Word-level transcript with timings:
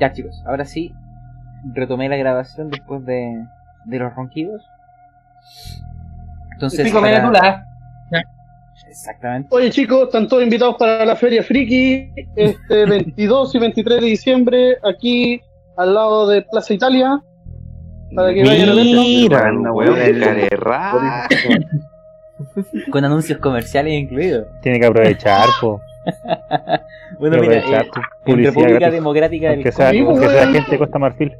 Ya 0.00 0.12
chicos, 0.12 0.42
ahora 0.46 0.64
sí, 0.64 0.94
retomé 1.74 2.08
la 2.08 2.16
grabación 2.16 2.70
después 2.70 3.04
de, 3.04 3.44
de 3.84 3.98
los 3.98 4.14
ronquidos. 4.14 4.62
Entonces, 6.54 6.86
Pico 6.86 7.00
para-. 7.00 7.66
Exactamente. 8.88 9.48
Oye 9.52 9.70
chicos, 9.70 10.04
están 10.04 10.26
todos 10.26 10.42
invitados 10.42 10.76
para 10.76 11.04
la 11.04 11.14
Feria 11.14 11.42
Friki, 11.42 12.10
este 12.34 12.86
22 12.86 13.54
y 13.54 13.58
23 13.58 14.00
de 14.00 14.06
diciembre, 14.06 14.78
aquí 14.82 15.40
al 15.76 15.94
lado 15.94 16.26
de 16.26 16.42
Plaza 16.42 16.74
Italia, 16.74 17.22
para 18.14 18.34
que 18.34 18.42
vayan 18.42 18.70
a 18.70 18.74
verlo. 18.74 19.02
Mira, 19.02 19.52
una 19.52 19.72
weón. 19.72 19.96
Con 22.90 23.04
anuncios 23.04 23.38
comerciales 23.38 23.92
incluidos. 23.92 24.46
Tiene 24.62 24.80
que 24.80 24.86
aprovechar, 24.86 25.46
po. 25.60 25.80
Bueno, 27.20 27.36
que 27.36 27.48
mira, 27.48 27.58
eh, 27.60 27.90
en 28.26 28.44
República 28.44 28.72
gratis. 28.78 28.92
Democrática 28.94 29.46
del 29.50 29.54
Aunque 29.56 29.72
sea, 29.72 29.92
Congo, 29.92 30.10
aunque 30.10 30.28
sea 30.28 30.46
gente 30.48 30.70
de 30.72 30.78
Costa 30.78 30.98
Marfil. 30.98 31.32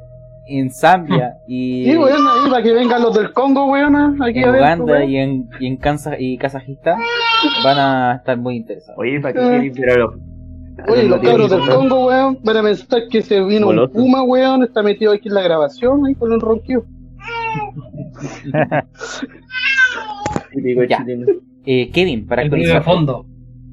en 0.47 0.71
Zambia 0.71 1.33
y 1.47 1.85
Sí, 1.85 1.97
weón, 1.97 2.21
ahí 2.27 2.49
para 2.49 2.63
que 2.63 2.73
vengan 2.73 3.01
los 3.01 3.15
del 3.15 3.33
Congo, 3.33 3.65
weón, 3.71 4.21
aquí 4.21 4.39
en. 4.39 4.49
Uganda 4.49 4.93
weón. 4.93 5.09
y 5.09 5.17
en, 5.17 5.49
y 5.59 5.67
en 5.67 5.77
Kansas 5.77 6.15
y 6.19 6.37
Kazajistán 6.37 6.99
van 7.63 7.77
a 7.79 8.15
estar 8.17 8.37
muy 8.37 8.55
interesados. 8.57 8.97
Oye, 8.99 9.19
¿para 9.19 9.33
ver 9.47 9.89
a 9.91 9.97
los 9.97 10.15
Oye, 10.87 11.03
los 11.03 11.19
cabros 11.19 11.49
del 11.51 11.61
Congo. 11.61 12.07
Weón, 12.07 12.39
van 12.43 12.57
a 12.57 12.63
pensar 12.63 13.01
que 13.09 13.21
se 13.21 13.43
vino 13.43 13.69
un 13.69 13.91
puma, 13.91 14.23
weón, 14.23 14.63
está 14.63 14.81
metido 14.81 15.11
aquí 15.11 15.27
en 15.27 15.35
la 15.35 15.41
grabación, 15.41 16.05
ahí 16.05 16.15
con 16.15 16.31
un 16.31 16.39
ronquido. 16.39 16.85
Ya. 20.89 21.05
Eh, 21.65 21.89
Kevin, 21.91 22.25
para 22.27 22.41
El 22.41 22.47
actualizar, 22.47 22.83
fondo. 22.83 23.25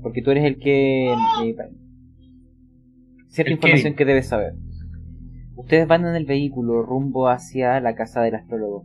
porque 0.02 0.22
tú 0.22 0.30
eres 0.30 0.44
el 0.44 0.58
que... 0.58 1.10
eh, 1.12 1.56
cierta 3.28 3.50
El 3.50 3.54
información 3.54 3.94
Kevin. 3.94 3.96
que 3.96 4.04
debes 4.04 4.28
saber. 4.28 4.54
Ustedes 5.56 5.88
van 5.88 6.06
en 6.06 6.14
el 6.14 6.24
vehículo 6.24 6.82
rumbo 6.82 7.28
hacia 7.28 7.80
la 7.80 7.94
casa 7.94 8.20
del 8.20 8.34
astrólogo. 8.36 8.84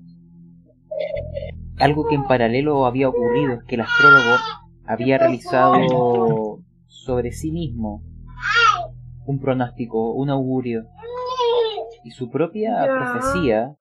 Algo 1.79 2.07
que 2.07 2.15
en 2.15 2.23
paralelo 2.23 2.85
había 2.85 3.09
ocurrido 3.09 3.53
es 3.53 3.63
que 3.65 3.75
el 3.75 3.81
astrólogo 3.81 4.37
había 4.85 5.17
realizado 5.17 6.59
sobre 6.87 7.31
sí 7.31 7.51
mismo 7.51 8.03
un 9.25 9.39
pronóstico, 9.39 10.13
un 10.13 10.29
augurio. 10.29 10.85
Y 12.03 12.11
su 12.11 12.29
propia 12.29 12.85
profecía 12.85 13.75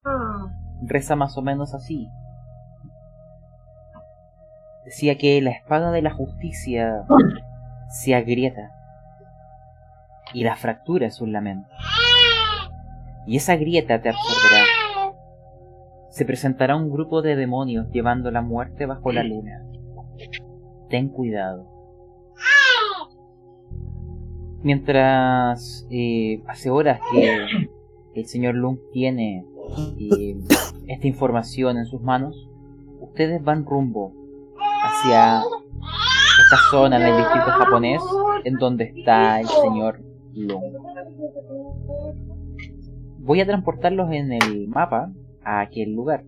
reza 0.86 1.16
más 1.16 1.36
o 1.36 1.42
menos 1.42 1.74
así. 1.74 2.08
Decía 4.84 5.16
que 5.16 5.40
la 5.40 5.50
espada 5.50 5.90
de 5.92 6.02
la 6.02 6.10
justicia 6.12 7.04
se 7.88 8.14
agrieta 8.14 8.70
y 10.32 10.44
la 10.44 10.56
fractura 10.56 11.06
es 11.06 11.20
un 11.20 11.32
lamento. 11.32 11.68
Y 13.26 13.36
esa 13.36 13.56
grieta 13.56 14.00
te 14.00 14.08
absorberá. 14.08 14.64
Se 16.10 16.24
presentará 16.24 16.76
un 16.76 16.90
grupo 16.90 17.22
de 17.22 17.36
demonios 17.36 17.88
llevando 17.90 18.30
la 18.30 18.42
muerte 18.42 18.86
bajo 18.86 19.12
la 19.12 19.22
luna. 19.22 19.62
Ten 20.88 21.08
cuidado. 21.08 21.68
Mientras 24.62 25.86
eh, 25.90 26.42
hace 26.46 26.70
horas 26.70 27.00
que 27.10 27.68
el 28.14 28.26
señor 28.26 28.54
Lung 28.54 28.78
tiene 28.92 29.44
eh, 29.98 30.36
esta 30.86 31.06
información 31.06 31.78
en 31.78 31.86
sus 31.86 32.00
manos, 32.02 32.48
ustedes 33.00 33.42
van 33.42 33.64
rumbo 33.64 34.12
hacia 34.84 35.42
esta 36.44 36.56
zona 36.70 36.96
en 36.96 37.02
el 37.02 37.16
distrito 37.18 37.46
japonés 37.46 38.02
en 38.44 38.54
donde 38.54 38.84
está 38.96 39.40
el 39.40 39.46
señor. 39.48 40.11
Voy 43.18 43.40
a 43.40 43.46
transportarlos 43.46 44.10
en 44.12 44.32
el 44.32 44.68
mapa 44.68 45.12
a 45.44 45.60
aquel 45.60 45.92
lugar. 45.92 46.24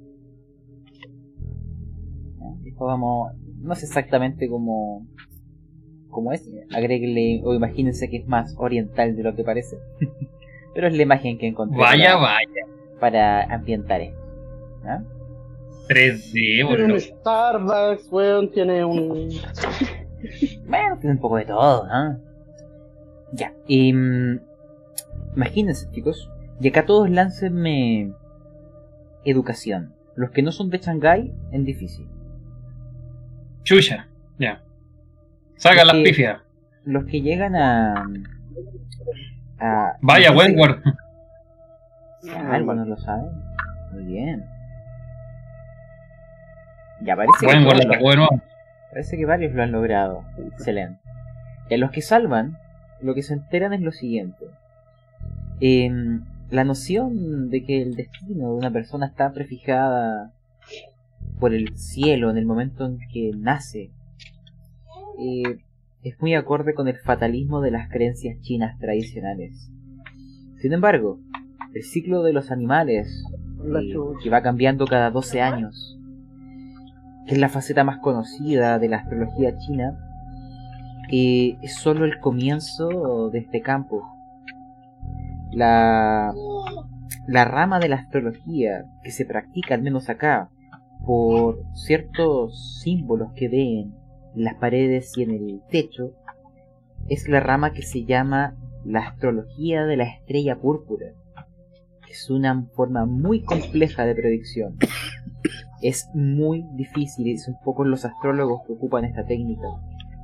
Después 2.62 2.88
vamos, 2.88 3.33
no 3.61 3.74
sé 3.74 3.86
exactamente 3.86 4.48
cómo, 4.48 5.06
cómo 6.11 6.33
es, 6.33 6.51
agréguenle 6.74 7.40
o 7.45 7.55
imagínense 7.55 8.08
que 8.08 8.18
es 8.18 8.27
más 8.27 8.55
oriental 8.58 9.17
de 9.17 9.23
lo 9.23 9.34
que 9.34 9.45
parece. 9.45 9.77
Pero 10.74 10.89
es 10.89 10.96
la 10.96 11.02
imagen 11.02 11.39
que 11.39 11.46
encontré 11.46 11.78
Vaya, 11.78 12.14
para, 12.14 12.20
vaya. 12.20 12.67
para 13.01 13.55
ambientar 13.55 14.01
esto. 14.01 14.20
¿ya? 14.84 15.05
3D, 15.89 16.33
Tiene 16.33 16.64
un 16.64 16.70
boludo. 16.70 17.01
Starbucks, 17.01 18.11
weón, 18.11 18.51
tiene 18.51 18.84
un... 18.84 19.28
Bueno, 20.67 20.98
tiene 20.98 21.14
un 21.14 21.20
poco 21.20 21.36
de 21.36 21.45
todo, 21.45 21.86
¿no? 21.86 22.18
Ya, 23.34 23.52
mm, 23.68 24.36
imagínense, 25.36 25.90
chicos, 25.90 26.30
y 26.61 26.68
acá 26.68 26.86
todos 26.86 27.11
láncenme 27.11 28.12
educación. 29.24 29.95
Los 30.14 30.30
que 30.30 30.42
no 30.42 30.52
son 30.52 30.70
de 30.70 30.78
Shanghái, 30.78 31.34
en 31.50 31.64
difícil. 31.64 32.06
Chucha. 33.64 34.06
Ya. 34.39 34.62
Saca 35.56 35.84
las 35.84 35.96
pifias. 35.96 36.40
Los 36.84 37.05
que 37.06 37.22
llegan 37.22 37.56
a. 37.56 38.05
a 39.58 39.96
Vaya, 40.01 40.30
no 40.30 40.39
sé- 40.40 40.46
Wentworth. 40.46 40.84
Algunos 42.51 42.86
lo 42.86 42.96
saben. 42.98 43.30
Muy 43.92 44.05
bien. 44.05 44.45
Ya 47.02 47.16
parece 47.16 47.33
que, 47.40 47.46
Wentworth 47.46 47.84
la 47.84 47.95
lo- 47.96 48.01
bueno. 48.02 48.28
parece 48.90 49.16
que 49.16 49.27
varios 49.27 49.52
lo 49.55 49.62
han 49.62 49.72
logrado. 49.72 50.24
Excelente. 50.52 51.01
Y 51.68 51.74
a 51.74 51.78
los 51.78 51.90
que 51.90 52.02
salvan, 52.02 52.58
lo 53.04 53.14
que 53.14 53.22
se 53.22 53.34
enteran 53.34 53.72
es 53.72 53.82
lo 53.82 53.92
siguiente. 53.92 54.46
Em, 55.60 56.24
la 56.50 56.64
noción 56.64 57.50
de 57.50 57.62
que 57.62 57.82
el 57.82 57.94
destino 57.94 58.48
de 58.48 58.54
una 58.54 58.70
persona 58.70 59.06
está 59.06 59.32
prefijada 59.32 60.32
por 61.38 61.54
el 61.54 61.76
cielo 61.76 62.30
en 62.30 62.38
el 62.38 62.46
momento 62.46 62.86
en 62.86 62.98
que 63.12 63.32
nace 63.36 63.90
eh, 65.18 65.58
es 66.02 66.20
muy 66.20 66.34
acorde 66.34 66.74
con 66.74 66.88
el 66.88 66.96
fatalismo 66.96 67.60
de 67.60 67.70
las 67.70 67.88
creencias 67.88 68.40
chinas 68.40 68.78
tradicionales. 68.78 69.70
Sin 70.60 70.72
embargo, 70.72 71.18
el 71.74 71.82
ciclo 71.82 72.22
de 72.22 72.32
los 72.32 72.50
animales, 72.50 73.24
eh, 73.64 73.94
que 74.22 74.30
va 74.30 74.42
cambiando 74.42 74.86
cada 74.86 75.10
12 75.10 75.40
años, 75.40 75.98
que 77.26 77.34
es 77.34 77.38
la 77.38 77.48
faceta 77.48 77.84
más 77.84 77.98
conocida 77.98 78.78
de 78.78 78.88
la 78.88 78.98
astrología 78.98 79.56
china, 79.58 79.98
eh, 81.10 81.56
es 81.62 81.74
solo 81.74 82.04
el 82.04 82.18
comienzo 82.20 83.30
de 83.30 83.38
este 83.38 83.60
campo. 83.60 84.02
La, 85.50 86.32
la 87.26 87.44
rama 87.44 87.78
de 87.78 87.88
la 87.88 87.96
astrología 87.96 88.86
que 89.02 89.10
se 89.10 89.24
practica, 89.24 89.74
al 89.74 89.82
menos 89.82 90.08
acá, 90.08 90.50
por 91.06 91.62
ciertos 91.74 92.80
símbolos 92.82 93.32
que 93.34 93.48
ven 93.48 93.94
en 94.34 94.44
las 94.44 94.54
paredes 94.54 95.12
y 95.16 95.22
en 95.22 95.30
el 95.30 95.62
techo, 95.70 96.12
es 97.08 97.28
la 97.28 97.40
rama 97.40 97.72
que 97.72 97.82
se 97.82 98.04
llama 98.04 98.56
la 98.84 99.00
astrología 99.00 99.84
de 99.84 99.96
la 99.96 100.04
estrella 100.04 100.56
púrpura. 100.56 101.06
Es 102.10 102.30
una 102.30 102.64
forma 102.74 103.06
muy 103.06 103.42
compleja 103.42 104.04
de 104.04 104.14
predicción. 104.14 104.76
Es 105.82 106.08
muy 106.14 106.64
difícil 106.74 107.26
y 107.26 107.38
son 107.38 107.56
pocos 107.64 107.86
los 107.86 108.04
astrólogos 108.04 108.62
que 108.66 108.72
ocupan 108.72 109.04
esta 109.04 109.26
técnica. 109.26 109.66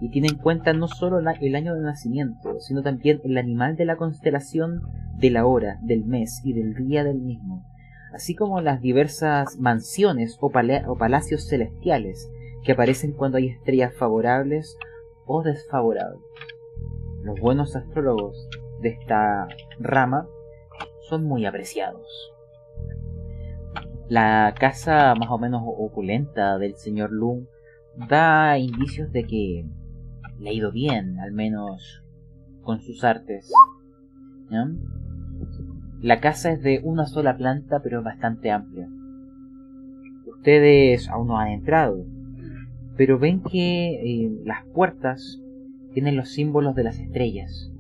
Y 0.01 0.11
tiene 0.11 0.29
en 0.29 0.39
cuenta 0.39 0.73
no 0.73 0.89
solo 0.89 1.19
el 1.19 1.55
año 1.55 1.75
de 1.75 1.83
nacimiento, 1.83 2.59
sino 2.61 2.83
también 2.83 3.21
el 3.25 3.37
animal 3.37 3.77
de 3.77 3.85
la 3.85 3.97
constelación 3.97 4.83
de 5.19 5.31
la 5.31 5.47
hora, 5.47 5.79
del 5.83 6.05
mes 6.05 6.41
y 6.45 6.55
del 6.55 6.75
día 6.75 7.05
del 7.05 7.19
mismo, 7.19 7.65
así 8.15 8.35
como 8.35 8.61
las 8.61 8.81
diversas 8.81 9.59
mansiones 9.59 10.39
o 10.41 10.51
palacios 10.51 11.47
celestiales 11.49 12.31
que 12.65 12.73
aparecen 12.73 13.13
cuando 13.13 13.39
hay 13.39 13.49
estrellas 13.49 13.95
favorables 13.95 14.77
o 15.27 15.43
desfavorables. 15.43 16.21
Los 17.23 17.39
buenos 17.39 17.77
astrólogos 17.77 18.49
de 18.81 18.91
esta 18.91 19.47
rama 19.79 20.27
son 21.09 21.25
muy 21.25 21.45
apreciados. 21.45 22.33
La 24.09 24.55
casa 24.59 25.15
más 25.15 25.31
o 25.31 25.39
menos 25.39 25.63
opulenta 25.65 26.59
del 26.59 26.75
señor 26.77 27.13
Lung 27.13 27.47
da 28.09 28.59
indicios 28.59 29.13
de 29.13 29.25
que 29.25 29.65
le 30.41 30.51
ha 30.51 30.53
ido 30.53 30.73
bien, 30.73 31.19
al 31.21 31.33
menos 31.33 32.03
con 32.63 32.81
sus 32.81 33.05
artes. 33.05 33.53
La 36.01 36.21
casa 36.21 36.51
es 36.53 36.63
de 36.63 36.81
una 36.83 37.07
sola 37.07 37.37
planta, 37.37 37.81
pero 37.83 37.99
es 37.99 38.05
bastante 38.05 38.51
amplia. 38.51 38.89
Ustedes 40.27 41.09
aún 41.09 41.29
no 41.29 41.39
han 41.39 41.49
entrado, 41.49 42.07
pero 42.97 43.19
ven 43.19 43.43
que 43.43 43.95
eh, 43.95 44.31
las 44.45 44.65
puertas 44.75 45.41
tienen 45.93 46.17
los 46.17 46.31
símbolos 46.31 46.75
de 46.75 46.85
las 46.85 46.99
estrellas. 46.99 47.71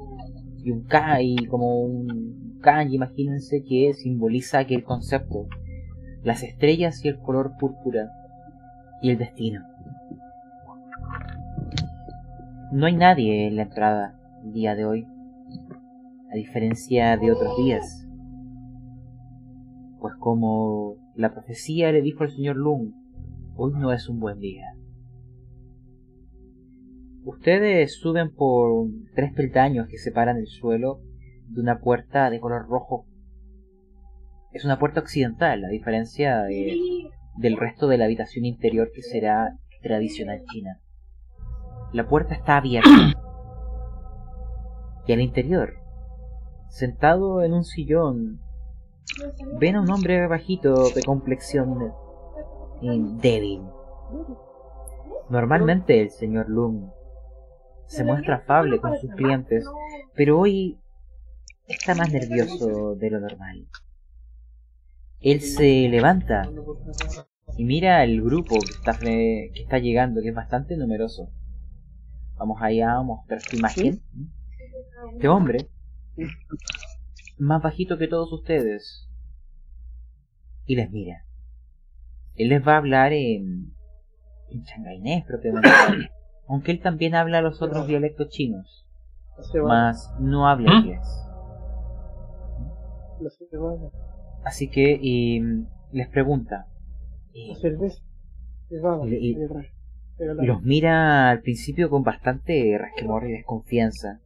Y 0.62 0.70
un 0.70 0.84
kai, 0.84 1.36
como 1.48 1.80
un 1.80 2.58
kanji, 2.60 2.96
imagínense, 2.96 3.64
que 3.64 3.94
simboliza 3.94 4.58
aquel 4.58 4.84
concepto. 4.84 5.46
Las 6.22 6.42
estrellas 6.42 7.02
y 7.04 7.08
el 7.08 7.18
color 7.18 7.52
púrpura 7.58 8.10
y 9.00 9.10
el 9.10 9.18
destino. 9.18 9.69
No 12.72 12.86
hay 12.86 12.94
nadie 12.96 13.46
en 13.48 13.56
la 13.56 13.62
entrada 13.62 14.18
el 14.44 14.52
día 14.52 14.74
de 14.74 14.84
hoy. 14.84 15.06
a 16.32 16.36
diferencia 16.36 17.16
de 17.16 17.32
otros 17.32 17.56
días. 17.56 18.06
Pues 19.98 20.14
como 20.20 20.94
la 21.16 21.32
profecía 21.32 21.90
le 21.90 22.02
dijo 22.02 22.22
al 22.22 22.30
señor 22.30 22.54
Lung, 22.54 22.92
hoy 23.56 23.72
no 23.76 23.92
es 23.92 24.08
un 24.08 24.20
buen 24.20 24.38
día. 24.38 24.66
Ustedes 27.24 27.96
suben 27.98 28.32
por 28.32 28.86
tres 29.16 29.32
peldaños 29.34 29.88
que 29.88 29.98
separan 29.98 30.36
el 30.36 30.46
suelo 30.46 31.00
de 31.48 31.60
una 31.60 31.80
puerta 31.80 32.30
de 32.30 32.38
color 32.38 32.68
rojo. 32.68 33.06
Es 34.52 34.64
una 34.64 34.78
puerta 34.78 35.00
occidental, 35.00 35.64
a 35.64 35.68
diferencia 35.68 36.42
de- 36.42 36.78
del 37.38 37.56
resto 37.56 37.88
de 37.88 37.98
la 37.98 38.04
habitación 38.04 38.44
interior 38.44 38.92
que 38.94 39.02
será 39.02 39.58
tradicional 39.82 40.42
china. 40.52 40.78
La 41.92 42.06
puerta 42.08 42.34
está 42.34 42.56
abierta. 42.56 42.90
Y 45.06 45.12
al 45.12 45.22
interior, 45.22 45.74
sentado 46.68 47.42
en 47.42 47.52
un 47.52 47.64
sillón, 47.64 48.40
ven 49.58 49.74
a 49.74 49.80
un 49.80 49.90
hombre 49.90 50.26
bajito 50.28 50.90
de 50.90 51.02
complexión 51.02 51.92
eh, 52.82 52.98
débil. 53.20 53.62
Normalmente 55.28 56.00
el 56.00 56.10
señor 56.10 56.48
Lung 56.48 56.90
se 57.86 58.04
muestra 58.04 58.36
afable 58.36 58.80
con 58.80 58.96
sus 58.98 59.10
clientes, 59.14 59.64
pero 60.14 60.38
hoy 60.38 60.78
está 61.66 61.94
más 61.94 62.12
nervioso 62.12 62.94
de 62.94 63.10
lo 63.10 63.20
normal. 63.20 63.66
Él 65.20 65.40
se 65.40 65.88
levanta 65.88 66.48
y 67.56 67.64
mira 67.64 68.00
al 68.00 68.20
grupo 68.22 68.56
que 68.60 68.72
está, 68.72 68.96
que 68.98 69.50
está 69.54 69.78
llegando, 69.78 70.22
que 70.22 70.28
es 70.28 70.34
bastante 70.34 70.76
numeroso. 70.76 71.30
Vamos 72.40 72.56
allá 72.62 72.94
a 72.96 73.02
mostrar 73.02 73.38
su 73.42 73.56
imagen. 73.56 74.00
Este 75.12 75.28
hombre, 75.28 75.68
más 77.38 77.62
bajito 77.62 77.98
que 77.98 78.08
todos 78.08 78.32
ustedes, 78.32 79.06
y 80.64 80.74
les 80.74 80.90
mira. 80.90 81.26
Él 82.36 82.48
les 82.48 82.66
va 82.66 82.74
a 82.74 82.78
hablar 82.78 83.12
en, 83.12 83.74
en 84.48 84.62
changainés 84.64 85.26
propiamente, 85.26 85.68
aunque 86.48 86.72
él 86.72 86.80
también 86.80 87.14
habla 87.14 87.42
los 87.42 87.60
otros 87.60 87.86
dialectos 87.86 88.30
chinos, 88.30 88.86
mas 89.66 90.10
no 90.18 90.48
habla 90.48 90.72
¿Mm? 90.72 90.78
inglés. 90.78 91.06
Así 94.44 94.70
que 94.70 94.98
y, 94.98 95.42
les 95.92 96.08
pregunta, 96.08 96.68
Y- 99.06 99.30
y-. 99.32 99.36
y 100.20 100.46
los 100.46 100.62
mira 100.62 101.30
al 101.30 101.40
principio 101.40 101.88
con 101.88 102.02
bastante 102.02 102.76
resquemor 102.78 103.28
y 103.28 103.32
desconfianza. 103.32 104.20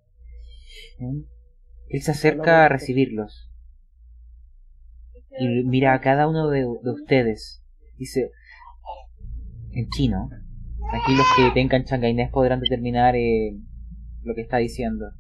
¿Mm? 0.99 1.21
Él 1.89 2.03
se 2.03 2.11
acerca 2.11 2.65
a 2.65 2.69
recibirlos 2.69 3.51
y 5.39 5.47
mira 5.65 5.95
a 5.95 6.01
cada 6.01 6.29
uno 6.29 6.49
de, 6.49 6.61
de 6.61 6.91
ustedes. 6.91 7.63
Dice, 7.97 8.31
en 9.73 9.89
chino, 9.91 10.31
aquí 10.93 11.15
los 11.15 11.27
que 11.37 11.51
tengan 11.53 11.85
changainés 11.85 12.31
podrán 12.31 12.61
determinar 12.61 13.15
eh, 13.17 13.57
lo 14.23 14.35
que 14.35 14.43
está 14.43 14.59
diciendo. 14.59 15.13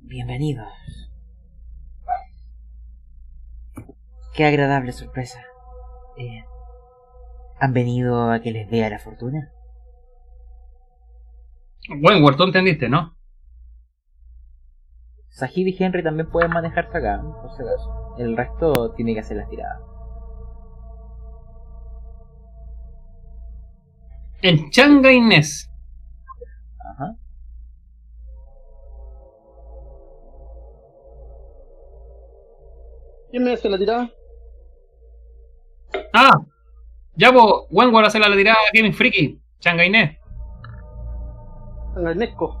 Bienvenidos. 0.00 0.68
Qué 4.34 4.44
agradable 4.44 4.92
sorpresa. 4.92 5.40
Eh, 6.16 6.44
¿Han 7.62 7.72
venido 7.72 8.28
a 8.28 8.40
que 8.40 8.50
les 8.50 8.68
vea 8.68 8.90
la 8.90 8.98
fortuna? 8.98 9.52
Buen 12.00 12.24
huerto, 12.24 12.42
entendiste, 12.42 12.88
¿no? 12.88 13.16
Sahib 15.28 15.68
y 15.68 15.76
Henry 15.78 16.02
también 16.02 16.28
pueden 16.28 16.50
manejarse 16.50 16.98
acá, 16.98 17.22
por 17.22 17.52
si 17.54 17.62
acaso. 17.62 18.16
El 18.18 18.36
resto 18.36 18.94
tiene 18.94 19.14
que 19.14 19.20
hacer 19.20 19.36
las 19.36 19.48
tiradas. 19.48 19.80
En 24.42 24.68
Changainés. 24.70 25.70
Ajá. 26.80 27.14
¿Quién 33.30 33.44
me 33.44 33.52
hace 33.52 33.68
la 33.68 33.78
tirada? 33.78 34.10
Ah, 36.12 36.44
ya 37.16 37.30
vos, 37.30 37.66
Wenwar 37.70 38.04
hace 38.04 38.18
la 38.18 38.34
tirada 38.34 38.56
a 38.58 38.70
Gaming 38.76 38.92
Freaky. 38.94 39.38
Changainés. 39.60 40.18
Sangarnesco. 41.94 42.58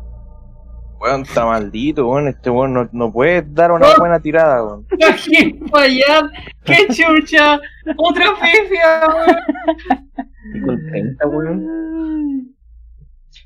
Weón, 1.00 1.22
está 1.22 1.44
maldito, 1.46 2.06
weón. 2.08 2.28
Este 2.28 2.48
weón 2.50 2.74
no, 2.74 2.88
no 2.92 3.10
puede 3.12 3.42
dar 3.42 3.72
una 3.72 3.88
buena 3.98 4.20
tirada, 4.20 4.62
weón. 4.62 4.86
¡Qué 4.98 5.58
fallar! 5.70 6.30
¡Qué 6.64 6.86
chucha! 6.88 7.58
¡Otra 7.96 8.26
pifia, 8.40 9.02
weón! 9.08 9.36
Y 10.54 10.60
con 10.60 10.86
30, 10.90 11.26
weón. 11.28 12.54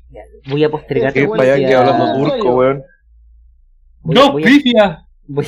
Ya, 0.09 0.21
Voy 0.49 0.63
a 0.63 0.69
postergar 0.69 1.13
Qué 1.13 1.21
weón 1.25 1.37
para 1.37 1.43
allá 1.43 1.53
decía- 1.53 1.67
quedó 1.69 1.79
hablando 1.79 2.05
¿En 2.05 2.23
turco, 2.39 2.55
weón. 2.55 2.83
Voy, 4.01 4.15
¡Dos 4.15 4.31
voy 4.33 4.43
a- 4.43 4.45
pifias! 4.45 4.99
voy- 5.27 5.47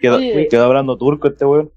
Quedó, 0.00 0.16
Oye. 0.16 0.48
quedó 0.50 0.64
hablando 0.64 0.96
turco 0.96 1.28
este 1.28 1.44
weón. 1.44 1.70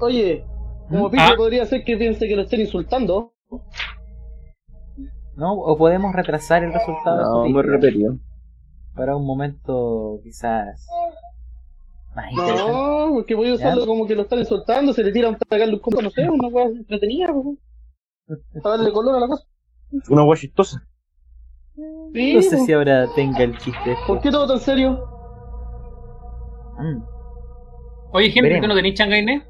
Oye, 0.00 0.44
como 0.88 1.08
¿Mm? 1.08 1.10
pique 1.10 1.22
Ah. 1.22 1.34
podría 1.36 1.64
ser 1.66 1.84
que 1.84 1.96
piense 1.96 2.26
que 2.28 2.36
lo 2.36 2.42
estén 2.42 2.60
insultando. 2.60 3.32
¿No? 5.36 5.52
O 5.54 5.76
podemos 5.78 6.12
retrasar 6.14 6.64
el 6.64 6.72
resultado 6.72 7.18
de 7.18 7.24
No, 7.24 7.48
muy 7.54 7.62
repetido. 7.62 8.16
para 8.96 9.16
un 9.16 9.24
momento 9.24 10.18
quizás 10.24 10.86
más 12.16 12.32
interesante. 12.32 12.72
No, 12.72 13.10
porque 13.14 13.34
voy 13.36 13.50
a 13.50 13.54
usarlo 13.54 13.82
¿Ya? 13.82 13.86
como 13.86 14.06
que 14.06 14.16
lo 14.16 14.22
están 14.22 14.40
insultando, 14.40 14.92
se 14.92 15.04
le 15.04 15.12
tira 15.12 15.28
un 15.28 15.36
tacarle 15.38 15.74
un 15.74 15.80
combo, 15.80 16.02
no 16.02 16.10
sé, 16.10 16.28
una 16.28 16.48
weá 16.48 16.66
entretenida. 16.66 17.32
Para 18.62 18.76
darle 18.78 18.92
color 18.92 19.14
a 19.16 19.20
la 19.20 19.28
cosa. 19.28 19.44
Una 20.10 20.24
weá 20.24 20.36
chistosa. 20.36 20.82
Sí, 22.12 22.34
No 22.34 22.42
sé 22.42 22.48
pues. 22.56 22.66
si 22.66 22.72
ahora 22.72 23.06
tenga 23.14 23.44
el 23.44 23.56
chiste. 23.58 23.92
este. 23.92 24.04
¿Por 24.08 24.20
qué 24.20 24.30
todo 24.32 24.48
tan 24.48 24.58
serio? 24.58 25.04
Mm. 26.78 27.02
Oye, 28.12 28.32
Henry. 28.34 28.60
¿tú 28.60 28.66
no 28.66 28.74
tenés 28.74 28.94
Changainés? 28.94 29.44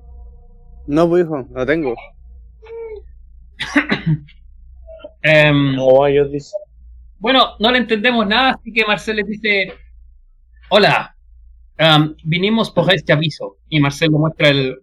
No, 0.89 1.07
pues 1.07 1.25
hijo, 1.27 1.47
lo 1.55 1.67
tengo. 1.67 1.95
Em, 5.23 5.77
No, 5.77 6.07
ellos 6.07 6.31
dicen. 6.33 6.59
Bueno, 7.19 7.57
no 7.59 7.71
le 7.71 7.79
entendemos 7.79 8.27
nada, 8.27 8.53
así 8.53 8.73
que 8.73 8.87
Marcel 8.87 9.17
les 9.17 9.27
dice: 9.27 9.75
Hola, 10.71 11.15
em, 11.77 12.15
vinimos 12.25 12.71
por 12.71 12.91
este 12.93 13.13
aviso. 13.13 13.59
Y 13.69 13.81
Marcel 13.81 14.13
le 14.13 14.19
muestra 14.19 14.49
el, 14.49 14.79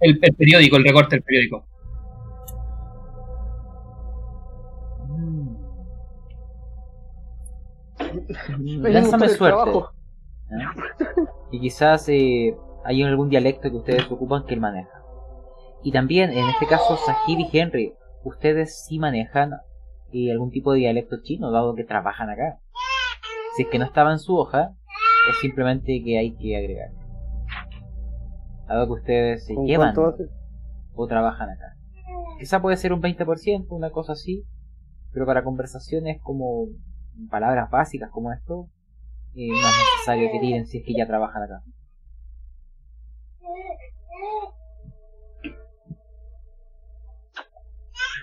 el, 0.00 0.18
el 0.22 0.34
periódico, 0.34 0.76
el 0.78 0.84
recorte 0.84 1.16
del 1.16 1.24
periódico. 1.24 1.66
Mm. 5.08 5.56
Lánzame 8.86 9.28
suerte. 9.28 9.78
¿eh? 10.50 10.64
Y 11.52 11.60
quizás 11.60 12.08
eh, 12.08 12.56
hay 12.84 13.02
algún 13.02 13.28
dialecto 13.28 13.70
que 13.70 13.76
ustedes 13.76 14.10
ocupan 14.10 14.46
que 14.46 14.54
él 14.54 14.60
maneja. 14.60 14.99
Y 15.82 15.92
también, 15.92 16.30
en 16.30 16.48
este 16.48 16.66
caso, 16.66 16.96
Sahib 16.96 17.38
y 17.38 17.56
Henry, 17.56 17.94
ustedes 18.24 18.84
sí 18.86 18.98
manejan 18.98 19.52
eh, 20.12 20.30
algún 20.30 20.50
tipo 20.50 20.72
de 20.72 20.80
dialecto 20.80 21.22
chino, 21.22 21.50
dado 21.50 21.74
que 21.74 21.84
trabajan 21.84 22.28
acá. 22.28 22.58
Si 23.56 23.62
es 23.62 23.68
que 23.68 23.78
no 23.78 23.84
estaba 23.84 24.12
en 24.12 24.18
su 24.18 24.36
hoja, 24.36 24.74
es 25.30 25.36
simplemente 25.40 26.02
que 26.04 26.18
hay 26.18 26.36
que 26.36 26.56
agregar. 26.56 26.90
Dado 28.68 28.86
que 28.86 28.92
ustedes 28.92 29.46
se 29.46 29.54
¿Con 29.54 29.66
llevan 29.66 29.94
o 30.94 31.06
trabajan 31.06 31.50
acá. 31.50 31.76
Quizá 32.38 32.60
puede 32.60 32.76
ser 32.76 32.92
un 32.92 33.02
20%, 33.02 33.66
una 33.70 33.90
cosa 33.90 34.12
así, 34.12 34.44
pero 35.12 35.26
para 35.26 35.44
conversaciones 35.44 36.20
como 36.22 36.68
palabras 37.30 37.70
básicas 37.70 38.10
como 38.10 38.32
esto, 38.32 38.68
eh, 39.34 39.48
no 39.48 39.56
es 39.56 39.76
necesario 39.94 40.30
que 40.32 40.40
tiren 40.40 40.66
si 40.66 40.78
es 40.78 40.84
que 40.84 40.94
ya 40.94 41.06
trabajan 41.06 41.42
acá. 41.42 41.62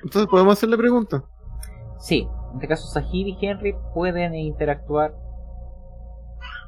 Entonces 0.04 0.28
podemos 0.30 0.54
hacerle 0.54 0.78
preguntas. 0.78 1.24
Sí, 2.00 2.28
en 2.50 2.56
este 2.56 2.68
caso 2.68 2.88
Sahib 2.88 3.28
y 3.28 3.38
Henry 3.46 3.76
pueden 3.94 4.36
interactuar 4.36 5.16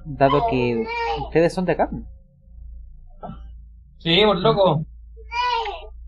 dado 0.05 0.43
que 0.49 0.85
ustedes 1.25 1.53
son 1.53 1.65
de 1.65 1.73
acá. 1.73 1.89
Sí, 3.99 4.21
por 4.25 4.37
loco. 4.37 4.85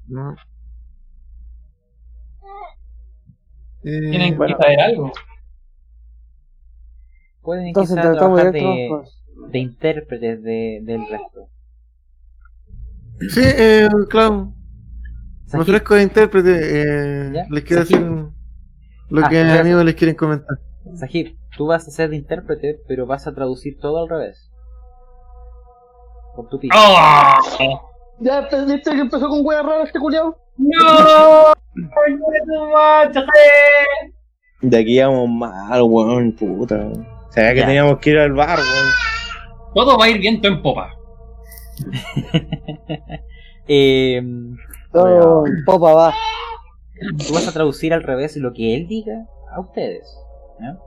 No. 0.08 0.36
Tienen 3.84 4.34
Eh, 4.34 4.38
bueno. 4.38 4.56
que 4.58 4.64
saber 4.64 4.80
algo. 4.80 5.12
Pueden 7.42 7.68
entonces 7.68 7.96
tratamos 7.96 8.18
trabajar 8.18 8.52
de, 8.52 8.60
de, 8.60 8.88
trabajar. 8.88 9.10
de 9.52 9.60
intérpretes 9.60 10.44
de, 10.44 10.80
del 10.84 11.08
resto. 11.10 11.48
Sí, 13.30 13.42
eh, 13.44 13.88
claro. 14.10 14.54
Me 15.54 15.60
Sahib, 15.60 15.62
ofrezco 15.62 15.96
de 15.96 16.04
intérprete. 16.04 16.60
Eh, 16.62 17.44
les 17.50 17.64
quiero 17.64 17.82
decir 17.82 18.00
lo 19.10 19.26
Ah, 19.26 19.30
que 19.30 19.44
mis 19.44 19.60
amigos 19.60 19.84
les 19.86 19.96
quieren 19.96 20.16
comentar. 20.16 20.58
Sahib, 20.96 21.36
tú 21.58 21.68
vas 21.68 21.88
a 21.88 21.92
ser 21.92 22.10
de 22.10 22.16
intérprete, 22.18 22.80
pero 22.88 23.06
vas 23.06 23.28
a 23.28 23.34
traducir 23.34 23.78
todo 23.80 24.02
al 24.02 24.10
revés. 24.10 24.50
Por 26.36 26.48
tu 26.48 26.60
pico. 26.60 26.76
¡Oh! 26.78 27.82
¿Ya 28.20 28.42
viste 28.66 28.92
que 28.92 29.00
empezó 29.02 29.28
con 29.28 29.46
weas 29.46 29.66
raras 29.66 29.88
este 29.88 30.00
culiao? 30.00 30.38
¡No! 30.58 31.54
De 34.62 34.78
aquí 34.78 35.00
vamos 35.02 35.30
mal, 35.30 35.82
weón, 35.84 36.32
puta. 36.34 36.76
weón. 36.76 37.08
Sabía 37.30 37.54
que 37.54 37.60
Ya. 37.62 37.66
teníamos 37.66 37.98
que 38.00 38.10
ir 38.12 38.20
al 38.20 38.34
bar, 38.34 38.60
weón. 38.60 38.88
Todo 39.74 39.98
va 39.98 40.06
a 40.06 40.10
ir 40.10 40.20
viento 40.20 40.48
en 40.48 40.62
popa. 40.62 40.94
Eh, 43.68 44.22
Oh, 44.94 45.44
popa 45.66 45.94
va. 45.94 46.14
tú 47.28 47.34
vas 47.34 47.48
a 47.48 47.52
traducir 47.54 47.94
al 47.94 48.04
revés 48.04 48.36
lo 48.38 48.52
que 48.54 48.76
él 48.76 48.88
diga 48.88 49.26
a 49.52 49.60
ustedes. 49.62 50.08
¿ya? 50.60 50.78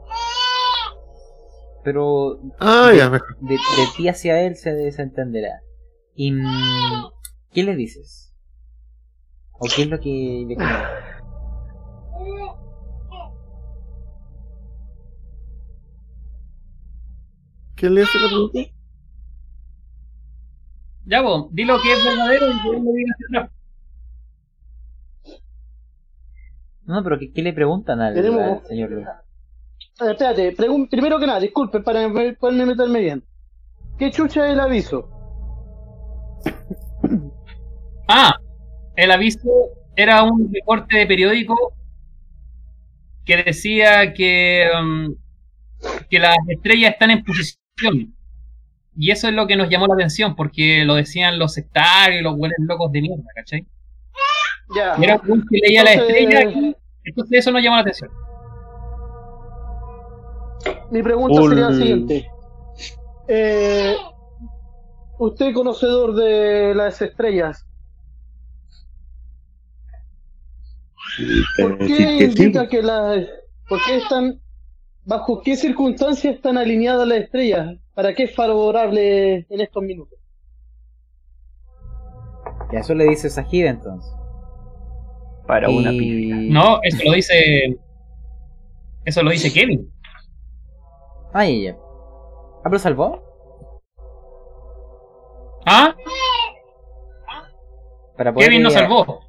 Pero 1.82 2.38
Ah, 2.58 2.90
de, 2.92 3.08
de 3.50 3.58
ti 3.96 4.08
hacia 4.08 4.40
él 4.42 4.56
se 4.56 4.73
desentenderá. 4.73 5.61
¿Y 6.14 6.32
mm, 6.32 7.04
qué 7.52 7.62
le 7.62 7.76
dices? 7.76 8.32
¿O 9.52 9.66
qué 9.75 9.82
es 9.82 9.88
lo 9.88 10.00
que 10.00 10.44
le 10.49 10.54
comentas? 10.56 10.90
¿Quién 17.76 17.94
le 17.94 18.02
hace 18.02 18.18
la 18.20 18.28
pregunta? 18.28 18.58
Ya 21.06 21.20
vos, 21.20 21.49
di 21.52 21.64
lo 21.64 21.80
que 21.82 21.92
es 21.92 22.04
verdadero 22.04 22.46
y 22.49 22.62
que 22.62 22.68
él 22.68 22.84
lo 22.84 22.92
diga 22.92 23.12
hacia 23.14 23.26
atrás. 23.40 23.50
No, 26.87 27.03
pero 27.03 27.19
¿qué, 27.19 27.33
qué 27.33 27.43
le 27.43 27.53
preguntan 27.53 28.00
al, 28.00 28.14
Tenemos- 28.14 28.61
al 28.62 28.67
señor 28.67 28.91
Luz? 28.91 29.05
Eh, 29.07 30.11
espérate, 30.11 30.57
pregun- 30.57 30.88
primero 30.88 31.19
que 31.19 31.26
nada, 31.26 31.41
disculpe 31.41 31.81
para 31.81 32.09
me- 32.09 32.35
poderme 32.35 32.67
meterme 32.67 33.00
bien. 33.00 33.25
¿Qué 33.99 34.11
chucha 34.11 34.47
es 34.47 34.53
el 34.53 34.61
aviso? 34.61 35.09
Ah, 38.09 38.35
el 38.97 39.11
aviso 39.11 39.49
era 39.97 40.23
un 40.23 40.50
reporte 40.53 40.99
de 40.99 41.07
periódico 41.07 41.57
que 43.25 43.43
decía 43.43 44.12
que, 44.12 44.69
um, 44.79 45.14
que 46.11 46.19
las 46.19 46.37
estrellas 46.49 46.93
están 46.93 47.11
en 47.11 47.25
posición. 47.25 48.14
Y 48.97 49.11
eso 49.11 49.29
es 49.29 49.35
lo 49.35 49.47
que 49.47 49.57
nos 49.57 49.69
llamó 49.71 49.87
la 49.87 49.95
atención, 49.95 50.37
porque 50.37 50.85
lo 50.85 50.95
decían 50.95 51.38
los 51.38 51.55
sectarios, 51.55 52.23
los 52.23 52.37
buenos 52.37 52.59
locos 52.61 52.93
de 52.93 53.00
mierda, 53.03 53.25
¿cachai? 53.35 53.67
Ya. 54.75 54.94
Era 54.94 55.21
un 55.26 55.47
que 55.47 55.59
leía 55.62 55.85
la 55.85 55.92
Entonces, 55.92 56.16
estrella, 56.16 56.75
entonces 57.04 57.38
eso 57.38 57.50
nos 57.50 57.62
llamó 57.62 57.76
la 57.76 57.83
atención. 57.83 58.11
Mi 60.90 61.02
pregunta 61.02 61.42
sería 61.42 61.71
la 61.71 61.76
siguiente. 61.76 62.30
Eh, 63.28 63.97
¿Usted 65.18 65.54
conocedor 65.54 66.14
de 66.14 66.75
las 66.75 67.00
estrellas? 67.00 67.66
¿Por 71.61 71.78
qué 71.78 71.97
sí. 71.97 72.25
indica 72.25 72.68
que 72.68 72.83
las... 72.83 73.26
¿Por 73.68 73.78
qué 73.87 73.97
están... 73.97 74.40
¿Bajo 75.06 75.42
qué 75.42 75.56
circunstancias 75.56 76.37
están 76.37 76.56
alineadas 76.56 77.06
las 77.06 77.18
estrellas? 77.18 77.76
¿Para 77.94 78.14
qué 78.14 78.25
es 78.25 78.35
favorable 78.35 79.47
en 79.49 79.61
estos 79.61 79.83
minutos? 79.83 80.18
Ya 82.73 82.80
eso 82.80 82.94
le 82.94 83.04
dices 83.04 83.37
a 83.37 83.44
Giva 83.44 83.71
entonces. 83.71 84.12
Para 85.46 85.68
una 85.68 85.90
pifia. 85.90 86.36
No, 86.36 86.80
eso 86.82 87.02
lo 87.04 87.12
dice. 87.12 87.78
Eso 89.04 89.22
lo 89.22 89.30
dice 89.30 89.52
Kevin. 89.52 89.90
Ah, 91.32 91.44
ya. 91.46 91.76
Ah, 92.60 92.64
pero 92.64 92.78
salvó. 92.78 93.22
¿Ah? 95.66 95.94
Para 98.16 98.32
poder 98.32 98.48
Kevin 98.48 98.62
nos 98.62 98.74
leer- 98.74 98.80
salvó. 98.88 99.20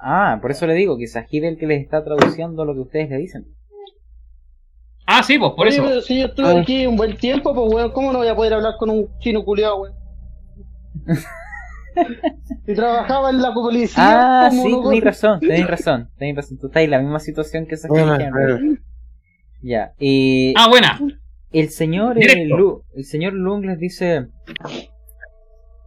Ah, 0.00 0.38
por 0.40 0.50
eso 0.50 0.66
le 0.66 0.74
digo 0.74 0.96
que 0.98 1.04
es 1.04 1.14
a 1.16 1.22
Giva 1.24 1.46
el 1.48 1.58
que 1.58 1.66
les 1.66 1.82
está 1.82 2.02
traduciendo 2.02 2.64
lo 2.64 2.74
que 2.74 2.80
ustedes 2.80 3.10
le 3.10 3.18
dicen. 3.18 3.46
Ah, 5.06 5.22
sí, 5.22 5.38
pues 5.38 5.52
por 5.52 5.66
Oye, 5.66 5.76
eso. 5.76 5.84
pero 5.84 6.00
si 6.00 6.20
yo 6.20 6.26
estuve 6.26 6.48
Ah. 6.56 6.60
aquí 6.60 6.86
un 6.86 6.96
buen 6.96 7.16
tiempo, 7.16 7.54
pues 7.54 7.72
weón, 7.72 7.92
¿cómo 7.92 8.12
no 8.12 8.18
voy 8.18 8.28
a 8.28 8.34
poder 8.34 8.54
hablar 8.54 8.74
con 8.78 8.90
un 8.90 9.18
chino 9.18 9.44
culiado, 9.44 9.80
weón? 9.82 9.94
y 12.66 12.74
trabajaba 12.74 13.30
en 13.30 13.40
la 13.42 13.52
policía. 13.54 13.94
Ah, 14.46 14.48
¿cómo 14.50 14.62
sí, 14.62 14.82
tenéis 14.82 15.04
razón, 15.04 15.40
tenéis 15.40 15.66
razón, 15.66 16.10
tenéis 16.18 16.36
razón. 16.36 16.58
Tú 16.58 16.66
estás 16.68 16.82
en 16.82 16.90
la 16.90 16.98
misma 17.00 17.18
situación 17.20 17.66
que 17.66 17.74
esa 17.74 17.88
Bueno, 17.88 18.16
gente. 18.16 18.30
bueno. 18.30 18.78
Ya, 19.62 19.92
y 19.98 20.54
Ah, 20.56 20.68
buena. 20.68 20.98
el 21.52 21.68
señor 21.70 22.16
eh, 22.18 22.20
Directo. 22.22 22.56
Lu- 22.56 22.82
el 22.94 23.04
señor 23.04 23.32
Lung 23.34 23.64
les 23.64 23.78
dice 23.78 24.26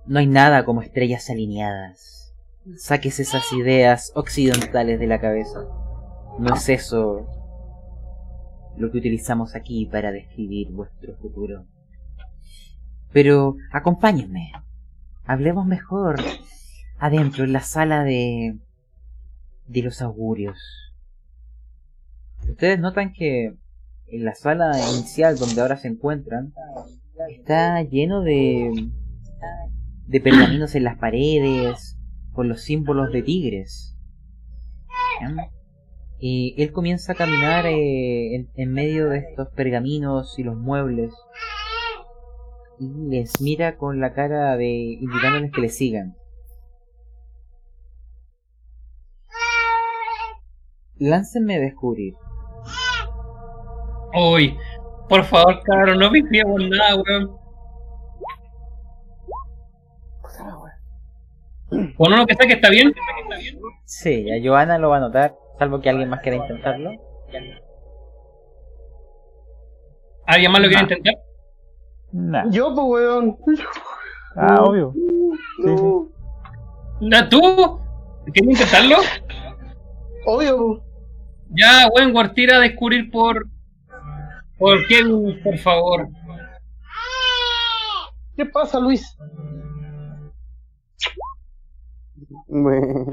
no 0.07 0.19
hay 0.19 0.27
nada 0.27 0.63
como 0.65 0.81
estrellas 0.81 1.29
alineadas. 1.29 2.33
Saques 2.77 3.19
esas 3.19 3.51
ideas 3.53 4.11
occidentales 4.15 4.99
de 4.99 5.07
la 5.07 5.19
cabeza. 5.19 5.59
No 6.39 6.53
es 6.55 6.69
eso 6.69 7.25
lo 8.77 8.91
que 8.91 8.97
utilizamos 8.97 9.55
aquí 9.55 9.85
para 9.85 10.11
describir 10.11 10.71
vuestro 10.71 11.15
futuro. 11.17 11.65
Pero 13.11 13.55
acompáñenme. 13.71 14.51
Hablemos 15.25 15.65
mejor 15.65 16.17
adentro 16.99 17.43
en 17.43 17.53
la 17.53 17.61
sala 17.61 18.03
de 18.03 18.57
de 19.67 19.81
los 19.81 20.01
augurios. 20.01 20.59
Ustedes 22.47 22.79
notan 22.79 23.13
que 23.13 23.55
en 24.07 24.25
la 24.25 24.35
sala 24.35 24.71
inicial 24.93 25.37
donde 25.37 25.59
ahora 25.61 25.77
se 25.77 25.87
encuentran 25.87 26.53
está 27.29 27.81
lleno 27.81 28.21
de 28.21 28.91
de 30.05 30.21
pergaminos 30.21 30.75
en 30.75 30.83
las 30.83 30.97
paredes 30.97 31.97
con 32.31 32.47
los 32.47 32.61
símbolos 32.61 33.11
de 33.11 33.23
tigres. 33.23 33.97
Y 36.19 36.53
él 36.61 36.71
comienza 36.71 37.13
a 37.13 37.15
caminar 37.15 37.65
eh, 37.65 38.47
en 38.53 38.71
medio 38.71 39.09
de 39.09 39.19
estos 39.19 39.49
pergaminos 39.49 40.37
y 40.37 40.43
los 40.43 40.55
muebles 40.55 41.13
y 42.79 43.09
les 43.09 43.41
mira 43.41 43.77
con 43.77 43.99
la 43.99 44.13
cara 44.13 44.57
de 44.57 44.67
indicándoles 44.99 45.51
que 45.51 45.61
le 45.61 45.69
sigan. 45.69 46.15
Láncenme 50.97 51.55
a 51.55 51.59
descubrir. 51.59 52.13
Uy, 54.13 54.57
por 55.09 55.23
favor, 55.25 55.61
cabrón, 55.63 55.99
no 55.99 56.09
pifiemos 56.11 56.61
nada, 56.69 56.95
weón. 56.95 57.37
Con 61.97 62.13
uno 62.13 62.25
que 62.25 62.35
saque 62.35 62.53
está 62.53 62.69
bien. 62.69 62.93
Sí, 63.85 64.27
a 64.31 64.35
Joana 64.43 64.77
lo 64.77 64.89
va 64.89 64.97
a 64.97 65.01
notar, 65.01 65.35
salvo 65.59 65.81
que 65.81 65.89
alguien 65.89 66.09
más 66.09 66.21
quiera 66.21 66.37
intentarlo. 66.37 66.91
¿Alguien 70.27 70.51
más 70.51 70.61
lo 70.61 70.67
quiere 70.67 70.79
Ah. 70.79 70.83
intentar? 70.83 71.14
Nah. 72.15 72.49
Yo, 72.49 72.73
pues, 72.73 72.87
weón. 72.87 73.37
Ah, 74.37 74.63
obvio. 74.63 74.93
No. 75.59 76.07
¿Ya 77.01 77.27
¿Tú? 77.27 77.41
¿Quieres 78.31 78.51
intentarlo? 78.51 78.97
Obvio, 80.25 80.57
pues. 80.57 80.81
Ya, 81.49 81.89
tira 82.33 82.55
a 82.55 82.59
descubrir 82.61 83.11
por. 83.11 83.47
Por 84.57 84.87
Kevin, 84.87 85.41
por 85.43 85.57
favor. 85.57 86.07
¿Qué 88.37 88.45
pasa, 88.45 88.79
Luis? 88.79 89.17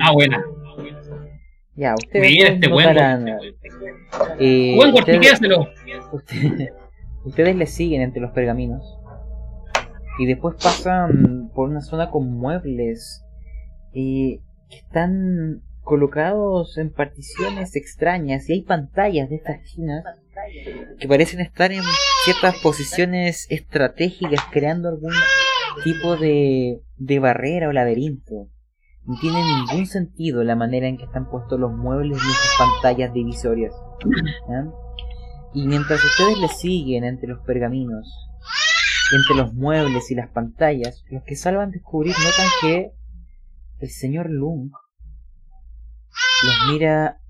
Ah, 0.01 0.13
buena. 0.13 0.45
Ya, 1.75 1.95
ustedes 1.95 2.31
Mira 2.31 2.49
este 2.51 2.69
Wenward. 2.69 3.29
eh, 4.39 4.77
Wenward, 4.79 5.05
ustedes- 7.25 7.57
le 7.57 7.67
siguen 7.67 8.03
entre 8.03 8.21
los 8.21 8.33
pergaminos. 8.33 8.99
Y 10.19 10.27
después 10.27 10.57
pasan 10.63 11.51
por 11.55 11.69
una 11.69 11.81
zona 11.81 12.11
con 12.11 12.31
muebles 12.37 13.25
eh, 13.95 14.41
que 14.69 14.77
están 14.77 15.63
colocados 15.81 16.77
en 16.79 16.93
particiones 16.93 17.75
extrañas. 17.77 18.49
Y 18.49 18.53
hay 18.55 18.63
pantallas 18.63 19.29
de 19.31 19.37
estas 19.37 19.63
chinas 19.65 20.05
que 20.99 21.09
parecen 21.09 21.41
estar 21.41 21.73
en 21.73 21.83
ciertas 22.25 22.57
posiciones 22.63 23.47
estratégicas, 23.51 24.41
creando 24.51 24.89
algún 24.91 25.13
tipo 25.85 26.17
de, 26.17 26.83
de 26.97 27.19
barrera 27.19 27.69
o 27.69 27.73
laberinto. 27.73 28.49
No 29.05 29.19
tiene 29.21 29.39
ningún 29.43 29.87
sentido 29.87 30.45
la 30.45 30.55
manera 30.55 30.87
en 30.87 30.97
que 30.97 31.05
están 31.05 31.29
puestos 31.29 31.59
los 31.59 31.73
muebles 31.73 32.19
y 32.19 32.21
esas 32.21 32.57
pantallas 32.59 33.13
divisorias. 33.13 33.73
Y 35.55 35.67
mientras 35.67 36.03
ustedes 36.03 36.39
le 36.39 36.49
siguen 36.49 37.05
entre 37.05 37.29
los 37.29 37.41
pergaminos, 37.45 38.09
entre 39.13 39.37
los 39.37 39.53
muebles 39.53 40.11
y 40.11 40.15
las 40.15 40.31
pantallas, 40.31 41.05
los 41.11 41.23
que 41.25 41.37
salvan 41.37 41.71
descubrir 41.71 42.15
notan 42.19 42.49
que 42.61 42.93
el 43.81 43.91
señor 43.91 44.31
Lung 44.31 44.71
los 46.45 46.73
mira 46.73 47.21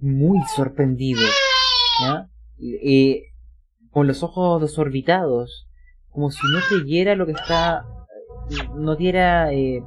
muy 0.00 0.40
sorprendido. 0.54 1.20
¿ya? 2.00 2.28
Y 2.58 3.22
con 3.90 4.06
los 4.06 4.22
ojos 4.22 4.60
desorbitados, 4.60 5.68
como 6.10 6.30
si 6.30 6.40
no 6.52 6.60
creyera 6.68 7.14
lo 7.14 7.26
que 7.26 7.32
está, 7.32 7.84
no 8.74 8.96
diera, 8.96 9.52
eh, 9.52 9.82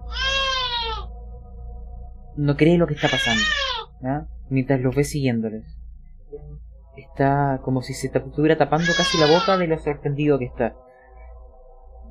no 2.38 2.56
cree 2.56 2.78
lo 2.78 2.88
que 2.88 2.94
está 2.94 3.10
pasando, 3.10 3.44
¿ya? 4.02 4.28
mientras 4.50 4.80
los 4.80 4.96
ve 4.96 5.04
siguiéndoles. 5.04 5.66
Está 6.98 7.60
como 7.63 7.82
si 7.82 7.94
se 7.94 8.08
estuviera 8.08 8.58
tapando 8.58 8.88
casi 8.98 9.18
la 9.20 9.27
boca 9.27 9.58
de 9.58 9.68
lo 9.68 9.77
sorprendido 9.80 10.39
que 10.39 10.46
está. 10.46 10.75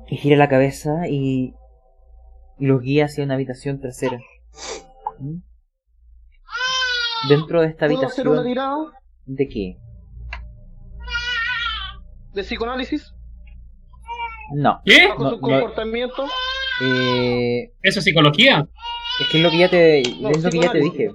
Y 0.07 0.15
gira 0.17 0.37
la 0.37 0.47
cabeza 0.49 1.07
y, 1.09 1.53
y 2.57 2.65
los 2.65 2.81
guía 2.81 3.05
hacia 3.05 3.23
una 3.25 3.33
habitación 3.35 3.79
tercera. 3.81 4.17
¿Mm? 5.19 5.39
Dentro 7.29 7.61
de 7.61 7.67
esta 7.67 7.87
¿Puedo 7.87 8.05
hacer 8.05 8.27
una 8.27 8.41
habitación, 8.41 8.53
tirada 8.53 9.01
¿de 9.25 9.47
qué? 9.49 9.77
de 12.33 12.43
psicoanálisis 12.43 13.13
¿Qué? 14.85 15.07
bajo 15.09 15.23
No. 15.23 15.23
No, 15.23 15.29
su 15.31 15.35
no. 15.35 15.41
comportamiento? 15.41 16.25
Eh, 16.83 17.73
¿Eso 17.81 17.99
es 17.99 18.05
psicología? 18.05 18.67
es 19.19 19.27
que 19.29 19.37
es 19.37 19.43
lo 19.43 19.49
que 19.49 19.57
ya 19.57 19.69
te, 19.69 20.03
No, 20.21 20.29
es 20.29 20.43
lo 20.43 20.49
que 20.51 20.59
ya 20.59 20.71
te 20.71 20.79
dije. 20.79 21.09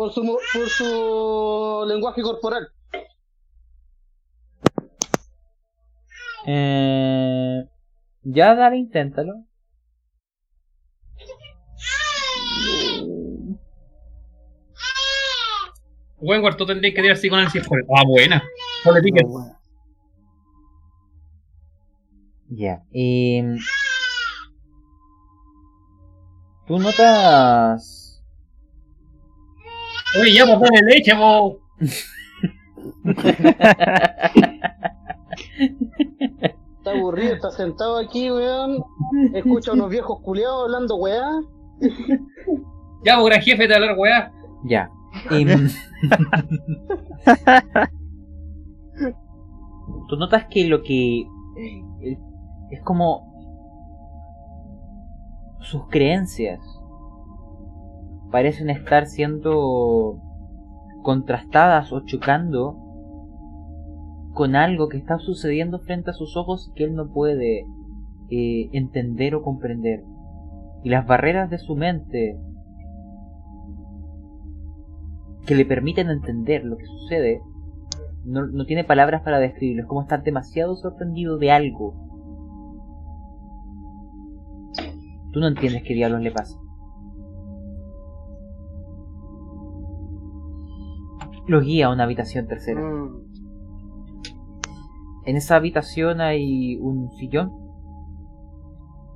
Por 0.00 0.10
su, 0.14 0.24
mo- 0.24 0.38
por 0.54 0.68
su 0.70 1.84
lenguaje 1.86 2.22
corporal. 2.22 2.68
Eh, 6.46 7.68
ya 8.22 8.54
dale, 8.54 8.78
inténtalo. 8.78 9.44
Wenward, 16.18 16.56
tú 16.56 16.66
tendrías 16.66 16.94
que 16.94 17.02
tirar 17.02 17.16
psicoanálisis 17.16 17.66
por 17.66 17.84
Ah, 17.96 18.04
buena. 18.06 18.42
Ponle 18.84 19.00
ticket. 19.02 19.26
Ya. 22.48 22.82
em, 22.92 23.58
Tú 26.66 26.78
notas. 26.78 27.99
Oye, 30.18 30.34
ya, 30.34 30.44
pues 30.44 30.60
dale 30.60 30.82
leche, 30.86 31.14
po. 31.14 31.58
Está 36.78 36.92
aburrido, 36.92 37.34
está 37.34 37.50
sentado 37.50 37.98
aquí, 37.98 38.30
weón. 38.30 38.82
Escucha 39.34 39.72
a 39.72 39.74
unos 39.74 39.90
viejos 39.90 40.20
culiados 40.22 40.64
hablando, 40.64 40.96
weá. 40.96 41.24
Ya, 43.04 43.16
pues 43.16 43.26
gran 43.26 43.40
jefe 43.42 43.68
de 43.68 43.74
hablar, 43.74 43.96
weá. 43.98 44.32
Ya. 44.64 44.90
em, 45.30 45.68
Tú 50.08 50.16
notas 50.16 50.46
que 50.50 50.64
lo 50.66 50.82
que. 50.82 51.20
eh, 51.20 52.18
Es 52.70 52.82
como. 52.82 53.28
Sus 55.60 55.86
creencias. 55.88 56.58
Parecen 58.30 58.70
estar 58.70 59.06
siendo. 59.06 60.20
contrastadas 61.02 61.92
o 61.92 62.00
chocando. 62.04 62.76
con 64.34 64.54
algo 64.54 64.88
que 64.88 64.96
está 64.96 65.18
sucediendo 65.18 65.80
frente 65.80 66.10
a 66.10 66.14
sus 66.14 66.36
ojos 66.36 66.70
que 66.76 66.84
él 66.84 66.94
no 66.94 67.12
puede 67.12 67.66
eh, 68.30 68.70
entender 68.72 69.34
o 69.34 69.42
comprender. 69.42 70.04
Y 70.82 70.88
las 70.88 71.06
barreras 71.06 71.50
de 71.50 71.58
su 71.58 71.74
mente 71.74 72.38
que 75.46 75.54
le 75.56 75.64
permiten 75.64 76.10
entender 76.10 76.64
lo 76.64 76.76
que 76.76 76.86
sucede, 76.86 77.42
no, 78.24 78.46
no 78.46 78.64
tiene 78.66 78.84
palabras 78.84 79.22
para 79.22 79.40
describirlo. 79.40 79.82
Es 79.82 79.88
como 79.88 80.02
estar 80.02 80.22
demasiado 80.22 80.76
sorprendido 80.76 81.38
de 81.38 81.50
algo. 81.50 81.94
Tú 85.32 85.40
no 85.40 85.48
entiendes 85.48 85.82
qué 85.82 85.94
diablos 85.94 86.20
le 86.22 86.30
pasa. 86.30 86.56
Los 91.50 91.64
guía 91.64 91.86
a 91.86 91.92
una 91.92 92.04
habitación 92.04 92.46
tercera. 92.46 92.80
Mm. 92.80 93.24
En 95.26 95.36
esa 95.36 95.56
habitación 95.56 96.20
hay 96.20 96.76
un 96.76 97.10
sillón 97.16 97.50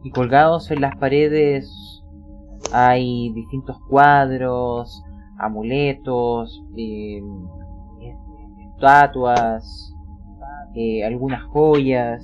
y 0.03 0.11
colgados 0.11 0.71
en 0.73 0.81
las 0.81 0.97
paredes 0.97 1.71
hay 2.73 3.33
distintos 3.33 3.77
cuadros, 3.89 5.05
amuletos, 5.39 6.61
eh, 6.77 7.23
estatuas, 8.75 9.95
eh, 10.75 11.05
algunas 11.05 11.45
joyas 11.45 12.21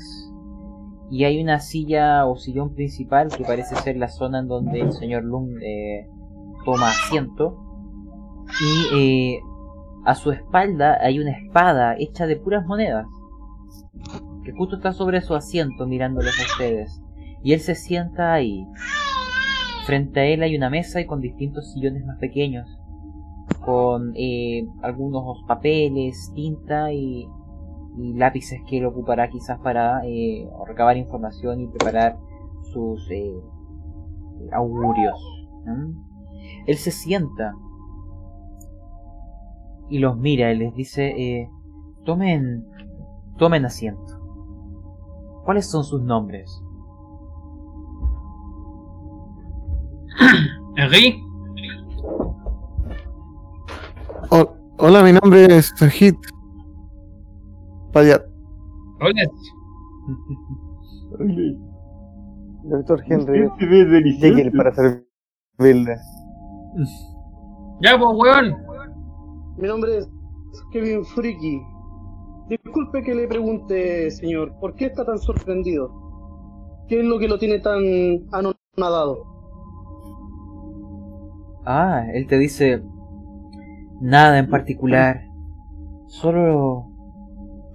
y 1.09 1.23
hay 1.23 1.40
una 1.40 1.61
silla 1.61 2.27
o 2.27 2.37
sillón 2.37 2.75
principal 2.75 3.29
que 3.29 3.44
parece 3.44 3.77
ser 3.77 3.96
la 3.96 4.09
zona 4.09 4.40
en 4.40 4.49
donde 4.49 4.81
el 4.81 4.92
señor 4.92 5.23
Lung 5.23 5.53
eh, 5.62 6.09
toma 6.64 6.88
asiento 6.88 7.59
y 8.61 8.96
eh, 8.96 9.40
a 10.04 10.14
su 10.14 10.32
espalda 10.32 10.98
hay 11.00 11.18
una 11.18 11.32
espada 11.32 11.94
hecha 11.98 12.26
de 12.26 12.36
puras 12.36 12.66
monedas 12.66 13.06
que 14.44 14.52
justo 14.52 14.76
está 14.76 14.92
sobre 14.92 15.20
su 15.20 15.34
asiento 15.34 15.86
mirándolos 15.86 16.34
a 16.38 16.52
ustedes. 16.52 17.00
Y 17.42 17.52
él 17.52 17.60
se 17.60 17.74
sienta 17.74 18.32
ahí. 18.32 18.66
Frente 19.86 20.20
a 20.20 20.24
él 20.24 20.42
hay 20.42 20.56
una 20.56 20.70
mesa 20.70 21.00
y 21.00 21.06
con 21.06 21.20
distintos 21.20 21.72
sillones 21.72 22.04
más 22.04 22.18
pequeños. 22.18 22.68
Con 23.64 24.12
eh, 24.16 24.66
algunos 24.82 25.42
papeles, 25.46 26.32
tinta 26.34 26.92
y, 26.92 27.26
lápices 27.96 28.60
que 28.68 28.78
él 28.78 28.86
ocupará 28.86 29.28
quizás 29.28 29.58
para 29.58 30.06
eh, 30.06 30.48
recabar 30.66 30.96
información 30.96 31.60
y 31.60 31.66
preparar 31.66 32.16
sus 32.72 33.10
eh, 33.10 33.34
augurios. 34.52 35.18
Él 36.66 36.76
se 36.76 36.90
sienta 36.90 37.54
y 39.90 39.98
los 39.98 40.16
mira 40.16 40.53
y 40.53 40.59
les 40.59 40.74
dice, 40.74 41.09
eh, 41.09 41.50
tomen, 42.05 42.64
tomen 43.38 43.64
asiento. 43.66 44.18
¿Cuáles 45.44 45.68
son 45.68 45.85
sus 45.85 46.00
nombres? 46.03 46.62
Henry, 50.76 51.22
Oh, 54.33 54.48
hola, 54.79 55.03
mi 55.03 55.12
nombre 55.12 55.57
es 55.57 55.72
Sajid. 55.76 56.14
Payat. 57.92 58.22
hola. 59.00 59.24
Doctor 62.62 63.03
Henry. 63.07 63.50
Jekyll 64.20 64.53
para 64.53 64.72
servirle. 64.72 65.96
Ya, 67.81 67.98
pues, 67.98 68.11
weón. 68.14 68.69
Mi 69.61 69.68
nombre 69.68 69.99
es 69.99 70.09
Kevin 70.73 71.05
Friki. 71.05 71.61
Disculpe 72.49 73.03
que 73.03 73.14
le 73.14 73.29
pregunte, 73.29 74.11
señor, 74.11 74.59
¿por 74.59 74.75
qué 74.75 74.87
está 74.87 75.05
tan 75.05 75.18
sorprendido? 75.18 76.87
¿Qué 76.88 77.01
es 77.01 77.05
lo 77.05 77.18
que 77.18 77.29
lo 77.29 77.38
tiene 77.38 77.59
tan 77.59 77.83
anonadado? 78.33 79.23
Ah, 81.66 82.07
él 82.14 82.27
te 82.27 82.38
dice 82.38 82.83
nada 84.01 84.38
en 84.38 84.49
particular. 84.49 85.27
Solo 86.07 86.87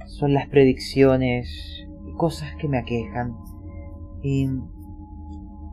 son 0.07 0.33
las 0.33 0.47
predicciones 0.47 1.47
y 2.07 2.13
cosas 2.13 2.49
que 2.59 2.67
me 2.67 2.79
aquejan. 2.79 3.35
Y 4.23 4.47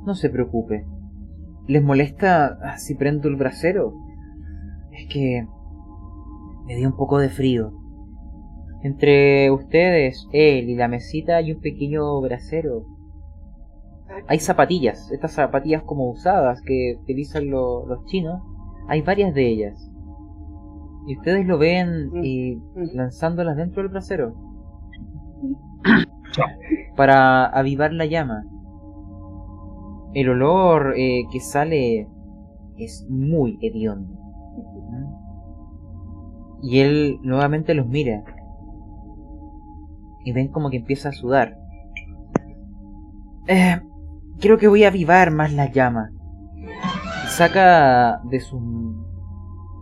no 0.05 0.14
se 0.14 0.29
preocupe. 0.29 0.85
¿Les 1.68 1.83
molesta 1.83 2.77
si 2.77 2.96
prendo 2.96 3.29
el 3.29 3.37
brasero? 3.37 3.94
Es 4.90 5.07
que 5.11 5.46
me 6.66 6.77
dio 6.77 6.88
un 6.88 6.96
poco 6.96 7.18
de 7.18 7.29
frío. 7.29 7.72
Entre 8.83 9.51
ustedes, 9.51 10.27
él 10.33 10.68
y 10.68 10.75
la 10.75 10.88
mesita 10.88 11.37
hay 11.37 11.53
un 11.53 11.61
pequeño 11.61 12.20
brasero. 12.20 12.85
Hay 14.29 14.38
zapatillas, 14.40 15.11
estas 15.12 15.33
zapatillas 15.33 15.83
como 15.85 16.11
usadas 16.11 16.61
que 16.66 16.96
utilizan 17.01 17.48
lo- 17.51 17.87
los 17.87 18.05
chinos. 18.07 18.40
Hay 18.88 19.03
varias 19.03 19.35
de 19.35 19.46
ellas. 19.48 19.90
Y 21.07 21.16
ustedes 21.16 21.46
lo 21.46 21.59
ven 21.59 22.11
eh, 22.22 22.59
lanzándolas 22.94 23.57
dentro 23.57 23.83
del 23.83 23.90
brasero. 23.90 24.35
Para 26.96 27.46
avivar 27.46 27.92
la 27.92 28.07
llama. 28.07 28.44
El 30.14 30.29
olor 30.29 30.94
eh, 30.96 31.22
que 31.33 31.40
sale 31.40 32.07
es 32.77 33.07
muy 33.09 33.59
hediondo. 33.62 34.12
Y 36.62 36.79
él 36.79 37.18
nuevamente 37.22 37.75
los 37.75 37.87
mira. 37.87 38.25
Y 40.25 40.33
ven 40.33 40.48
como 40.48 40.70
que 40.70 40.77
empieza 40.77 41.09
a 41.09 41.12
sudar. 41.12 41.59
Eh, 43.48 43.81
creo 44.40 44.59
que 44.59 44.68
voy 44.68 44.85
a 44.85 44.88
avivar 44.88 45.33
más 45.33 45.53
la 45.53 45.70
llama. 45.70 46.11
Saca 47.29 48.20
de 48.25 48.40
su 48.40 48.61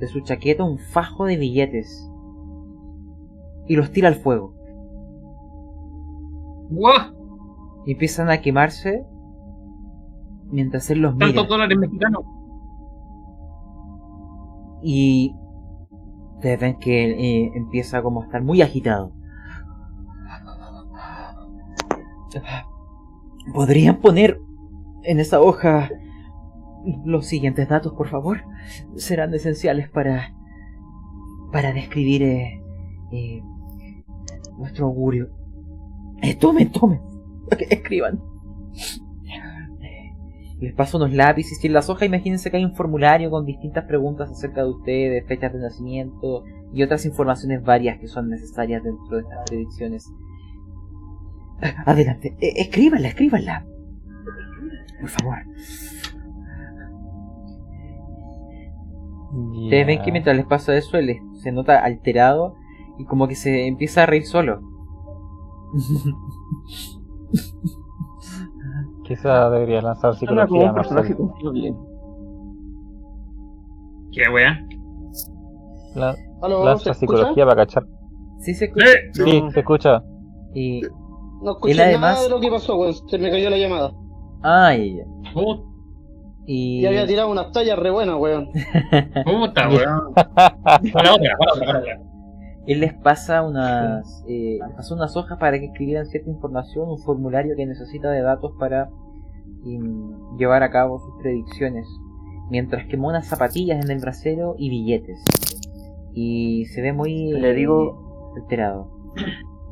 de 0.01 0.07
su 0.07 0.21
chaqueta 0.21 0.65
un 0.65 0.79
fajo 0.79 1.27
de 1.27 1.37
billetes 1.37 2.11
y 3.69 3.77
los 3.77 3.93
tira 3.93 4.09
al 4.09 4.15
fuego. 4.15 4.55
Y 7.87 7.93
empiezan 7.93 8.31
a 8.31 8.41
quemarse 8.41 9.05
mientras 10.51 10.91
él 10.91 11.01
los 11.01 11.15
mira. 11.15 11.27
Tantos 11.27 11.49
dólares 11.49 11.79
mexicanos. 11.79 12.25
Y 14.83 15.37
ustedes 16.41 16.59
ven 16.59 16.79
que 16.79 17.11
eh, 17.11 17.53
empieza 17.55 18.03
como 18.03 18.23
a 18.23 18.25
estar 18.25 18.43
muy 18.43 18.63
agitado. 18.63 19.13
¿Podrían 23.53 23.97
poner 24.01 24.41
en 25.03 25.21
esa 25.21 25.41
hoja 25.41 25.91
los 27.05 27.27
siguientes 27.27 27.69
datos, 27.69 27.93
por 27.93 28.09
favor? 28.09 28.43
Serán 28.97 29.35
esenciales 29.35 29.91
para 29.91 30.35
para 31.53 31.73
describir 31.73 32.23
eh, 32.23 32.63
eh, 33.13 33.43
nuestro 34.57 34.87
augurio. 34.87 35.31
Eh, 36.23 36.35
tomen, 36.37 36.71
tomen. 36.71 37.01
Escriban. 37.71 38.23
Les 40.61 40.75
paso 40.75 40.99
unos 40.99 41.13
lápices 41.13 41.63
y 41.65 41.69
en 41.69 41.73
las 41.73 41.89
hojas 41.89 42.07
imagínense 42.07 42.51
que 42.51 42.59
hay 42.59 42.65
un 42.65 42.75
formulario 42.75 43.31
con 43.31 43.47
distintas 43.47 43.87
preguntas 43.87 44.31
acerca 44.31 44.63
de 44.63 44.69
ustedes, 44.69 45.27
fechas 45.27 45.55
de 45.55 45.59
nacimiento 45.59 46.45
y 46.75 46.83
otras 46.83 47.07
informaciones 47.07 47.63
varias 47.63 47.99
que 47.99 48.07
son 48.07 48.29
necesarias 48.29 48.83
dentro 48.83 49.17
de 49.17 49.23
estas 49.23 49.39
predicciones. 49.49 50.13
Adelante, 51.87 52.37
eh, 52.41 52.53
escríbanla, 52.57 53.09
escríbanla. 53.09 53.67
Por 55.01 55.09
favor. 55.09 55.39
Ustedes 59.33 59.87
ven 59.87 60.03
que 60.03 60.13
mientras 60.13 60.37
les 60.37 60.45
pasa 60.45 60.77
eso, 60.77 60.99
él 60.99 61.21
se 61.43 61.53
nota 61.53 61.83
alterado 61.83 62.55
y 62.99 63.07
como 63.07 63.29
que 63.29 63.35
se 63.35 63.67
empieza 63.67 64.03
a 64.03 64.07
reír 64.07 64.27
solo. 64.27 64.61
Quizá 69.11 69.51
debería 69.51 69.83
lanzar 69.83 70.15
Suena 70.15 70.47
como 70.47 70.61
psicología, 70.63 70.69
un 70.69 70.75
personaje 70.77 71.17
confiable. 71.17 71.75
¿Qué 74.13 74.23
wea? 74.33 74.67
La- 75.97 76.15
¿Aló? 76.43 76.59
¿Se 76.61 76.65
lanza 76.65 76.91
escucha? 76.93 76.95
psicología 76.95 77.45
para 77.45 77.57
cachar. 77.57 77.87
Sí 78.39 78.55
se 78.55 78.67
escucha. 78.67 78.87
¡Eh! 78.87 79.11
Sí, 79.13 79.43
se 79.53 79.61
escucha. 79.61 80.03
Y... 80.55 80.81
No 81.43 81.51
escuché 81.53 81.73
Él 81.75 81.81
además- 81.81 82.13
nada 82.13 82.23
de 82.23 82.29
lo 82.31 82.39
que 82.41 82.51
pasó, 82.51 82.77
weón. 82.77 82.95
Se 83.09 83.19
me 83.19 83.31
cayó 83.33 83.51
la 83.51 83.57
llamada. 83.59 83.93
Ay, 84.43 84.97
ya. 84.99 85.33
Put- 85.35 85.65
Y... 86.47 86.81
Y 86.83 86.87
había 86.87 87.05
tirado 87.05 87.31
unas 87.33 87.51
tallas 87.51 87.79
re 87.81 87.91
buenas, 87.91 88.15
weón. 88.17 88.49
Puta, 89.25 89.69
weón. 89.71 90.15
Para 90.15 91.15
otra, 91.15 91.37
para 91.37 91.53
otra, 91.55 91.67
para 91.67 91.79
otra. 91.81 92.01
Él 92.67 92.81
les 92.81 92.93
pasa 92.95 93.43
unas, 93.43 94.23
eh, 94.29 94.59
les 94.65 94.77
pasó 94.77 94.95
unas 94.95 95.17
hojas 95.17 95.39
para 95.39 95.59
que 95.59 95.67
escribieran 95.67 96.07
cierta 96.07 96.31
información, 96.31 96.89
un 96.89 96.99
formulario 96.99 97.57
que 97.57 97.67
necesita 97.67 98.11
de 98.11 98.21
datos 98.23 98.53
para 98.59 98.91
mm, 99.65 100.37
llevar 100.39 100.63
a 100.63 100.71
cabo 100.71 100.99
sus 100.99 101.15
predicciones, 101.23 101.87
mientras 102.51 102.87
quemó 102.87 103.09
unas 103.09 103.27
zapatillas 103.27 103.85
en 103.85 103.91
el 103.91 103.99
brasero 104.01 104.55
y 104.59 104.69
billetes. 104.71 105.23
Y 106.13 106.67
se 106.67 106.83
ve 106.83 106.93
muy 106.93 107.33
Le 107.33 107.55
digo- 107.55 108.35
eh, 108.37 108.41
alterado. 108.43 108.91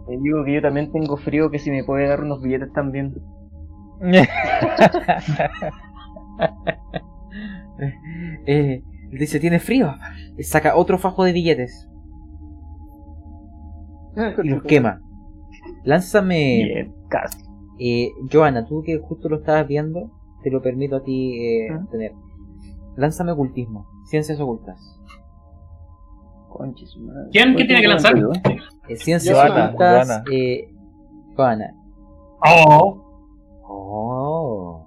Le 0.08 0.16
digo 0.18 0.44
que 0.44 0.54
yo 0.54 0.62
también 0.62 0.90
tengo 0.90 1.16
frío, 1.18 1.50
que 1.50 1.58
si 1.58 1.70
me 1.70 1.84
puede 1.84 2.08
dar 2.08 2.22
unos 2.22 2.40
billetes 2.42 2.72
también. 2.72 3.14
Eh, 8.46 8.82
dice, 9.10 9.38
¿tiene 9.38 9.60
frío? 9.60 9.94
Saca 10.40 10.74
otro 10.76 10.98
fajo 10.98 11.24
de 11.24 11.32
billetes 11.32 11.88
y 14.44 14.48
los 14.48 14.62
quema. 14.62 15.00
Lánzame... 15.84 16.62
Bien, 16.64 16.94
casi. 17.08 17.38
Eh, 17.78 18.10
Joana, 18.32 18.66
tú 18.66 18.82
que 18.82 18.98
justo 18.98 19.28
lo 19.28 19.36
estabas 19.38 19.66
viendo, 19.68 20.10
te 20.42 20.50
lo 20.50 20.60
permito 20.62 20.96
a 20.96 21.02
ti 21.02 21.36
eh, 21.40 21.68
Ah. 21.72 21.86
tener. 21.90 22.12
Lánzame 22.96 23.32
ocultismo, 23.32 23.86
ciencias 24.06 24.40
ocultas. 24.40 24.78
Conche 26.48 26.86
su 26.86 27.00
madre. 27.00 27.28
¿Quién? 27.30 27.54
¿Qué 27.56 27.64
tiene 27.64 27.82
que 27.82 27.88
lanzar? 27.88 28.14
Eh, 28.88 28.96
ciencias 28.96 29.36
Joana, 29.36 29.66
ocultas, 29.66 30.06
Joana. 30.08 30.24
eh, 30.32 30.68
Joana. 31.36 31.74
Oh, 32.44 33.04
Oh. 33.62 34.86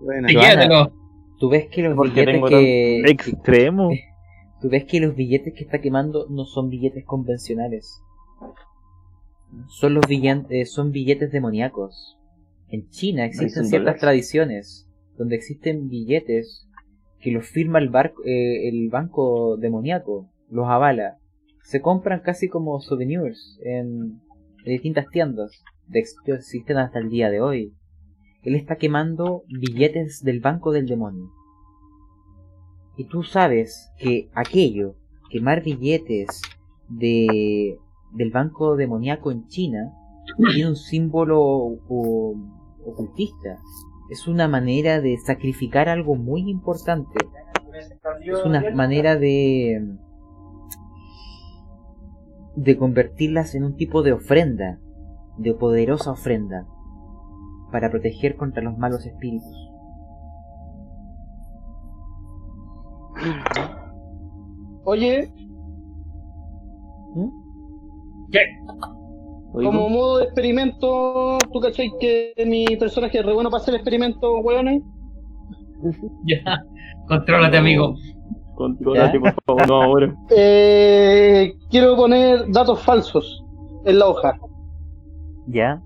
Joana. 0.00 0.28
quédatelo. 0.28 0.92
Tú 1.38 1.48
ves 1.50 1.66
que 1.70 1.82
los 1.82 1.94
Porque 1.96 2.24
billetes 2.24 2.50
que- 2.50 3.00
Extremo. 3.10 3.90
tú 4.60 4.68
ves 4.68 4.84
que 4.84 5.00
los 5.00 5.14
billetes 5.14 5.54
que 5.56 5.64
está 5.64 5.80
quemando 5.80 6.26
no 6.30 6.44
son 6.44 6.68
billetes 6.68 7.04
convencionales. 7.04 8.02
Son 9.68 9.94
los 9.94 10.06
billetes, 10.06 10.72
son 10.72 10.90
billetes 10.90 11.30
demoníacos. 11.30 12.18
En 12.68 12.88
China 12.88 13.24
existen 13.24 13.66
ciertas 13.66 13.70
dólares. 13.84 14.00
tradiciones 14.00 14.88
donde 15.18 15.36
existen 15.36 15.88
billetes 15.88 16.66
que 17.20 17.30
los 17.30 17.46
firma 17.46 17.78
el, 17.78 17.90
barco, 17.90 18.22
eh, 18.24 18.68
el 18.68 18.88
banco 18.88 19.56
demoníaco, 19.56 20.30
los 20.50 20.66
avala. 20.68 21.18
Se 21.62 21.80
compran 21.80 22.20
casi 22.20 22.48
como 22.48 22.80
souvenirs 22.80 23.58
en, 23.64 24.20
en 24.64 24.72
distintas 24.72 25.06
tiendas. 25.08 25.62
De 25.86 26.00
hecho, 26.00 26.34
existen 26.34 26.78
hasta 26.78 26.98
el 26.98 27.10
día 27.10 27.30
de 27.30 27.40
hoy. 27.40 27.74
Él 28.42 28.56
está 28.56 28.76
quemando 28.76 29.44
billetes 29.48 30.22
del 30.24 30.40
banco 30.40 30.72
del 30.72 30.86
demonio. 30.86 31.30
Y 32.96 33.06
tú 33.06 33.22
sabes 33.22 33.90
que 33.98 34.28
aquello, 34.34 34.96
quemar 35.30 35.62
billetes 35.62 36.42
de 36.88 37.78
del 38.14 38.30
banco 38.30 38.76
demoníaco 38.76 39.30
en 39.30 39.46
China, 39.46 39.92
tiene 40.54 40.70
un 40.70 40.76
símbolo 40.76 41.40
o- 41.42 42.34
ocultista. 42.84 43.58
Es 44.10 44.28
una 44.28 44.48
manera 44.48 45.00
de 45.00 45.16
sacrificar 45.18 45.88
algo 45.88 46.16
muy 46.16 46.48
importante. 46.50 47.14
Es 48.24 48.44
una 48.44 48.62
manera 48.74 49.16
de 49.16 49.96
de 52.54 52.76
convertirlas 52.76 53.54
en 53.54 53.64
un 53.64 53.76
tipo 53.76 54.02
de 54.02 54.12
ofrenda, 54.12 54.78
de 55.38 55.54
poderosa 55.54 56.10
ofrenda, 56.10 56.66
para 57.70 57.90
proteger 57.90 58.36
contra 58.36 58.62
los 58.62 58.76
malos 58.76 59.06
espíritus. 59.06 59.56
Oye, 64.84 65.32
¿Qué? 68.32 68.40
Oigo, 69.54 69.70
como 69.70 69.88
modo 69.90 70.18
de 70.18 70.24
experimento, 70.24 71.38
¿tú 71.52 71.60
cachai 71.60 71.92
que 72.00 72.32
mi 72.46 72.64
personaje 72.78 73.18
es 73.18 73.26
re 73.26 73.34
bueno 73.34 73.50
para 73.50 73.62
hacer 73.62 73.74
experimentos, 73.74 74.30
weones? 74.42 74.82
Ya. 76.24 76.64
Contrólate, 77.06 77.56
amigo. 77.58 77.94
Contrólate, 78.54 79.18
por 79.20 79.34
favor, 79.44 79.68
no 79.68 79.82
ahora. 79.82 80.16
Eh, 80.36 81.52
quiero 81.70 81.96
poner 81.96 82.50
datos 82.50 82.80
falsos 82.82 83.44
en 83.84 83.98
la 83.98 84.06
hoja. 84.06 84.38
¿Ya? 85.48 85.82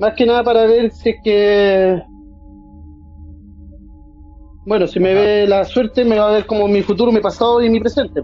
Más 0.00 0.14
que 0.14 0.26
nada 0.26 0.42
para 0.42 0.66
ver 0.66 0.90
si 0.90 1.10
es 1.10 1.16
que... 1.22 2.02
Bueno, 4.66 4.86
si 4.86 4.98
me 4.98 5.14
ve 5.14 5.46
la 5.46 5.64
suerte, 5.64 6.04
me 6.04 6.18
va 6.18 6.28
a 6.28 6.32
ver 6.32 6.46
como 6.46 6.66
mi 6.66 6.82
futuro, 6.82 7.12
mi 7.12 7.20
pasado 7.20 7.62
y 7.62 7.70
mi 7.70 7.80
presente. 7.80 8.22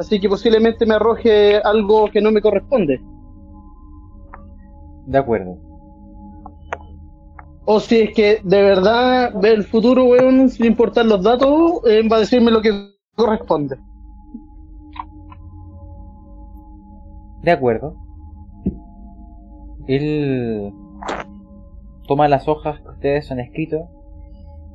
Así 0.00 0.18
que 0.18 0.30
posiblemente 0.30 0.86
me 0.86 0.94
arroje 0.94 1.58
algo 1.58 2.10
que 2.10 2.22
no 2.22 2.32
me 2.32 2.40
corresponde. 2.40 3.02
De 5.04 5.18
acuerdo. 5.18 5.58
O 7.66 7.80
si 7.80 8.00
es 8.00 8.14
que 8.14 8.40
de 8.42 8.62
verdad 8.62 9.34
ve 9.34 9.50
el 9.52 9.64
futuro, 9.64 10.06
weón, 10.06 10.48
sin 10.48 10.64
importar 10.64 11.04
los 11.04 11.22
datos, 11.22 11.82
eh, 11.86 12.00
va 12.08 12.16
a 12.16 12.20
decirme 12.20 12.50
lo 12.50 12.62
que 12.62 12.94
corresponde. 13.14 13.76
De 17.42 17.50
acuerdo. 17.50 17.94
Él 19.86 20.72
toma 22.08 22.26
las 22.26 22.48
hojas 22.48 22.80
que 22.80 22.88
ustedes 22.88 23.30
han 23.30 23.40
escrito. 23.40 23.90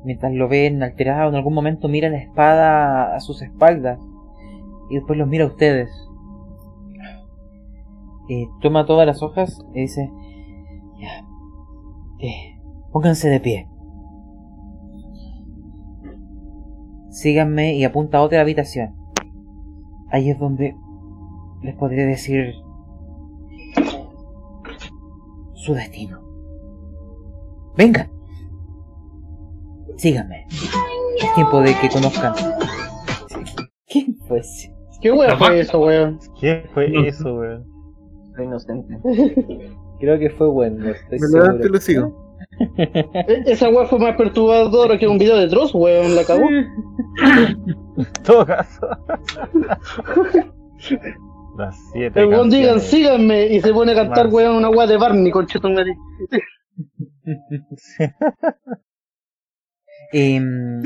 Mientras 0.04 0.32
lo 0.32 0.46
ven 0.46 0.84
alterado, 0.84 1.30
en 1.30 1.34
algún 1.34 1.54
momento 1.54 1.88
mira 1.88 2.08
la 2.10 2.18
espada 2.18 3.16
a 3.16 3.18
sus 3.18 3.42
espaldas. 3.42 3.98
Y 4.90 4.96
después 4.96 5.18
los 5.18 5.28
mira 5.28 5.44
a 5.44 5.48
ustedes. 5.48 5.90
Eh, 8.28 8.48
toma 8.60 8.86
todas 8.86 9.06
las 9.06 9.22
hojas 9.22 9.64
y 9.74 9.82
dice... 9.82 10.10
Ya. 10.98 11.26
Eh, 12.18 12.58
pónganse 12.92 13.28
de 13.28 13.40
pie. 13.40 13.68
Síganme 17.10 17.74
y 17.74 17.84
apunta 17.84 18.18
a 18.18 18.22
otra 18.22 18.40
habitación. 18.40 18.94
Ahí 20.10 20.30
es 20.30 20.38
donde 20.38 20.76
les 21.62 21.74
podré 21.74 22.04
decir 22.04 22.54
su 25.54 25.74
destino. 25.74 26.20
Vengan. 27.76 28.10
Síganme. 29.96 30.46
Es 30.48 31.34
tiempo 31.34 31.60
de 31.60 31.74
que 31.80 31.88
conozcan. 31.88 32.34
¿Quién 33.86 34.16
fue 34.26 34.40
ese? 34.40 34.75
¿Qué 35.00 35.12
weón 35.12 35.38
fue 35.38 35.60
eso, 35.60 35.78
weón? 35.80 36.18
¿Qué 36.40 36.64
fue 36.72 36.88
No. 36.88 37.04
eso, 37.04 37.34
weón? 37.34 37.64
Soy 38.34 38.44
inocente. 38.46 38.98
Creo 40.00 40.18
que 40.18 40.30
fue 40.30 40.48
bueno. 40.48 40.92
Levanto 41.10 41.66
y 41.66 41.70
lo 41.70 41.78
sigo. 41.80 42.36
E- 42.78 43.42
Esa 43.46 43.68
weá 43.68 43.86
fue 43.86 43.98
más 43.98 44.16
perturbadora 44.16 44.98
que 44.98 45.06
un 45.08 45.18
video 45.18 45.36
de 45.36 45.46
Dross, 45.48 45.74
weón, 45.74 46.14
la 46.14 46.24
cagó. 46.24 46.46
Todo 48.24 48.46
caso. 48.46 48.86
Las 51.58 51.74
7. 51.92 52.20
El 52.20 52.26
weón 52.28 52.50
digan, 52.50 52.80
síganme, 52.80 53.46
y 53.46 53.60
se 53.62 53.72
pone 53.72 53.92
a 53.92 53.94
cantar, 53.94 54.26
Más. 54.26 54.34
weón, 54.34 54.56
una 54.56 54.68
weá 54.68 54.86
de 54.86 54.98
Barney, 54.98 55.30
conchetumare. 55.32 55.96
Em, 60.12 60.82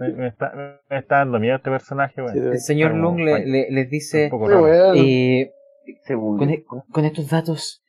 Me, 0.00 0.08
me 0.14 0.26
está, 0.28 0.80
me 0.88 0.98
está 0.98 1.18
dando 1.18 1.38
miedo 1.38 1.56
este 1.56 1.70
personaje, 1.70 2.20
weón. 2.22 2.36
el 2.52 2.58
señor 2.60 2.94
Lung 2.94 3.18
le- 3.46 3.70
les 3.70 3.90
dice, 3.90 4.28
eh, 4.96 5.52
con, 6.38 6.50
e- 6.50 6.64
con 6.90 7.04
estos 7.04 7.28
datos 7.30 7.84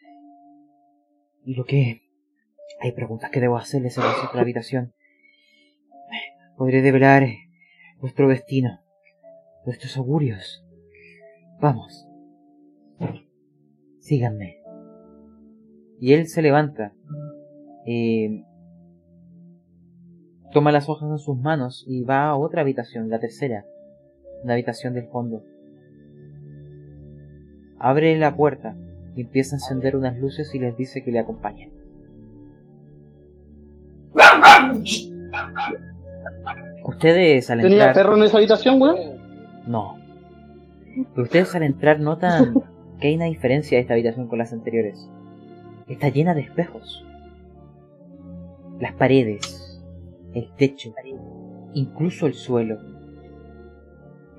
y 1.45 1.55
lo 1.55 1.65
que 1.65 2.01
hay 2.81 2.91
preguntas 2.91 3.29
que 3.31 3.39
debo 3.39 3.57
hacerles 3.57 3.97
en 3.97 4.03
vuestra 4.03 4.41
habitación, 4.41 4.93
podré 6.57 6.81
develar 6.81 7.27
vuestro 7.99 8.27
destino, 8.29 8.79
vuestros 9.65 9.95
augurios. 9.97 10.63
Vamos, 11.59 12.05
síganme. 13.99 14.59
Y 15.99 16.13
él 16.13 16.27
se 16.27 16.41
levanta, 16.41 16.93
eh, 17.85 18.43
toma 20.53 20.71
las 20.71 20.87
hojas 20.89 21.09
en 21.09 21.17
sus 21.17 21.37
manos 21.37 21.83
y 21.87 22.03
va 22.03 22.27
a 22.27 22.35
otra 22.35 22.61
habitación, 22.61 23.09
la 23.09 23.19
tercera, 23.19 23.65
la 24.43 24.53
habitación 24.53 24.93
del 24.93 25.07
fondo. 25.07 25.43
Abre 27.79 28.17
la 28.17 28.35
puerta 28.35 28.75
y 29.15 29.21
empieza 29.21 29.55
a 29.55 29.57
encender 29.57 29.95
unas 29.95 30.17
luces 30.17 30.53
y 30.55 30.59
les 30.59 30.77
dice 30.77 31.03
que 31.03 31.11
le 31.11 31.19
acompañen. 31.19 31.71
Ustedes 36.85 37.49
al 37.49 37.61
¿Tenía 37.61 37.87
entrar... 37.87 37.93
perro 37.95 38.17
en 38.17 38.23
esa 38.23 38.37
habitación, 38.37 38.81
weón? 38.81 38.97
No. 39.67 39.97
Pero 41.13 41.23
ustedes 41.23 41.55
al 41.55 41.63
entrar 41.63 41.99
notan 41.99 42.53
que 42.99 43.07
hay 43.07 43.15
una 43.15 43.25
diferencia 43.25 43.77
de 43.77 43.81
esta 43.81 43.93
habitación 43.93 44.27
con 44.27 44.37
las 44.37 44.53
anteriores. 44.53 45.09
Está 45.87 46.09
llena 46.09 46.33
de 46.33 46.41
espejos. 46.41 47.05
Las 48.79 48.93
paredes, 48.93 49.62
el 50.33 50.53
techo, 50.55 50.93
incluso 51.73 52.27
el 52.27 52.33
suelo. 52.33 52.77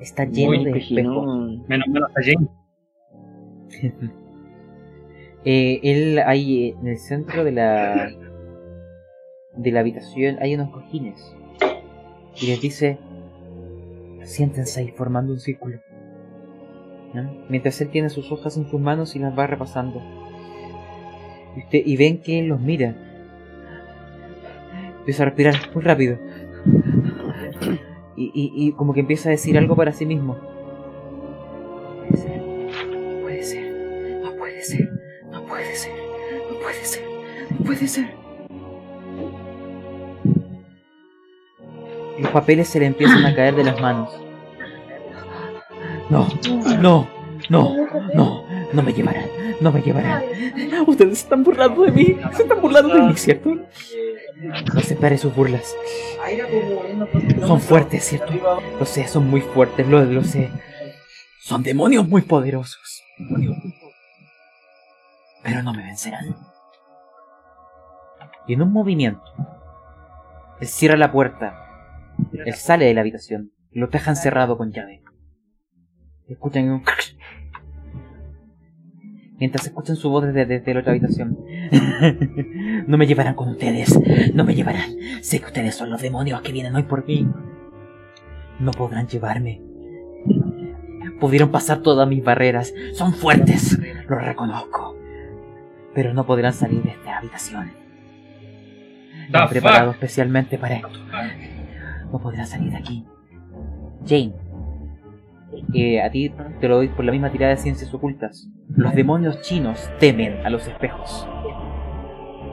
Está 0.00 0.24
lleno 0.24 0.62
de 0.64 0.78
espejos. 0.78 1.58
Menos 1.68 1.88
menos 1.88 2.10
a 2.10 2.22
Jane. 2.22 2.48
Eh, 5.46 5.80
él 5.82 6.18
hay 6.24 6.70
en 6.70 6.86
el 6.86 6.96
centro 6.96 7.44
de 7.44 7.52
la 7.52 8.10
de 9.54 9.72
la 9.72 9.80
habitación 9.80 10.38
hay 10.40 10.54
unos 10.54 10.70
cojines 10.70 11.36
y 12.40 12.46
les 12.46 12.62
dice 12.62 12.98
siéntense 14.22 14.80
ahí 14.80 14.88
formando 14.88 15.34
un 15.34 15.40
círculo 15.40 15.80
¿no? 17.12 17.30
mientras 17.50 17.78
él 17.82 17.90
tiene 17.90 18.08
sus 18.08 18.32
hojas 18.32 18.56
en 18.56 18.70
sus 18.70 18.80
manos 18.80 19.16
y 19.16 19.18
las 19.18 19.38
va 19.38 19.46
repasando 19.46 20.00
y, 21.56 21.60
usted, 21.60 21.82
y 21.84 21.96
ven 21.98 22.22
que 22.22 22.38
él 22.38 22.46
los 22.46 22.60
mira 22.62 22.96
empieza 25.04 25.22
a 25.22 25.26
respirar 25.26 25.54
muy 25.74 25.84
rápido. 25.84 26.18
Y, 28.16 28.30
y, 28.32 28.52
y 28.54 28.72
como 28.72 28.94
que 28.94 29.00
empieza 29.00 29.28
a 29.28 29.32
decir 29.32 29.58
algo 29.58 29.76
para 29.76 29.92
sí 29.92 30.06
mismo. 30.06 30.38
Puede 31.98 32.16
ser 32.16 32.40
no 34.22 34.34
puede 34.36 34.62
ser 34.62 34.90
no 35.30 35.44
puede 35.44 35.74
ser 35.74 35.92
no 36.50 36.58
puede 36.58 36.84
ser 36.84 37.04
no 37.50 37.64
puede 37.66 37.86
ser. 37.86 38.14
Los 42.18 42.30
papeles 42.30 42.68
se 42.68 42.80
le 42.80 42.86
empiezan 42.86 43.26
a 43.26 43.34
caer 43.34 43.56
de 43.56 43.64
las 43.64 43.78
manos. 43.82 44.08
No, 46.08 46.28
no, 46.80 47.06
no, 47.50 47.76
no, 48.14 48.43
no 48.74 48.82
me 48.82 48.92
llevarán, 48.92 49.26
no 49.60 49.72
me 49.72 49.80
llevarán. 49.80 50.22
Ustedes 50.86 51.18
se 51.18 51.24
están 51.24 51.42
burlando 51.42 51.82
de 51.82 51.92
mí, 51.92 52.16
se 52.34 52.42
están 52.42 52.60
burlando 52.60 52.94
de 52.94 53.02
mí, 53.02 53.16
¿cierto? 53.16 53.56
No 54.74 54.80
separe 54.80 55.16
sus 55.16 55.34
burlas. 55.34 55.74
Son 57.40 57.60
fuertes, 57.60 58.04
¿cierto? 58.04 58.32
Lo 58.78 58.84
sé, 58.84 59.06
son 59.06 59.28
muy 59.28 59.40
fuertes, 59.40 59.86
lo, 59.88 60.04
lo 60.04 60.24
sé. 60.24 60.50
Son 61.40 61.62
demonios 61.62 62.08
muy 62.08 62.22
poderosos. 62.22 63.02
Pero 65.42 65.62
no 65.62 65.72
me 65.72 65.82
vencerán. 65.82 66.36
Y 68.46 68.54
en 68.54 68.62
un 68.62 68.72
movimiento, 68.72 69.22
él 70.60 70.66
cierra 70.66 70.96
la 70.96 71.12
puerta 71.12 71.64
él 72.32 72.54
sale 72.54 72.86
de 72.86 72.94
la 72.94 73.00
habitación 73.00 73.52
y 73.70 73.78
lo 73.78 73.88
dejan 73.88 74.16
cerrado 74.16 74.56
con 74.56 74.72
llave. 74.72 75.02
Escuchan 76.28 76.70
un... 76.70 76.84
Mientras 79.38 79.66
escuchan 79.66 79.96
su 79.96 80.10
voz 80.10 80.24
desde, 80.26 80.46
desde 80.46 80.74
la 80.74 80.80
otra 80.80 80.92
habitación. 80.92 81.38
no 82.86 82.96
me 82.96 83.06
llevarán 83.06 83.34
con 83.34 83.48
ustedes. 83.48 83.98
No 84.32 84.44
me 84.44 84.54
llevarán. 84.54 84.90
Sé 85.22 85.40
que 85.40 85.46
ustedes 85.46 85.74
son 85.74 85.90
los 85.90 86.00
demonios 86.00 86.40
que 86.42 86.52
vienen 86.52 86.74
hoy 86.74 86.84
por 86.84 87.06
mí. 87.06 87.28
No 88.60 88.70
podrán 88.70 89.08
llevarme. 89.08 89.60
Pudieron 91.18 91.50
pasar 91.50 91.78
todas 91.78 92.08
mis 92.08 92.22
barreras. 92.22 92.72
Son 92.92 93.12
fuertes. 93.12 93.78
Lo 94.08 94.18
reconozco. 94.18 94.96
Pero 95.94 96.14
no 96.14 96.26
podrán 96.26 96.52
salir 96.52 96.82
de 96.82 96.90
esta 96.90 97.18
habitación. 97.18 97.72
He 99.28 99.48
preparado 99.48 99.90
especialmente 99.90 100.58
para 100.58 100.76
esto. 100.76 100.98
No 102.12 102.20
podrás 102.20 102.50
salir 102.50 102.70
de 102.70 102.76
aquí. 102.76 103.04
Jane, 104.06 104.34
eh, 105.72 106.02
a 106.02 106.10
ti 106.10 106.32
te 106.60 106.68
lo 106.68 106.76
doy 106.76 106.88
por 106.88 107.04
la 107.04 107.12
misma 107.12 107.30
tirada 107.30 107.50
de 107.50 107.56
ciencias 107.56 107.92
ocultas. 107.92 108.48
Los 108.74 108.94
demonios 108.94 109.40
chinos 109.42 109.90
temen 109.98 110.44
a 110.44 110.50
los 110.50 110.66
espejos. 110.66 111.26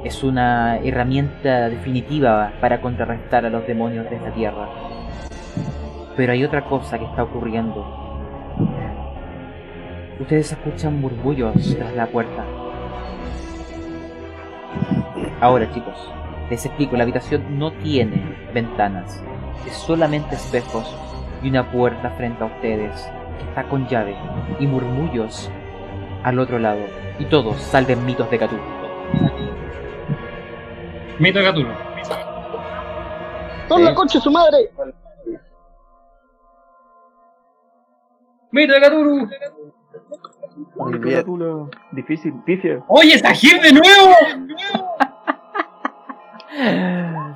Es 0.03 0.23
una 0.23 0.77
herramienta 0.79 1.69
definitiva 1.69 2.53
para 2.59 2.81
contrarrestar 2.81 3.45
a 3.45 3.49
los 3.49 3.67
demonios 3.67 4.09
de 4.09 4.15
esta 4.15 4.33
tierra. 4.33 4.69
Pero 6.17 6.33
hay 6.33 6.43
otra 6.43 6.65
cosa 6.65 6.97
que 6.97 7.05
está 7.05 7.23
ocurriendo. 7.23 7.85
Ustedes 10.19 10.51
escuchan 10.51 10.99
murmullos 10.99 11.75
tras 11.77 11.95
la 11.95 12.07
puerta. 12.07 12.45
Ahora 15.39 15.71
chicos, 15.73 16.11
les 16.49 16.65
explico, 16.65 16.95
la 16.95 17.03
habitación 17.03 17.57
no 17.57 17.71
tiene 17.71 18.21
ventanas, 18.53 19.23
es 19.65 19.73
solamente 19.73 20.35
espejos 20.35 20.95
y 21.43 21.49
una 21.49 21.71
puerta 21.71 22.09
frente 22.11 22.43
a 22.43 22.47
ustedes 22.47 23.09
que 23.39 23.43
está 23.49 23.63
con 23.63 23.87
llave 23.87 24.15
y 24.59 24.67
murmullos 24.67 25.49
al 26.23 26.39
otro 26.39 26.59
lado. 26.59 26.81
Y 27.19 27.25
todos 27.25 27.57
salven 27.61 28.05
mitos 28.05 28.29
de 28.29 28.37
Cthulhu. 28.37 28.61
Mito 31.19 31.39
de 31.39 31.51
Cthulhu. 31.51 31.73
¡Son 33.67 33.83
la 33.85 33.93
concha 33.93 34.17
de 34.19 34.23
su 34.23 34.31
madre! 34.31 34.69
Mito 38.51 38.73
de 38.73 38.81
Cthulhu. 38.81 39.29
Muy 40.75 40.97
bien. 40.99 41.25
Difícil, 41.91 42.33
pifia. 42.45 42.83
¡Oye, 42.87 43.17
Sajir 43.17 43.61
de 43.61 43.71
nuevo! 43.71 44.15
Ah, 46.53 47.35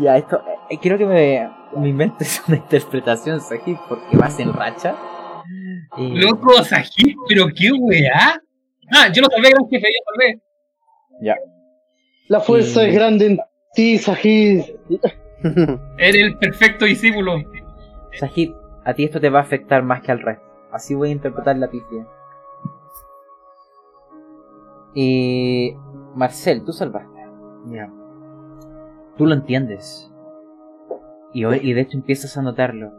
ya, 0.00 0.16
esto. 0.18 0.42
eh, 0.68 0.78
quiero 0.80 0.98
que 0.98 1.06
me, 1.06 1.50
me 1.76 1.88
inventes 1.88 2.42
una 2.48 2.56
interpretación, 2.58 3.40
Sajid, 3.40 3.76
porque 3.88 4.16
vas 4.16 4.38
en 4.40 4.52
racha. 4.52 4.94
Y- 5.96 6.20
Loco, 6.20 6.62
Sajir, 6.64 7.14
pero 7.28 7.46
qué 7.54 7.70
weá. 7.72 8.40
Ah, 8.94 9.08
yo 9.12 9.22
lo 9.22 9.28
salvé, 9.30 9.50
gran 9.50 9.68
jefe, 9.68 9.86
yo 9.88 10.00
lo 10.04 10.12
salvé. 10.26 11.36
La 12.28 12.40
fuerza 12.40 12.84
Y- 12.84 12.88
es 12.90 12.94
grande 12.94 13.26
en 13.26 13.38
ti, 13.74 13.98
Sajid. 13.98 14.62
Eres 15.98 16.22
el 16.22 16.38
perfecto 16.38 16.84
discípulo. 16.84 17.42
Sajid, 18.12 18.52
a 18.84 18.94
ti 18.94 19.04
esto 19.04 19.20
te 19.20 19.30
va 19.30 19.40
a 19.40 19.42
afectar 19.42 19.82
más 19.82 20.02
que 20.02 20.12
al 20.12 20.20
resto. 20.20 20.44
Así 20.72 20.94
voy 20.94 21.08
a 21.10 21.12
interpretar 21.12 21.56
la 21.56 21.68
pifia. 21.68 22.06
Y. 24.94 25.74
Marcel, 26.14 26.62
tú 26.64 26.72
salvaste. 26.72 27.20
Ya. 27.66 27.90
Tú 29.16 29.26
lo 29.26 29.34
entiendes. 29.34 30.11
Y, 31.32 31.44
hoy- 31.44 31.60
y 31.62 31.72
de 31.72 31.80
hecho 31.82 31.96
empiezas 31.96 32.36
a 32.36 32.42
notarlo. 32.42 32.92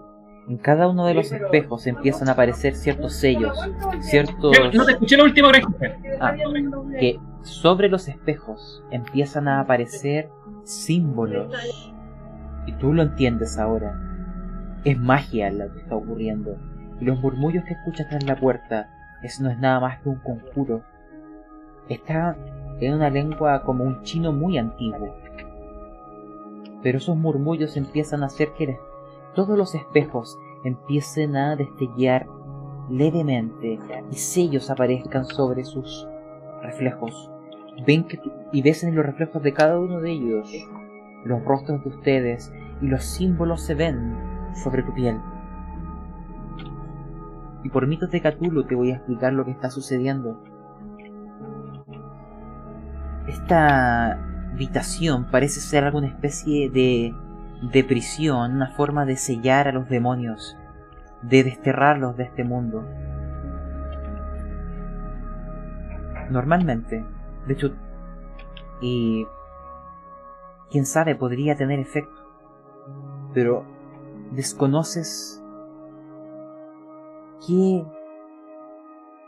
En 0.47 0.57
cada 0.57 0.89
uno 0.89 1.05
de 1.05 1.13
los 1.13 1.31
espejos 1.31 1.87
empiezan 1.87 2.27
a 2.27 2.33
aparecer 2.33 2.75
ciertos 2.75 3.13
sellos, 3.13 3.57
ciertos... 4.01 4.51
No 4.73 4.85
te 4.85 4.91
escuché 4.91 5.15
la 5.15 5.23
última, 5.23 5.53
jefe. 5.53 5.97
Ah, 6.19 6.35
que 6.99 7.17
sobre 7.41 7.87
los 7.87 8.07
espejos 8.09 8.83
empiezan 8.91 9.47
a 9.47 9.61
aparecer 9.61 10.29
símbolos. 10.63 11.53
Y 12.65 12.73
tú 12.73 12.93
lo 12.93 13.03
entiendes 13.03 13.57
ahora. 13.57 13.97
Es 14.83 14.97
magia 14.99 15.49
lo 15.49 15.71
que 15.71 15.79
está 15.79 15.95
ocurriendo. 15.95 16.57
Y 16.99 17.05
los 17.05 17.19
murmullos 17.21 17.63
que 17.63 17.73
escuchas 17.73 18.09
tras 18.09 18.25
la 18.25 18.35
puerta, 18.35 18.89
eso 19.21 19.43
no 19.43 19.49
es 19.49 19.57
nada 19.59 19.79
más 19.79 20.01
que 20.01 20.09
un 20.09 20.19
conjuro 20.19 20.83
Está 21.89 22.35
en 22.79 22.93
una 22.93 23.09
lengua 23.09 23.61
como 23.63 23.83
un 23.83 24.01
chino 24.03 24.31
muy 24.31 24.57
antiguo. 24.57 25.15
Pero 26.83 26.97
esos 26.97 27.17
murmullos 27.17 27.77
empiezan 27.77 28.21
a 28.21 28.27
hacer 28.27 28.53
que 28.53 28.77
todos 29.33 29.57
los 29.57 29.73
espejos 29.73 30.37
empiecen 30.63 31.35
a 31.35 31.55
destellar 31.55 32.27
levemente 32.89 33.79
y 34.11 34.15
sellos 34.15 34.69
aparezcan 34.69 35.25
sobre 35.25 35.63
sus 35.63 36.07
reflejos. 36.61 37.31
Ven 37.87 38.03
que 38.03 38.19
y 38.51 38.61
ves 38.61 38.83
en 38.83 38.95
los 38.95 39.05
reflejos 39.05 39.41
de 39.41 39.53
cada 39.53 39.79
uno 39.79 39.99
de 39.99 40.11
ellos 40.11 40.47
los 41.25 41.43
rostros 41.43 41.83
de 41.83 41.89
ustedes 41.89 42.53
y 42.81 42.87
los 42.87 43.03
símbolos 43.03 43.61
se 43.61 43.75
ven 43.75 44.15
sobre 44.53 44.83
tu 44.83 44.93
piel. 44.93 45.19
Y 47.63 47.69
por 47.69 47.87
mitos 47.87 48.11
de 48.11 48.21
Cthulhu 48.21 48.65
te 48.65 48.75
voy 48.75 48.91
a 48.91 48.95
explicar 48.95 49.33
lo 49.33 49.45
que 49.45 49.51
está 49.51 49.69
sucediendo. 49.69 50.43
Esta 53.27 54.19
habitación 54.53 55.25
parece 55.25 55.59
ser 55.59 55.83
alguna 55.83 56.07
especie 56.07 56.69
de, 56.69 57.13
de 57.71 57.83
prisión, 57.83 58.53
una 58.53 58.71
forma 58.71 59.05
de 59.05 59.17
sellar 59.17 59.67
a 59.67 59.71
los 59.71 59.89
demonios, 59.89 60.55
de 61.21 61.43
desterrarlos 61.43 62.17
de 62.17 62.23
este 62.23 62.43
mundo. 62.43 62.85
Normalmente, 66.29 67.03
de 67.47 67.53
hecho, 67.53 67.73
y 68.81 69.25
quién 70.71 70.85
sabe, 70.85 71.15
podría 71.15 71.55
tener 71.55 71.79
efecto, 71.79 72.21
pero 73.33 73.65
desconoces 74.31 75.43
qué 77.45 77.83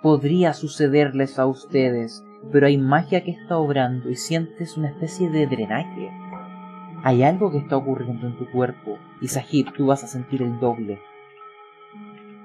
podría 0.01 0.53
sucederles 0.53 1.39
a 1.39 1.45
ustedes, 1.45 2.23
pero 2.51 2.67
hay 2.67 2.77
magia 2.77 3.23
que 3.23 3.31
está 3.31 3.57
obrando 3.57 4.09
y 4.09 4.15
sientes 4.15 4.77
una 4.77 4.89
especie 4.89 5.29
de 5.29 5.47
drenaje. 5.47 6.11
Hay 7.03 7.23
algo 7.23 7.51
que 7.51 7.57
está 7.59 7.77
ocurriendo 7.77 8.27
en 8.27 8.37
tu 8.37 8.49
cuerpo 8.51 8.97
y 9.21 9.27
Sahib, 9.27 9.71
tú 9.75 9.87
vas 9.87 10.03
a 10.03 10.07
sentir 10.07 10.41
el 10.41 10.59
doble. 10.59 10.99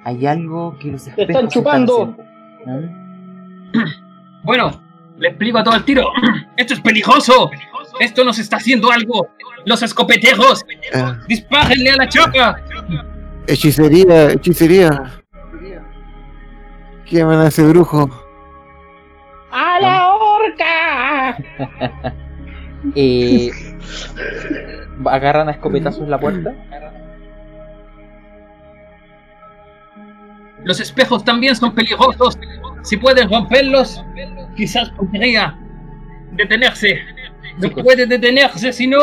Hay 0.05 0.27
algo 0.27 0.77
que 0.79 0.93
los 0.93 1.07
espejos 1.07 1.29
están 1.31 1.49
chupando! 1.49 2.15
haciendo. 2.63 2.89
¿Mm? 2.89 4.45
Bueno, 4.45 4.71
le 5.19 5.29
explico 5.29 5.59
a 5.59 5.65
todo 5.65 5.77
el 5.77 5.85
tiro. 5.85 6.05
Esto 6.57 6.75
es 6.75 6.81
peligroso. 6.81 7.51
Esto 8.01 8.25
nos 8.25 8.39
está 8.39 8.57
haciendo 8.57 8.91
algo. 8.91 9.29
Los 9.67 9.83
escopeteros, 9.83 10.65
Ah, 10.95 11.19
dispárenle 11.29 11.91
a 11.91 11.97
la 11.97 12.09
chapa. 12.09 12.57
hechicería, 13.47 14.33
hechicería. 14.33 15.21
Queman 17.05 17.41
a 17.41 17.49
ese 17.49 17.67
brujo. 17.67 18.09
¡A 19.51 19.81
la 19.81 20.15
horca! 20.15 21.39
Eh, 22.97 23.51
agarran 25.05 25.49
a 25.49 25.51
escopetazos 25.51 26.09
la 26.09 26.19
puerta. 26.19 26.55
Los 30.65 30.81
espejos 30.81 31.25
también 31.25 31.55
son 31.55 31.75
peligrosos. 31.75 32.39
Si 32.83 32.97
pueden 32.97 33.31
romperlos, 33.31 34.03
quizás 34.57 34.91
podría 34.93 35.59
detenerse. 36.33 37.01
No 37.59 37.69
Chicos. 37.69 37.85
puede 37.85 38.07
detenerse 38.07 38.73
si 38.73 38.87
no. 38.87 38.99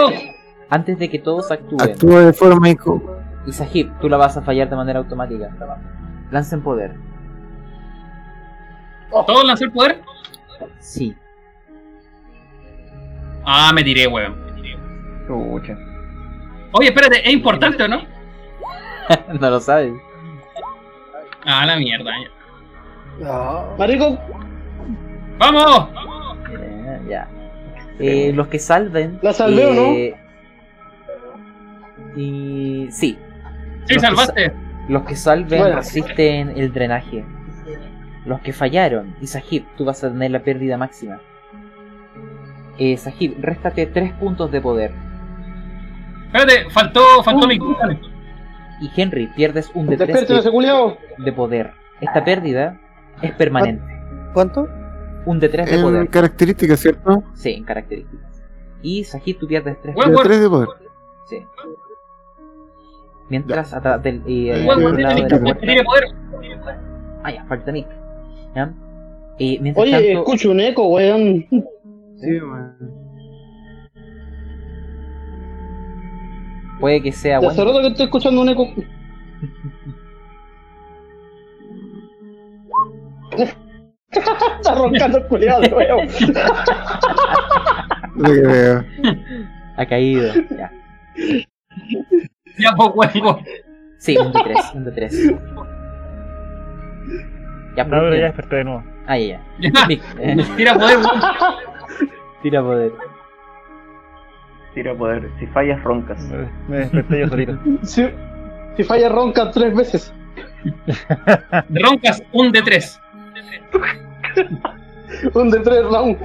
Antes 0.69 0.97
de 0.97 1.07
que 1.07 1.19
todos 1.19 1.51
actúen, 1.51 1.91
Actúa 1.91 2.21
de 2.21 2.33
forma 2.33 2.69
y 2.69 3.51
Sahib, 3.51 3.91
tú 4.01 4.09
la 4.09 4.17
vas 4.17 4.35
a 4.37 4.41
fallar 4.41 4.69
de 4.69 4.75
manera 4.75 4.99
automática. 4.99 5.49
Lancen 6.31 6.61
poder. 6.61 6.95
¿Todos 9.09 9.45
lanzan 9.45 9.67
el 9.67 9.73
poder? 9.73 10.01
Sí. 10.79 11.15
Ah, 13.45 13.71
me 13.73 13.83
tiré, 13.83 14.07
weón. 14.07 14.35
Chucha. 15.27 15.77
Oye, 16.73 16.89
espérate, 16.89 17.25
es 17.27 17.33
importante, 17.33 17.83
¿o 17.83 17.87
no? 17.87 18.01
no 19.39 19.49
lo 19.49 19.59
sabes. 19.59 19.93
Ah, 21.45 21.65
la 21.65 21.77
mierda. 21.77 22.11
Marico, 23.77 24.17
¡Vamos! 25.37 25.89
Eh, 26.59 26.99
ya. 27.09 27.27
Eh, 27.99 28.31
los 28.33 28.47
que 28.47 28.59
salven. 28.59 29.19
¿La 29.21 29.33
salvé 29.33 29.65
o 29.65 29.73
no? 29.73 29.81
eh, 29.93 30.15
Y 32.15 32.87
sí. 32.91 33.17
Sí, 33.85 33.93
Los 33.93 33.95
que 33.95 33.99
salvaste. 33.99 34.53
Los 34.89 35.03
que 35.03 35.15
salven 35.15 35.59
Bueno. 35.59 35.75
resisten 35.77 36.53
el 36.57 36.71
drenaje. 36.73 37.23
Los 38.27 38.41
que 38.41 38.51
fallaron. 38.51 39.15
Y 39.21 39.27
Sahib, 39.27 39.65
tú 39.77 39.85
vas 39.85 40.03
a 40.03 40.11
tener 40.11 40.31
la 40.31 40.43
pérdida 40.43 40.77
máxima. 40.77 41.21
Eh, 42.77 42.97
Sahib, 42.97 43.37
réstate 43.39 43.85
3 43.85 44.13
puntos 44.13 44.51
de 44.51 44.59
poder. 44.59 44.91
Espérate, 46.25 46.69
faltó, 46.69 47.01
faltó 47.23 47.47
mi 47.47 47.57
Y 48.81 48.91
Henry, 48.95 49.27
pierdes 49.27 49.71
un 49.73 49.87
de 49.87 49.95
3 49.95 50.07
despiérteme 50.09 50.39
ese 50.39 51.23
de, 51.23 51.31
poder. 51.31 51.71
Esta 52.01 52.23
pérdida 52.25 52.77
es 53.21 53.31
permanente. 53.31 53.85
¿Cuánto? 54.33 54.67
Un 55.25 55.39
de 55.39 55.47
3 55.47 55.69
de 55.69 55.75
En 55.77 55.81
poder. 55.81 56.09
características, 56.09 56.81
¿cierto? 56.81 57.23
Sí, 57.33 57.53
en 57.53 57.63
características. 57.63 58.43
Y 58.81 59.05
Sahib, 59.05 59.39
tú 59.39 59.47
pierdes 59.47 59.81
3 59.81 59.95
Bueno, 59.95 60.09
De 60.09 60.15
bueno. 60.15 60.29
tres 60.29 60.41
de 60.41 60.49
poder. 60.49 60.69
Sí. 61.27 61.45
Mientras 63.29 63.73
atrás 63.73 64.03
del 64.03 64.21
eh, 64.27 64.63
bueno, 64.65 64.89
lado 64.89 65.15
de 65.15 65.29
la 65.29 65.39
puerta. 65.39 65.59
Tiene 65.61 65.83
poder. 65.83 66.03
Ah, 67.23 67.31
ya, 67.31 67.45
falta 67.45 67.71
Nick. 67.71 67.87
¿Ya? 68.57 68.73
Eh, 69.37 69.59
mientras 69.61 69.83
Oye, 69.83 69.91
tanto, 69.91 70.19
escucho 70.21 70.49
un 70.49 70.59
eco, 70.59 70.87
weón. 70.87 71.45
Sí, 72.19 72.41
man. 72.41 72.75
puede 76.79 77.03
que 77.03 77.11
sea 77.11 77.39
Te 77.39 77.45
hace 77.45 77.63
rato 77.63 77.81
que 77.81 77.87
estoy 77.89 78.05
escuchando 78.05 78.41
un 78.41 78.49
eco. 78.49 78.67
Está 84.09 84.73
roncando 84.73 85.19
el 85.19 85.27
culiado, 85.27 85.61
weón. 85.75 86.07
Lo 88.15 88.33
que 88.33 88.41
veo. 88.41 88.85
Ha 89.75 89.85
caído. 89.85 90.33
Ya. 90.57 90.71
Ya, 92.57 92.71
pues, 92.75 93.13
huevo. 93.13 93.39
Sí, 93.99 94.17
un 94.17 94.31
de 94.31 94.39
3, 94.43 94.57
un 94.73 94.85
de 94.85 94.91
3. 94.91 95.31
Ya, 97.77 97.83
No, 97.83 97.91
pero 97.91 98.15
ya 98.15 98.25
desperté 98.25 98.55
de 98.55 98.63
nuevo. 98.63 98.83
Ah, 99.05 99.19
ya, 99.19 99.39
Ya. 99.59 99.69
Tira 100.57 100.73
poder, 100.73 100.97
tira 102.41 102.61
poder. 102.63 102.91
Tira 104.73 104.95
poder. 104.95 105.29
Si 105.37 105.45
fallas, 105.45 105.83
roncas. 105.83 106.19
Me, 106.67 106.77
desperté 106.77 107.19
yo 107.19 107.27
solito. 107.27 107.57
Si, 107.83 108.03
si 108.75 108.83
falla 108.83 109.09
ronca 109.09 109.51
tres 109.51 109.75
veces. 109.75 110.11
Roncas 111.69 112.23
un 112.31 112.51
de 112.51 112.63
tres. 112.63 112.99
Un 115.35 115.51
de 115.51 115.59
tres 115.59 115.83
rounds. 115.83 116.19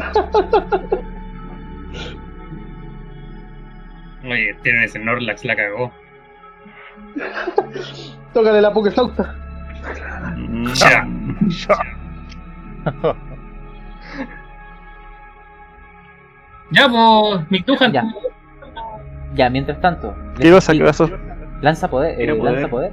Oye, 4.24 4.56
tienen 4.62 4.84
ese 4.84 4.98
Norlax, 4.98 5.44
la 5.44 5.56
cagó. 5.56 5.92
Tócale 8.32 8.60
la 8.62 8.72
pokeflauta. 8.72 9.41
Ya. 10.74 11.06
Ya, 16.72 16.88
pues, 16.88 17.50
Mictujan. 17.50 17.92
Ya. 17.92 18.04
Ya, 19.34 19.50
mientras 19.50 19.80
tanto. 19.80 20.14
Lanza 21.60 21.88
poder, 21.88 22.20
eh, 22.20 22.34
poder. 22.34 22.52
lanza 22.52 22.68
poder. 22.68 22.92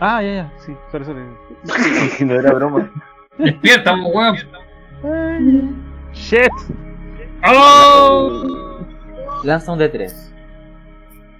Ah, 0.00 0.22
ya, 0.22 0.34
ya. 0.34 0.52
Sí, 0.58 0.76
sorry. 0.90 1.04
Si 2.16 2.24
no 2.24 2.34
era 2.34 2.52
broma. 2.52 2.90
Despierta, 3.38 3.96
pues, 4.12 4.46
weón. 5.02 5.84
Shit. 6.12 6.50
¡Oh! 7.46 8.78
Lanza 9.44 9.72
un 9.72 9.78
de 9.78 9.88
3. 9.88 10.34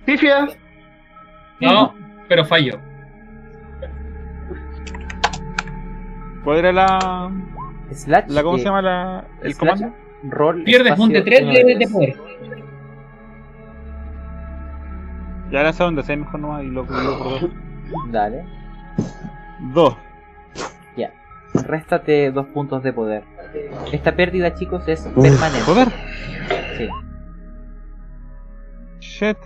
Pifia. 0.05 0.49
No, 1.61 1.95
pero 2.29 2.45
falló. 2.45 2.79
¿Cuál 6.45 6.59
era 6.59 6.73
la. 6.73 7.31
Slash. 7.91 8.29
la 8.29 8.43
¿Cómo 8.43 8.57
eh, 8.57 8.61
se 8.61 8.65
llama 8.67 8.83
la, 8.83 9.25
el 9.43 9.55
slash, 9.55 9.79
comando? 9.79 9.97
Roll. 10.25 10.65
Pierdes 10.65 10.99
un 10.99 11.11
de 11.11 11.19
espacio, 11.19 11.39
tres 11.39 11.43
uno 11.43 11.69
de, 11.69 11.77
de 11.77 11.89
poder. 11.89 12.17
Ya 15.51 15.63
la 15.63 15.73
de 15.73 16.01
hacer 16.01 16.19
mejor 16.19 16.41
nomás 16.41 16.63
y 16.63 16.67
lo 16.67 16.83
lo 16.83 16.87
por 17.19 17.41
dos. 17.41 17.51
Dale. 18.11 18.45
Dos. 19.73 19.97
Ya. 20.97 21.13
Réstate 21.55 22.31
dos 22.31 22.47
puntos 22.49 22.83
de 22.83 22.93
poder. 22.93 23.25
Esta 23.93 24.15
pérdida, 24.15 24.55
chicos, 24.55 24.87
es 24.89 25.03
permanente. 25.03 25.65
¿Poder? 25.65 25.89
Sí. 26.77 26.89
Shit. 29.01 29.39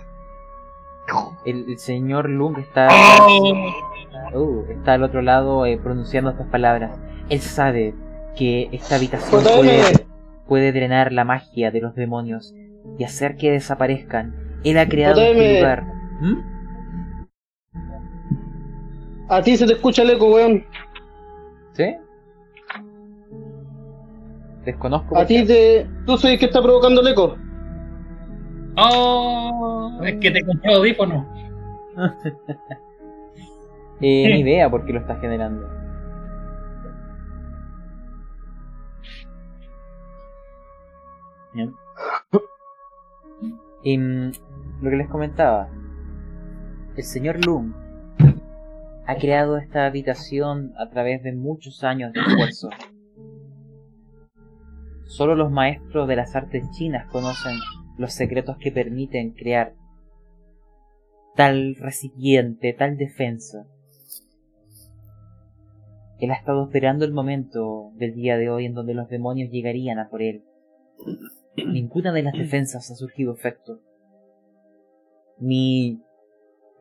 El, 1.45 1.65
el 1.69 1.77
señor 1.77 2.29
Lung 2.29 2.57
está, 2.57 2.87
¡Oh! 2.89 3.92
Uh, 4.35 4.65
está 4.71 4.93
al 4.93 5.03
otro 5.03 5.21
lado 5.21 5.65
eh, 5.65 5.77
pronunciando 5.81 6.31
estas 6.31 6.47
palabras. 6.47 6.99
Él 7.29 7.39
sabe 7.39 7.93
que 8.35 8.69
esta 8.71 8.95
habitación 8.95 9.43
JM. 9.43 9.55
puede, 9.55 9.81
puede 10.47 10.71
drenar 10.71 11.11
la 11.11 11.23
magia 11.23 11.71
de 11.71 11.81
los 11.81 11.95
demonios 11.95 12.53
y 12.97 13.03
hacer 13.03 13.35
que 13.35 13.51
desaparezcan. 13.51 14.35
Él 14.63 14.77
ha 14.77 14.87
creado 14.87 15.21
este 15.21 15.59
lugar. 15.59 15.83
¿Mm? 16.21 16.53
A 19.29 19.41
ti 19.41 19.57
se 19.57 19.65
te 19.65 19.73
escucha 19.73 20.03
el 20.03 20.11
eco, 20.11 20.33
weón. 20.33 20.65
¿Sí? 21.73 21.95
Desconozco. 24.65 25.17
A 25.17 25.25
ti 25.25 25.45
te. 25.45 25.87
Tú 26.05 26.17
soy 26.17 26.33
el 26.33 26.39
que 26.39 26.45
está 26.45 26.61
provocando 26.61 27.01
el 27.01 27.07
eco. 27.07 27.35
Oh, 28.77 29.99
es 30.03 30.15
que 30.15 30.31
te 30.31 30.43
compré 30.45 30.73
audífonos. 30.73 31.25
Eh, 34.01 34.27
ni 34.27 34.39
idea 34.41 34.69
por 34.69 34.85
qué 34.85 34.93
lo 34.93 34.99
está 34.99 35.15
generando. 35.15 35.67
Bien. 41.53 41.73
Em, 43.83 44.31
lo 44.81 44.89
que 44.89 44.95
les 44.95 45.09
comentaba, 45.09 45.69
el 46.95 47.03
señor 47.03 47.45
Loom 47.45 47.73
ha 49.05 49.15
creado 49.15 49.57
esta 49.57 49.85
habitación 49.85 50.73
a 50.77 50.89
través 50.89 51.21
de 51.23 51.33
muchos 51.33 51.83
años 51.83 52.13
de 52.13 52.21
esfuerzo. 52.21 52.69
Solo 55.05 55.35
los 55.35 55.51
maestros 55.51 56.07
de 56.07 56.15
las 56.15 56.35
artes 56.35 56.69
chinas 56.71 57.07
conocen 57.11 57.57
los 57.97 58.13
secretos 58.13 58.57
que 58.57 58.71
permiten 58.71 59.31
crear 59.31 59.75
tal 61.35 61.75
recipiente, 61.75 62.73
tal 62.73 62.97
defensa. 62.97 63.67
Él 66.23 66.31
ha 66.31 66.35
estado 66.35 66.63
esperando 66.63 67.03
el 67.03 67.11
momento 67.11 67.91
del 67.95 68.13
día 68.13 68.37
de 68.37 68.49
hoy 68.49 68.65
en 68.65 68.73
donde 68.73 68.93
los 68.93 69.09
demonios 69.09 69.51
llegarían 69.51 69.99
a 69.99 70.07
por 70.07 70.21
él. 70.21 70.45
Ninguna 71.57 72.13
de 72.13 72.23
las 72.23 72.31
defensas 72.31 72.89
ha 72.89 72.95
surgido 72.95 73.33
efecto. 73.33 73.81
Ni 75.37 75.99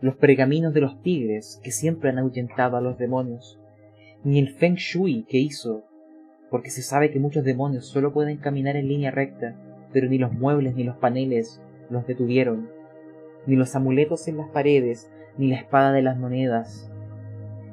los 0.01 0.15
pergaminos 0.15 0.73
de 0.75 0.83
los 0.83 1.03
tigres 1.03 1.61
que 1.65 1.73
siempre 1.73 2.11
han 2.11 2.21
ahuyentado 2.21 2.77
a 2.77 2.81
los 2.81 2.99
demonios. 2.99 3.59
Ni 4.23 4.39
el 4.39 4.55
Feng 4.55 4.77
Shui 4.77 5.25
que 5.29 5.39
hizo, 5.39 5.87
porque 6.49 6.71
se 6.71 6.83
sabe 6.83 7.11
que 7.11 7.19
muchos 7.19 7.43
demonios 7.43 7.89
solo 7.89 8.13
pueden 8.13 8.37
caminar 8.37 8.77
en 8.77 8.87
línea 8.87 9.11
recta, 9.11 9.57
pero 9.93 10.09
ni 10.09 10.19
los 10.19 10.33
muebles 10.33 10.77
ni 10.77 10.85
los 10.85 10.99
paneles 10.99 11.61
los 11.91 12.07
detuvieron. 12.07 12.71
Ni 13.49 13.57
los 13.57 13.75
amuletos 13.75 14.29
en 14.29 14.37
las 14.37 14.51
paredes, 14.51 15.11
ni 15.37 15.49
la 15.49 15.57
espada 15.57 15.91
de 15.91 16.03
las 16.03 16.17
monedas, 16.17 16.92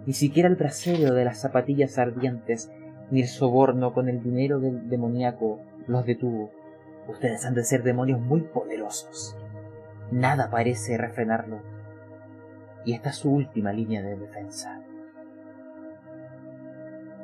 ni 0.05 0.13
siquiera 0.13 0.49
el 0.49 0.55
brasero 0.55 1.13
de 1.13 1.25
las 1.25 1.39
zapatillas 1.41 1.97
ardientes, 1.97 2.71
ni 3.11 3.21
el 3.21 3.27
soborno 3.27 3.93
con 3.93 4.09
el 4.09 4.21
dinero 4.23 4.59
del 4.59 4.89
demoníaco 4.89 5.59
los 5.87 6.05
detuvo. 6.05 6.51
Ustedes 7.07 7.45
han 7.45 7.55
de 7.55 7.63
ser 7.63 7.83
demonios 7.83 8.19
muy 8.19 8.41
poderosos. 8.41 9.35
Nada 10.11 10.49
parece 10.49 10.97
refrenarlo. 10.97 11.61
Y 12.85 12.93
esta 12.93 13.09
es 13.09 13.15
su 13.17 13.31
última 13.31 13.73
línea 13.73 14.01
de 14.01 14.15
defensa. 14.15 14.79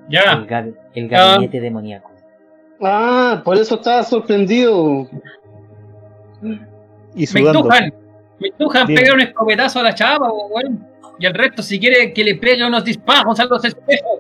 El, 0.08 0.12
Ya. 0.12 0.36
gab- 0.46 0.76
el 0.94 1.08
gabinete 1.08 1.60
demoníaco. 1.62 2.12
Ah, 2.82 3.42
por 3.46 3.56
eso 3.58 3.76
estaba 3.76 4.04
sorprendido. 4.04 5.08
Y 7.16 7.26
Me 7.34 7.40
empujan. 7.42 7.92
Me 8.40 8.52
pegar 8.96 9.14
un 9.16 9.22
escopetazo 9.22 9.80
a 9.80 9.84
la 9.84 9.94
chava, 9.96 10.28
po, 10.30 10.48
weón. 10.48 10.86
Y 11.20 11.26
el 11.26 11.34
resto, 11.34 11.62
si 11.64 11.80
quiere 11.80 12.12
que 12.14 12.24
le 12.24 12.36
pegue 12.36 12.66
unos 12.66 12.84
disparos 12.84 13.40
a 13.40 13.46
los 13.46 13.64
espejos. 13.64 14.20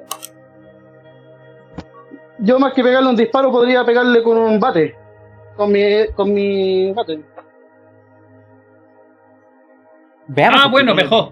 Yo 2.39 2.59
más 2.59 2.73
que 2.73 2.83
pegarle 2.83 3.09
un 3.09 3.15
disparo 3.15 3.51
podría 3.51 3.83
pegarle 3.85 4.21
con 4.23 4.37
un 4.37 4.59
bate. 4.59 4.95
Con 5.55 5.71
mi, 5.71 6.07
con 6.15 6.33
mi 6.33 6.91
bate. 6.91 7.21
Veamos. 10.27 10.59
Ah, 10.63 10.69
bueno, 10.69 10.95
mejor. 10.95 11.31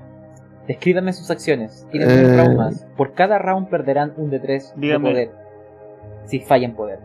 Descríbanme 0.67 1.11
sus 1.13 1.29
acciones. 1.29 1.85
Tienen 1.91 2.09
un 2.09 2.33
Eh. 2.33 2.37
round 2.37 2.57
más. 2.57 2.85
Por 2.95 3.13
cada 3.13 3.37
round 3.39 3.69
perderán 3.69 4.13
un 4.17 4.29
de 4.29 4.39
tres 4.39 4.73
de 4.75 4.99
poder. 4.99 5.31
Si 6.25 6.39
fallan 6.39 6.73
poder. 6.73 6.99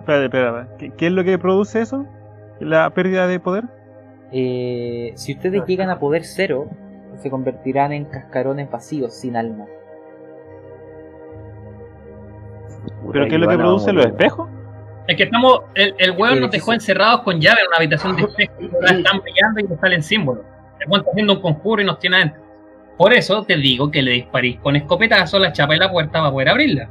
Espérate, 0.00 0.24
espérate. 0.24 0.68
¿Qué, 0.78 0.90
qué 0.96 1.06
es 1.06 1.12
lo 1.12 1.22
que 1.22 1.38
produce 1.38 1.80
eso? 1.80 2.06
¿La 2.60 2.90
pérdida 2.90 3.26
de 3.28 3.38
poder? 3.38 3.64
Eh, 4.32 5.12
si 5.14 5.34
ustedes 5.34 5.64
llegan 5.66 5.90
a 5.90 5.98
poder 6.00 6.24
cero, 6.24 6.68
se 7.18 7.30
convertirán 7.30 7.92
en 7.92 8.04
cascarones 8.04 8.70
vacíos 8.70 9.14
sin 9.14 9.36
alma. 9.36 9.66
¿Pero 13.12 13.26
qué 13.26 13.34
es 13.34 13.40
lo 13.40 13.48
que 13.48 13.56
produce? 13.56 13.92
¿Los 13.92 14.06
espejos? 14.06 14.48
Es 15.06 15.16
que 15.16 15.24
estamos. 15.24 15.62
El, 15.74 15.94
el 15.98 16.14
El 16.18 16.40
nos 16.40 16.50
dejó 16.50 16.72
encerrados 16.72 17.22
con 17.22 17.40
llave 17.40 17.60
en 17.60 17.66
una 17.68 17.76
habitación 17.78 18.16
de 18.16 18.22
espejos. 18.22 18.56
ahora 18.74 18.90
están 18.90 19.20
brillando 19.20 19.60
y 19.60 19.62
nos 19.64 19.80
salen 19.80 20.02
símbolos. 20.02 20.44
El 20.80 20.98
está 20.98 21.10
haciendo 21.10 21.32
un 21.34 21.40
conjuro 21.40 21.82
y 21.82 21.84
nos 21.84 21.98
tiene 21.98 22.16
adentro. 22.16 22.42
Por 22.96 23.12
eso 23.12 23.44
te 23.44 23.56
digo 23.56 23.90
que 23.90 24.02
le 24.02 24.12
disparís 24.12 24.58
con 24.60 24.76
escopetazo 24.76 25.36
a 25.38 25.40
la 25.40 25.52
chapa 25.52 25.74
de 25.74 25.78
la 25.80 25.90
puerta 25.90 26.18
para 26.18 26.30
poder 26.30 26.48
abrirla. 26.48 26.88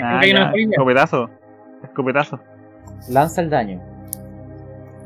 Ah, 0.00 0.20
una. 0.30 0.52
Escopetazo. 0.54 1.30
Escopetazo. 1.82 2.40
Lanza 3.10 3.40
el 3.42 3.50
daño. 3.50 3.80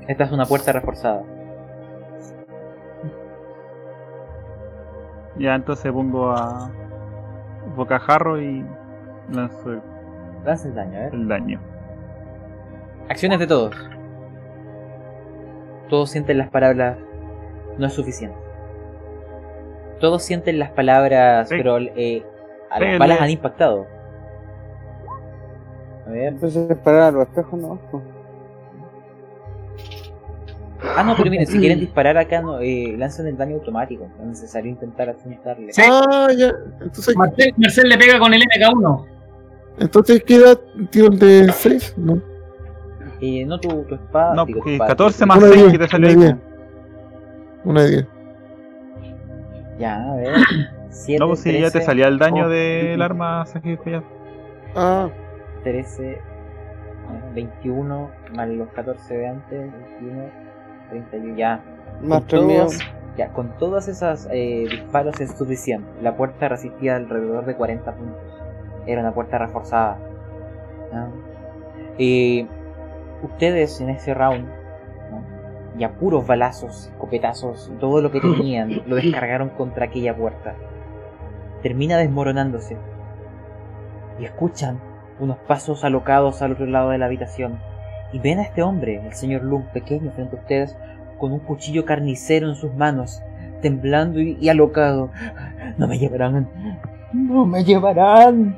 Esta 0.07 0.25
es 0.25 0.31
una 0.31 0.47
puerta 0.47 0.73
reforzada. 0.73 1.23
Ya, 5.39 5.55
entonces 5.55 5.93
pongo 5.93 6.30
a 6.30 6.70
bocajarro 7.76 8.41
y 8.41 8.64
lanzo 9.30 9.80
Lanza 10.45 10.68
el 10.68 10.74
daño, 10.74 10.97
a 10.99 11.01
ver. 11.03 11.14
el 11.14 11.28
daño. 11.28 11.61
Acciones 13.09 13.39
de 13.39 13.47
todos. 13.47 13.74
Todos 15.89 16.11
sienten 16.11 16.39
las 16.39 16.49
palabras. 16.51 16.97
No 17.78 17.87
es 17.87 17.93
suficiente. 17.93 18.37
Todos 20.01 20.22
sienten 20.22 20.59
las 20.59 20.70
palabras, 20.70 21.49
Sí. 21.49 21.57
pero 21.57 21.78
eh, 21.78 22.24
a 22.70 22.80
las 22.80 22.99
balas 22.99 23.20
han 23.20 23.30
impactado. 23.30 23.87
A 26.07 26.11
ver. 26.11 26.28
Entonces 26.28 26.68
disparar 26.68 27.03
a 27.03 27.11
los 27.11 27.22
espejos, 27.28 27.59
¿no? 27.61 27.78
Ah, 30.95 31.03
no, 31.03 31.16
pero 31.16 31.30
miren, 31.30 31.47
si 31.47 31.59
quieren 31.59 31.80
disparar 31.87 32.16
acá, 32.18 32.41
no, 32.43 32.61
eh, 32.61 32.95
lancen 32.97 33.26
el 33.26 33.37
daño 33.37 33.57
automático. 33.57 34.09
No 34.18 34.24
es 34.24 34.28
necesario 34.41 34.70
intentar 34.70 35.09
apuntarle. 35.09 35.72
Sí. 35.72 35.82
Ah, 35.84 36.28
ya. 36.37 36.53
Entonces, 36.80 37.16
Marcel, 37.16 37.55
Marcel 37.57 37.89
le 37.89 37.99
pega 37.99 38.18
con 38.18 38.32
el 38.34 38.43
MK1. 38.43 39.07
entonces 39.78 40.22
queda 40.24 40.57
tiro 40.91 41.09
de 41.11 41.51
6, 41.53 41.95
¿no? 41.97 42.20
Eh, 43.20 43.45
no 43.47 43.59
tu, 43.59 43.68
tu 43.84 43.95
espada. 43.95 44.34
No, 44.34 44.45
digo, 44.45 44.61
tu 44.62 44.68
eh, 44.68 44.72
espada, 44.74 44.89
14 44.91 45.18
tu- 45.20 45.26
más 45.26 45.39
Una 45.39 45.47
de 45.47 45.53
6 45.53 45.62
diez, 45.62 45.72
que 45.72 45.78
te 45.78 45.89
salió 45.89 46.09
ahí. 46.09 46.14
diez. 46.16 46.34
Una 47.64 47.82
de 47.82 47.91
10. 47.91 48.07
Ya, 49.78 50.03
a 50.12 50.16
ver. 50.16 50.34
Siete, 50.91 51.20
No, 51.20 51.28
pues 51.28 51.41
si 51.41 51.53
ya 51.53 51.66
te 51.66 51.72
13, 51.72 51.87
salía 51.87 52.09
el 52.09 52.18
daño 52.18 52.47
oh, 52.47 52.49
del 52.49 53.03
arma 53.03 53.45
sacrificio 53.45 53.93
ya. 54.01 54.03
Ah, 54.74 55.09
13, 55.64 56.12
eh, 56.12 56.18
21, 57.34 58.11
más 58.34 58.49
los 58.49 58.68
14 58.70 59.14
de 59.16 59.28
antes, 59.28 59.72
21, 60.01 60.46
31, 60.91 61.37
ya. 61.37 61.61
Con 62.09 62.26
3 62.26 62.43
míos. 62.43 62.78
todas, 62.78 62.97
ya, 63.16 63.28
con 63.32 63.59
todas 63.59 63.89
esas 63.89 64.28
eh, 64.30 64.66
disparos 64.70 65.20
es 65.20 65.37
suficiente. 65.37 65.89
La 66.03 66.16
puerta 66.16 66.49
resistía 66.49 66.97
alrededor 66.97 67.47
de 67.47 67.55
40 67.57 67.95
puntos. 67.95 68.43
Era 68.87 69.01
una 69.01 69.12
puerta 69.12 69.39
reforzada. 69.39 69.99
¿no? 70.93 71.11
Eh, 71.99 72.47
ustedes 73.22 73.80
en 73.80 73.91
ese 73.91 74.14
round, 74.14 74.47
¿no? 75.11 75.22
y 75.78 75.84
a 75.84 75.93
puros 75.93 76.26
balazos, 76.26 76.89
escopetazos, 76.89 77.72
todo 77.80 78.01
lo 78.01 78.11
que 78.11 78.20
tenían, 78.20 78.82
lo 78.87 78.97
descargaron 78.97 79.51
contra 79.51 79.87
aquella 79.87 80.14
puerta. 80.16 80.55
Termina 81.62 81.97
desmoronándose. 81.97 82.76
Y 84.18 84.24
escuchan 84.24 84.78
unos 85.18 85.39
pasos 85.39 85.84
alocados 85.84 86.43
al 86.43 86.53
otro 86.53 86.66
lado 86.66 86.91
de 86.91 86.99
la 86.99 87.07
habitación. 87.07 87.59
Y 88.13 88.19
ven 88.19 88.39
a 88.39 88.43
este 88.43 88.63
hombre, 88.63 89.01
el 89.05 89.13
señor 89.15 89.43
Lum, 89.43 89.65
pequeño 89.73 90.13
frente 90.13 90.37
a 90.37 90.41
ustedes, 90.41 90.77
con 91.19 91.33
un 91.33 91.41
cuchillo 91.41 91.85
carnicero 91.85 92.49
en 92.49 92.55
sus 92.55 92.75
manos, 92.75 93.23
temblando 93.63 94.21
y, 94.21 94.37
y 94.41 94.49
alocado. 94.49 95.11
No 95.79 95.87
me 95.89 95.99
llevarán. 95.99 96.49
No 97.13 97.47
me 97.47 97.65
llevarán. 97.65 98.57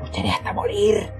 Lucharé 0.00 0.30
hasta 0.30 0.52
morir. 0.52 1.10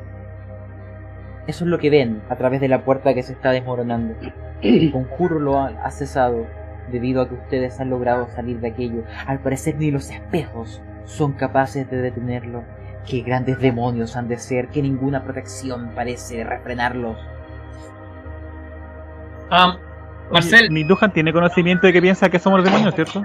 Eso 1.47 1.65
es 1.65 1.71
lo 1.71 1.79
que 1.79 1.91
ven 1.91 2.23
a 2.29 2.37
través 2.37 2.61
de 2.61 2.69
la 2.69 2.85
puerta 2.85 3.15
que 3.15 3.23
se 3.23 3.33
está 3.33 3.51
desmoronando. 3.51 4.15
El 4.61 4.91
conjuro 4.93 5.39
lo 5.39 5.59
ha, 5.59 5.69
ha 5.83 5.91
cesado 5.91 6.47
debido 6.93 7.23
a 7.23 7.29
que 7.29 7.35
ustedes 7.35 7.81
han 7.81 7.91
logrado 7.91 8.29
salir 8.29 8.61
de 8.61 8.69
aquello. 8.69 9.05
Al 9.27 9.41
parecer 9.41 9.77
ni 9.77 9.91
los 9.91 10.11
espejos 10.11 10.83
son 11.05 11.33
capaces 11.33 11.91
de 11.91 12.03
detenerlo. 12.03 12.63
Qué 13.09 13.23
grandes 13.23 13.59
demonios 13.59 14.17
han 14.17 14.29
de 14.29 14.37
ser 14.37 14.69
que 14.69 14.83
ninguna 14.83 15.23
protección 15.25 15.91
parece 15.95 16.45
refrenarlos. 16.45 17.17
Ah, 19.51 19.77
Marcel, 20.31 20.71
Mi 20.71 20.85
Duhan 20.85 21.13
tiene 21.13 21.33
conocimiento 21.33 21.87
de 21.87 21.93
que 21.95 22.03
piensa 22.03 22.29
que 22.29 22.39
somos 22.39 22.63
demonios, 22.63 22.95
¿cierto? 22.95 23.25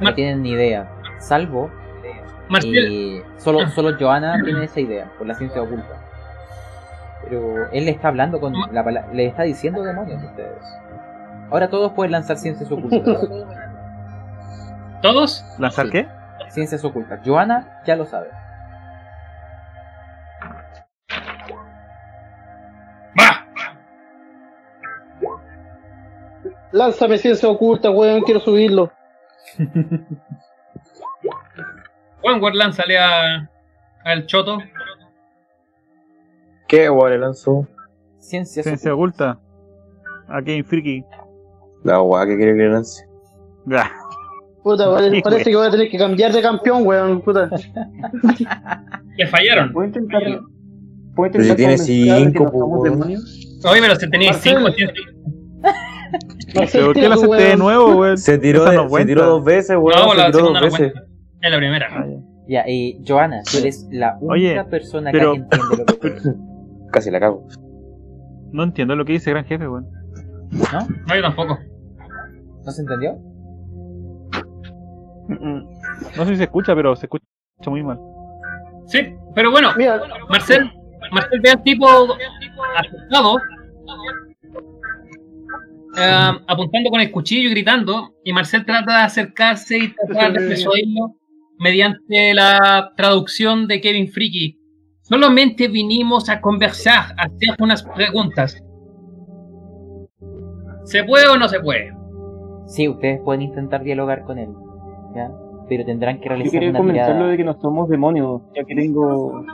No 0.00 0.14
tienen 0.14 0.42
ni 0.42 0.50
idea. 0.50 0.86
Salvo 1.18 1.70
Marcel, 2.48 2.74
Eh, 2.74 3.24
solo, 3.38 3.66
solo 3.70 3.96
Joana 3.98 4.36
tiene 4.44 4.64
esa 4.64 4.80
idea, 4.80 5.06
por 5.16 5.26
la 5.26 5.34
ciencia 5.34 5.62
oculta. 5.62 5.94
Pero 7.24 7.70
él 7.70 7.84
le 7.84 7.90
está 7.92 8.08
hablando 8.08 8.40
con 8.40 8.52
la 8.72 8.82
le 9.12 9.26
está 9.26 9.44
diciendo 9.44 9.82
demonios 9.82 10.22
a 10.22 10.26
ustedes. 10.26 10.62
Ahora 11.50 11.68
todos 11.70 11.92
pueden 11.92 12.12
lanzar 12.12 12.36
ciencias 12.36 12.70
ocultas. 12.70 13.18
¿todos? 15.00 15.44
¿Lanzar 15.58 15.86
Sí. 15.86 15.92
qué? 15.92 16.08
ciencias 16.48 16.84
ocultas. 16.84 17.20
Joana 17.24 17.80
ya 17.86 17.94
lo 17.96 18.04
sabe. 18.04 18.28
Lánzame 26.72 27.18
ciencia 27.18 27.48
oculta, 27.48 27.90
weón, 27.90 28.22
quiero 28.22 28.40
subirlo. 28.40 28.92
Juan 32.22 32.40
lánzale 32.54 32.98
a, 32.98 33.50
al 34.04 34.26
choto. 34.26 34.58
¿Qué, 36.68 36.88
weón, 36.90 37.10
le 37.10 37.18
lanzó? 37.18 37.66
Ciencia, 38.18 38.62
ciencia 38.62 38.94
oculta. 38.94 39.40
A 40.28 40.42
Kevin 40.42 40.64
Friki. 40.64 41.04
La 41.82 42.00
weá 42.02 42.26
que 42.26 42.36
quiere 42.36 42.54
que 42.56 42.68
lance. 42.68 43.04
Puta, 44.62 44.90
weón, 44.90 45.20
parece 45.22 45.50
que 45.50 45.56
voy 45.56 45.66
a 45.66 45.70
tener 45.70 45.90
que 45.90 45.98
cambiar 45.98 46.32
de 46.32 46.42
campeón, 46.42 46.86
weón, 46.86 47.20
puta. 47.22 47.50
Que 49.16 49.26
fallaron. 49.26 49.72
¿Puedo 49.72 49.88
intentar? 49.88 50.22
¿Puedo 51.16 51.26
intentar? 51.26 51.56
Pero 51.56 51.76
si 51.78 51.96
tiene 52.06 52.22
5, 52.32 52.44
no 52.44 52.50
weón. 52.50 53.02
Oye, 53.02 53.80
pero 53.80 53.96
si 53.96 54.08
tenéis 54.08 54.36
¿Por 56.54 56.94
qué 56.94 57.08
la 57.08 57.14
acepté 57.14 57.42
de 57.42 57.56
nuevo, 57.56 57.94
güey? 57.94 58.16
Se 58.16 58.38
tiró, 58.38 58.66
se 58.88 59.04
tiró 59.04 59.26
dos 59.26 59.44
veces, 59.44 59.76
güey. 59.76 59.96
No, 59.96 60.14
la 60.14 60.32
segunda 60.32 60.60
dos 60.60 60.72
no 60.72 60.78
veces. 60.78 60.92
Es 61.40 61.50
la 61.50 61.56
primera. 61.56 61.88
Ah, 61.90 62.06
ya, 62.48 62.64
y 62.68 63.02
Joana, 63.06 63.42
tú 63.50 63.58
eres 63.58 63.86
la 63.90 64.16
única 64.20 64.66
persona 64.66 65.12
que 65.12 65.18
entiende 65.18 65.48
lo 65.78 65.86
que. 65.86 66.16
Casi 66.92 67.10
la 67.10 67.20
cago. 67.20 67.46
No 68.52 68.64
entiendo 68.64 68.96
lo 68.96 69.04
que 69.04 69.12
dice 69.12 69.30
Gran 69.30 69.44
Jefe, 69.44 69.68
weón. 69.68 69.88
¿No? 70.50 70.88
No, 71.06 71.14
yo 71.14 71.22
tampoco. 71.22 71.58
¿No 72.64 72.70
se 72.72 72.82
entendió? 72.82 73.16
No 75.28 76.24
sé 76.24 76.30
si 76.30 76.36
se 76.36 76.44
escucha, 76.44 76.74
pero 76.74 76.96
se 76.96 77.06
escucha 77.06 77.24
muy 77.68 77.82
mal. 77.82 77.98
Sí, 78.86 79.14
pero 79.34 79.52
bueno, 79.52 79.70
Marcel, 80.28 80.68
Marcel 81.12 81.40
ve 81.40 81.54
tipo 81.62 81.86
aceptado 82.76 83.36
eh, 85.96 86.30
apuntando 86.46 86.90
con 86.90 87.00
el 87.00 87.10
cuchillo 87.10 87.48
y 87.48 87.52
gritando, 87.52 88.14
y 88.24 88.32
Marcel 88.32 88.64
trata 88.64 88.98
de 88.98 89.02
acercarse 89.02 89.78
y 89.78 89.94
tratar 90.06 90.32
de 90.32 90.48
persuadirlo 90.48 91.16
mediante 91.58 92.34
la 92.34 92.92
traducción 92.96 93.66
de 93.66 93.80
Kevin 93.80 94.08
Freaky. 94.08 94.56
Solamente 95.02 95.68
vinimos 95.68 96.28
a 96.28 96.40
conversar, 96.40 97.14
a 97.18 97.24
hacer 97.24 97.56
unas 97.58 97.82
preguntas. 97.82 98.62
¿Se 100.84 101.04
puede 101.04 101.28
o 101.28 101.36
no 101.36 101.48
se 101.48 101.60
puede? 101.60 101.92
Sí, 102.66 102.88
ustedes 102.88 103.20
pueden 103.24 103.42
intentar 103.42 103.82
dialogar 103.82 104.22
con 104.24 104.38
él. 104.38 104.48
¿Ya? 105.14 105.30
Pero 105.68 105.84
tendrán 105.84 106.18
que 106.18 106.24
Yo 106.24 106.28
realizar 106.30 106.52
quería 106.52 106.70
una 106.70 106.78
convencerlo 106.78 107.14
tirada. 107.14 107.30
de 107.30 107.36
que 107.36 107.44
no 107.44 107.60
somos 107.60 107.88
demonios, 107.88 108.42
ya 108.54 108.64
que 108.64 108.74
tengo 108.74 109.44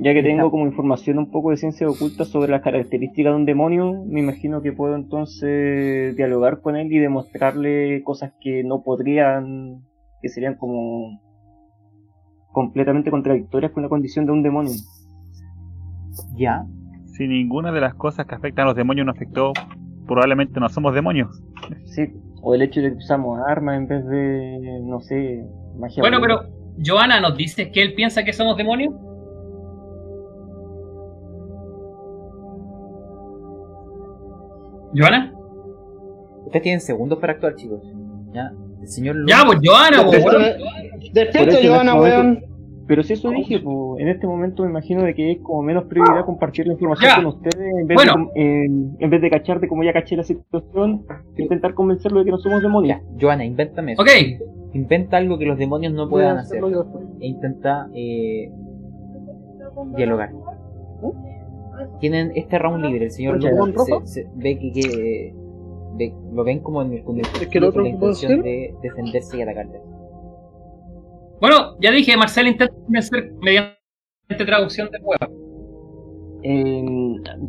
ya 0.00 0.14
que 0.14 0.22
tengo 0.22 0.50
como 0.50 0.64
información 0.64 1.18
un 1.18 1.30
poco 1.30 1.50
de 1.50 1.56
ciencia 1.56 1.88
oculta 1.88 2.24
sobre 2.24 2.52
las 2.52 2.62
características 2.62 3.32
de 3.32 3.36
un 3.36 3.44
demonio, 3.44 4.04
me 4.06 4.20
imagino 4.20 4.62
que 4.62 4.72
puedo 4.72 4.94
entonces 4.94 6.14
dialogar 6.16 6.60
con 6.60 6.76
él 6.76 6.92
y 6.92 6.98
demostrarle 6.98 8.02
cosas 8.04 8.32
que 8.40 8.62
no 8.62 8.82
podrían, 8.82 9.82
que 10.22 10.28
serían 10.28 10.54
como 10.54 11.20
completamente 12.52 13.10
contradictorias 13.10 13.72
con 13.72 13.82
la 13.82 13.88
condición 13.88 14.24
de 14.24 14.32
un 14.32 14.42
demonio. 14.44 14.72
Ya. 16.36 16.64
Si 17.06 17.26
ninguna 17.26 17.72
de 17.72 17.80
las 17.80 17.94
cosas 17.94 18.26
que 18.26 18.36
afectan 18.36 18.66
a 18.66 18.68
los 18.68 18.76
demonios 18.76 19.04
nos 19.04 19.16
afectó, 19.16 19.52
probablemente 20.06 20.60
no 20.60 20.68
somos 20.68 20.94
demonios. 20.94 21.42
Sí, 21.86 22.12
o 22.40 22.54
el 22.54 22.62
hecho 22.62 22.80
de 22.80 22.92
que 22.92 22.98
usamos 22.98 23.40
armas 23.48 23.76
en 23.76 23.88
vez 23.88 24.06
de, 24.06 24.80
no 24.84 25.00
sé, 25.00 25.44
magia. 25.76 26.02
Bueno, 26.02 26.18
pero 26.20 26.42
Joana 26.84 27.20
nos 27.20 27.36
dice 27.36 27.72
que 27.72 27.82
él 27.82 27.94
piensa 27.94 28.22
que 28.22 28.32
somos 28.32 28.56
demonios. 28.56 28.94
¿Joana? 34.98 35.32
Ustedes 36.46 36.62
tienen 36.62 36.80
segundos 36.80 37.18
para 37.18 37.34
actuar, 37.34 37.54
chicos. 37.56 37.82
¿Ya? 38.32 38.52
El 38.80 38.88
señor 38.88 39.16
Luna- 39.16 39.32
Ya, 39.36 39.44
pues 39.46 39.58
Joana, 39.64 40.04
pues, 40.04 40.24
Despierta, 41.12 41.54
este 41.54 41.70
weón. 41.70 42.44
Pero 42.86 43.02
si 43.02 43.12
eso 43.12 43.28
dije, 43.30 43.58
pues, 43.58 44.00
en 44.00 44.08
este 44.08 44.26
momento 44.26 44.62
me 44.64 44.70
imagino 44.70 45.02
de 45.02 45.14
que 45.14 45.32
es 45.32 45.38
como 45.42 45.62
menos 45.62 45.84
prioridad 45.84 46.24
compartir 46.24 46.66
la 46.66 46.72
información 46.72 47.10
Ya. 47.10 47.16
con 47.16 47.26
ustedes 47.26 47.56
en 47.80 47.86
vez, 47.86 47.94
Bueno. 47.96 48.30
de, 48.34 48.64
en, 48.64 48.96
en 48.98 49.10
vez 49.10 49.20
de 49.20 49.28
cachar 49.28 49.60
de 49.60 49.68
cómo 49.68 49.84
ya 49.84 49.92
caché 49.92 50.16
la 50.16 50.22
situación, 50.22 51.04
intentar 51.36 51.74
convencerlo 51.74 52.20
de 52.20 52.24
que 52.24 52.30
no 52.30 52.38
somos 52.38 52.62
demonios. 52.62 52.98
Ya, 52.98 53.04
Joana, 53.20 53.44
invéntame 53.44 53.92
eso. 53.92 54.00
Ok, 54.02 54.08
Inventa 54.74 55.16
algo 55.16 55.38
que 55.38 55.46
los 55.46 55.58
demonios 55.58 55.92
no 55.94 56.08
puedan 56.10 56.38
hacer. 56.38 56.62
E 57.20 57.26
intenta 57.26 57.88
eh, 57.94 58.50
dialogar. 59.96 60.30
Tienen 62.00 62.32
este 62.36 62.58
round 62.58 62.84
libre. 62.84 63.06
El 63.06 63.10
señor 63.10 63.42
se, 63.42 64.06
se- 64.06 64.26
ve 64.36 64.58
que, 64.58 64.72
que- 64.72 65.34
ve- 65.96 66.14
lo 66.32 66.44
ven 66.44 66.60
como 66.60 66.82
en 66.82 66.92
el, 66.92 67.02
con 67.04 67.16
el 67.18 67.22
Es 67.40 67.48
que 67.48 67.58
el 67.58 67.64
otro 67.64 67.82
con 67.82 67.90
la 67.90 67.94
intención 67.96 68.42
de 68.42 68.74
defenderse 68.82 69.36
y 69.36 69.42
atacarles. 69.42 69.80
bueno, 71.40 71.76
ya 71.80 71.90
dije, 71.90 72.16
Marcel 72.16 72.46
intenta 72.48 72.74
convencer 72.74 73.32
mediante 73.42 73.76
traducción 74.46 74.88
de 74.90 74.98
huevo. 75.02 76.40
Eh, 76.42 76.84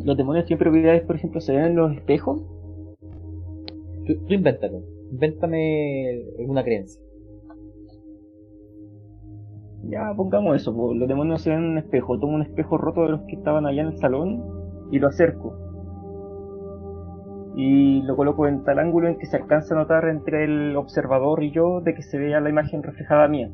los 0.04 0.16
demonios 0.16 0.46
tienen 0.46 0.58
propiedades, 0.64 1.02
por 1.02 1.16
ejemplo, 1.16 1.40
se 1.40 1.52
ven 1.52 1.64
en 1.66 1.76
los 1.76 1.94
espejos. 1.94 2.40
Tú, 4.06 4.16
tú 4.26 4.34
invéntalo. 4.34 4.82
Invéntame 5.12 6.22
alguna 6.38 6.64
creencia. 6.64 7.00
Ya, 9.84 10.12
pongamos 10.14 10.56
eso, 10.56 10.74
pues, 10.74 10.98
los 10.98 11.08
demonios 11.08 11.42
se 11.42 11.50
ven 11.50 11.60
en 11.60 11.70
un 11.70 11.78
espejo. 11.78 12.18
Tomo 12.18 12.34
un 12.34 12.42
espejo 12.42 12.76
roto 12.76 13.02
de 13.02 13.10
los 13.10 13.22
que 13.22 13.36
estaban 13.36 13.66
allá 13.66 13.82
en 13.82 13.88
el 13.88 13.96
salón 13.98 14.44
y 14.90 14.98
lo 14.98 15.08
acerco. 15.08 15.56
Y 17.56 18.02
lo 18.02 18.16
coloco 18.16 18.46
en 18.46 18.62
tal 18.64 18.78
ángulo 18.78 19.08
en 19.08 19.18
que 19.18 19.26
se 19.26 19.36
alcanza 19.36 19.74
a 19.74 19.78
notar 19.78 20.08
entre 20.08 20.44
el 20.44 20.76
observador 20.76 21.42
y 21.42 21.50
yo 21.50 21.80
de 21.80 21.94
que 21.94 22.02
se 22.02 22.18
vea 22.18 22.40
la 22.40 22.50
imagen 22.50 22.82
reflejada 22.82 23.26
mía. 23.28 23.50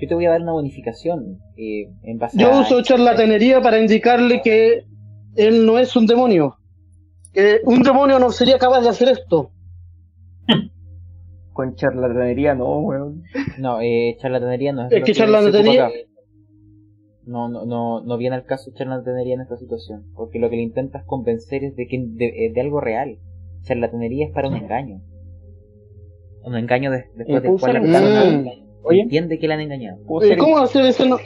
Yo 0.00 0.08
te 0.08 0.14
voy 0.16 0.26
a 0.26 0.30
dar 0.30 0.42
una 0.42 0.52
bonificación 0.52 1.38
eh, 1.56 1.92
en 2.02 2.18
base 2.18 2.36
Yo 2.36 2.52
a... 2.52 2.60
uso 2.60 2.82
charlatanería 2.82 3.60
para 3.60 3.78
indicarle 3.78 4.40
que 4.42 4.84
él 5.36 5.64
no 5.64 5.78
es 5.78 5.94
un 5.94 6.06
demonio. 6.06 6.56
Que 7.32 7.60
un 7.64 7.82
demonio 7.82 8.18
no 8.18 8.30
sería 8.32 8.58
capaz 8.58 8.80
de 8.80 8.88
hacer 8.88 9.08
esto. 9.08 9.51
Con 11.52 11.74
charlatanería 11.74 12.54
no, 12.54 12.78
weón. 12.80 13.22
No, 13.58 13.80
eh, 13.80 14.16
charlatanería 14.18 14.72
no 14.72 14.86
es, 14.86 14.92
Es 14.92 15.00
lo 15.00 15.04
que 15.06 15.12
charlatanería-. 15.12 15.90
No, 17.24 17.48
no, 17.48 17.64
no, 17.66 18.02
no 18.02 18.16
viene 18.16 18.34
al 18.36 18.44
caso 18.44 18.72
charlatanería 18.74 19.34
en 19.34 19.42
esta 19.42 19.56
situación, 19.56 20.04
porque 20.16 20.38
lo 20.38 20.50
que 20.50 20.56
le 20.56 20.62
intentas 20.62 21.04
convencer 21.04 21.62
es 21.62 21.76
de 21.76 21.86
que 21.86 22.02
de, 22.04 22.46
eh, 22.46 22.52
de 22.52 22.60
algo 22.60 22.80
real. 22.80 23.18
Charlatanería 23.62 24.26
es 24.26 24.32
para 24.32 24.48
un 24.48 24.56
engaño. 24.56 25.00
Un 26.42 26.56
engaño 26.56 26.90
de- 26.90 27.04
después 27.14 27.42
del 27.42 27.52
¿puedo 27.52 27.58
cual 27.58 27.74
la 27.92 28.00
Mm. 28.32 28.46
Oye. 28.84 29.00
entiende 29.02 29.38
que 29.38 29.46
la 29.46 29.54
han 29.54 29.60
engañado. 29.60 30.02
¿Puedo 30.04 30.24
Eh, 30.26 30.30
ser- 30.30 30.38
¿Cómo 30.38 30.58
hacer 30.58 30.84
eso? 30.86 31.06
No? 31.06 31.16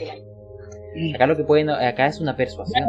Acá 1.15 1.25
lo 1.25 1.35
que 1.35 1.43
pueden, 1.43 1.69
acá 1.71 2.05
es 2.05 2.21
una 2.21 2.35
persuasión. 2.35 2.83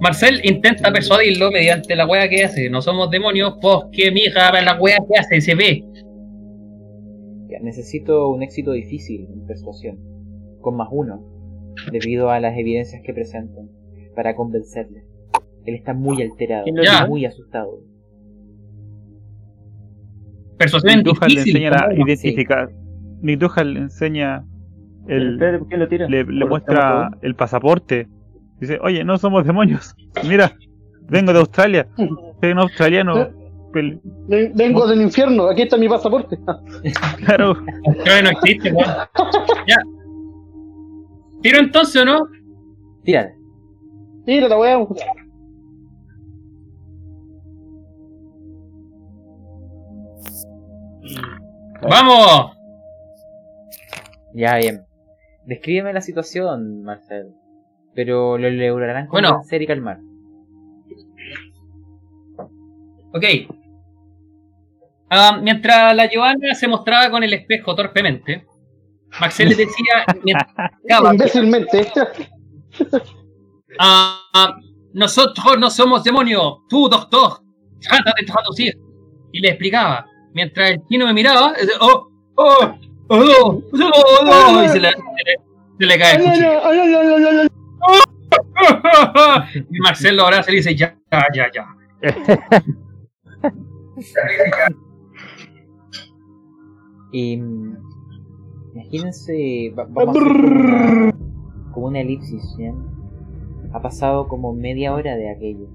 Marcel 0.00 0.40
intenta 0.44 0.92
persuadirlo 0.92 1.50
mediante 1.50 1.96
la 1.96 2.06
wea 2.06 2.28
que 2.28 2.44
hace. 2.44 2.68
No 2.70 2.82
somos 2.82 3.10
demonios, 3.10 3.54
porque 3.60 4.10
mija, 4.10 4.52
la 4.62 4.78
wea 4.80 4.98
que 4.98 5.18
hace 5.18 5.40
se 5.40 5.54
ve. 5.54 5.84
Ya, 7.48 7.58
necesito 7.62 8.28
un 8.30 8.42
éxito 8.42 8.72
difícil 8.72 9.26
en 9.32 9.46
persuasión, 9.46 9.98
con 10.60 10.76
más 10.76 10.88
uno, 10.90 11.22
debido 11.92 12.30
a 12.30 12.40
las 12.40 12.56
evidencias 12.58 13.00
que 13.04 13.14
presentan, 13.14 13.68
para 14.14 14.34
convencerle. 14.36 15.04
Él 15.64 15.74
está 15.74 15.94
muy 15.94 16.22
alterado, 16.22 16.64
¿Quién 16.64 16.76
lo 16.76 16.82
Ya. 16.84 17.06
muy 17.06 17.24
asustado. 17.24 17.80
Persuasión 20.58 20.98
Nituja 20.98 21.26
le 21.28 21.34
difícil. 21.40 21.56
enseña 21.62 21.86
a 21.86 21.94
identificar. 21.94 22.68
Nituja 23.20 23.64
le 23.64 23.80
enseña 23.80 24.44
el, 25.08 25.32
Espérate, 25.34 25.58
¿por 25.58 25.68
qué 25.68 25.76
lo 25.76 25.88
tira? 25.88 26.08
le, 26.08 26.24
le 26.24 26.40
¿Por 26.40 26.48
muestra 26.50 27.10
el 27.22 27.34
pasaporte. 27.34 28.08
Dice, 28.60 28.78
oye, 28.82 29.04
no 29.04 29.18
somos 29.18 29.44
demonios. 29.46 29.94
Mira, 30.26 30.56
vengo 31.02 31.32
de 31.32 31.40
Australia. 31.40 31.86
Soy 31.96 32.52
un 32.52 32.58
australiano. 32.58 33.28
Vengo 33.72 34.86
del 34.86 35.02
infierno, 35.02 35.48
aquí 35.48 35.62
está 35.62 35.76
mi 35.76 35.88
pasaporte. 35.88 36.38
Claro, 37.26 37.54
Creo 38.02 38.16
que 38.16 38.22
no 38.22 38.30
existe, 38.30 38.72
weón. 38.72 38.88
Ya. 39.66 39.76
¿Tiro 41.42 41.58
entonces 41.58 42.02
o 42.02 42.04
no? 42.04 42.28
Tírale. 43.04 43.34
Mira 44.26 44.48
la 44.48 44.58
weá. 44.58 44.78
¡Vamos! 51.82 52.56
Ya, 54.34 54.56
bien. 54.56 54.84
Descríbeme 55.44 55.92
la 55.92 56.00
situación, 56.00 56.82
Marcel. 56.82 57.32
Pero 57.96 58.36
lo 58.38 58.48
lograrán 58.50 59.08
Bueno. 59.08 59.30
convencer 59.30 59.62
y 59.62 59.66
calmar. 59.66 59.98
Ok. 63.14 63.24
Ah, 65.08 65.38
mientras 65.42 65.96
la 65.96 66.08
Joana 66.12 66.54
se 66.54 66.68
mostraba 66.68 67.10
con 67.10 67.22
el 67.24 67.32
espejo 67.32 67.74
torpemente, 67.74 68.44
Maxel 69.20 69.48
le 69.48 69.54
decía, 69.54 70.04
Imbécilmente. 71.12 71.90
ah, 73.78 74.56
nosotros 74.92 75.58
no 75.58 75.70
somos 75.70 76.04
demonios, 76.04 76.58
tú 76.68 76.88
doctor, 76.88 77.38
trata 77.80 78.12
de 78.20 78.26
traducir. 78.26 78.74
Y 79.32 79.40
le 79.40 79.48
explicaba, 79.50 80.06
mientras 80.34 80.72
el 80.72 80.84
chino 80.86 81.06
me 81.06 81.14
miraba, 81.14 81.52
eh, 81.52 81.66
oh, 81.80 82.08
oh, 82.36 82.74
oh, 83.08 83.16
oh, 83.16 83.62
oh, 83.72 84.58
oh, 84.58 84.62
y 84.64 84.68
se 84.68 84.80
le, 84.80 84.90
se 84.90 84.96
le- 85.24 85.46
se 85.78 85.84
le 85.84 85.98
cae 85.98 86.16
el 86.16 87.50
Y 89.70 89.78
Marcel 89.80 90.16
lo 90.16 90.24
abraza 90.24 90.50
y 90.50 90.54
le 90.54 90.58
dice, 90.58 90.74
ya, 90.74 90.98
ya, 91.34 91.46
ya. 91.54 91.66
Y 97.12 97.40
imagínense, 98.74 99.72
va- 99.78 99.86
vamos 99.88 100.16
a 100.16 100.20
hacer 100.20 100.32
como 100.32 100.44
una, 100.44 101.12
como 101.72 101.86
una 101.86 102.00
elipsis, 102.00 102.56
¿ya? 102.58 102.74
Ha 103.72 103.80
pasado 103.80 104.28
como 104.28 104.52
media 104.52 104.92
hora 104.94 105.16
de 105.16 105.30
aquello. 105.30 105.68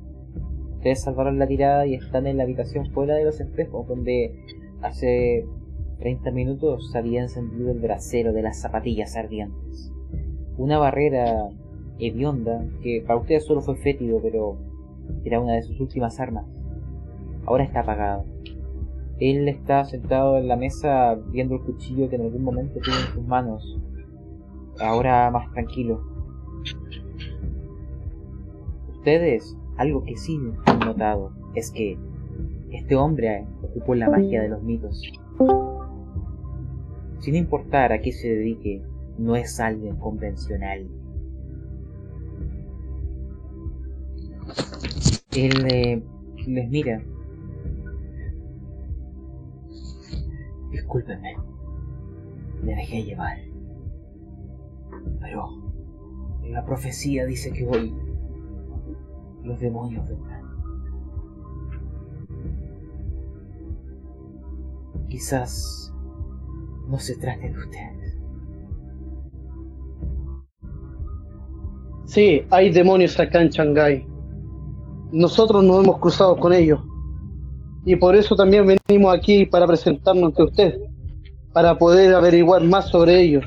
Ustedes 0.75 1.01
salvaron 1.03 1.39
la 1.39 1.47
tirada 1.47 1.85
y 1.85 1.95
están 1.95 2.27
en 2.27 2.37
la 2.37 2.43
habitación 2.43 2.91
fuera 2.91 3.15
de 3.15 3.25
los 3.25 3.39
espejos, 3.39 3.87
donde 3.87 4.43
hace 4.81 5.45
30 5.99 6.31
minutos 6.31 6.91
se 6.91 6.97
había 6.97 7.21
encendido 7.21 7.71
el 7.71 7.79
brasero 7.79 8.33
de 8.33 8.41
las 8.41 8.59
zapatillas 8.61 9.15
ardientes. 9.15 9.91
Una 10.57 10.77
barrera 10.79 11.49
hedionda 11.99 12.65
que 12.81 13.03
para 13.05 13.19
ustedes 13.19 13.45
solo 13.45 13.61
fue 13.61 13.75
fétido, 13.75 14.19
pero 14.21 14.57
era 15.23 15.39
una 15.39 15.53
de 15.53 15.63
sus 15.63 15.79
últimas 15.79 16.19
armas. 16.19 16.45
Ahora 17.45 17.63
está 17.63 17.81
apagado. 17.81 18.25
Él 19.19 19.47
está 19.47 19.85
sentado 19.85 20.37
en 20.37 20.47
la 20.47 20.55
mesa 20.55 21.15
viendo 21.31 21.55
el 21.55 21.61
cuchillo 21.61 22.09
que 22.09 22.15
en 22.15 22.23
algún 22.23 22.43
momento 22.43 22.79
tuvo 22.79 22.95
en 22.95 23.13
sus 23.13 23.25
manos. 23.25 23.79
Ahora 24.79 25.29
más 25.29 25.51
tranquilo. 25.51 26.01
Ustedes, 28.89 29.57
algo 29.77 30.03
que 30.03 30.15
sí 30.15 30.39
han 30.65 30.79
notado 30.79 31.31
es 31.55 31.71
que 31.71 31.97
este 32.71 32.95
hombre 32.95 33.45
ocupó 33.61 33.95
la 33.95 34.09
magia 34.09 34.41
de 34.41 34.49
los 34.49 34.63
mitos. 34.63 35.01
Sin 37.19 37.35
importar 37.35 37.91
a 37.91 37.99
qué 37.99 38.11
se 38.11 38.29
dedique, 38.29 38.81
no 39.17 39.35
es 39.35 39.59
alguien 39.59 39.97
convencional. 39.97 40.87
Él 45.33 45.65
eh, 45.71 46.03
les 46.45 46.69
mira 46.69 47.01
Discúlpenme. 50.71 51.35
Me 52.63 52.75
dejé 52.75 53.03
llevar. 53.03 53.37
Pero 55.19 55.49
la 56.43 56.65
profecía 56.65 57.25
dice 57.25 57.51
que 57.51 57.65
hoy 57.65 57.93
los 59.43 59.59
demonios 59.59 60.07
vendrán. 60.07 60.41
Quizás 65.09 65.93
no 66.87 66.97
se 66.97 67.17
trate 67.17 67.51
de 67.51 67.57
ustedes. 67.57 68.17
Sí, 72.05 72.45
hay 72.49 72.69
demonios 72.69 73.19
acá 73.19 73.41
en 73.41 73.49
Shanghái. 73.49 74.10
Nosotros 75.11 75.63
nos 75.63 75.83
hemos 75.83 75.99
cruzado 75.99 76.37
con 76.37 76.53
ellos. 76.53 76.79
Y 77.85 77.95
por 77.95 78.15
eso 78.15 78.35
también 78.35 78.65
venimos 78.87 79.15
aquí 79.15 79.45
para 79.45 79.67
presentarnos 79.67 80.25
ante 80.25 80.43
usted. 80.43 80.79
Para 81.53 81.77
poder 81.77 82.13
averiguar 82.13 82.63
más 82.63 82.89
sobre 82.89 83.21
ellos. 83.21 83.45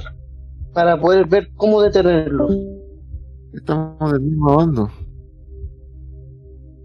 Para 0.72 1.00
poder 1.00 1.26
ver 1.26 1.50
cómo 1.56 1.80
detenerlos. 1.80 2.54
Estamos 3.54 4.12
del 4.12 4.20
mismo 4.20 4.56
bando. 4.56 4.90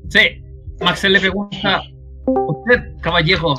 Sí, 0.10 0.20
Maxel 0.82 1.14
le 1.14 1.20
pregunta, 1.20 1.82
¿usted, 2.26 2.96
caballero, 3.02 3.56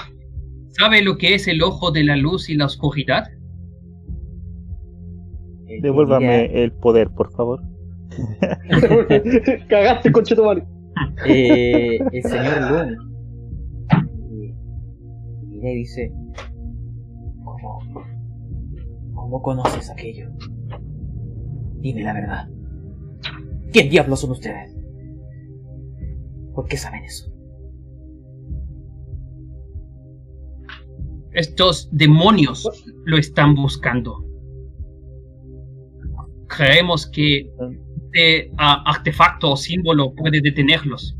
sabe 0.71 1.03
lo 1.03 1.17
que 1.17 1.35
es 1.35 1.47
el 1.47 1.63
ojo 1.63 1.91
de 1.91 2.05
la 2.05 2.17
luz 2.17 2.49
y 2.49 2.57
la 2.57 2.67
oscuridad? 2.67 3.25
Devuélvame 5.81 6.63
el 6.63 6.73
poder, 6.73 7.09
por 7.11 7.31
favor. 7.33 7.63
Cagaste, 9.69 10.11
conchetumare. 10.11 10.65
Eh, 11.27 11.99
el 12.13 12.23
señor 12.23 12.71
Loom 12.71 12.89
eh, 14.31 14.55
mira 15.49 15.71
y 15.71 15.77
dice 15.77 16.13
¿Cómo? 17.45 17.79
¿Cómo 19.15 19.43
conoces 19.43 19.91
aquello? 19.91 20.31
Dime 21.81 22.03
la 22.03 22.13
verdad. 22.13 22.49
¿Quién 23.73 23.89
diablos 23.89 24.21
son 24.21 24.33
ustedes? 24.33 24.77
¿Por 26.55 26.67
qué 26.67 26.77
saben 26.77 27.05
eso? 27.05 27.33
Estos 31.33 31.89
demonios 31.93 32.69
lo 33.05 33.17
están 33.17 33.55
buscando. 33.55 34.25
Creemos 36.49 37.09
que 37.09 37.49
este 38.13 38.53
artefacto 38.57 39.53
o 39.53 39.57
símbolo 39.57 40.15
puede 40.15 40.41
detenerlos. 40.41 41.17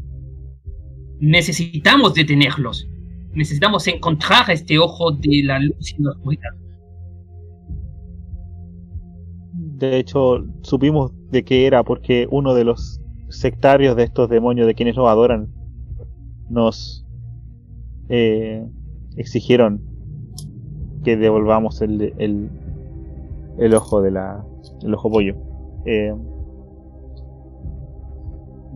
Necesitamos 1.21 2.15
detenerlos. 2.15 2.89
Necesitamos 3.33 3.87
encontrar 3.87 4.51
este 4.51 4.79
ojo 4.79 5.13
de 5.13 5.43
la 5.45 5.61
luz 5.61 5.95
y 5.97 6.03
la 6.03 6.11
oscuridad. 6.11 6.51
De 9.53 9.99
hecho, 9.99 10.45
supimos 10.63 11.13
de 11.31 11.45
qué 11.45 11.67
era 11.67 11.85
porque 11.85 12.27
uno 12.31 12.55
de 12.55 12.65
los 12.65 13.01
sectarios 13.29 13.97
de 13.97 14.05
estos 14.05 14.29
demonios 14.29 14.67
de 14.67 14.75
quienes 14.75 14.97
nos 14.97 15.09
adoran 15.09 15.49
nos 16.49 17.07
eh, 18.09 18.67
exigieron 19.17 19.81
que 21.05 21.17
devolvamos 21.17 21.81
el, 21.81 22.13
el, 22.19 22.51
el 23.59 23.75
ojo 23.75 24.03
de 24.03 24.11
la 24.11 24.45
el 24.83 24.95
ojo 24.95 25.11
pollo. 25.11 25.37
Eh, 25.87 26.15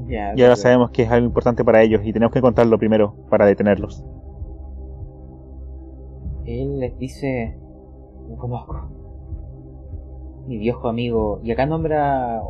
Ya, 0.06 0.34
y 0.36 0.42
ahora 0.42 0.56
sabemos 0.56 0.90
que 0.90 1.02
es 1.02 1.10
algo 1.10 1.26
importante 1.26 1.64
para 1.64 1.82
ellos 1.82 2.02
y 2.04 2.12
tenemos 2.12 2.32
que 2.32 2.38
encontrarlo 2.38 2.78
primero 2.78 3.14
para 3.30 3.46
detenerlos. 3.46 4.04
Él 6.44 6.78
les 6.78 6.98
dice, 6.98 7.56
lo 8.28 8.36
conozco. 8.36 8.90
Mi 10.46 10.58
viejo 10.58 10.88
amigo, 10.88 11.40
y 11.42 11.52
acá 11.52 11.64
nombra 11.64 12.36
a 12.36 12.42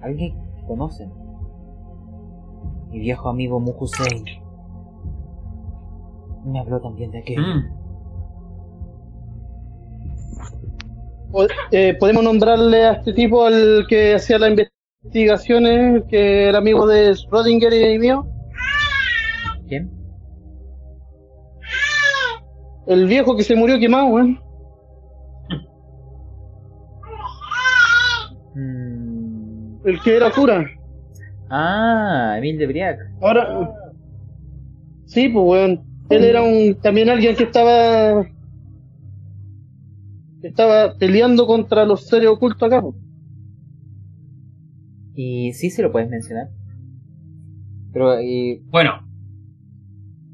alguien 0.00 0.34
que 0.56 0.62
conocen. 0.66 1.12
Mi 2.90 3.00
viejo 3.00 3.28
amigo 3.28 3.60
Mukusei. 3.60 4.24
Me 6.46 6.60
habló 6.60 6.80
también 6.80 7.10
de 7.10 7.18
aquello. 7.18 7.42
Mm. 7.42 7.86
Eh, 11.70 11.94
Podemos 12.00 12.24
nombrarle 12.24 12.86
a 12.86 12.92
este 12.92 13.12
tipo 13.12 13.44
al 13.44 13.84
que 13.88 14.14
hacía 14.14 14.38
las 14.38 14.50
investigaciones, 15.06 16.02
que 16.08 16.48
era 16.48 16.58
amigo 16.58 16.86
de 16.86 17.12
Schrödinger 17.12 17.94
y 17.94 17.98
mío. 17.98 18.26
¿Quién? 19.68 19.90
El 22.86 23.06
viejo 23.06 23.36
que 23.36 23.42
se 23.42 23.54
murió 23.54 23.78
quemado, 23.78 24.06
weón. 24.06 24.40
Mm, 28.54 29.86
El 29.86 30.00
que 30.02 30.16
era 30.16 30.30
cura. 30.30 30.66
Ah, 31.50 32.34
Emil 32.38 32.58
de 32.58 32.66
Briac. 32.66 32.98
Ahora. 33.20 33.70
Sí, 35.06 35.28
pues, 35.28 35.44
weón. 35.46 35.84
Él 36.10 36.24
era 36.24 36.42
un 36.42 36.76
también 36.80 37.08
alguien 37.10 37.36
que 37.36 37.44
estaba. 37.44 38.24
que 40.40 40.48
estaba 40.48 40.94
peleando 40.94 41.46
contra 41.46 41.84
los 41.84 42.06
seres 42.06 42.28
ocultos 42.28 42.62
acá, 42.62 42.80
pues. 42.80 42.94
Y 45.16 45.52
sí 45.54 45.70
se 45.70 45.82
lo 45.82 45.90
puedes 45.90 46.08
mencionar. 46.08 46.50
Pero, 47.92 48.20
y, 48.20 48.62
Bueno, 48.70 48.92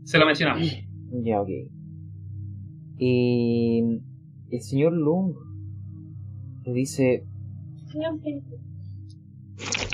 se 0.05 0.19
lo 0.19 0.27
mencionamos. 0.27 0.63
ya, 1.25 1.41
ok. 1.41 1.49
Y 2.99 4.01
el 4.51 4.61
señor 4.61 4.93
Lung 4.93 5.35
le 6.65 6.73
dice, 6.73 7.25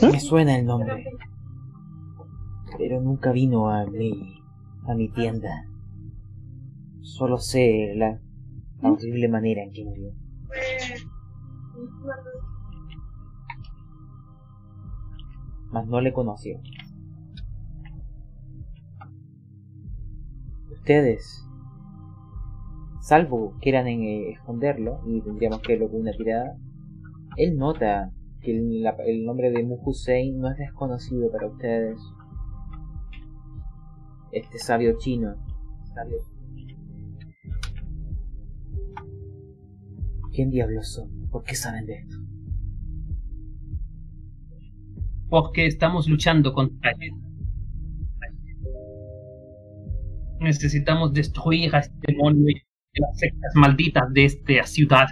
me 0.03 0.21
suena 0.21 0.59
el 0.59 0.67
nombre, 0.67 1.05
pero 2.77 3.01
nunca 3.01 3.33
vino 3.33 3.71
a 3.71 3.87
mi, 3.87 4.43
a 4.87 4.95
mi 4.95 5.11
tienda. 5.11 5.67
Solo 7.01 7.39
sé 7.39 7.95
la 7.95 8.21
la 8.83 8.93
horrible 8.93 9.29
manera 9.29 9.63
en 9.63 9.73
que 9.73 9.85
murió. 9.85 10.13
Mas 15.71 15.87
no 15.87 16.01
le 16.01 16.13
conoció. 16.13 16.61
Ustedes, 20.71 21.47
salvo 23.01 23.55
quieran 23.61 23.87
eh, 23.89 24.31
esconderlo 24.31 25.01
y 25.07 25.21
tendríamos 25.21 25.61
que 25.61 25.75
verlo 25.75 25.91
con 25.91 26.01
una 26.01 26.13
tirada, 26.13 26.57
él 27.37 27.57
nota 27.59 28.11
que 28.41 28.57
el, 28.57 29.25
nombre 29.25 29.51
de 29.51 29.63
Mu 29.65 29.79
Hussein 29.85 30.39
no 30.39 30.49
es 30.51 30.57
desconocido 30.57 31.31
para 31.31 31.49
ustedes. 31.49 32.01
Este 34.33 34.59
sabio 34.59 34.97
chino. 34.99 35.35
sabio- 35.95 36.23
¿Quién 40.33 40.51
diablos 40.51 40.93
son? 40.93 41.29
¿Por 41.31 41.43
qué 41.43 41.55
saben 41.55 41.87
de 41.87 41.95
esto? 41.95 42.17
Porque 45.29 45.67
estamos 45.67 46.09
luchando 46.09 46.53
contra 46.53 46.93
él. 47.01 47.13
Necesitamos 50.41 51.13
destruir 51.13 51.75
a 51.75 51.81
este 51.81 51.97
demonio 52.07 52.49
y 52.49 53.01
las 53.01 53.19
sectas 53.19 53.53
malditas 53.55 54.13
de 54.13 54.25
esta 54.25 54.65
ciudad. 54.65 55.07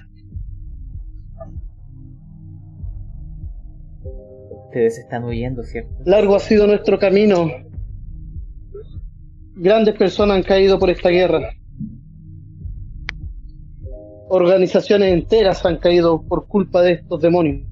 Ustedes 4.66 4.98
están 4.98 5.24
huyendo, 5.24 5.62
¿cierto? 5.62 5.90
Largo 6.04 6.36
ha 6.36 6.40
sido 6.40 6.66
nuestro 6.66 6.98
camino. 6.98 7.50
Grandes 9.56 9.94
personas 9.96 10.36
han 10.36 10.42
caído 10.42 10.78
por 10.78 10.90
esta 10.90 11.08
guerra. 11.08 11.50
Organizaciones 14.28 15.12
enteras 15.12 15.64
han 15.64 15.78
caído 15.78 16.22
por 16.22 16.46
culpa 16.46 16.82
de 16.82 16.92
estos 16.92 17.22
demonios. 17.22 17.66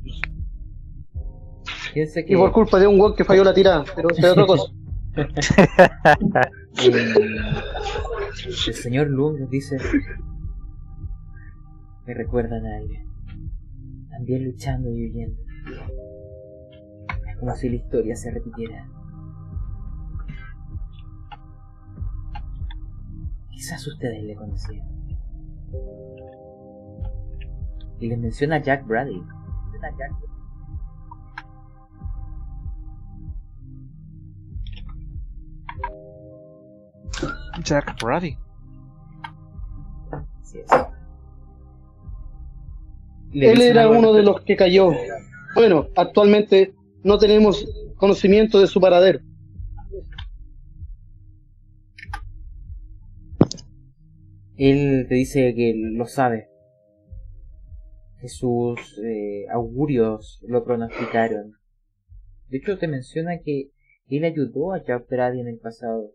Piense 1.95 2.25
que 2.25 2.35
Y 2.35 2.37
por 2.37 2.53
culpa 2.53 2.79
de 2.79 2.87
un 2.87 2.99
gol 2.99 3.15
que 3.15 3.25
falló 3.25 3.45
la 3.45 3.55
tirada, 3.55 3.85
pero 3.95 4.11
es 4.11 4.23
otra 4.23 4.45
cosa. 4.47 4.73
el 8.67 8.75
señor 8.75 9.07
Lung 9.09 9.39
nos 9.39 9.49
dice 9.49 9.77
me 12.07 12.15
recuerdan 12.15 12.67
a 12.67 12.77
alguien. 12.77 13.07
También 14.11 14.45
luchando 14.45 14.91
y 14.91 15.07
huyendo. 15.07 15.41
Es 17.29 17.37
como 17.39 17.55
si 17.55 17.69
la 17.71 17.77
historia 17.77 18.15
se 18.15 18.31
repitiera. 18.31 18.87
Quizás 23.51 23.87
ustedes 23.87 24.23
le 24.23 24.35
conocían. 24.35 24.87
Y 28.01 28.09
les 28.09 28.19
menciona 28.19 28.57
a 28.57 28.63
Jack 28.63 28.87
Brady. 28.87 29.23
Menciona 29.73 29.89
a 29.89 30.34
Jack 37.63 38.01
Brady. 38.03 38.37
Así 40.41 40.59
es. 40.59 40.71
Le 43.33 43.53
Él 43.53 43.63
era 43.63 43.89
uno 43.89 44.13
de 44.13 44.23
los 44.23 44.43
que 44.43 44.57
cayó. 44.57 44.91
Bueno, 45.55 45.89
actualmente 45.97 46.75
no 47.03 47.19
tenemos 47.19 47.67
conocimiento 47.97 48.61
de 48.61 48.67
su 48.67 48.81
paradero. 48.81 49.21
Él 54.57 55.07
te 55.09 55.15
dice 55.17 55.55
que 55.55 55.75
lo 55.77 56.07
sabe. 56.07 56.49
Que 58.21 58.29
sus 58.29 58.99
eh, 59.05 59.47
augurios 59.53 60.41
lo 60.47 60.65
pronosticaron. 60.65 61.55
De 62.49 62.59
hecho, 62.59 62.79
te 62.79 62.87
menciona 62.87 63.41
que 63.45 63.71
él 64.09 64.25
ayudó 64.25 64.73
a 64.73 64.83
Jack 64.83 65.09
Brady 65.09 65.41
en 65.41 65.49
el 65.49 65.59
pasado, 65.59 66.13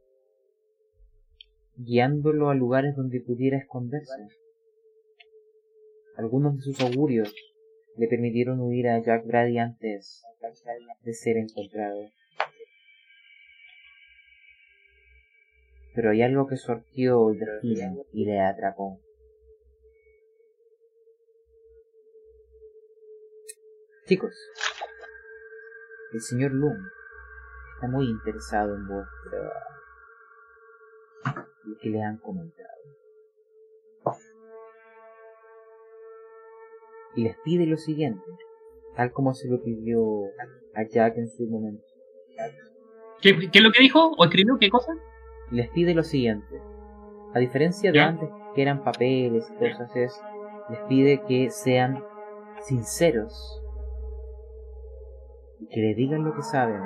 guiándolo 1.80 2.50
a 2.50 2.56
lugares 2.56 2.96
donde 2.96 3.22
pudiera 3.22 3.58
esconderse. 3.58 4.28
Algunos 6.18 6.58
de 6.58 6.62
sus 6.62 6.82
augurios 6.82 7.34
le 7.96 8.08
permitieron 8.08 8.60
huir 8.60 8.90
a 8.90 9.02
Jack 9.02 9.26
Brady 9.26 9.58
antes 9.58 10.22
de 11.04 11.14
ser 11.14 11.38
encontrado. 11.38 12.10
Pero 15.96 16.12
hay 16.12 16.22
algo 16.22 16.48
que 16.48 16.58
sortió 16.58 17.32
el 17.32 17.40
destino 17.40 18.04
y 18.14 18.26
le 18.26 18.40
atrapó. 18.42 19.00
Chicos, 24.06 24.36
el 26.14 26.22
señor 26.22 26.52
Loom 26.52 26.78
está 27.76 27.88
muy 27.88 28.06
interesado 28.06 28.76
en 28.76 28.88
vuestra... 28.88 29.79
lo 31.70 31.78
que 31.82 31.90
le 31.90 32.02
han 32.02 32.18
comentado. 32.18 32.68
Y 37.16 37.24
les 37.24 37.38
pide 37.44 37.66
lo 37.66 37.78
siguiente, 37.78 38.24
tal 38.96 39.12
como 39.12 39.34
se 39.34 39.50
lo 39.50 39.62
pidió 39.62 40.26
a 40.76 40.84
Jack 40.88 41.18
en 41.18 41.30
su 41.30 41.48
momento. 41.48 41.84
¿Qué, 43.22 43.50
qué 43.52 43.60
es 43.60 43.64
lo 43.64 43.72
que 43.72 43.82
dijo? 43.82 44.12
¿O 44.18 44.24
escribió? 44.24 44.58
¿Qué 44.60 44.70
cosa? 44.70 44.94
les 45.52 45.70
pide 45.70 45.94
lo 45.94 46.04
siguiente. 46.04 46.62
A 47.34 47.40
diferencia 47.40 47.92
de 47.92 47.98
¿Ya? 47.98 48.08
antes 48.08 48.30
que 48.56 48.62
eran 48.62 48.84
papeles 48.84 49.52
y 49.52 49.60
cosas, 49.60 49.96
es, 49.96 50.22
les 50.70 50.80
pide 50.82 51.22
que 51.28 51.50
sean 51.50 52.04
sinceros 52.62 53.62
y 55.60 55.68
que 55.68 55.82
le 55.82 55.96
digan 55.96 56.24
lo 56.24 56.36
que 56.36 56.42
saben 56.42 56.82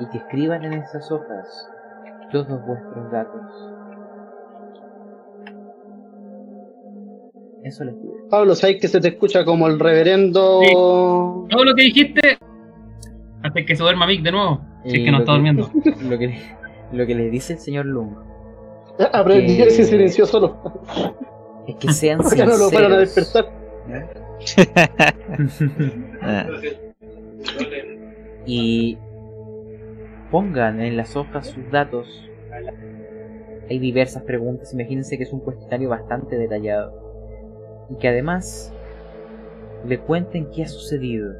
y 0.00 0.08
que 0.08 0.18
escriban 0.18 0.64
en 0.64 0.74
esas 0.74 1.10
hojas 1.10 1.68
todos 2.32 2.46
vuestros 2.66 3.10
datos. 3.12 3.40
Eso 7.64 7.84
les 7.84 7.94
pide. 7.94 8.10
Pablo, 8.30 8.54
¿sabes 8.54 8.80
que 8.80 8.88
se 8.88 9.00
te 9.00 9.08
escucha 9.08 9.44
como 9.44 9.66
el 9.66 9.78
reverendo? 9.78 10.60
Todo 10.72 11.64
lo 11.64 11.74
que 11.74 11.82
dijiste. 11.84 12.38
Antes 13.42 13.66
que 13.66 13.76
se 13.76 13.82
duerma 13.82 14.06
Mick 14.06 14.22
de 14.22 14.32
nuevo. 14.32 14.60
Si 14.86 14.96
es 14.98 15.04
que 15.04 15.10
no 15.10 15.18
está 15.18 15.32
durmiendo. 15.32 15.70
Lo 16.08 16.18
que, 16.18 16.40
lo 16.92 17.06
que 17.06 17.14
les 17.14 17.30
dice 17.30 17.52
el 17.52 17.58
señor 17.58 17.84
Lung 17.86 18.14
Aprendí 19.12 19.58
Que- 19.58 19.62
a 19.64 19.70
se 19.70 19.84
silenció 19.84 20.24
solo. 20.26 20.56
es 21.66 21.76
que 21.76 21.92
sean 21.92 22.20
Ya 22.36 22.46
no 22.46 22.56
lo 22.56 22.70
fueron 22.70 22.92
a 22.94 23.04
sinceros. 23.06 23.44
despertar. 23.44 23.60
Ah, 26.22 26.46
y 28.46 28.96
pongan 30.30 30.80
en 30.80 30.96
las 30.96 31.16
hojas 31.16 31.48
sus 31.48 31.70
datos. 31.70 32.28
Hay 33.68 33.78
diversas 33.78 34.22
preguntas, 34.22 34.72
imagínense 34.72 35.16
que 35.16 35.24
es 35.24 35.32
un 35.32 35.40
cuestionario 35.40 35.88
bastante 35.88 36.36
detallado. 36.36 36.92
Y 37.90 37.96
que 37.96 38.08
además 38.08 38.72
le 39.84 39.98
cuenten 39.98 40.50
qué 40.50 40.64
ha 40.64 40.68
sucedido. 40.68 41.34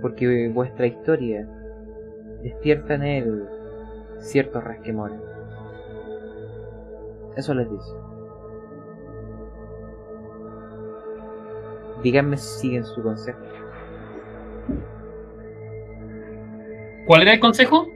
Porque 0.00 0.48
vuestra 0.52 0.86
historia 0.86 1.48
despierta 2.42 2.94
en 2.94 3.02
él 3.02 3.48
ciertos 4.18 4.62
resquemores. 4.62 5.20
Eso 7.36 7.54
les 7.54 7.70
dice. 7.70 7.92
Díganme 12.02 12.36
si 12.36 12.60
siguen 12.60 12.84
su 12.84 13.02
consejo. 13.02 13.40
¿Cuál 17.06 17.22
era 17.22 17.34
el 17.34 17.40
consejo? 17.40 17.88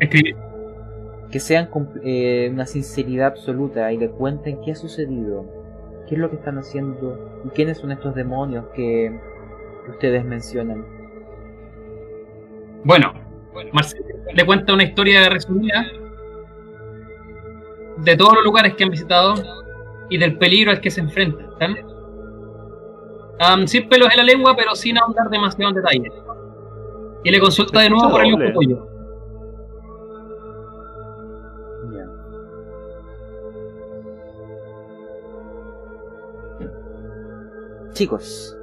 Escribir. 0.00 0.36
que 1.30 1.40
sean 1.40 1.70
eh, 2.04 2.50
una 2.52 2.66
sinceridad 2.66 3.28
absoluta 3.28 3.92
y 3.92 3.98
le 3.98 4.10
cuenten 4.10 4.60
qué 4.62 4.72
ha 4.72 4.74
sucedido, 4.74 5.46
qué 6.08 6.14
es 6.14 6.20
lo 6.20 6.28
que 6.28 6.36
están 6.36 6.58
haciendo 6.58 7.42
y 7.44 7.48
quiénes 7.50 7.78
son 7.78 7.92
estos 7.92 8.14
demonios 8.14 8.66
que, 8.74 9.18
que 9.84 9.90
ustedes 9.90 10.24
mencionan. 10.24 10.84
Bueno, 12.84 13.14
Marcelo 13.72 14.04
le 14.34 14.46
cuenta 14.46 14.74
una 14.74 14.82
historia 14.82 15.28
resumida 15.28 15.86
de 17.98 18.16
todos 18.16 18.34
los 18.34 18.44
lugares 18.44 18.74
que 18.74 18.84
han 18.84 18.90
visitado 18.90 19.34
y 20.10 20.18
del 20.18 20.36
peligro 20.38 20.70
al 20.70 20.80
que 20.80 20.90
se 20.90 21.00
enfrentan. 21.00 21.76
Am, 23.38 23.66
sin 23.66 23.88
pelos 23.88 24.08
en 24.10 24.18
la 24.18 24.22
lengua, 24.24 24.54
pero 24.56 24.74
sin 24.74 24.98
ahondar 24.98 25.28
demasiado 25.30 25.70
en 25.70 25.76
detalles. 25.76 26.12
Y 27.24 27.30
le 27.30 27.40
consulta 27.40 27.80
de 27.80 27.90
nuevo 27.90 28.10
por 28.10 28.24
el 28.24 28.52
tuyo. 28.52 28.88
Chicos, 37.92 38.56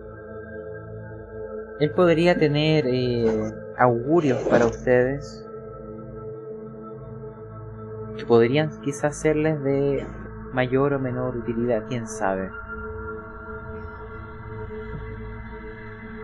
él 1.80 1.92
podría 1.92 2.38
tener 2.38 2.86
eh, 2.88 3.54
augurios 3.78 4.40
para 4.50 4.66
ustedes 4.66 5.46
que 8.18 8.26
podrían 8.26 8.70
quizás 8.82 9.22
serles 9.22 9.64
de 9.64 10.06
mayor 10.52 10.94
o 10.94 11.00
menor 11.00 11.38
utilidad, 11.38 11.86
quién 11.88 12.08
sabe. 12.08 12.50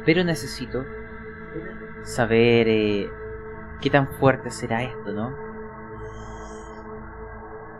Pero 0.05 0.23
necesito 0.23 0.83
saber 2.05 2.67
eh, 2.69 3.09
qué 3.81 3.89
tan 3.89 4.07
fuerte 4.13 4.49
será 4.51 4.83
esto, 4.83 5.11
¿no? 5.11 5.33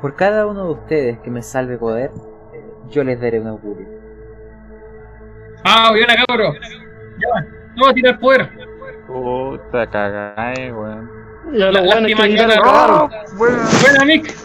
Por 0.02 0.16
cada 0.16 0.46
uno 0.46 0.66
de 0.66 0.72
ustedes 0.72 1.20
que 1.20 1.32
me 1.32 1.42
salve 1.42 1.78
poder, 1.78 2.12
eh, 2.54 2.64
yo 2.90 3.04
les 3.04 3.20
daré 3.20 3.40
un 3.40 3.48
augurio. 3.48 3.88
Ah, 5.64 5.92
bien 5.94 6.10
acá, 6.12 6.24
bro. 6.32 6.54
Ya, 6.54 7.48
no 7.76 7.86
va 7.86 7.92
a 7.92 7.94
tirar 7.94 8.20
poder. 8.20 8.50
Puta 9.08 9.90
cagáis, 9.90 10.72
weón. 10.74 11.10
Ya 11.54 11.72
los 11.72 11.86
buenos 11.86 12.10
Lástima 12.12 12.24
que 12.26 12.36
la 12.48 12.56
ahora- 12.56 12.62
cagaron. 12.64 13.10
Buena, 13.38 14.06
Nick. 14.06 14.36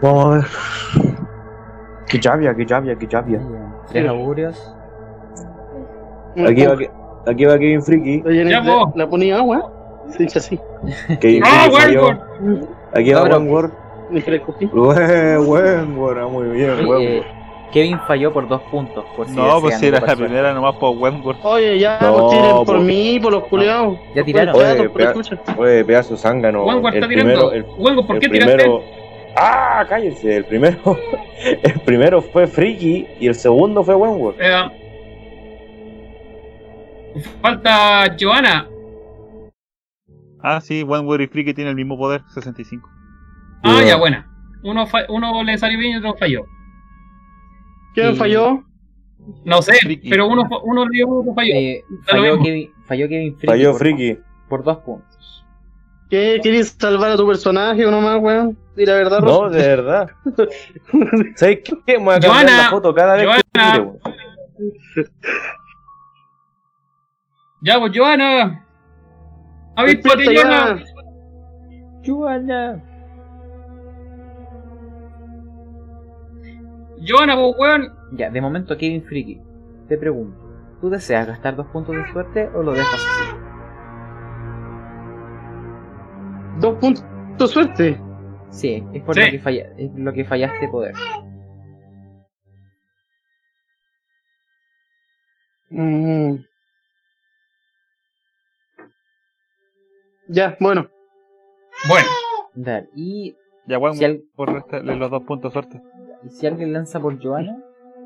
Vamos 0.00 0.24
a 0.24 0.30
ver. 0.38 0.44
Qué 2.08 2.18
llavia, 2.18 2.54
qué 2.54 2.64
llavia, 2.64 2.96
qué 2.96 3.06
llavia. 3.06 3.40
Tres 3.90 4.08
augurios. 4.08 4.76
Aquí 6.46 6.66
va, 6.66 6.76
aquí 7.26 7.44
va 7.44 7.58
Kevin 7.58 7.82
Friki. 7.82 8.22
Oye, 8.26 8.48
Ya, 8.48 8.60
¿le-. 8.60 8.72
¿La 8.94 9.06
ponía 9.08 9.38
agua? 9.38 9.70
Dice 10.18 10.38
así. 10.38 10.58
Kevin 11.20 11.42
¡Ah, 11.44 11.68
Friki 11.70 11.76
falló. 11.80 12.06
Wentworth! 12.06 12.70
Aquí 12.94 13.12
va 13.12 13.28
No, 13.28 13.36
Wentworth. 13.36 13.72
Le 14.10 15.36
buen, 15.38 15.96
bueno, 15.96 16.28
muy 16.30 16.48
bien, 16.48 16.86
Wentworth. 16.86 17.26
Kevin 17.72 17.98
falló 18.06 18.30
por 18.32 18.46
dos 18.48 18.60
puntos. 18.70 19.02
Por 19.16 19.26
si 19.26 19.34
No, 19.34 19.58
pues 19.62 19.78
si 19.78 19.86
era 19.86 19.98
la 20.00 20.14
primera 20.14 20.52
nomás 20.52 20.76
por 20.76 20.94
Wentworth. 20.98 21.38
Oye, 21.42 21.78
ya, 21.78 21.98
No, 22.02 22.12
pues 22.28 22.30
tiren 22.32 22.56
por 22.56 22.66
po. 22.66 22.82
mí, 22.82 23.18
por 23.22 23.32
los 23.32 23.44
culiados. 23.44 23.98
Ya 24.14 24.22
tiraron. 24.22 24.54
Oye, 24.54 24.90
chucha. 25.14 25.38
Oye, 25.56 25.82
pedazo 25.84 26.16
zángano. 26.18 26.64
Wentworth 26.66 26.94
está 26.96 27.08
tirando. 27.08 27.48
Wentworth, 27.78 28.06
¿por 28.06 28.16
el 28.16 28.20
qué 28.22 28.28
primero. 28.28 28.56
tiraste? 28.58 29.32
¡Ah! 29.36 29.86
Cállense. 29.88 30.36
El 30.36 30.44
primero. 30.44 30.76
El 31.62 31.80
primero 31.80 32.20
fue 32.22 32.46
Friki 32.46 33.06
y 33.18 33.26
el 33.26 33.34
segundo 33.34 33.82
fue 33.82 33.96
Wentworth. 33.96 34.36
Eh, 34.40 34.52
falta 37.40 38.16
Joana. 38.18 38.68
Ah, 40.42 40.60
sí, 40.60 40.82
Wentworth 40.82 41.20
y 41.22 41.26
Friki 41.28 41.54
tienen 41.54 41.70
el 41.70 41.76
mismo 41.76 41.96
poder, 41.96 42.22
65. 42.34 42.88
Ah, 43.62 43.78
Ya. 43.80 43.86
ya, 43.88 43.96
buena. 43.96 44.28
Uno, 44.64 44.86
fa- 44.86 45.06
uno 45.08 45.42
le 45.44 45.56
salió 45.58 45.78
bien 45.78 45.92
y 45.92 45.96
otro 45.98 46.14
falló. 46.16 46.44
¿Quién 47.94 48.12
Y- 48.12 48.16
falló? 48.16 48.64
No 49.44 49.62
sé, 49.62 49.74
Friki. 49.80 50.10
pero 50.10 50.26
uno, 50.26 50.42
uno 50.64 50.84
le 50.86 50.96
dio 50.96 51.06
uno 51.06 51.20
otro 51.20 51.34
falló. 51.34 51.54
Eh, 51.54 51.84
falló. 52.08 52.42
Kevin, 52.42 52.70
falló 52.86 53.08
Kevin 53.08 53.32
Friki. 53.36 53.46
Falló 53.46 53.70
por, 53.70 53.78
Friki. 53.78 54.18
por 54.48 54.64
dos 54.64 54.78
puntos. 54.78 55.44
¿Qué? 56.10 56.40
¿Querías 56.42 56.68
salvar 56.78 57.12
a 57.12 57.16
tu 57.16 57.26
personaje 57.26 57.86
o 57.86 57.90
nomás, 57.90 58.18
weón? 58.20 58.58
Di 58.76 58.84
la 58.84 58.94
verdad, 58.94 59.20
No, 59.20 59.48
de 59.48 59.58
verdad. 59.66 60.10
¿Sabes 61.36 61.60
qué? 61.64 61.98
Me 61.98 62.04
voy 62.04 62.14
a 62.14 62.20
cambiar 62.20 62.32
Joana, 62.32 62.56
la 62.64 62.70
foto 62.70 62.92
cada 62.94 63.14
vez 63.14 63.22
que 63.22 63.26
Joana. 63.54 63.72
tire, 63.72 63.84
weón. 63.84 63.98
Ya, 67.62 67.78
pues 67.78 67.92
Joana. 67.94 68.66
Avíspate, 69.76 70.24
Joana. 70.24 70.76
ya. 70.76 70.84
Joana. 72.04 72.82
Joana, 77.06 77.36
pues 77.36 77.54
weón. 77.58 77.92
Ya, 78.12 78.30
de 78.30 78.40
momento 78.40 78.76
Kevin 78.76 79.04
Friki. 79.04 79.40
Te 79.88 79.96
pregunto. 79.96 80.36
¿Tú 80.80 80.90
deseas 80.90 81.28
gastar 81.28 81.54
dos 81.54 81.66
puntos 81.68 81.94
de 81.94 82.12
suerte 82.12 82.48
o 82.48 82.62
lo 82.62 82.72
dejas 82.72 82.94
así? 82.94 83.36
Dos 86.60 86.78
puntos 86.78 87.04
de 87.38 87.46
suerte. 87.46 88.00
Sí, 88.50 88.84
es 88.92 89.02
por 89.04 89.14
Sí. 89.14 89.20
Lo, 89.22 89.30
que 89.30 89.38
falla, 89.38 89.72
es 89.78 89.90
lo 89.94 90.12
que 90.12 90.24
fallaste 90.24 90.68
poder. 90.68 90.94
Mm. 95.70 96.51
Ya, 100.32 100.56
bueno. 100.60 100.88
Bueno, 101.88 102.06
Dale, 102.54 102.88
y, 102.94 103.34
Ya, 103.66 103.78
Wentworth, 103.78 103.98
si, 103.98 104.04
al- 104.04 104.22
por 104.36 104.52
restarle 104.52 104.96
los 104.96 105.10
dos 105.10 105.22
puntos 105.24 105.50
de 105.50 105.52
suerte. 105.52 105.80
y 106.24 106.28
si 106.30 106.46
alguien 106.46 106.72
lanza 106.72 107.00
por 107.00 107.20
Joana, 107.22 107.58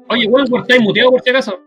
oye, 0.08 0.26
Wentworth, 0.26 0.62
¿estáis 0.62 0.82
muteado 0.82 1.10
por 1.10 1.20
si 1.22 1.30
acaso? 1.30 1.58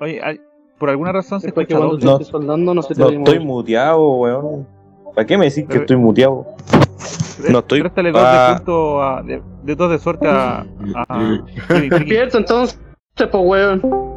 Oye, 0.00 0.20
hay- 0.22 0.40
por 0.78 0.90
alguna 0.90 1.12
razón 1.12 1.40
se 1.40 1.46
Después 1.48 1.66
que 1.66 1.74
cuando 1.76 2.18
te 2.18 2.24
soldando 2.24 2.74
no 2.74 2.82
se 2.82 2.94
te 2.94 3.00
No 3.00 3.08
a 3.08 3.12
estoy 3.12 3.38
muteado, 3.38 4.08
weón. 4.16 4.66
¿Para 5.14 5.26
qué 5.26 5.38
me 5.38 5.44
decís 5.48 5.66
que 5.68 5.78
estoy 5.78 5.96
muteado? 5.96 6.46
No 7.50 7.58
estoy- 7.60 7.82
Réstale 7.82 8.10
dos 8.12 8.22
Ah. 8.24 8.48
de 8.48 8.56
puntos 8.56 9.02
a- 9.02 9.22
de, 9.22 9.42
de 9.62 9.74
dos 9.76 9.90
de 9.90 9.98
suerte 9.98 10.26
a, 10.28 10.66
a. 11.08 11.18
Despierta 11.68 12.38
entonces, 12.38 12.78
pues 13.16 13.30
weón. 13.34 14.11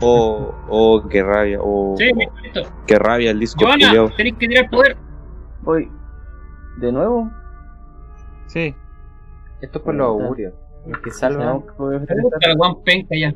Oh, 0.00 0.54
oh, 0.68 1.02
qué 1.08 1.22
rabia. 1.22 1.58
Oh, 1.62 1.94
Sí, 1.98 2.10
listo. 2.42 2.62
qué 2.86 2.98
rabia 2.98 3.30
el 3.32 3.40
disco 3.40 3.64
Joana, 3.64 4.10
tenéis 4.16 4.36
que 4.38 4.48
tirar 4.48 4.70
poder. 4.70 4.96
Oye, 5.64 5.90
¿de 6.78 6.92
nuevo? 6.92 7.30
Sí, 8.46 8.74
esto 9.60 9.78
es 9.78 9.84
por 9.84 9.94
los 9.94 10.06
augurios. 10.06 10.54
Los 10.86 10.98
que 11.00 11.10
salvan. 11.10 11.46
No, 11.46 11.64
weón 11.78 12.82
penca 12.84 13.14
ya. 13.18 13.34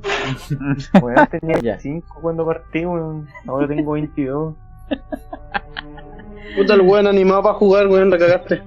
Weón, 1.03 1.27
tenía 1.29 1.59
Ya. 1.61 1.79
5 1.79 2.21
cuando 2.23 2.47
partí, 2.47 2.87
weón. 2.87 3.27
Ahora 3.47 3.67
tengo 3.69 3.93
22. 3.93 4.55
Puta 6.57 6.75
el 6.75 6.81
weón 6.83 7.07
animado 7.09 7.43
para 7.43 7.55
jugar, 7.57 7.89
weón, 7.89 8.09
la 8.11 8.19
cagaste. 8.19 8.63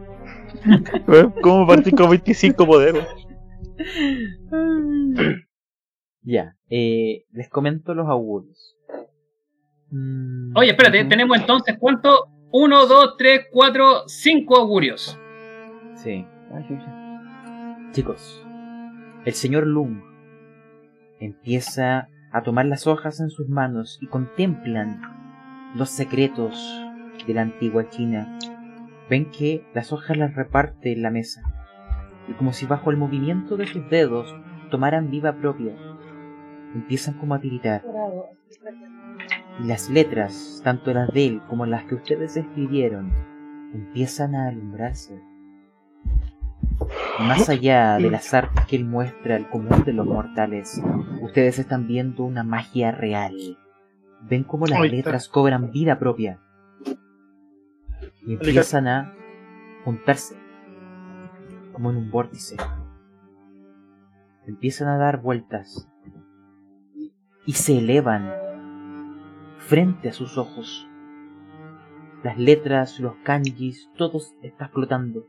¿cómo 1.41 1.65
partí 1.65 1.91
con 1.91 2.09
25 2.09 2.65
poderes? 2.65 3.07
Ya, 6.25 6.55
eh, 6.69 7.25
les 7.31 7.49
comento 7.49 7.93
los 7.93 8.07
augurios. 8.07 8.75
Mm, 9.91 10.57
Oye, 10.57 10.71
espérate, 10.71 11.05
tenemos 11.05 11.37
entonces 11.37 11.77
cuánto? 11.79 12.25
1, 12.51 12.85
2, 12.87 13.15
3, 13.17 13.41
4, 13.51 14.07
5 14.07 14.57
augurios. 14.57 15.19
Sí, 15.95 16.25
chicos. 17.91 18.43
El 19.25 19.33
señor 19.33 19.67
Lung 19.67 20.01
empieza 21.19 22.09
a 22.31 22.43
tomar 22.43 22.65
las 22.65 22.87
hojas 22.87 23.19
en 23.19 23.29
sus 23.29 23.47
manos 23.47 23.99
y 24.01 24.07
contemplan 24.07 25.01
los 25.75 25.89
secretos 25.89 26.55
de 27.27 27.33
la 27.33 27.41
antigua 27.41 27.89
China. 27.89 28.39
Ven 29.09 29.29
que 29.29 29.63
las 29.73 29.93
hojas 29.93 30.17
las 30.17 30.33
reparte 30.35 30.93
en 30.93 31.03
la 31.03 31.11
mesa 31.11 31.43
y 32.27 32.33
como 32.33 32.53
si 32.53 32.65
bajo 32.65 32.89
el 32.89 32.97
movimiento 32.97 33.57
de 33.57 33.67
sus 33.67 33.87
dedos 33.89 34.33
tomaran 34.71 35.11
vida 35.11 35.35
propia, 35.37 35.75
empiezan 36.75 37.15
como 37.15 37.33
a 37.33 37.39
tiritar. 37.39 37.83
Y 39.59 39.67
las 39.67 39.89
letras, 39.89 40.61
tanto 40.63 40.93
las 40.93 41.11
de 41.11 41.25
él 41.25 41.41
como 41.47 41.65
las 41.65 41.85
que 41.85 41.95
ustedes 41.95 42.35
escribieron, 42.37 43.11
empiezan 43.73 44.35
a 44.35 44.49
alumbrarse. 44.49 45.19
Más 47.19 47.47
allá 47.47 47.97
de 47.97 48.11
las 48.11 48.33
artes 48.33 48.65
que 48.65 48.75
él 48.75 48.85
muestra 48.85 49.37
al 49.37 49.49
común 49.49 49.83
de 49.85 49.93
los 49.93 50.05
mortales, 50.05 50.81
ustedes 51.21 51.57
están 51.59 51.87
viendo 51.87 52.25
una 52.25 52.43
magia 52.43 52.91
real. 52.91 53.33
Ven 54.21 54.43
cómo 54.43 54.67
las 54.67 54.81
letras 54.81 55.29
cobran 55.29 55.71
vida 55.71 55.97
propia. 55.97 56.39
Y 58.27 58.33
empiezan 58.33 58.87
a 58.87 59.13
juntarse, 59.85 60.35
como 61.71 61.91
en 61.91 61.97
un 61.97 62.11
vórtice. 62.11 62.57
Empiezan 64.45 64.89
a 64.89 64.97
dar 64.97 65.21
vueltas. 65.21 65.87
Y 67.45 67.53
se 67.53 67.77
elevan 67.77 68.31
frente 69.57 70.09
a 70.09 70.13
sus 70.13 70.37
ojos. 70.37 70.87
Las 72.23 72.37
letras, 72.39 72.99
los 72.99 73.15
kanjis, 73.23 73.89
todo 73.97 74.19
está 74.41 74.67
flotando 74.69 75.25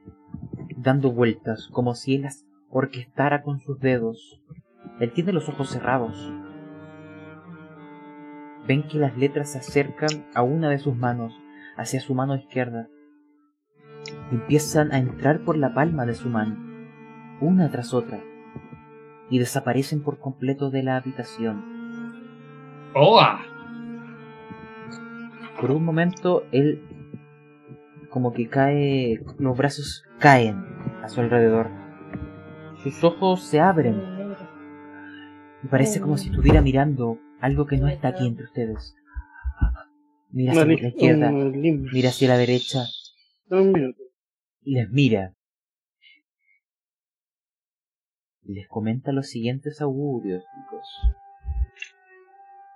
dando 0.87 1.11
vueltas 1.11 1.69
como 1.73 1.95
si 1.95 2.15
él 2.15 2.23
las 2.23 2.47
orquestara 2.71 3.43
con 3.43 3.61
sus 3.61 3.81
dedos. 3.81 4.41
Él 5.01 5.13
tiene 5.13 5.33
los 5.33 5.49
ojos 5.49 5.71
cerrados. 5.71 6.33
Ven 8.67 8.87
que 8.87 8.99
las 8.99 9.17
letras 9.17 9.53
se 9.53 9.59
acercan 9.59 10.27
a 10.35 10.43
una 10.43 10.71
de 10.71 10.79
sus 10.79 10.97
manos, 10.97 11.33
hacia 11.77 12.01
su 12.01 12.15
mano 12.15 12.37
izquierda. 12.37 12.89
Empiezan 14.31 14.93
a 14.93 14.99
entrar 14.99 15.45
por 15.45 15.57
la 15.57 15.75
palma 15.75 16.07
de 16.07 16.15
su 16.15 16.29
mano, 16.29 16.57
una 17.41 17.71
tras 17.71 17.93
otra, 17.93 18.21
y 19.29 19.39
desaparecen 19.39 20.03
por 20.03 20.21
completo 20.21 20.71
de 20.71 20.85
la 20.85 20.97
habitación. 20.97 21.76
¡Oa! 22.99 23.45
Por 25.61 25.71
un 25.71 25.85
momento 25.85 26.45
él 26.51 26.83
como 28.09 28.33
que 28.33 28.49
cae, 28.49 29.23
los 29.39 29.55
brazos 29.55 30.03
caen 30.19 30.65
a 31.03 31.09
su 31.11 31.21
alrededor. 31.21 31.69
Sus 32.83 33.05
ojos 33.05 33.43
se 33.43 33.61
abren 33.61 34.03
y 35.63 35.69
parece 35.69 36.01
como 36.01 36.17
si 36.17 36.31
estuviera 36.31 36.63
mirando 36.63 37.19
algo 37.43 37.67
que 37.67 37.77
no 37.77 37.87
está 37.87 38.09
aquí 38.09 38.27
entre 38.27 38.47
ustedes. 38.47 38.97
Mira 40.31 40.53
hacia 40.53 40.65
la 40.65 40.89
izquierda, 40.89 41.31
mira 41.31 42.09
hacia 42.09 42.29
la 42.29 42.39
derecha 42.39 42.85
y 44.63 44.73
les 44.73 44.89
mira. 44.91 45.35
Y 48.43 48.55
les 48.55 48.67
comenta 48.69 49.13
los 49.13 49.29
siguientes 49.29 49.83
augurios, 49.83 50.43
chicos. 50.45 51.26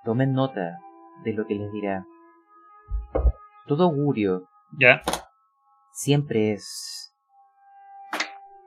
Tomen 0.05 0.33
nota 0.33 0.79
de 1.25 1.33
lo 1.35 1.47
que 1.47 1.55
les 1.55 1.71
dirá. 1.73 2.05
Todo 3.67 3.85
augurio 3.85 4.49
Ya. 4.79 5.03
siempre 5.93 6.53
es 6.53 7.15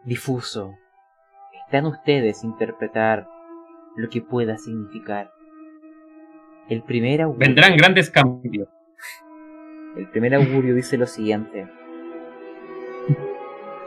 difuso. 0.05 0.75
Está 1.65 1.79
en 1.79 1.85
ustedes 1.87 2.43
interpretar 2.43 3.27
lo 3.95 4.09
que 4.09 4.21
pueda 4.21 4.57
significar. 4.57 5.31
El 6.69 6.83
primer 6.83 7.21
augurio, 7.21 7.39
Vendrán 7.47 7.75
grandes 7.77 8.09
cambios. 8.09 8.67
el 9.97 10.07
primer 10.09 10.35
augurio 10.35 10.75
dice 10.75 10.97
lo 10.97 11.07
siguiente. 11.07 11.67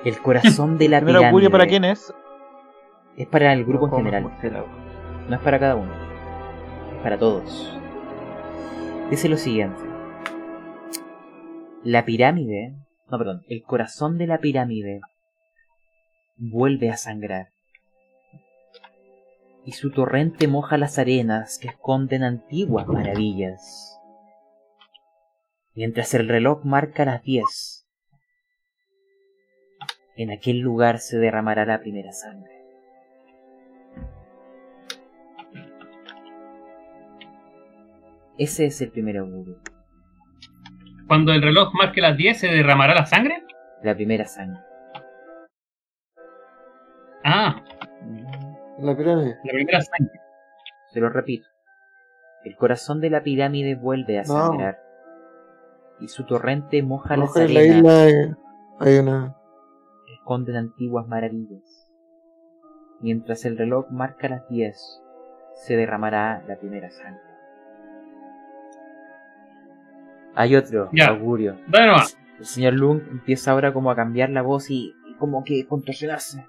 El 0.05 0.19
corazón 0.21 0.79
de 0.79 0.89
la 0.89 1.01
¿Primer 1.01 1.25
augurio 1.25 1.51
para 1.51 1.67
quién 1.67 1.85
es? 1.85 2.13
es 3.17 3.27
para 3.27 3.53
el 3.53 3.65
grupo 3.65 3.87
en 3.87 3.93
general, 3.97 4.23
no 5.29 5.35
es 5.37 5.41
para 5.43 5.59
cada 5.59 5.75
uno, 5.75 5.91
para 7.03 7.19
todos. 7.19 7.77
Dice 9.11 9.29
lo 9.29 9.37
siguiente. 9.37 9.83
La 11.85 12.05
pirámide, 12.05 12.75
no, 13.11 13.19
perdón, 13.19 13.45
el 13.49 13.63
corazón 13.63 14.19
de 14.19 14.27
la 14.27 14.39
pirámide 14.39 15.01
vuelve 16.37 16.91
a 16.91 16.97
sangrar. 16.97 17.49
Y 19.65 19.73
su 19.73 19.91
torrente 19.91 20.49
moja 20.49 20.79
las 20.79 20.99
arenas 20.99 21.59
que 21.59 21.69
esconden 21.69 22.23
antiguas 22.23 22.87
maravillas. 22.87 24.01
Mientras 25.75 26.15
el 26.15 26.29
reloj 26.29 26.65
marca 26.65 27.05
las 27.05 27.23
diez, 27.23 27.87
en 30.17 30.31
aquel 30.31 30.61
lugar 30.61 30.99
se 30.99 31.19
derramará 31.19 31.67
la 31.67 31.81
primera 31.81 32.13
sangre. 32.13 32.56
Ese 38.39 38.67
es 38.67 38.81
el 38.83 38.91
primer 38.91 39.17
augurio, 39.19 39.57
Cuando 41.09 41.33
el 41.33 41.41
reloj 41.43 41.73
marque 41.75 42.01
las 42.01 42.17
10, 42.17 42.39
¿se 42.39 42.49
derramará 42.49 42.95
la 42.95 43.07
sangre? 43.07 43.43
la 43.83 43.95
primera 43.95 44.25
sangre. 44.25 44.61
Ah, 47.25 47.63
La 48.79 48.97
pirámide. 48.97 49.37
la 49.45 49.53
primera 49.53 49.81
sangre. 49.81 50.21
Se 50.93 51.01
lo 51.01 51.09
repito. 51.09 51.47
El 52.45 52.57
corazón 52.57 53.01
de 53.01 53.11
la 53.11 53.23
pirámide 53.23 53.75
vuelve 53.75 54.19
a 54.19 54.23
No. 54.23 54.27
sangrar. 54.49 54.79
Y 56.01 56.09
su 56.09 56.25
torrente 56.25 56.83
moja 56.83 57.17
las 57.17 57.35
la 57.37 57.43
arenas 57.45 57.77
isla 57.79 58.09
eh, 58.09 58.35
hay 58.81 58.99
una. 58.99 59.35
que 60.07 60.15
esconden 60.15 60.57
antiguas 60.57 61.07
maravillas. 61.09 61.89
Mientras 63.01 63.45
el 63.45 63.57
reloj 63.59 63.89
marca 63.91 64.29
las 64.29 64.49
10, 64.49 65.03
se 65.55 65.77
derramará 65.77 66.43
la 66.47 66.57
primera 66.57 66.91
sangre. 66.91 67.21
Hay 70.37 70.55
otro 70.55 70.91
Ya. 70.93 71.09
augurio. 71.09 71.57
Dale 71.67 71.87
nomás. 71.89 72.17
El 72.39 72.45
señor 72.47 72.75
Lung 72.75 73.01
empieza 73.11 73.51
ahora 73.53 73.73
como 73.73 73.91
a 73.91 73.97
cambiar 73.97 74.29
la 74.31 74.43
voz 74.43 74.71
y, 74.71 74.95
y 75.09 75.15
como 75.15 75.43
que 75.43 75.67
contorsionarse. 75.67 76.47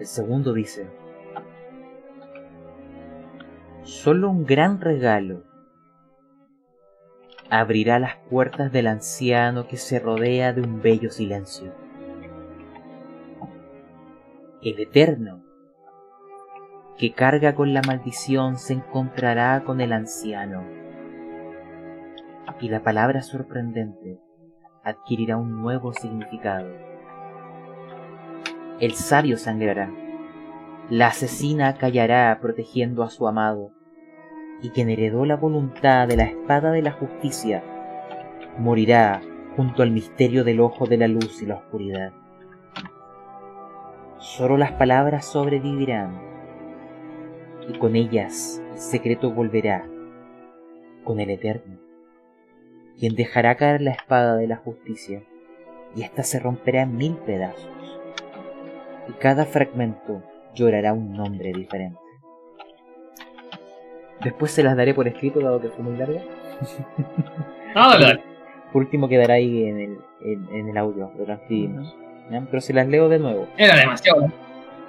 El 0.00 0.06
segundo 0.06 0.52
dice, 0.52 0.88
solo 3.82 4.30
un 4.30 4.44
gran 4.46 4.80
regalo 4.80 5.44
abrirá 7.50 7.98
las 7.98 8.16
puertas 8.30 8.72
del 8.72 8.86
anciano 8.86 9.66
que 9.68 9.76
se 9.76 9.98
rodea 9.98 10.52
de 10.52 10.62
un 10.62 10.80
bello 10.80 11.10
silencio. 11.10 11.72
El 14.62 14.78
eterno 14.80 15.42
que 16.98 17.12
carga 17.12 17.54
con 17.54 17.72
la 17.74 17.82
maldición 17.86 18.56
se 18.58 18.74
encontrará 18.74 19.62
con 19.64 19.80
el 19.80 19.92
anciano 19.92 20.64
y 22.60 22.68
la 22.68 22.82
palabra 22.82 23.22
sorprendente 23.22 24.18
adquirirá 24.82 25.36
un 25.36 25.60
nuevo 25.60 25.92
significado. 25.92 26.68
El 28.80 28.92
sabio 28.92 29.36
sangrará, 29.36 29.90
la 30.88 31.08
asesina 31.08 31.74
callará 31.74 32.38
protegiendo 32.40 33.02
a 33.02 33.10
su 33.10 33.28
amado, 33.28 33.72
y 34.62 34.70
quien 34.70 34.90
heredó 34.90 35.24
la 35.24 35.36
voluntad 35.36 36.08
de 36.08 36.16
la 36.16 36.24
espada 36.24 36.70
de 36.72 36.82
la 36.82 36.92
justicia 36.92 37.62
morirá 38.58 39.20
junto 39.56 39.82
al 39.82 39.90
misterio 39.90 40.44
del 40.44 40.60
ojo 40.60 40.86
de 40.86 40.96
la 40.96 41.08
luz 41.08 41.42
y 41.42 41.46
la 41.46 41.56
oscuridad. 41.56 42.12
Solo 44.18 44.56
las 44.56 44.72
palabras 44.72 45.26
sobrevivirán, 45.26 46.20
y 47.68 47.78
con 47.78 47.96
ellas 47.96 48.62
el 48.72 48.78
secreto 48.78 49.30
volverá 49.30 49.86
con 51.04 51.20
el 51.20 51.30
Eterno 51.30 51.89
quien 53.00 53.14
dejará 53.14 53.54
caer 53.56 53.80
la 53.80 53.92
espada 53.92 54.36
de 54.36 54.46
la 54.46 54.56
justicia, 54.56 55.22
y 55.96 56.02
ésta 56.02 56.22
se 56.22 56.38
romperá 56.38 56.82
en 56.82 56.96
mil 56.96 57.16
pedazos, 57.16 57.98
y 59.08 59.12
cada 59.14 59.46
fragmento 59.46 60.22
llorará 60.54 60.92
un 60.92 61.14
nombre 61.14 61.50
diferente. 61.52 61.98
Después 64.22 64.52
se 64.52 64.62
las 64.62 64.76
daré 64.76 64.92
por 64.92 65.08
escrito, 65.08 65.40
dado 65.40 65.62
que 65.62 65.70
fue 65.70 65.82
muy 65.82 65.96
larga. 65.96 66.20
No, 67.74 67.90
dale. 67.98 68.22
Por 68.70 68.82
último 68.82 69.08
quedará 69.08 69.34
ahí 69.34 69.64
en 69.64 69.80
el, 69.80 69.98
en, 70.22 70.54
en 70.54 70.68
el 70.68 70.76
audio, 70.76 71.10
lo 71.16 71.24
transcribimos. 71.24 71.96
Pero 72.28 72.60
se 72.60 72.74
las 72.74 72.86
leo 72.86 73.08
de 73.08 73.18
nuevo. 73.18 73.48
Era 73.56 73.76
demasiado. 73.76 74.30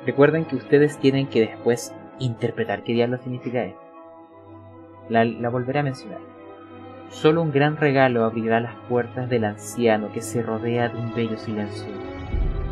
Recuerden 0.06 0.46
que 0.46 0.58
ustedes 0.58 0.98
tienen 1.00 1.28
que 1.28 1.40
después 1.40 1.96
interpretar 2.20 2.84
qué 2.84 2.92
diablo 2.94 3.18
significa 3.18 3.64
esto. 3.64 3.82
La, 5.10 5.24
la 5.24 5.50
volveré 5.50 5.80
a 5.80 5.84
mencionar. 5.84 6.31
Solo 7.12 7.42
un 7.42 7.52
gran 7.52 7.76
regalo 7.76 8.24
abrirá 8.24 8.62
las 8.62 8.74
puertas 8.88 9.30
del 9.30 9.44
anciano 9.44 10.14
que 10.14 10.22
se 10.22 10.42
rodea 10.42 10.88
de 10.88 10.98
un 10.98 11.14
bello 11.14 11.38
silencio. 11.38 11.92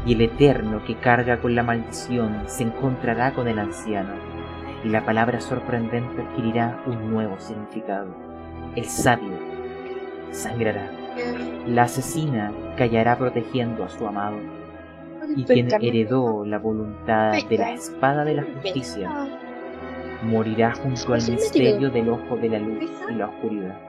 Y 0.06 0.14
el 0.14 0.22
eterno 0.22 0.82
que 0.86 0.96
carga 0.96 1.42
con 1.42 1.56
la 1.56 1.62
maldición 1.62 2.44
se 2.48 2.64
encontrará 2.64 3.34
con 3.34 3.50
el 3.50 3.60
anciano. 3.60 4.14
Y 4.86 4.90
la 4.90 5.04
palabra 5.06 5.42
sorprendente 5.42 6.22
adquirirá 6.22 6.82
un 6.88 7.12
nuevo 7.12 7.38
significado. 7.38 8.08
El 8.78 8.86
sabio 8.86 9.38
sangrará. 10.32 10.90
La 11.68 11.84
asesina 11.84 12.54
callará 12.78 13.18
protegiendo 13.18 13.84
a 13.84 13.90
su 13.90 14.08
amado. 14.08 14.38
Y 15.36 15.44
quien 15.44 15.68
heredó 15.82 16.46
la 16.46 16.60
voluntad 16.60 17.34
de 17.50 17.58
la 17.58 17.74
espada 17.74 18.24
de 18.24 18.36
la 18.36 18.44
justicia 18.44 19.10
morirá 20.24 20.74
junto 20.76 21.14
al 21.14 21.30
misterio 21.30 21.90
del 21.90 22.10
ojo 22.10 22.38
de 22.38 22.50
la 22.50 22.60
luz 22.60 22.90
y 23.10 23.14
la 23.16 23.28
oscuridad. 23.28 23.89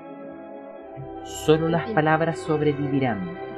Solo 1.24 1.68
las 1.68 1.90
palabras 1.90 2.38
sobrevivirán 2.38 3.50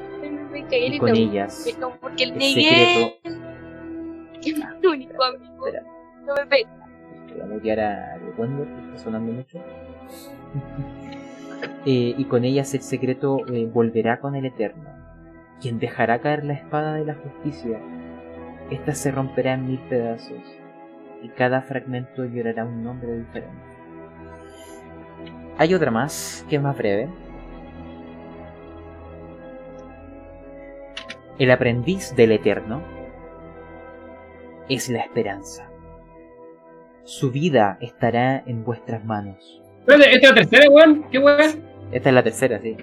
y 0.71 0.99
con 0.99 1.11
ellas 1.11 1.67
el 1.67 2.41
secreto. 2.41 3.15
es 4.45 4.59
mi 4.81 4.87
único 4.87 5.23
amigo. 5.23 5.67
No 6.27 6.35
me 7.47 7.61
que 7.61 7.73
está 7.73 8.99
sonando 8.99 9.33
mucho. 9.33 9.59
Eh, 11.87 12.15
y 12.19 12.25
con 12.25 12.45
ellas 12.45 12.75
el 12.75 12.83
secreto 12.83 13.39
eh, 13.47 13.69
volverá 13.73 14.19
con 14.19 14.35
el 14.35 14.47
Eterno, 14.47 14.85
quien 15.61 15.79
dejará 15.79 16.21
caer 16.21 16.45
la 16.45 16.55
espada 16.55 16.95
de 16.95 17.05
la 17.05 17.15
justicia. 17.15 17.79
Esta 18.71 18.95
se 18.95 19.13
romperá 19.13 19.55
en 19.55 19.67
mil 19.67 19.79
pedazos, 19.89 20.41
y 21.23 21.29
cada 21.29 21.63
fragmento 21.63 22.25
llorará 22.25 22.65
un 22.65 22.83
nombre 22.83 23.17
diferente. 23.17 23.63
Hay 25.57 25.73
otra 25.75 25.93
más, 25.93 26.45
que 26.49 26.57
es 26.57 26.63
más 26.63 26.77
breve. 26.77 27.09
El 31.43 31.51
aprendiz 31.51 32.14
del 32.14 32.30
Eterno 32.30 32.80
es 34.68 34.88
la 34.88 35.01
esperanza. 35.01 35.68
Su 37.03 37.32
vida 37.32 37.78
estará 37.80 38.45
en 38.47 38.62
vuestras 38.62 39.05
manos. 39.05 39.61
Espérate, 39.80 40.12
¿esta 40.14 40.28
es 40.28 40.30
la 40.30 40.34
tercera, 40.36 40.70
weón? 40.70 41.03
¿Qué 41.11 41.18
weón? 41.18 41.64
Esta 41.90 42.09
es 42.11 42.14
la 42.14 42.22
tercera, 42.22 42.61
sí. 42.61 42.76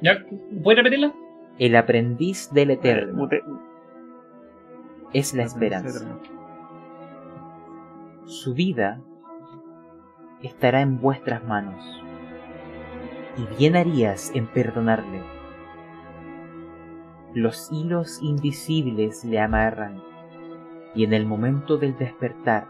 ¿Ya? 0.00 0.24
¿Puedes 0.64 0.78
repetirla? 0.82 1.12
El 1.60 1.76
aprendiz 1.76 2.50
del 2.52 2.72
Eterno 2.72 3.14
Mute- 3.28 3.44
es 5.12 5.34
la 5.34 5.44
esperanza. 5.44 6.18
Su 8.24 8.54
vida 8.54 9.00
estará 10.42 10.80
en 10.80 11.00
vuestras 11.00 11.44
manos. 11.44 12.02
Y 13.38 13.56
bien 13.56 13.76
harías 13.76 14.32
en 14.34 14.48
perdonarle 14.48 15.20
los 17.34 17.70
hilos 17.72 18.20
invisibles 18.22 19.24
le 19.24 19.38
amarran, 19.38 20.02
y 20.94 21.04
en 21.04 21.14
el 21.14 21.26
momento 21.26 21.78
del 21.78 21.96
despertar 21.96 22.68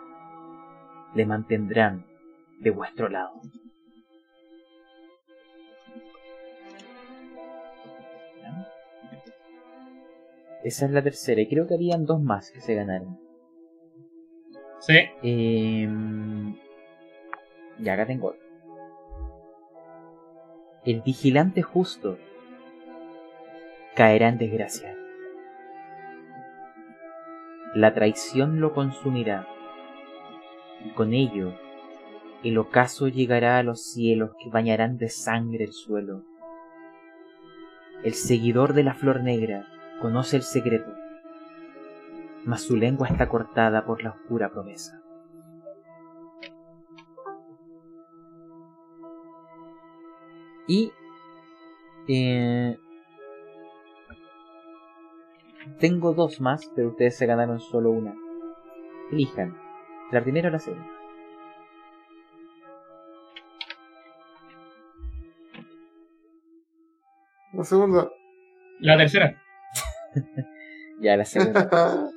le 1.15 1.27
mantendrán 1.27 2.07
de 2.61 2.71
vuestro 2.71 3.09
lado. 3.09 3.41
Esa 10.63 10.87
es 10.87 10.93
la 10.93 11.03
tercera, 11.03 11.41
y 11.41 11.49
creo 11.49 11.67
que 11.67 11.75
habían 11.75 12.07
dos 12.07 12.23
más 12.23 12.53
que 12.53 12.61
se 12.61 12.75
ganaron. 12.75 13.19
Sí. 14.79 14.95
Em, 15.23 16.51
eh, 16.51 16.57
y 17.81 17.89
acá 17.89 18.07
tengo 18.07 18.29
otra. 18.29 18.43
El 20.85 21.01
vigilante 21.03 21.63
justo 21.63 22.19
caerá 23.95 24.29
en 24.29 24.39
desgracia. 24.39 24.97
La 27.75 27.95
traición 27.95 28.61
lo 28.61 28.73
consumirá, 28.73 29.47
y 30.85 30.91
con 30.91 31.15
ello 31.15 31.55
el 32.43 32.59
ocaso 32.59 33.09
llegará 33.09 33.59
a 33.59 33.63
los 33.63 33.83
cielos 33.83 34.33
que 34.43 34.51
bañarán 34.51 34.99
de 34.99 35.09
sangre 35.09 35.65
el 35.65 35.73
suelo. 35.73 36.23
El 38.03 38.15
seguidor 38.15 38.73
de 38.73 38.83
la 38.83 38.95
flor 38.95 39.23
negra 39.23 39.69
conoce 40.01 40.37
el 40.37 40.43
secreto, 40.43 40.93
mas 42.45 42.63
su 42.63 42.77
lengua 42.77 43.09
está 43.09 43.29
cortada 43.29 43.85
por 43.85 44.03
la 44.03 44.11
oscura 44.11 44.51
promesa. 44.51 45.01
Y 50.67 50.93
eh, 52.09 52.77
tengo 55.79 56.15
dos 56.15 56.41
más, 56.41 56.71
pero 56.75 56.89
ustedes 56.91 57.17
se 57.17 57.27
ganaron 57.27 57.61
solo 57.61 57.91
una. 57.91 58.15
Elijan, 59.11 59.57
la 60.11 60.23
primera 60.23 60.49
o 60.49 60.53
la 60.53 60.59
segunda. 60.59 60.87
La 67.53 67.65
segunda. 67.65 68.11
La 68.81 68.97
tercera. 68.97 69.39
Ya, 71.01 71.17
la 71.17 71.25
segunda. 71.25 71.69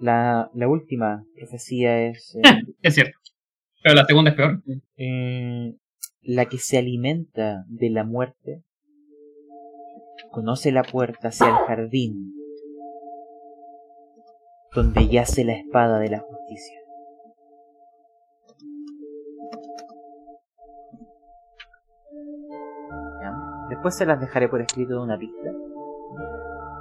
La, 0.00 0.50
la 0.52 0.68
última 0.68 1.24
profecía 1.36 2.08
es 2.08 2.34
eh, 2.34 2.40
Es 2.82 2.94
cierto. 2.94 3.16
Pero 3.84 3.94
la 3.94 4.04
segunda 4.04 4.30
es 4.32 4.36
peor. 4.36 4.62
eh, 4.96 5.74
la 6.22 6.46
que 6.46 6.58
se 6.58 6.76
alimenta 6.78 7.64
de 7.68 7.90
la 7.90 8.02
muerte. 8.02 8.64
Conoce 10.34 10.72
la 10.72 10.82
puerta 10.82 11.28
hacia 11.28 11.46
el 11.48 11.54
jardín 11.66 12.34
donde 14.74 15.06
yace 15.06 15.44
la 15.44 15.52
espada 15.52 16.00
de 16.00 16.08
la 16.10 16.18
justicia. 16.18 16.80
¿Ya? 23.20 23.32
Después 23.70 23.94
se 23.96 24.06
las 24.06 24.20
dejaré 24.20 24.48
por 24.48 24.60
escrito 24.60 24.94
de 24.94 25.00
una 25.00 25.18
pista. 25.18 25.50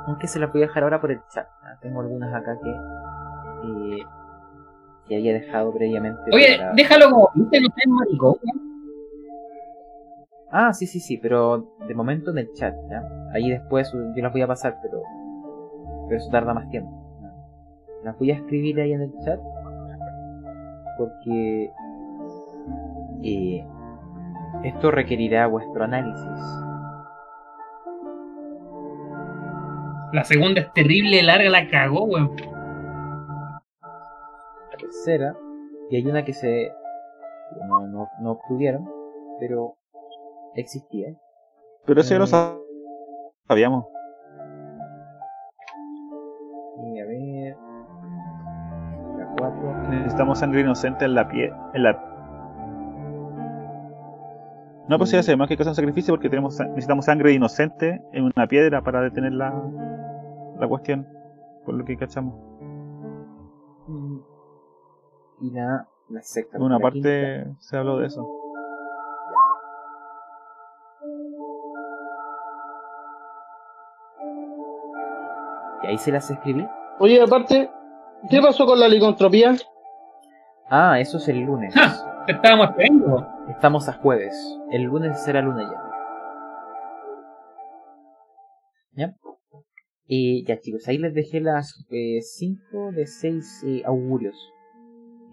Aunque 0.08 0.28
se 0.28 0.40
las 0.40 0.52
voy 0.52 0.64
a 0.64 0.68
dejar 0.68 0.84
ahora 0.84 1.00
por 1.00 1.12
el 1.12 1.20
chat. 1.34 1.48
¿ya? 1.64 1.80
Tengo 1.82 2.02
algunas 2.02 2.34
acá 2.34 2.58
que, 2.62 2.70
eh, 2.72 4.04
que 5.08 5.16
había 5.16 5.34
dejado 5.34 5.74
previamente. 5.74 6.22
Oye, 6.34 6.58
para- 6.58 6.74
déjalo 6.74 7.10
como 7.10 7.30
viste, 7.36 7.60
seas 7.60 7.88
maricón. 7.88 8.36
Ah, 10.52 10.72
sí, 10.74 10.86
sí, 10.86 11.00
sí, 11.00 11.18
pero 11.18 11.73
de 11.88 11.96
momento 11.96 12.32
en 12.32 12.40
el 12.40 12.52
chat, 12.54 12.74
¿ya? 12.90 13.04
Ahí 13.34 13.50
después 13.50 13.92
yo 13.92 14.22
las 14.22 14.32
voy 14.32 14.42
a 14.42 14.48
pasar, 14.48 14.78
pero, 14.82 15.02
pero 16.08 16.18
eso 16.18 16.30
tarda 16.30 16.54
más 16.54 16.70
tiempo. 16.70 16.92
¿ya? 17.22 17.34
Las 18.04 18.18
voy 18.18 18.32
a 18.32 18.36
escribir 18.36 18.80
ahí 18.80 18.94
en 18.94 19.02
el 19.02 19.14
chat 19.20 19.40
porque 20.98 21.72
eh, 23.24 23.66
esto 24.64 24.92
requerirá 24.92 25.48
vuestro 25.48 25.84
análisis. 25.84 26.64
La 30.14 30.24
segunda 30.24 30.62
es 30.62 30.72
terrible, 30.74 31.24
larga, 31.24 31.50
la 31.50 31.68
cagó, 31.70 32.06
weón. 32.06 32.36
La 34.72 34.78
tercera, 34.78 35.36
y 35.90 35.96
hay 35.96 36.06
una 36.06 36.24
que 36.24 36.34
se 36.34 36.72
no, 37.68 37.88
no, 37.88 38.10
no 38.20 38.32
obtuvieron, 38.32 38.88
pero 39.40 39.76
existía. 40.56 41.16
Pero 41.86 42.02
eso 42.02 42.12
ya 42.12 42.20
lo 42.20 42.26
Eh, 42.26 42.28
sab- 42.28 42.60
sabíamos. 43.48 43.86
Y 46.94 47.00
a 47.00 47.06
ver. 47.06 47.58
La 49.18 49.26
4. 49.38 49.90
Necesitamos 49.90 50.40
sangre 50.40 50.62
inocente 50.62 51.06
en 51.06 51.16
la 51.16 51.28
piel. 51.28 51.52
En 51.74 51.84
la... 51.84 52.10
No 54.90 54.98
pues 54.98 55.12
ya 55.12 55.24
sabemos 55.24 55.48
que 55.48 55.54
hay 55.54 55.58
que 55.58 55.64
hacer 55.64 55.72
un 55.72 55.76
sacrificio 55.76 56.14
porque 56.14 56.30
tenemos, 56.30 56.60
necesitamos 56.60 57.06
sangre 57.06 57.32
inocente 57.32 58.02
en 58.12 58.26
una 58.36 58.48
piedra 58.48 58.82
para 58.82 59.00
detener 59.02 59.32
la, 59.32 59.54
la 60.60 60.68
cuestión. 60.68 61.08
Por 61.66 61.76
lo 61.76 61.86
que 61.86 61.96
cachamos. 61.98 62.36
Y 65.40 65.52
la, 65.52 65.88
la 66.10 66.22
sexta. 66.22 66.58
En 66.58 66.64
una 66.64 66.76
la 66.76 66.82
parte 66.82 67.44
quinta. 67.46 67.56
se 67.62 67.78
habló 67.78 67.98
de 68.00 68.08
eso. 68.08 68.28
Y 75.84 75.88
ahí 75.88 75.98
se 75.98 76.12
las 76.12 76.30
escribí. 76.30 76.66
Oye, 77.00 77.22
aparte, 77.22 77.70
¿qué 78.30 78.42
pasó 78.42 78.66
con 78.66 78.80
la 78.80 78.88
licontropía? 78.88 79.56
Ah, 80.70 81.00
eso 81.00 81.18
es 81.18 81.28
el 81.28 81.42
lunes. 81.42 81.74
¡Ja! 81.74 82.24
Te 82.26 82.32
estábamos 82.32 82.70
esperando. 82.70 83.28
Estamos 83.50 83.90
a 83.90 83.94
jueves. 83.94 84.34
El 84.72 84.84
lunes 84.84 85.22
será 85.22 85.42
luna 85.42 85.64
ya. 85.64 85.84
¿Ya? 88.96 89.16
Eh, 90.08 90.44
ya 90.46 90.60
chicos, 90.60 90.88
ahí 90.88 90.98
les 90.98 91.14
dejé 91.14 91.42
las 91.42 91.86
5 91.90 92.92
de 92.92 93.06
6 93.06 93.66
augurios. 93.86 94.36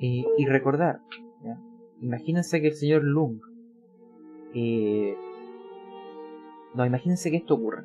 Eh, 0.01 0.25
y 0.39 0.47
recordar, 0.47 1.01
¿ya? 1.45 1.59
imagínense 2.01 2.63
que 2.63 2.69
el 2.69 2.75
señor 2.75 3.05
Lung... 3.05 3.39
eh, 4.55 5.15
no, 6.75 6.87
imagínense 6.87 7.31
que 7.31 7.37
esto 7.37 7.55
ocurre. 7.55 7.85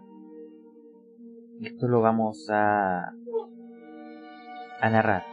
Esto 1.62 1.88
lo 1.88 2.02
vamos 2.02 2.48
a... 2.50 3.14
narrar. 4.82 5.24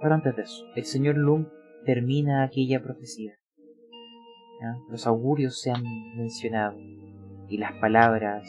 Pero 0.00 0.14
antes 0.14 0.36
de 0.36 0.42
eso, 0.42 0.64
el 0.74 0.84
señor 0.84 1.16
Lung 1.16 1.46
termina 1.84 2.42
aquella 2.42 2.82
profecía. 2.82 3.34
Los 4.88 5.06
augurios 5.06 5.60
se 5.60 5.70
han 5.70 5.82
mencionado 6.16 6.76
y 7.48 7.58
las 7.58 7.72
palabras 7.74 8.48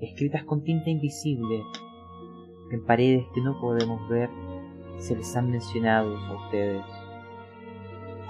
escritas 0.00 0.44
con 0.44 0.62
tinta 0.64 0.90
invisible 0.90 1.62
en 2.70 2.84
paredes 2.84 3.24
que 3.34 3.40
no 3.40 3.60
podemos 3.60 4.08
ver 4.08 4.30
se 4.98 5.16
les 5.16 5.36
han 5.36 5.50
mencionado 5.50 6.16
a 6.16 6.44
ustedes. 6.44 6.84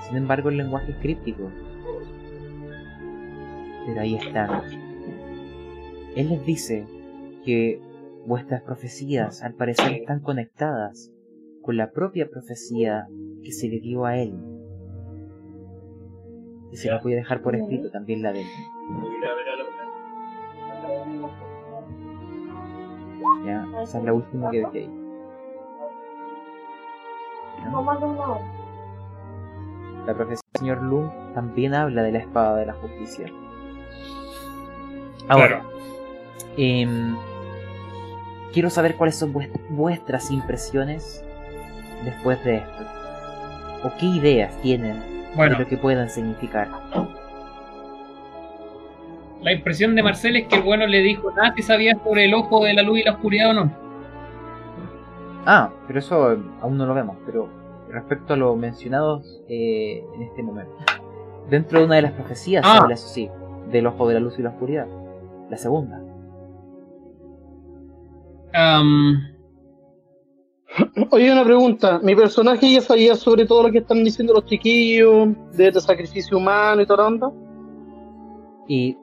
Sin 0.06 0.16
embargo, 0.16 0.48
el 0.48 0.58
lenguaje 0.58 0.92
es 0.92 0.98
críptico. 0.98 1.50
Pero 3.88 4.02
ahí 4.02 4.16
están. 4.16 4.50
Él 6.14 6.28
les 6.28 6.44
dice 6.44 6.86
que 7.42 7.80
vuestras 8.26 8.60
profecías 8.60 9.42
al 9.42 9.54
parecer 9.54 9.92
están 9.92 10.20
conectadas 10.20 11.10
con 11.62 11.78
la 11.78 11.90
propia 11.90 12.28
profecía 12.28 13.06
que 13.42 13.50
se 13.50 13.66
le 13.66 13.80
dio 13.80 14.04
a 14.04 14.18
él. 14.18 14.34
Y 16.70 16.76
se 16.76 16.90
la 16.90 17.00
voy 17.00 17.14
a 17.14 17.16
dejar 17.16 17.40
por 17.40 17.56
escrito 17.56 17.90
también 17.90 18.20
la 18.20 18.34
de 18.34 18.42
él. 18.42 18.46
Ya, 23.46 23.66
esa 23.82 23.98
es 23.98 24.04
la 24.04 24.12
última 24.12 24.50
que 24.50 24.58
dejé 24.58 24.78
ahí. 24.80 24.90
La 30.06 30.14
profecía 30.14 30.42
del 30.52 30.60
señor 30.60 30.82
Lung 30.82 31.08
también 31.32 31.72
habla 31.72 32.02
de 32.02 32.12
la 32.12 32.18
espada 32.18 32.58
de 32.58 32.66
la 32.66 32.74
justicia. 32.74 33.32
Ahora, 35.28 35.62
em, 36.56 37.16
quiero 38.52 38.70
saber 38.70 38.96
cuáles 38.96 39.16
son 39.16 39.32
vuest- 39.32 39.54
vuestras 39.70 40.30
impresiones 40.30 41.24
después 42.04 42.42
de 42.44 42.56
esto. 42.56 42.84
¿O 43.84 43.92
qué 43.98 44.06
ideas 44.06 44.56
tienen 44.62 45.02
Bueno. 45.36 45.54
de 45.56 45.64
lo 45.64 45.68
que 45.68 45.76
puedan 45.76 46.08
significar? 46.10 46.68
La 49.42 49.52
impresión 49.52 49.94
de 49.94 50.02
Marcel 50.02 50.36
es 50.36 50.48
que 50.48 50.56
el 50.56 50.62
bueno 50.62 50.86
le 50.86 50.98
dijo 51.00 51.30
nada 51.30 51.52
si 51.54 51.62
sabía 51.62 51.96
sobre 52.02 52.24
el 52.24 52.34
ojo 52.34 52.64
de 52.64 52.74
la 52.74 52.82
luz 52.82 52.98
y 52.98 53.04
la 53.04 53.12
oscuridad 53.12 53.50
o 53.50 53.54
no. 53.54 53.70
Ah, 55.46 55.70
pero 55.86 56.00
eso 56.00 56.32
eh, 56.32 56.38
aún 56.60 56.76
no 56.76 56.86
lo 56.86 56.94
vemos. 56.94 57.16
Pero 57.24 57.48
respecto 57.88 58.34
a 58.34 58.36
lo 58.36 58.56
mencionado 58.56 59.22
eh, 59.48 60.04
en 60.14 60.22
este 60.22 60.42
momento. 60.42 60.72
Dentro 61.48 61.78
de 61.78 61.86
una 61.86 61.94
de 61.96 62.02
las 62.02 62.12
profecías 62.12 62.64
se 62.66 62.70
Ah. 62.70 62.78
habla, 62.82 62.94
eso 62.94 63.08
sí, 63.08 63.30
del 63.70 63.86
ojo 63.86 64.08
de 64.08 64.14
la 64.14 64.20
luz 64.20 64.38
y 64.38 64.42
la 64.42 64.50
oscuridad. 64.50 64.86
La 65.50 65.56
segunda. 65.56 66.02
Oye, 71.10 71.32
una 71.32 71.44
pregunta. 71.44 71.98
Mi 72.02 72.14
personaje 72.14 72.72
ya 72.72 72.80
sabía 72.80 73.14
sobre 73.14 73.46
todo 73.46 73.64
lo 73.64 73.72
que 73.72 73.78
están 73.78 74.04
diciendo 74.04 74.34
los 74.34 74.44
chiquillos, 74.46 75.28
de 75.56 75.68
este 75.68 75.80
sacrificio 75.80 76.36
humano 76.36 76.82
y 76.82 76.86
toda 76.86 77.02
la 77.02 77.08
onda. 77.08 77.32
Y 78.68 78.96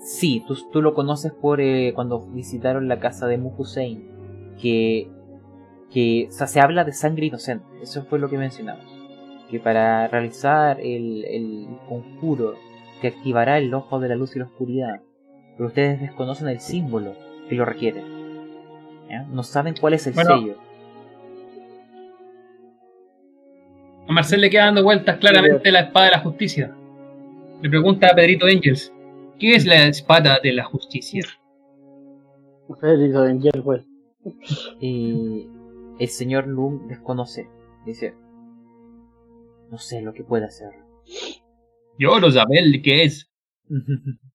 Sí, 0.00 0.42
tú, 0.46 0.56
tú 0.72 0.80
lo 0.80 0.94
conoces 0.94 1.30
por 1.32 1.60
eh, 1.60 1.92
cuando 1.94 2.20
visitaron 2.20 2.88
la 2.88 3.00
casa 3.00 3.26
de 3.26 3.36
Mu 3.36 3.52
Hussein, 3.56 4.56
que, 4.60 5.10
que 5.92 6.26
o 6.30 6.32
sea, 6.32 6.46
se 6.46 6.58
habla 6.58 6.84
de 6.84 6.92
sangre 6.92 7.26
inocente, 7.26 7.66
eso 7.82 8.02
fue 8.04 8.18
lo 8.18 8.30
que 8.30 8.38
mencionamos, 8.38 8.86
que 9.50 9.60
para 9.60 10.08
realizar 10.08 10.80
el, 10.80 11.26
el 11.26 11.68
conjuro 11.86 12.54
que 13.02 13.08
activará 13.08 13.58
el 13.58 13.74
ojo 13.74 14.00
de 14.00 14.08
la 14.08 14.16
luz 14.16 14.34
y 14.36 14.38
la 14.38 14.46
oscuridad, 14.46 15.02
pero 15.56 15.68
ustedes 15.68 16.00
desconocen 16.00 16.48
el 16.48 16.60
símbolo 16.60 17.14
que 17.48 17.54
lo 17.54 17.64
requiere, 17.64 18.02
¿ya? 19.08 19.22
no 19.24 19.42
saben 19.42 19.74
cuál 19.80 19.94
es 19.94 20.06
el 20.06 20.14
Bueno. 20.14 20.38
sello. 20.38 20.56
A 24.08 24.12
Marcel 24.12 24.40
le 24.40 24.50
queda 24.50 24.66
dando 24.66 24.82
vueltas 24.82 25.18
claramente 25.18 25.70
la 25.70 25.80
espada 25.80 26.06
de 26.06 26.12
la 26.12 26.18
justicia. 26.20 26.74
Le 27.62 27.68
pregunta 27.70 28.08
a 28.08 28.14
Pedrito 28.14 28.46
Angels, 28.46 28.92
¿qué 29.38 29.54
es 29.54 29.66
la 29.66 29.86
espada 29.86 30.40
de 30.42 30.52
la 30.52 30.64
justicia? 30.64 31.24
Pedrito 32.80 33.22
Angel, 33.22 33.62
pues. 33.62 33.84
Y 34.80 35.48
el 35.98 36.08
señor 36.08 36.46
Lum 36.46 36.88
desconoce, 36.88 37.48
dice, 37.86 38.14
no 39.70 39.78
sé 39.78 40.02
lo 40.02 40.12
que 40.12 40.24
puede 40.24 40.46
hacer. 40.46 40.70
Yo 41.98 42.18
no 42.18 42.30
saber 42.30 42.64
qué 42.82 43.04
es. 43.04 43.30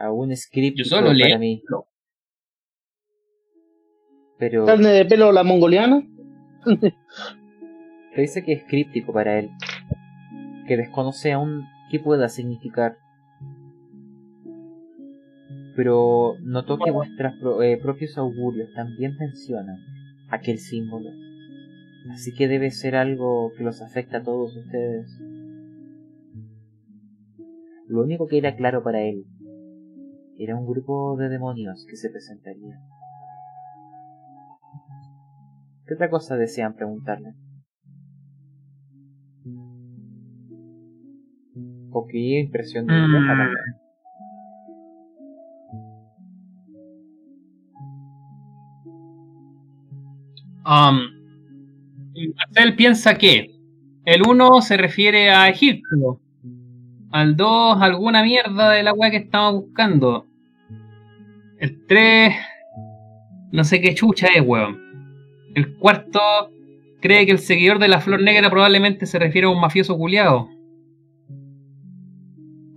Aún 0.00 0.30
es 0.32 0.48
críptico 0.50 0.88
Yo 0.88 0.96
solo 0.96 1.08
para 1.18 1.38
mí. 1.38 1.62
Pero 4.38 4.64
Carne 4.66 4.90
de 4.90 5.04
pelo 5.04 5.32
la 5.32 5.42
mongoliana. 5.42 6.02
Pero 6.64 6.92
dice 8.16 8.42
que 8.44 8.52
es 8.52 8.64
críptico 8.64 9.12
para 9.12 9.38
él, 9.38 9.50
que 10.66 10.76
desconoce 10.76 11.32
aún 11.32 11.64
qué 11.90 11.98
pueda 12.00 12.28
significar. 12.28 12.96
Pero 15.76 16.34
notó 16.42 16.78
que 16.78 16.90
vuestros 16.90 17.34
pro- 17.40 17.62
eh, 17.62 17.76
propios 17.76 18.18
augurios 18.18 18.72
también 18.74 19.16
mencionan 19.18 19.78
aquel 20.30 20.58
símbolo. 20.58 21.10
Así 22.10 22.34
que 22.34 22.48
debe 22.48 22.70
ser 22.70 22.96
algo 22.96 23.52
que 23.56 23.62
los 23.64 23.80
afecta 23.82 24.18
a 24.18 24.22
todos 24.22 24.56
ustedes. 24.56 25.06
Lo 27.86 28.02
único 28.02 28.26
que 28.26 28.38
era 28.38 28.56
claro 28.56 28.82
para 28.82 29.02
él 29.02 29.24
era 30.38 30.56
un 30.56 30.66
grupo 30.66 31.16
de 31.16 31.28
demonios 31.28 31.84
que 31.88 31.96
se 31.96 32.10
presentaría. 32.10 32.78
¿Qué 35.86 35.94
otra 35.94 36.10
cosa 36.10 36.36
desean 36.36 36.74
preguntarle? 36.74 37.34
Poquilla 41.90 42.40
impresión 42.40 42.86
de 42.86 42.94
Mm. 42.94 43.08
Um, 50.68 50.98
Marcel 52.36 52.76
piensa 52.76 53.16
que 53.16 53.58
el 54.04 54.22
1 54.28 54.60
se 54.60 54.76
refiere 54.76 55.30
a 55.30 55.48
Egipto, 55.48 56.20
al 57.10 57.36
2 57.36 57.80
alguna 57.80 58.22
mierda 58.22 58.72
de 58.72 58.82
la 58.82 58.92
weá 58.92 59.10
que 59.10 59.16
estamos 59.16 59.64
buscando, 59.64 60.27
el 61.60 61.86
3 61.86 62.34
no 63.50 63.64
sé 63.64 63.80
qué 63.80 63.94
chucha 63.94 64.28
es, 64.34 64.42
weón. 64.44 64.78
El 65.54 65.76
cuarto 65.76 66.20
cree 67.00 67.24
que 67.26 67.32
el 67.32 67.38
seguidor 67.38 67.78
de 67.78 67.88
la 67.88 68.00
flor 68.00 68.22
negra 68.22 68.50
probablemente 68.50 69.06
se 69.06 69.18
refiere 69.18 69.46
a 69.46 69.50
un 69.50 69.60
mafioso 69.60 69.96
culiado. 69.96 70.48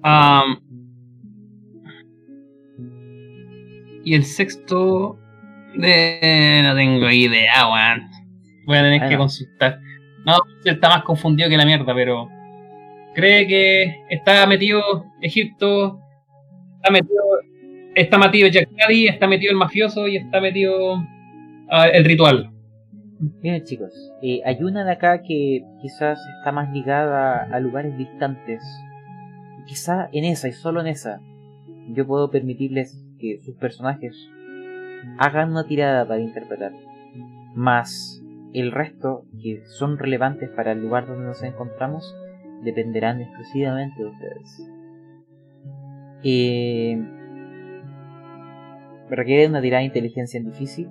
Um, 0.04 0.58
y 4.04 4.16
el 4.16 4.24
sexto 4.24 5.20
de... 5.76 6.62
no 6.64 6.76
tengo 6.76 7.10
idea, 7.10 7.68
weón. 7.68 8.10
Voy 8.66 8.78
a 8.78 8.84
tener 8.84 9.10
que 9.10 9.18
consultar. 9.18 9.80
No, 10.26 10.38
está 10.64 10.88
más 10.88 11.04
confundido 11.04 11.50
que 11.50 11.58
la 11.58 11.66
mierda, 11.66 11.94
pero 11.94 12.30
cree 13.14 13.48
que 13.48 14.06
está 14.10 14.46
metido 14.46 14.82
Egipto, 15.22 16.00
está 16.78 16.92
metido, 16.92 17.22
está 17.96 18.18
metido 18.18 18.48
Jack 18.48 18.70
Caddy, 18.78 19.08
está 19.08 19.28
metido 19.28 19.52
el 19.52 19.58
mafioso 19.58 20.08
y 20.08 20.18
está 20.18 20.42
metido 20.42 20.96
ah, 21.70 21.88
el 21.88 22.06
ritual. 22.06 22.52
Miren 23.42 23.64
chicos, 23.64 23.94
eh, 24.24 24.42
hay 24.46 24.64
una 24.64 24.84
de 24.84 24.92
acá 24.92 25.22
que 25.22 25.64
quizás 25.82 26.20
está 26.40 26.52
más 26.52 26.72
ligada 26.72 27.44
a 27.44 27.60
lugares 27.60 27.98
distantes. 27.98 28.64
Quizá 29.68 30.10
en 30.12 30.26
esa 30.26 30.48
y 30.48 30.54
solo 30.54 30.82
en 30.82 30.88
esa 30.88 31.22
yo 31.90 32.08
puedo 32.08 32.32
permitirles 32.32 33.06
que 33.20 33.40
sus 33.44 33.56
personajes 33.56 34.16
hagan 35.20 35.52
una 35.52 35.68
tirada 35.68 36.08
para 36.08 36.22
interpretar. 36.22 36.72
Más 37.54 38.24
el 38.54 38.72
resto, 38.72 39.26
que 39.42 39.62
son 39.66 39.98
relevantes 39.98 40.50
para 40.50 40.72
el 40.72 40.82
lugar 40.82 41.08
donde 41.08 41.26
nos 41.26 41.44
encontramos, 41.44 42.16
dependerán 42.64 43.22
exclusivamente 43.22 44.02
de 44.02 44.10
ustedes. 44.10 44.70
Eh, 46.24 47.21
requiere 49.16 49.48
una 49.48 49.62
tirada 49.62 49.80
de 49.82 49.88
inteligencia 49.88 50.38
en 50.38 50.46
difícil 50.46 50.90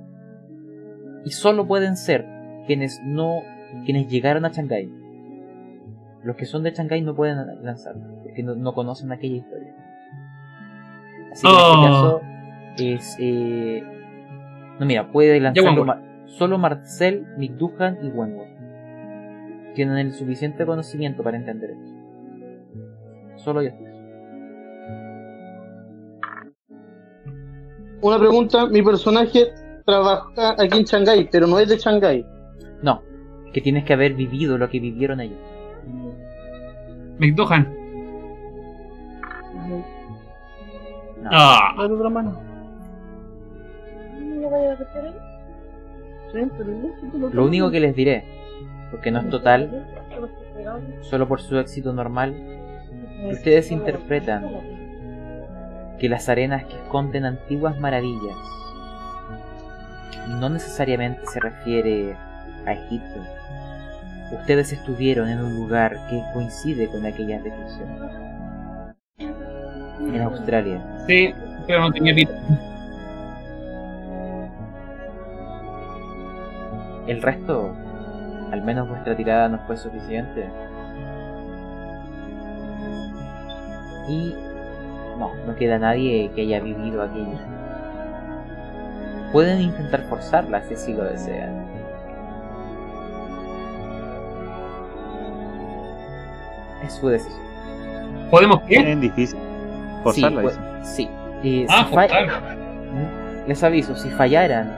y 1.25 1.31
solo 1.31 1.67
pueden 1.67 1.97
ser 1.97 2.27
quienes 2.67 3.01
no 3.05 3.41
quienes 3.85 4.09
llegaron 4.09 4.45
a 4.45 4.51
Shanghái. 4.51 4.91
Los 6.23 6.37
que 6.37 6.45
son 6.45 6.63
de 6.63 6.73
Shanghái 6.73 7.03
no 7.03 7.15
pueden 7.15 7.39
lanzar, 7.65 7.95
porque 8.23 8.43
no, 8.43 8.55
no 8.55 8.73
conocen 8.75 9.11
aquella 9.13 9.37
historia. 9.37 9.75
Así 11.33 11.47
que 11.47 11.53
en 11.53 11.57
Oh. 11.59 11.73
este 11.73 11.87
caso 11.87 12.21
es 12.79 13.17
eh, 13.21 13.83
no 14.79 14.87
mira, 14.87 15.11
puede 15.13 15.39
lanzarlo 15.41 15.71
Wentworth. 15.83 16.01
Ma- 16.03 16.27
solo 16.27 16.59
Marcel, 16.59 17.27
Micduhan 17.39 17.99
y 18.03 18.09
Wentworth. 18.09 18.51
Tienen 19.75 19.99
el 19.99 20.13
suficiente 20.13 20.67
conocimiento 20.67 21.23
para 21.23 21.37
entender 21.37 21.71
esto. 21.71 21.91
Solo 23.37 23.61
ellos. 23.61 23.75
Una 28.03 28.19
pregunta, 28.19 28.67
mi 28.67 28.83
personaje 28.83 29.53
trabaja 29.85 30.55
aquí 30.59 30.79
en 30.79 30.85
Shanghái, 30.85 31.29
pero 31.31 31.47
no 31.47 31.59
es 31.59 31.69
de 31.69 31.77
Shanghái. 31.77 32.25
No, 32.83 33.03
que 33.53 33.61
tienes 33.61 33.85
que 33.85 33.93
haber 33.93 34.15
vivido 34.15 34.57
lo 34.57 34.69
que 34.71 34.81
vivieron 34.81 35.21
ellos. 35.21 35.39
McDuhan. 37.19 37.69
No. 41.23 41.31
Ah, 41.31 41.75
Dale 41.77 41.95
otra 41.95 42.09
mano. 42.09 42.41
Lo 47.33 47.45
único 47.45 47.71
que 47.71 47.81
les 47.81 47.95
diré, 47.95 48.25
porque 48.91 49.11
no 49.11 49.21
es 49.21 49.29
total, 49.29 49.87
solo 51.03 51.29
por 51.29 51.41
su 51.43 51.59
éxito 51.59 51.93
normal, 51.93 52.35
ustedes 53.31 53.71
interpretan 53.71 54.47
que 56.01 56.09
las 56.09 56.29
arenas 56.31 56.65
que 56.65 56.75
esconden 56.75 57.27
antiguas 57.27 57.79
maravillas 57.79 58.37
no 60.29 60.49
necesariamente 60.49 61.21
se 61.27 61.41
refiere 61.41 62.17
a 62.67 62.73
Egipto. 62.73 63.21
Ustedes 64.33 64.73
estuvieron 64.73 65.29
en 65.29 65.41
un 65.41 65.55
lugar 65.57 65.93
que 66.09 66.23
coincide 66.33 66.89
con 66.89 67.05
aquella 67.05 67.41
descripción. 67.43 68.95
En 69.19 70.23
Australia. 70.23 70.81
sí, 71.07 71.35
pero 71.67 71.81
no 71.81 71.93
tenía 71.93 72.15
pito. 72.15 72.33
El 77.07 77.21
resto, 77.21 77.75
al 78.51 78.63
menos 78.63 78.89
vuestra 78.89 79.17
tirada 79.17 79.49
no 79.49 79.59
fue 79.67 79.77
suficiente. 79.77 80.49
Y 84.09 84.35
no, 85.21 85.31
no 85.47 85.55
queda 85.55 85.79
nadie 85.79 86.31
que 86.35 86.41
haya 86.43 86.59
vivido 86.61 87.03
aquello. 87.03 87.39
Pueden 89.33 89.61
intentar 89.61 90.01
forzarla 90.09 90.61
si 90.63 90.75
así 90.75 90.93
lo 90.93 91.05
desean. 91.05 91.65
Es 96.85 96.95
su 96.95 97.09
decisión. 97.09 97.41
¿Podemos 98.31 98.61
qué? 98.63 98.93
Es 98.93 99.01
difícil. 99.01 99.39
Forzarla, 100.03 100.43
sí, 100.43 100.49
dice. 100.49 100.61
pu- 100.61 100.85
sí. 100.85 101.09
Eh, 101.45 101.67
Ah, 101.69 101.85
si 101.89 101.95
fa- 101.95 102.09
forzar. 102.09 102.57
¿Mm? 102.57 103.49
Les 103.49 103.63
aviso, 103.63 103.95
si 103.97 104.09
fallaran, 104.11 104.73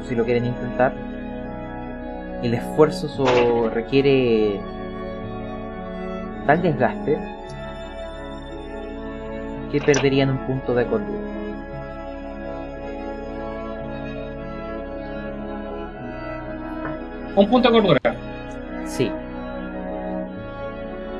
o 0.00 0.04
si 0.04 0.14
lo 0.14 0.24
quieren 0.24 0.44
intentar, 0.46 0.92
el 2.42 2.54
esfuerzo 2.54 3.08
so- 3.08 3.70
requiere 3.70 4.60
tal 6.46 6.62
desgaste 6.62 7.18
que 9.70 9.80
perderían 9.80 10.30
un 10.30 10.38
punto 10.46 10.74
de 10.74 10.86
cordura. 10.86 11.28
Un 17.36 17.48
punto 17.48 17.70
de 17.70 17.80
cordura. 17.80 18.00
Sí. 18.84 19.10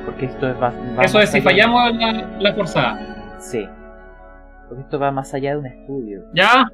Porque 0.04 0.26
esto 0.26 0.48
es 0.48 0.60
va- 0.60 0.72
va 0.98 1.02
Eso 1.04 1.20
es 1.20 1.30
si 1.30 1.40
fallamos 1.40 1.94
la, 1.96 2.12
la 2.40 2.54
forzada. 2.54 3.36
Sí. 3.38 3.66
Porque 4.68 4.82
esto 4.82 4.98
va 4.98 5.12
más 5.12 5.32
allá 5.34 5.52
de 5.52 5.58
un 5.58 5.66
estudio. 5.66 6.22
¿Ya? 6.34 6.70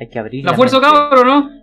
Hay 0.00 0.08
que 0.08 0.18
abrir 0.18 0.44
¿La 0.44 0.54
fuerza, 0.54 0.80
mente 0.80 0.90
cabrón, 0.92 1.26
no? 1.26 1.62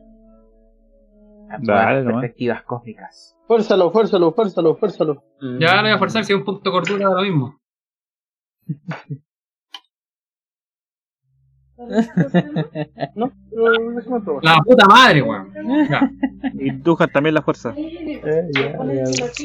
Dale, 1.62 2.04
perspectivas 2.04 2.62
cósmicas. 2.64 3.36
Fuérzalo, 3.48 3.92
fuérzalo, 3.92 4.32
fuérzalo, 4.32 4.76
fuérzalo. 4.76 5.24
Ya 5.60 5.76
no 5.78 5.82
voy 5.82 5.92
a 5.92 5.98
forzar 5.98 6.24
si 6.24 6.32
es 6.32 6.38
un 6.40 6.46
punto 6.46 6.70
de 6.70 6.72
cordura 6.72 7.08
ahora 7.08 7.24
mismo. 7.24 7.59
No, 13.16 13.32
pero 13.50 14.24
probar. 14.24 14.44
La 14.44 14.58
puta 14.64 14.86
madre, 14.88 15.22
weón. 15.22 15.52
Duhan 16.84 17.10
también 17.12 17.36
la 17.36 17.42
fuerza. 17.42 17.74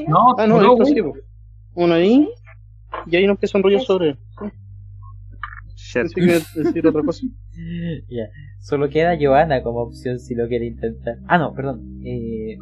No, 0.08 0.34
Ah, 0.38 0.46
no, 0.46 0.60
no, 0.60 0.72
esto 0.72 0.76
güey. 0.76 0.94
sí, 0.94 1.02
po. 1.02 1.14
Uno 1.74 1.94
ahí. 1.94 2.28
Y 3.06 3.16
ahí 3.16 3.26
no 3.26 3.32
empieza 3.32 3.56
a 3.56 3.60
enrollar 3.60 3.80
sobre. 3.82 4.16
Shit. 5.76 6.12
Que 6.14 6.40
decir 6.62 6.86
otra 6.86 7.02
cosa. 7.02 7.22
Ya. 8.08 8.24
Solo 8.60 8.88
queda 8.88 9.16
Johanna 9.20 9.62
como 9.62 9.80
opción 9.82 10.18
si 10.18 10.34
lo 10.34 10.48
quiere 10.48 10.66
intentar. 10.66 11.16
Ah, 11.28 11.38
no, 11.38 11.54
perdón. 11.54 12.00
Eh, 12.04 12.56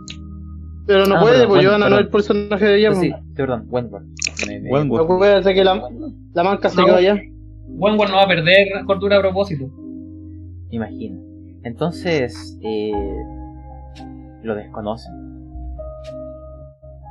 Pero 0.87 1.07
no 1.07 1.17
Ah, 1.17 1.21
puede, 1.21 1.33
perdón, 1.39 1.49
pues 1.49 1.67
Johanna 1.67 1.89
no 1.89 1.97
es 1.97 2.03
el 2.03 2.09
personaje 2.11 2.65
de 2.67 2.79
ella. 2.79 2.95
sí, 2.95 3.11
pues. 3.11 3.23
perdón, 3.35 3.67
Wentworth. 3.71 4.05
Acuérdate 5.01 5.55
que 5.55 5.65
la, 5.65 5.83
la 6.35 6.43
manca 6.45 6.69
se 6.69 6.77
No. 6.81 6.87
quedó 6.87 6.97
allá. 6.97 7.17
Wentworth 7.69 8.11
no 8.11 8.17
va 8.17 8.23
a 8.25 8.29
perder 8.29 8.69
cordura 8.87 9.17
a 9.19 9.21
propósito. 9.21 9.69
Imagino. 10.71 11.21
Entonces, 11.65 12.59
eh, 12.63 12.93
lo 14.43 14.55
desconocen. 14.55 15.13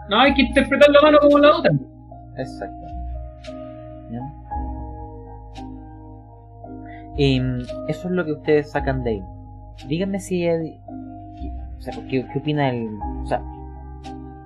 No, 0.09 0.19
hay 0.19 0.33
que 0.33 0.41
interpretar 0.41 0.89
la 0.89 1.01
mano 1.01 1.17
como 1.21 1.39
la 1.39 1.57
otra. 1.57 1.71
Exacto. 2.37 2.85
¿Ya? 4.11 4.19
Em, 7.17 7.59
eso 7.87 8.07
es 8.07 8.11
lo 8.11 8.25
que 8.25 8.33
ustedes 8.33 8.71
sacan 8.71 9.03
de 9.03 9.09
ahí. 9.11 9.23
Díganme 9.87 10.19
si 10.19 10.45
hay- 10.47 10.79
o 11.77 11.81
sea, 11.81 11.93
¿qué, 12.09 12.25
qué 12.31 12.39
opina 12.39 12.69
el, 12.69 12.89
o 13.23 13.25
sea, 13.25 13.41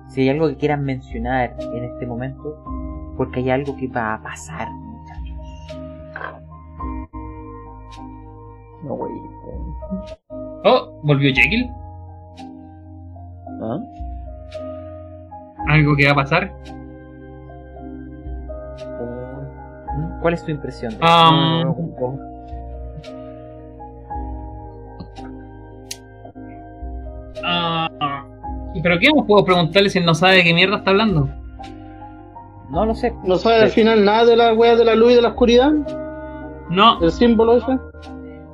si 0.08 0.22
hay 0.22 0.28
algo 0.30 0.48
que 0.48 0.56
quieran 0.56 0.84
mencionar 0.84 1.54
en 1.60 1.84
este 1.84 2.06
momento, 2.06 2.64
porque 3.16 3.40
hay 3.40 3.50
algo 3.50 3.76
que 3.76 3.88
va 3.88 4.14
a 4.14 4.22
pasar. 4.22 4.68
No, 8.84 8.94
güey. 8.94 9.12
Oh, 10.64 11.00
volvió 11.02 11.34
Jekyll. 11.34 11.70
¿Ah? 13.62 13.78
Algo 15.68 15.96
que 15.96 16.06
va 16.06 16.12
a 16.12 16.14
pasar. 16.14 16.52
¿Cuál 20.20 20.34
es 20.34 20.44
tu 20.44 20.50
impresión? 20.50 20.92
de 20.92 20.98
Ah, 27.44 27.88
ah, 28.00 28.26
¿Pero 28.82 28.98
qué 28.98 29.08
más 29.14 29.24
puedo 29.26 29.44
preguntarle 29.44 29.88
si 29.88 29.98
él 29.98 30.04
no 30.04 30.14
sabe 30.14 30.36
de 30.36 30.44
qué 30.44 30.54
mierda 30.54 30.78
está 30.78 30.90
hablando? 30.90 31.28
No 32.70 32.84
lo 32.84 32.94
sé. 32.94 33.14
No 33.24 33.36
sabe 33.36 33.56
al 33.62 33.68
final 33.70 34.04
nada 34.04 34.24
de 34.24 34.36
la 34.36 34.52
wea 34.54 34.74
de 34.76 34.84
la 34.84 34.94
luz 34.94 35.12
y 35.12 35.14
de 35.14 35.22
la 35.22 35.28
oscuridad. 35.28 35.72
No, 36.68 37.00
El 37.00 37.12
símbolo 37.12 37.56
ese. 37.58 37.78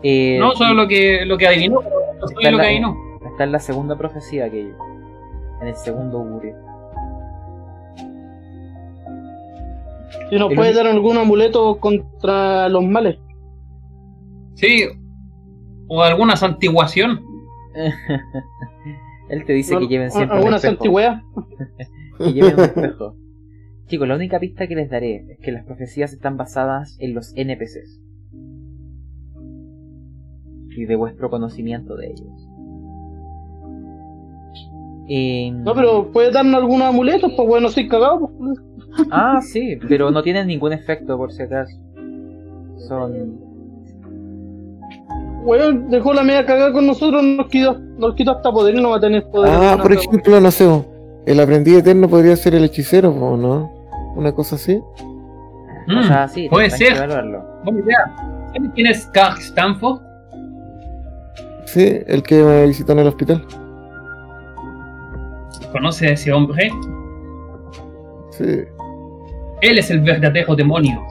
Eh, 0.03 0.37
no, 0.39 0.53
solo 0.55 0.75
lo 0.75 0.89
que, 0.89 1.25
lo 1.25 1.39
que 1.39 1.47
adivinó. 1.47 1.81
No 1.81 2.27
está 2.27 2.35
soy 2.35 2.45
en 2.47 2.53
lo 2.53 2.59
la- 2.59 2.63
que 2.65 2.69
adivinó. 2.69 2.97
Está 3.31 3.45
en 3.45 3.53
la 3.53 3.59
segunda 3.61 3.97
profecía 3.97 4.45
aquello. 4.47 4.75
En 5.63 5.69
el 5.69 5.75
segundo 5.77 6.19
augurio. 6.19 6.55
Si 10.31 10.39
nos 10.39 10.51
El 10.51 10.57
puede 10.57 10.71
único- 10.71 10.85
dar 10.85 10.93
algún 10.93 11.17
amuleto 11.19 11.77
contra 11.79 12.69
los 12.69 12.85
males. 12.85 13.19
Sí. 14.55 14.85
O 15.89 16.03
alguna 16.03 16.37
santiguación. 16.37 17.25
Él 19.29 19.45
te 19.47 19.53
dice 19.55 19.79
que 19.79 19.87
lleven 19.89 20.11
siempre 20.11 20.33
un 20.37 20.39
¿Alguna 20.39 20.59
santigüea? 20.59 21.23
que 22.19 22.33
lleven 22.33 22.55
un 22.55 22.61
espejo. 22.65 23.15
Chicos, 23.93 24.09
la 24.09 24.15
única 24.15 24.41
pista 24.41 24.67
que 24.67 24.75
les 24.75 24.89
daré 24.89 25.17
es 25.29 25.39
que 25.41 25.53
las 25.53 25.67
profecías 25.67 26.15
están 26.15 26.39
basadas 26.39 26.97
en 26.99 27.13
los 27.13 27.35
NPCs. 27.37 28.01
Y 30.75 30.87
de 30.87 30.97
vuestro 30.97 31.29
conocimiento 31.29 31.95
de 31.97 32.07
ellos. 32.07 32.49
Em, 35.09 35.63
No, 35.63 35.75
pero 35.75 36.11
puede 36.11 36.31
darnos 36.31 36.63
algún 36.63 36.81
amuleto, 36.81 37.37
pues 37.37 37.47
bueno, 37.47 37.69
soy 37.69 37.87
cagado. 37.87 38.31
Pues. 38.39 38.59
Ah, 39.11 39.43
sí, 39.43 39.77
pero 39.87 40.11
no 40.11 40.23
tienen 40.23 40.47
ningún 40.47 40.73
efecto 40.73 41.19
por 41.19 41.31
si 41.31 41.43
acaso. 41.43 41.77
Son... 42.89 43.13
Weón, 45.45 45.91
dejó 45.91 46.15
la 46.15 46.23
media 46.23 46.47
cagada 46.47 46.73
con 46.73 46.87
nosotros, 46.87 47.23
nos 47.23 47.47
quitó, 47.49 47.79
nos 47.79 48.15
quitó 48.15 48.31
hasta 48.31 48.51
poder 48.51 48.75
y 48.75 48.81
no 48.81 48.89
va 48.89 48.97
a 48.97 49.01
tener 49.01 49.29
poder. 49.29 49.53
Ah, 49.53 49.77
por 49.83 49.93
ejemplo, 49.93 50.41
no 50.41 50.51
sé, 50.51 50.83
el 51.27 51.41
aprendiz 51.41 51.77
eterno 51.77 52.09
podría 52.09 52.37
ser 52.37 52.55
el 52.55 52.65
hechicero, 52.65 53.11
¿o 53.11 53.37
no? 53.37 53.82
Una 54.15 54.33
cosa 54.33 54.57
así. 54.57 54.77
O 54.77 55.05
Mm, 55.89 56.03
sea, 56.05 56.29
sí, 56.29 56.49
puede 56.49 56.71
ser. 56.71 56.97
evaluarlo. 56.97 57.45
Buena 57.65 57.81
idea. 57.81 58.17
¿Sabes 58.55 58.71
quién 58.75 58.87
es 58.87 59.07
Carl 59.07 59.39
Stanford? 59.39 60.01
Sí, 61.65 62.01
el 62.07 62.23
que 62.23 62.43
me 62.43 62.67
visitó 62.67 62.93
en 62.93 62.99
el 63.01 63.09
hospital. 63.09 63.45
¿Conoce 65.73 66.09
a 66.09 66.11
ese 66.13 66.33
hombre? 66.33 66.71
Sí. 68.31 68.65
Él 69.63 69.79
es 69.79 69.91
el 69.91 70.01
verdadero 70.01 70.55
demonio. 70.55 71.03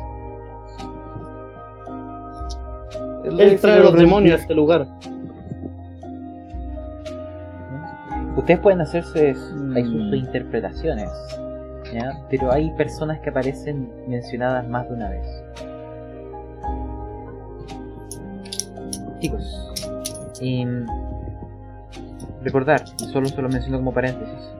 Él 3.23 3.59
trae 3.59 3.79
los 3.79 3.93
demonios 3.95 4.37
a 4.39 4.41
este 4.41 4.53
lugar. 4.53 4.87
Ustedes 8.35 8.59
pueden 8.59 8.81
hacerse 8.81 9.35
hay 9.75 9.83
sus 9.85 10.13
interpretaciones, 10.15 11.09
pero 12.29 12.51
hay 12.51 12.71
personas 12.71 13.19
que 13.19 13.29
aparecen 13.29 13.91
mencionadas 14.07 14.67
más 14.67 14.87
de 14.87 14.95
una 14.95 15.09
vez. 15.09 15.43
Chicos, 19.19 19.73
em, 20.41 20.85
recordar, 22.43 22.83
y 22.99 23.05
solo 23.05 23.49
menciono 23.49 23.77
como 23.77 23.93
paréntesis, 23.93 24.51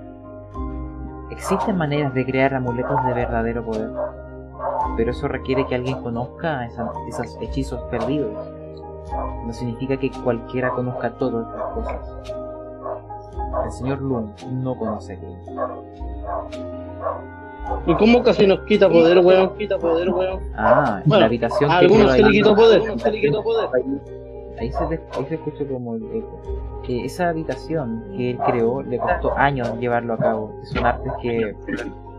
existen 1.32 1.78
maneras 1.78 2.14
de 2.14 2.26
crear 2.26 2.54
amuletos 2.54 3.04
de 3.06 3.14
verdadero 3.14 3.66
poder, 3.66 3.90
pero 4.96 5.12
eso 5.12 5.28
requiere 5.28 5.66
que 5.66 5.76
alguien 5.76 6.02
conozca 6.02 6.66
esos 6.66 7.38
hechizos 7.42 7.82
perdidos. 7.90 8.36
No 9.46 9.52
significa 9.52 9.98
que 9.98 10.12
cualquiera 10.24 10.70
conozca 10.72 11.12
todas 11.18 11.48
estas 11.48 11.74
cosas. 11.74 12.22
El 13.66 13.72
señor 13.72 14.02
Loom 14.02 14.34
no 14.52 14.78
conoce 14.78 15.14
aquello. 15.14 16.11
¿Y 17.88 17.96
cómo 17.96 18.22
casi 18.24 18.46
nos 18.48 18.60
quita 18.62 18.88
poder, 18.90 19.20
weón? 19.20 19.56
Quita 19.58 19.78
poder, 19.78 20.10
weón. 20.10 20.40
Ah, 20.56 21.02
Bueno, 21.06 21.22
la 21.22 21.26
habitación 21.26 21.72
A 21.72 21.80
que 21.80 21.86
algunos 21.86 22.06
quedó 22.06 22.16
se 22.16 22.24
le 22.24 22.32
quitó 22.32 22.56
poder. 22.56 22.82
algunos 22.82 23.02
se 23.02 23.12
le 23.12 23.22
quitó 23.22 23.44
poder. 23.44 23.70
Ahí 24.60 24.72
se, 24.72 24.84
ahí 24.84 25.26
se 25.28 25.36
escuchó 25.36 25.68
como 25.68 25.96
el 25.96 26.04
eco. 26.14 26.42
Que 26.84 27.06
esa 27.06 27.30
habitación 27.30 28.04
que 28.16 28.32
él 28.32 28.38
creó 28.46 28.84
le 28.84 29.00
costó 29.00 29.36
años 29.36 29.78
llevarlo 29.80 30.14
a 30.14 30.18
cabo. 30.18 30.56
Son 30.66 30.86
artes 30.86 31.12
que 31.22 31.56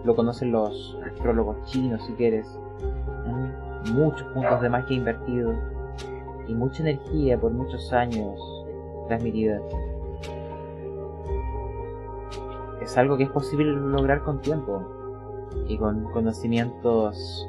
lo 0.04 0.16
conocen 0.16 0.50
los 0.50 0.98
astrólogos 1.06 1.56
chinos, 1.66 2.04
si 2.06 2.12
quieres. 2.14 2.58
Muchos 3.92 4.26
puntos 4.34 4.60
de 4.60 4.68
magia 4.68 4.96
invertidos 4.96 5.54
y 6.48 6.54
mucha 6.54 6.82
energía 6.82 7.38
por 7.38 7.52
muchos 7.52 7.92
años 7.92 8.40
transmitida. 9.08 9.60
Es 12.80 12.98
algo 12.98 13.16
que 13.16 13.24
es 13.24 13.30
posible 13.30 13.64
lograr 13.72 14.22
con 14.22 14.40
tiempo 14.40 14.82
y 15.68 15.76
con 15.76 16.04
conocimientos 16.12 17.48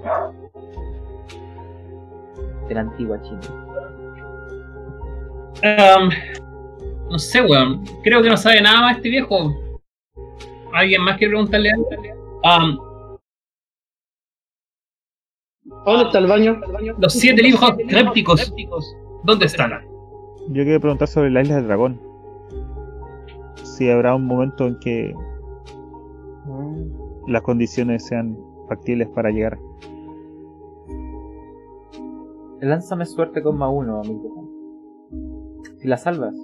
de 2.68 2.76
la 2.76 2.82
antigua 2.82 3.22
China. 3.22 3.42
Em, 5.62 6.10
no 7.10 7.20
sé, 7.20 7.42
weón. 7.42 7.84
Creo 8.04 8.22
que 8.22 8.30
no 8.30 8.38
sabe 8.38 8.62
nada 8.62 8.82
más 8.82 8.98
este 8.98 9.10
viejo. 9.10 9.54
¿Alguien 10.74 11.04
más 11.04 11.18
quiere 11.18 11.32
preguntarle 11.32 11.72
algo? 11.72 11.90
Am, 12.44 12.78
¿Dónde 15.86 16.04
está 16.06 16.20
el 16.20 16.28
baño? 16.28 16.62
los 16.98 17.14
siete 17.14 17.42
libros 17.42 17.72
crípticos. 17.88 18.54
¿Dónde 19.24 19.46
están? 19.46 19.72
Yo 20.50 20.64
quiero 20.64 20.80
preguntar 20.80 21.08
sobre 21.08 21.30
la 21.30 21.42
isla 21.42 21.56
del 21.56 21.68
dragón. 21.68 22.02
Si 23.64 23.90
habrá 23.90 24.16
un 24.16 24.26
momento 24.26 24.68
en 24.68 24.80
que 24.80 25.14
las 27.28 27.42
condiciones 27.42 28.06
sean 28.06 28.38
factibles 28.68 29.08
para 29.10 29.30
llegar. 29.32 29.58
Lánzame 32.60 33.06
suerte 33.06 33.42
con 33.42 33.58
más 33.58 33.70
uno, 33.74 34.00
amigo. 34.00 34.50
Si 35.80 35.88
la 35.88 35.98
salvas, 35.98 36.36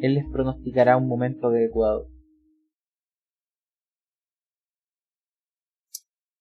él 0.00 0.14
les 0.14 0.26
pronosticará 0.28 0.96
un 0.96 1.06
momento 1.06 1.48
adecuado. 1.48 2.08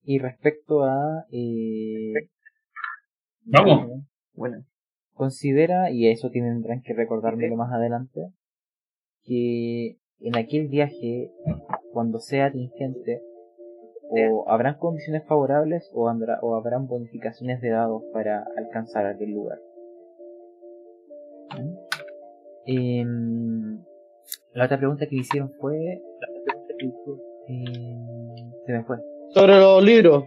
Y 0.03 0.17
respecto 0.17 0.83
a... 0.83 1.25
Eh, 1.31 2.13
Vamos. 3.43 4.03
Bueno, 4.33 4.63
considera, 5.13 5.91
y 5.91 6.07
eso 6.07 6.31
tendrán 6.31 6.81
que 6.81 6.93
recordármelo 6.93 7.55
más 7.55 7.71
adelante, 7.71 8.31
que 9.23 9.97
en 10.19 10.37
aquel 10.37 10.67
viaje, 10.67 11.31
cuando 11.93 12.19
sea 12.19 12.47
atingente, 12.47 13.21
o 14.13 14.49
habrán 14.49 14.77
condiciones 14.77 15.23
favorables 15.25 15.89
o, 15.93 16.07
andrá- 16.09 16.39
o 16.41 16.55
habrán 16.55 16.87
bonificaciones 16.87 17.61
de 17.61 17.69
dados 17.69 18.03
para 18.13 18.45
alcanzar 18.57 19.05
aquel 19.05 19.31
lugar. 19.31 19.59
Em, 22.65 23.79
la 24.53 24.65
otra 24.65 24.77
pregunta 24.77 25.05
que 25.07 25.15
me 25.15 25.21
hicieron 25.21 25.51
fue... 25.59 26.01
em, 27.47 28.51
se 28.65 28.71
me 28.71 28.83
fue. 28.83 28.97
Sobre 29.33 29.57
los 29.59 29.83
libros. 29.83 30.25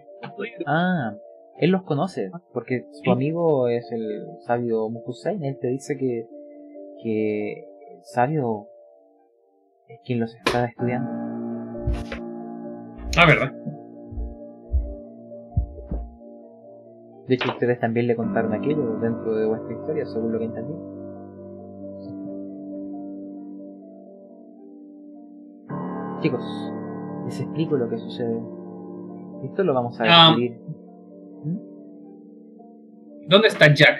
Ah, 0.67 1.15
él 1.59 1.71
los 1.71 1.83
conoce, 1.85 2.31
porque 2.53 2.87
su 2.91 3.11
amigo 3.13 3.69
es 3.69 3.91
el 3.93 4.27
sabio 4.47 4.89
Mukusain, 4.89 5.45
él 5.45 5.59
te 5.61 5.69
dice 5.69 5.97
que, 5.97 6.27
que 7.03 7.53
el 7.93 8.03
sabio 8.03 8.67
es 9.89 10.01
quien 10.05 10.21
los 10.21 10.35
está 10.35 10.65
estudiando. 10.65 11.11
Ah, 13.17 13.27
verdad. 13.27 13.53
De 17.29 17.35
hecho, 17.37 17.51
ustedes 17.53 17.81
también 17.81 18.07
le 18.07 18.17
contaron 18.17 18.53
aquello 18.53 18.99
dentro 18.99 19.35
de 19.37 19.47
vuestra 19.47 19.73
historia, 19.73 20.05
según 20.07 20.33
lo 20.33 20.39
que 20.39 20.45
entendí. 20.45 20.75
Chicos, 26.21 26.43
les 27.27 27.41
explico 27.41 27.77
lo 27.77 27.89
que 27.89 27.99
sucede. 27.99 28.41
Esto 29.45 29.63
lo 29.65 29.75
vamos 29.75 30.01
a 30.01 30.05
Ah. 30.07 30.29
describir. 30.37 30.61
¿Dónde 33.29 33.49
está 33.49 33.73
Jack? 33.75 33.99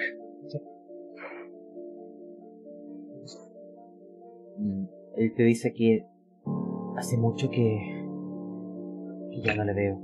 Mm, 4.57 4.85
Él 5.17 5.33
te 5.35 5.43
dice 5.43 5.73
que 5.73 6.05
hace 6.97 7.17
mucho 7.17 7.49
que, 7.49 7.94
que 9.41 9.47
ya 9.47 9.55
no 9.55 9.63
le 9.63 9.73
veo. 9.73 9.99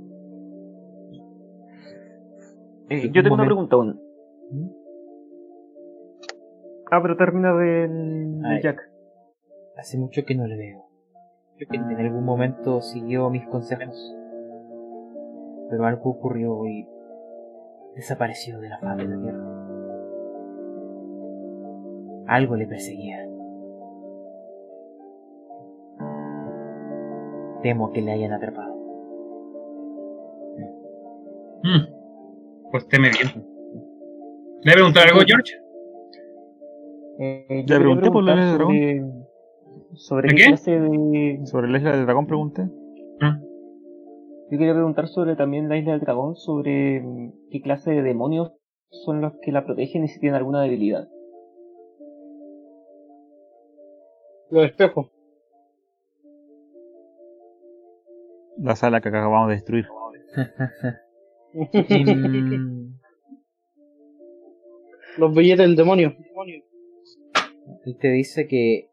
Eh, 2.88 3.10
yo 3.10 3.22
tengo 3.22 3.34
una 3.34 3.44
momento. 3.44 3.68
pregunta 3.68 3.76
aún. 3.76 4.00
Ah, 6.90 7.00
pero 7.00 7.16
termina 7.16 7.54
del, 7.54 8.40
Ay. 8.44 8.60
Jack. 8.62 8.78
Hace 9.78 9.98
mucho 9.98 10.22
que 10.26 10.34
no 10.34 10.46
le 10.46 10.56
veo. 10.56 10.84
En 11.70 11.96
algún 11.96 12.24
momento 12.24 12.82
siguió 12.82 13.30
mis 13.30 13.46
consejos. 13.46 14.16
Pero 15.70 15.86
algo 15.86 16.10
ocurrió 16.10 16.66
y 16.66 16.86
desapareció 17.94 18.58
de 18.60 18.68
la 18.68 18.78
faz 18.78 18.96
de 18.98 19.04
la 19.08 19.18
tierra. 19.18 19.44
Algo 22.26 22.56
le 22.56 22.66
perseguía. 22.66 23.26
Temo 27.62 27.92
que 27.92 28.02
le 28.02 28.12
hayan 28.12 28.32
atrapado. 28.32 28.71
Hmm. 31.62 32.70
Pues 32.70 32.88
teme 32.88 33.10
bien. 33.10 33.46
¿Le 34.62 34.72
preguntar 34.72 35.08
algo, 35.08 35.20
George? 35.26 35.54
Eh, 37.18 37.64
quería 37.66 37.78
pregunté 37.78 38.10
por 38.10 38.24
la 38.24 38.34
preguntar 38.34 38.34
isla 38.34 38.46
del 38.46 38.58
sobre, 38.58 39.02
sobre 39.94 40.28
¿De 40.28 40.34
qué, 40.34 40.44
clase 40.46 40.80
de... 40.80 41.40
Sobre 41.44 41.68
la 41.68 41.78
isla 41.78 41.96
del 41.96 42.04
dragón 42.06 42.26
pregunté. 42.26 42.68
Yo 44.52 44.58
quería 44.58 44.74
preguntar 44.74 45.08
sobre 45.08 45.34
también 45.34 45.70
la 45.70 45.78
isla 45.78 45.92
del 45.92 46.02
dragón, 46.02 46.36
sobre 46.36 47.00
mm, 47.00 47.32
qué 47.50 47.62
clase 47.62 47.92
de 47.92 48.02
demonios 48.02 48.52
son 48.90 49.22
los 49.22 49.32
que 49.40 49.50
la 49.50 49.64
protegen 49.64 50.04
y 50.04 50.08
si 50.08 50.20
tienen 50.20 50.36
alguna 50.36 50.60
debilidad. 50.60 51.08
Los 54.50 54.66
espejos. 54.66 55.10
La 58.58 58.76
sala 58.76 59.00
que 59.00 59.08
acabamos 59.08 59.48
de 59.48 59.54
destruir. 59.54 59.86
Y, 61.54 61.68
Los 65.18 65.34
billetes 65.34 65.66
del 65.66 65.76
demonio. 65.76 66.16
él 67.84 67.96
te 68.00 68.08
dice 68.08 68.46
que, 68.48 68.88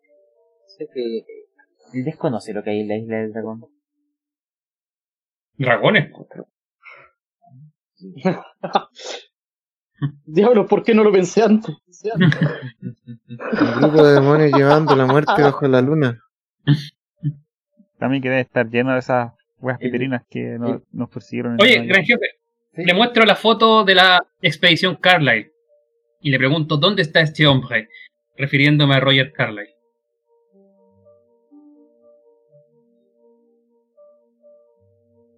dice 0.68 0.90
que 0.94 1.26
él 1.94 2.04
desconoce 2.04 2.54
lo 2.54 2.64
que 2.64 2.72
hay 2.72 2.82
en 2.82 2.88
la 2.90 2.98
isla 2.98 3.18
del 3.18 3.32
dragón. 3.32 3.66
Dragones. 5.58 6.12
Diablos, 10.26 10.68
¿por 10.70 10.84
qué 10.84 10.94
no 10.94 11.04
lo 11.04 11.12
pensé 11.12 11.44
antes? 11.44 11.76
Un 12.06 13.82
grupo 13.82 14.04
de 14.04 14.14
demonios 14.14 14.52
llevando 14.54 14.96
la 14.96 15.06
muerte 15.06 15.42
bajo 15.42 15.68
la 15.68 15.82
luna. 15.82 16.22
También 17.98 18.24
que 18.24 18.30
debe 18.30 18.42
estar 18.42 18.70
lleno 18.70 18.94
de 18.94 19.00
esas 19.00 19.34
weas 19.60 19.78
piterinas 19.80 20.24
que 20.30 20.58
nos, 20.58 21.10
persiguieron. 21.10 21.56
en 21.56 21.62
Oye, 21.62 21.86
gran 21.86 22.06
jefe, 22.06 22.40
Sí. 22.80 22.86
le 22.86 22.94
muestro 22.94 23.26
la 23.26 23.36
foto 23.36 23.84
de 23.84 23.96
la 23.96 24.26
expedición 24.42 24.96
Carlyle 24.96 25.52
y 26.22 26.32
le 26.32 26.38
pregunto 26.38 26.78
dónde 26.78 27.02
está 27.02 27.20
este 27.22 27.46
hombre, 27.46 27.90
refiriéndome 28.38 28.96
a 28.96 29.00
Roger 29.02 29.34
Carlyle. 29.34 29.76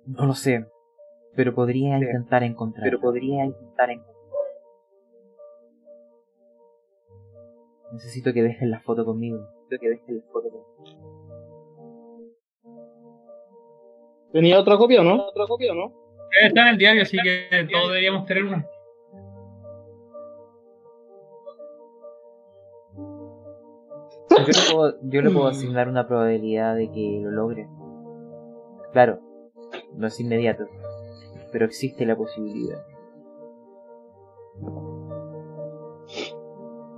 No 0.05 0.25
lo 0.25 0.33
sé, 0.35 0.65
pero 1.35 1.55
podría 1.55 1.97
intentar 1.97 2.43
encontrar. 2.43 2.83
Pero 2.83 2.99
podría 2.99 3.45
intentar 3.45 3.89
encontrar. 3.89 4.15
Necesito 7.93 8.33
que 8.33 8.43
dejen 8.43 8.71
la 8.71 8.81
foto 8.81 9.03
conmigo. 9.03 9.39
Necesito 9.39 9.81
que 9.81 9.89
dejen 9.89 10.17
la 10.17 10.23
foto 10.31 10.49
conmigo. 10.49 11.11
¿Tenía 14.31 14.59
otra 14.59 14.77
copia 14.77 15.01
o 15.01 15.03
no? 15.03 15.27
¿Otra 15.27 15.47
copia 15.47 15.71
o 15.71 15.75
no? 15.75 16.00
Está 16.39 16.61
en 16.61 16.67
el 16.69 16.77
diario, 16.77 17.01
así 17.03 17.17
que 17.21 17.67
todos 17.71 17.89
deberíamos 17.89 18.25
tener 18.25 18.45
una. 18.45 18.65
Yo 24.29 24.47
le, 24.47 24.73
puedo, 24.73 24.97
yo 25.03 25.21
le 25.21 25.29
puedo 25.29 25.47
asignar 25.47 25.87
una 25.87 26.07
probabilidad 26.07 26.75
de 26.75 26.89
que 26.89 27.19
lo 27.21 27.31
logre. 27.31 27.67
Claro, 28.91 29.19
no 29.93 30.07
es 30.07 30.19
inmediato, 30.19 30.67
pero 31.51 31.65
existe 31.65 32.05
la 32.05 32.15
posibilidad. 32.15 32.83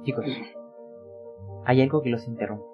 Chicos, 0.04 0.26
hay 1.66 1.82
algo 1.82 2.02
que 2.02 2.10
los 2.10 2.28
interrumpe. 2.28 2.66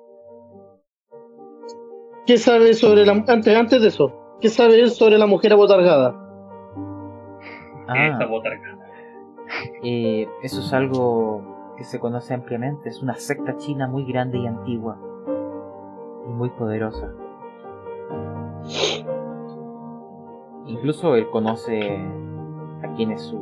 ¿Qué 2.25 2.37
sabe 2.37 2.73
sobre 2.73 3.05
la... 3.05 3.13
Antes, 3.13 3.55
antes 3.55 3.81
de 3.81 3.87
eso, 3.87 4.37
¿qué 4.39 4.49
sabe 4.49 4.79
él 4.79 4.91
sobre 4.91 5.17
la 5.17 5.25
mujer 5.25 5.53
abotargada? 5.53 6.28
Ah, 7.89 8.25
botarga. 8.29 8.77
eh, 9.83 10.27
eso 10.43 10.59
es 10.61 10.73
algo 10.73 11.73
que 11.77 11.83
se 11.83 11.99
conoce 11.99 12.33
ampliamente. 12.33 12.89
Es 12.89 13.01
una 13.01 13.15
secta 13.15 13.57
china 13.57 13.87
muy 13.87 14.05
grande 14.05 14.37
y 14.37 14.47
antigua. 14.47 14.97
Y 16.27 16.31
muy 16.31 16.49
poderosa. 16.51 17.11
Incluso 20.65 21.15
él 21.15 21.29
conoce 21.31 21.97
a 22.83 22.93
quien 22.95 23.11
es 23.11 23.21
su 23.21 23.39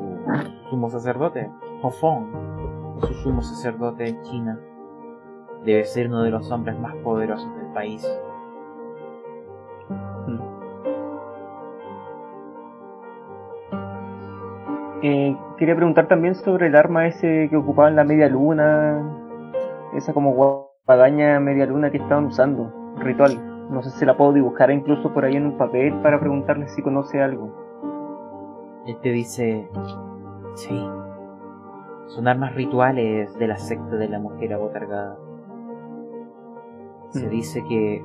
sumo 0.70 0.90
sacerdote, 0.90 1.52
Hofong, 1.82 3.02
su 3.02 3.14
sumo 3.16 3.42
sacerdote 3.42 4.08
en 4.08 4.22
China. 4.24 4.60
Debe 5.66 5.84
ser 5.84 6.08
uno 6.08 6.24
de 6.24 6.32
los 6.32 6.50
hombres 6.52 6.80
más 6.80 6.96
poderosos 6.98 7.54
del 7.58 7.74
país. 7.74 8.08
Eh, 15.10 15.38
quería 15.58 15.74
preguntar 15.74 16.10
también 16.10 16.36
sobre 16.36 16.68
el 16.68 16.76
arma 16.76 17.08
ese 17.08 17.48
que 17.50 17.56
ocupaban 17.56 17.96
la 17.96 18.04
media 18.04 18.28
luna, 18.28 19.02
esa 19.94 20.14
como 20.14 20.34
guadaña 20.86 21.40
media 21.40 21.66
luna 21.66 21.90
que 21.92 21.98
estaban 21.98 22.26
usando, 22.26 22.94
ritual. 22.98 23.70
No 23.72 23.82
sé 23.84 23.92
si 23.92 24.06
la 24.06 24.18
puedo 24.18 24.34
dibujar 24.34 24.70
incluso 24.70 25.14
por 25.14 25.24
ahí 25.24 25.38
en 25.38 25.46
un 25.46 25.58
papel 25.58 25.94
para 26.02 26.20
preguntarle 26.20 26.68
si 26.68 26.82
conoce 26.82 27.22
algo. 27.22 27.56
Él 28.86 28.98
te 29.02 29.12
dice, 29.14 29.70
sí, 30.56 30.86
son 32.08 32.28
armas 32.28 32.54
rituales 32.56 33.34
de 33.40 33.48
la 33.48 33.56
secta 33.56 33.96
de 33.96 34.10
la 34.10 34.20
mujer 34.20 34.54
abotargada. 34.56 35.16
Se 37.12 37.28
Mm. 37.28 37.30
dice 37.30 37.64
que 37.64 38.04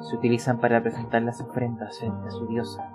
se 0.00 0.16
utilizan 0.16 0.58
para 0.58 0.80
presentar 0.82 1.22
las 1.22 1.40
ofrendas 1.40 1.96
frente 2.00 2.26
a 2.26 2.30
su 2.32 2.44
diosa, 2.48 2.90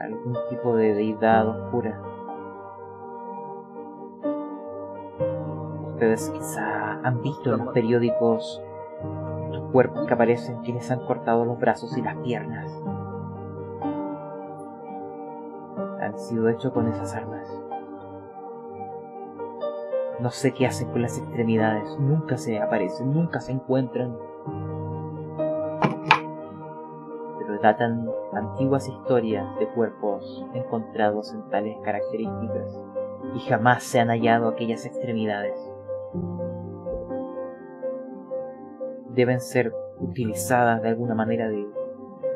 algún 0.00 0.36
tipo 0.48 0.76
de 0.76 0.94
deidad 0.94 1.48
oscura. 1.48 2.00
Ustedes 5.88 6.30
quizá 6.30 7.00
han 7.02 7.22
visto 7.22 7.54
en 7.54 7.64
los 7.64 7.72
periódicos 7.72 8.62
estos 9.46 9.70
cuerpos 9.70 10.06
que 10.06 10.14
aparecen 10.14 10.62
quienes 10.62 10.90
han 10.90 11.06
cortado 11.06 11.44
los 11.44 11.58
brazos 11.58 11.96
y 11.96 12.02
las 12.02 12.16
piernas. 12.16 12.70
habrán 16.02 16.18
sido 16.18 16.48
hechos 16.48 16.72
con 16.72 16.88
esas 16.88 17.14
armas. 17.14 17.48
No 20.20 20.30
sé 20.30 20.52
qué 20.52 20.66
hacen 20.66 20.90
con 20.90 21.02
las 21.02 21.18
extremidades, 21.18 21.98
nunca 21.98 22.36
se 22.36 22.60
aparecen, 22.60 23.12
nunca 23.12 23.40
se 23.40 23.52
encuentran. 23.52 24.16
Pero 27.38 27.60
datan 27.60 28.08
antiguas 28.32 28.88
historias 28.88 29.46
de 29.58 29.68
cuerpos 29.68 30.44
encontrados 30.54 31.32
en 31.34 31.48
tales 31.50 31.76
características 31.82 32.84
y 33.34 33.40
jamás 33.40 33.82
se 33.82 34.00
han 34.00 34.08
hallado 34.08 34.48
aquellas 34.48 34.86
extremidades. 34.86 35.58
Deben 39.10 39.40
ser 39.40 39.74
utilizadas 40.00 40.82
de 40.82 40.88
alguna 40.88 41.14
manera 41.14 41.48
de 41.48 41.66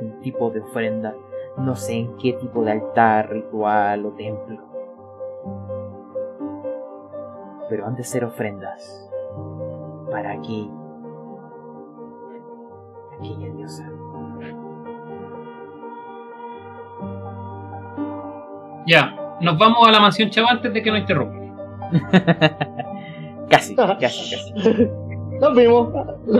un 0.00 0.20
tipo 0.20 0.50
de 0.50 0.60
ofrenda, 0.60 1.14
no 1.56 1.74
sé 1.74 1.94
en 1.94 2.16
qué 2.18 2.34
tipo 2.34 2.62
de 2.62 2.72
altar, 2.72 3.30
ritual 3.30 4.04
o 4.04 4.12
templo. 4.12 4.60
Pero 7.68 7.86
han 7.86 7.96
de 7.96 8.04
ser 8.04 8.24
ofrendas 8.24 9.10
para 10.10 10.32
aquí, 10.32 10.70
aquella 13.18 13.52
diosa. 13.54 13.95
Ya, 18.86 19.14
nos 19.40 19.58
vamos 19.58 19.86
a 19.86 19.90
la 19.90 20.00
mansión 20.00 20.30
chava 20.30 20.48
antes 20.50 20.72
de 20.72 20.82
que 20.82 20.90
nos 20.90 21.00
interrumpa. 21.00 21.36
Casi, 23.48 23.76
casi, 23.76 23.96
casi. 24.00 24.88
Nos 25.40 25.54
vimos. 25.54 25.88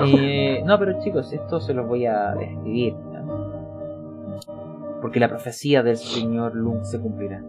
Eh, 0.08 0.60
no, 0.64 0.76
pero 0.78 0.98
chicos, 1.00 1.32
esto 1.32 1.60
se 1.60 1.72
los 1.74 1.86
voy 1.86 2.04
a 2.06 2.34
describir. 2.34 2.94
¿no? 2.94 4.40
Porque 5.00 5.20
la 5.20 5.28
profecía 5.28 5.82
del 5.84 5.96
señor 5.98 6.56
Lung 6.56 6.82
se 6.82 7.00
cumplirá. 7.00 7.44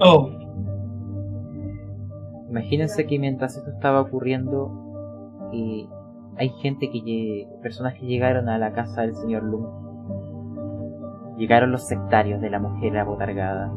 Oh, 0.00 0.30
Imagínense 2.48 3.06
que 3.06 3.18
mientras 3.18 3.56
esto 3.56 3.70
estaba 3.70 4.00
ocurriendo, 4.00 4.70
eh, 5.52 5.86
hay 6.38 6.48
gente 6.62 6.90
que 6.90 6.98
lle- 7.00 7.48
personas 7.60 7.94
que 7.94 8.06
llegaron 8.06 8.48
a 8.48 8.56
la 8.58 8.72
casa 8.72 9.02
del 9.02 9.14
señor 9.16 9.42
Lung. 9.42 9.66
Llegaron 11.36 11.72
los 11.72 11.86
sectarios 11.86 12.40
de 12.40 12.50
la 12.50 12.58
mujer 12.58 12.96
abotargada. 12.98 13.72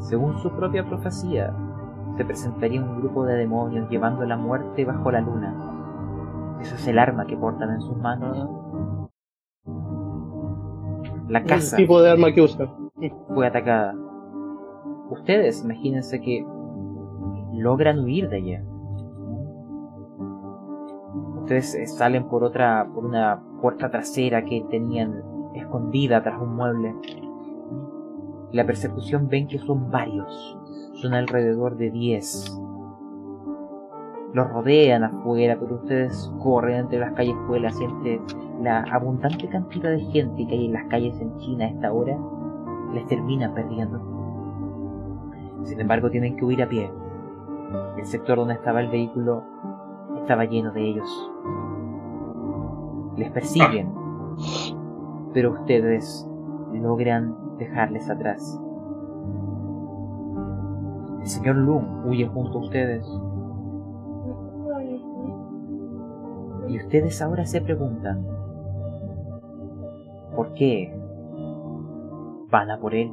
Según 0.00 0.38
su 0.38 0.50
propia 0.52 0.84
profecía, 0.86 1.52
se 2.16 2.24
presentaría 2.24 2.82
un 2.82 3.00
grupo 3.00 3.24
de 3.24 3.34
demonios 3.36 3.88
llevando 3.90 4.24
la 4.24 4.36
muerte 4.36 4.84
bajo 4.84 5.10
la 5.10 5.20
luna. 5.20 6.56
Eso 6.60 6.74
es 6.74 6.86
el 6.88 6.98
arma 6.98 7.26
que 7.26 7.36
portan 7.36 7.70
en 7.70 7.80
sus 7.80 7.96
manos. 7.96 8.48
La 11.28 11.40
El 11.40 11.46
casa 11.46 11.76
tipo 11.76 12.00
de 12.00 12.10
arma 12.10 12.32
que 12.32 12.42
usa. 12.42 12.66
fue 13.34 13.46
atacada. 13.46 13.94
Ustedes, 15.10 15.64
imagínense 15.64 16.20
que 16.20 16.44
logran 17.54 18.00
huir 18.00 18.28
de 18.28 18.36
allá. 18.36 18.64
Ustedes 21.40 21.74
eh, 21.74 21.86
salen 21.86 22.28
por 22.28 22.44
otra, 22.44 22.88
por 22.94 23.04
una 23.04 23.40
puerta 23.60 23.90
trasera 23.90 24.44
que 24.44 24.64
tenían 24.70 25.22
escondida 25.68 26.22
tras 26.22 26.40
un 26.40 26.56
mueble. 26.56 26.94
La 28.52 28.64
persecución 28.64 29.28
ven 29.28 29.46
que 29.46 29.58
son 29.58 29.90
varios, 29.90 30.58
son 30.94 31.12
alrededor 31.12 31.76
de 31.76 31.90
10. 31.90 32.58
Los 34.32 34.50
rodean 34.50 35.04
afuera, 35.04 35.58
pero 35.60 35.76
ustedes 35.76 36.32
corren 36.42 36.80
entre 36.80 36.98
las 36.98 37.12
callejuelas 37.12 37.78
y 37.80 37.84
entre 37.84 38.20
la 38.62 38.80
abundante 38.80 39.46
cantidad 39.48 39.90
de 39.90 40.00
gente 40.00 40.46
que 40.46 40.54
hay 40.54 40.66
en 40.66 40.72
las 40.72 40.86
calles 40.86 41.20
en 41.20 41.36
China 41.36 41.66
a 41.66 41.68
esta 41.68 41.92
hora, 41.92 42.18
les 42.94 43.06
termina 43.06 43.52
perdiendo. 43.54 44.00
Sin 45.64 45.80
embargo, 45.80 46.10
tienen 46.10 46.36
que 46.36 46.44
huir 46.44 46.62
a 46.62 46.68
pie. 46.68 46.90
El 47.98 48.06
sector 48.06 48.38
donde 48.38 48.54
estaba 48.54 48.80
el 48.80 48.88
vehículo 48.88 49.44
estaba 50.16 50.46
lleno 50.46 50.72
de 50.72 50.88
ellos. 50.88 51.30
Les 53.16 53.30
persiguen, 53.30 53.92
pero 55.32 55.52
ustedes 55.52 56.28
logran 56.72 57.34
dejarles 57.58 58.08
atrás. 58.08 58.60
El 61.20 61.26
señor 61.26 61.56
Lung 61.56 62.06
huye 62.06 62.26
junto 62.26 62.58
a 62.58 62.62
ustedes. 62.62 63.06
Y 66.68 66.78
ustedes 66.78 67.20
ahora 67.22 67.46
se 67.46 67.60
preguntan, 67.60 68.26
¿por 70.36 70.52
qué 70.54 70.94
van 72.50 72.70
a 72.70 72.78
por 72.78 72.94
él? 72.94 73.10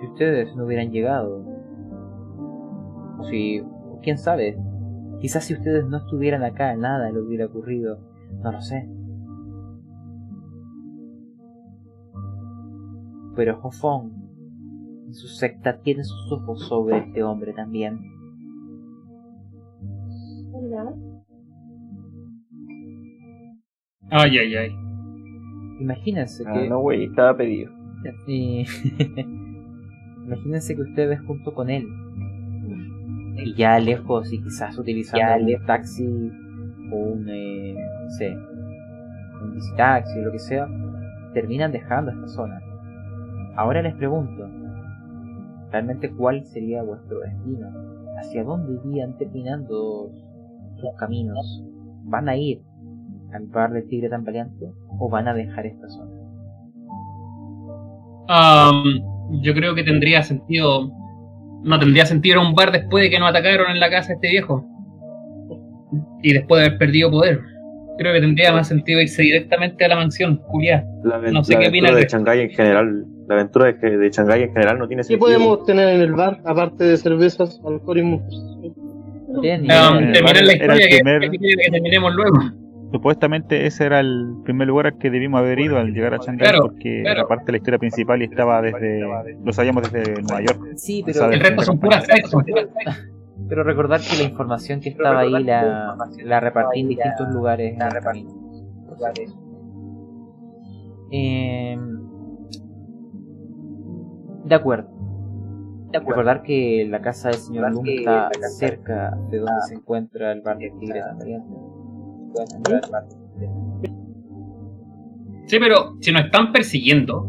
Si 0.00 0.06
ustedes 0.06 0.56
no 0.56 0.64
hubieran 0.64 0.90
llegado, 0.90 1.44
si, 3.28 3.62
quién 4.02 4.16
sabe, 4.16 4.58
quizás 5.20 5.44
si 5.44 5.54
ustedes 5.54 5.86
no 5.86 5.98
estuvieran 5.98 6.42
acá, 6.42 6.74
nada 6.76 7.10
le 7.10 7.20
hubiera 7.20 7.46
ocurrido, 7.46 7.98
no 8.42 8.52
lo 8.52 8.60
sé. 8.60 8.88
Pero 13.40 13.58
Hofong, 13.62 14.10
en 15.06 15.14
su 15.14 15.26
secta, 15.26 15.78
tiene 15.80 16.04
sus 16.04 16.30
ojos 16.30 16.60
sobre 16.68 16.98
este 16.98 17.22
hombre 17.22 17.54
también. 17.54 17.98
ay, 24.10 24.36
ay, 24.36 24.56
ay. 24.56 24.70
Imagínense 25.80 26.44
Ah, 26.46 26.52
que... 26.52 26.68
no, 26.68 26.80
güey, 26.80 27.04
estaba 27.04 27.34
pedido. 27.34 27.72
Y- 28.26 28.66
Imagínense 30.26 30.74
que 30.76 30.82
ustedes 30.82 31.18
junto 31.22 31.54
con 31.54 31.70
él 31.70 31.86
y 33.42 33.54
ya 33.54 33.78
lejos 33.78 34.30
y 34.34 34.42
quizás 34.42 34.78
utilizando 34.78 35.46
un 35.46 35.64
taxi 35.64 36.06
o 36.92 36.94
un, 36.94 37.26
eh, 37.26 37.74
no 38.04 38.10
sé, 38.10 38.36
un 39.42 39.54
bicitaxi 39.54 40.18
o 40.18 40.24
lo 40.24 40.32
que 40.32 40.38
sea, 40.40 40.68
terminan 41.32 41.72
dejando 41.72 42.10
esta 42.10 42.28
zona. 42.28 42.60
Ahora 43.56 43.82
les 43.82 43.94
pregunto, 43.94 44.48
¿realmente 45.70 46.10
cuál 46.10 46.44
sería 46.44 46.82
vuestro 46.82 47.20
destino? 47.20 47.68
¿Hacia 48.18 48.44
dónde 48.44 48.80
irían 48.84 49.16
terminando 49.18 50.10
sus 50.76 50.90
caminos? 50.98 51.64
¿Van 52.04 52.28
a 52.28 52.36
ir 52.36 52.62
al 53.32 53.46
bar 53.46 53.72
del 53.72 53.86
tigre 53.88 54.08
tan 54.08 54.24
valiente 54.24 54.66
o 54.98 55.08
van 55.08 55.28
a 55.28 55.34
dejar 55.34 55.66
esta 55.66 55.88
zona? 55.88 56.10
Am, 58.28 58.84
yo 59.42 59.54
creo 59.54 59.74
que 59.74 59.82
tendría 59.82 60.22
sentido. 60.22 60.90
No 61.62 61.78
tendría 61.78 62.06
sentido 62.06 62.40
ir 62.40 62.44
a 62.44 62.48
un 62.48 62.54
bar 62.54 62.72
después 62.72 63.04
de 63.04 63.10
que 63.10 63.18
nos 63.18 63.30
atacaron 63.30 63.70
en 63.70 63.80
la 63.80 63.90
casa 63.90 64.14
este 64.14 64.28
viejo. 64.28 64.64
Y 66.22 66.32
después 66.32 66.60
de 66.60 66.66
haber 66.66 66.78
perdido 66.78 67.10
poder. 67.10 67.40
Creo 68.00 68.14
que 68.14 68.20
tendría 68.22 68.50
más 68.50 68.66
sentido 68.66 68.98
irse 68.98 69.20
directamente 69.20 69.84
a 69.84 69.88
la 69.88 69.96
mansión, 69.96 70.38
Julián. 70.38 70.86
No 71.04 71.44
sé 71.44 71.52
la 71.52 71.60
qué 71.60 71.66
aventura 71.66 71.68
opina 71.68 71.92
de 71.92 72.06
Shanghái 72.08 72.40
en 72.40 72.48
general, 72.48 73.04
la 73.28 73.34
aventura 73.34 73.66
de, 73.66 73.78
que- 73.78 73.96
de 73.98 74.08
Shanghái 74.10 74.42
en 74.44 74.52
general 74.54 74.78
no 74.78 74.88
tiene 74.88 75.00
¿Qué 75.02 75.08
sentido. 75.08 75.26
podemos 75.26 75.66
tener 75.66 75.88
en 75.90 76.00
el 76.00 76.12
bar, 76.12 76.40
aparte 76.46 76.84
de 76.84 76.96
cervezas, 76.96 77.60
alcohol 77.62 77.98
y 77.98 78.02
No 78.02 78.20
terminar 79.42 80.02
la 80.44 80.52
historia 80.54 80.88
que, 80.88 80.96
primer- 81.02 81.30
que 81.30 81.70
terminemos 81.70 82.14
luego. 82.14 82.38
Supuestamente 82.90 83.66
ese 83.66 83.84
era 83.84 84.00
el 84.00 84.32
primer 84.44 84.66
lugar 84.66 84.86
al 84.86 84.98
que 84.98 85.10
debimos 85.10 85.38
haber 85.40 85.60
ido 85.60 85.78
al 85.78 85.92
llegar 85.92 86.14
a 86.14 86.16
Shanghái 86.16 86.38
Claro, 86.48 86.62
porque 86.62 87.02
claro. 87.02 87.20
era 87.20 87.28
parte 87.28 87.44
de 87.46 87.52
la 87.52 87.58
historia 87.58 87.78
principal 87.78 88.22
y 88.22 88.24
estaba 88.24 88.62
desde 88.62 89.00
lo 89.44 89.52
sabíamos 89.52 89.92
desde 89.92 90.14
Nueva 90.22 90.40
York. 90.40 90.60
Sí, 90.76 91.02
pero. 91.04 91.30
El 91.30 91.38
resto 91.38 91.62
son 91.62 91.78
puras 91.78 92.04
sexo. 92.06 92.42
Pero 93.48 93.64
recordar 93.64 94.00
que 94.00 94.16
la 94.22 94.28
información 94.28 94.80
que 94.80 94.90
estaba 94.90 95.20
ahí 95.20 95.42
la, 95.42 95.96
la 96.24 96.40
repartí 96.40 96.80
en 96.80 96.88
distintos 96.88 97.28
lugares. 97.32 97.74
en 97.74 97.82
el 97.82 98.02
camino. 98.02 98.30
Eh, 101.10 101.78
de 104.44 104.54
acuerdo. 104.54 104.88
Recordar 105.92 106.42
que 106.42 106.86
la 106.88 107.00
casa 107.00 107.30
del 107.30 107.38
señor 107.38 107.72
Lung 107.72 107.88
está 107.88 108.30
cerca 108.58 109.10
de 109.30 109.38
donde 109.38 109.62
se 109.66 109.74
encuentra 109.74 110.30
el 110.32 110.40
bar 110.42 110.58
del 110.58 110.78
Tigre 110.78 111.00
también. 111.00 111.42
Sí, 115.46 115.56
pero 115.58 115.96
si 116.00 116.12
nos 116.12 116.26
están 116.26 116.52
persiguiendo 116.52 117.28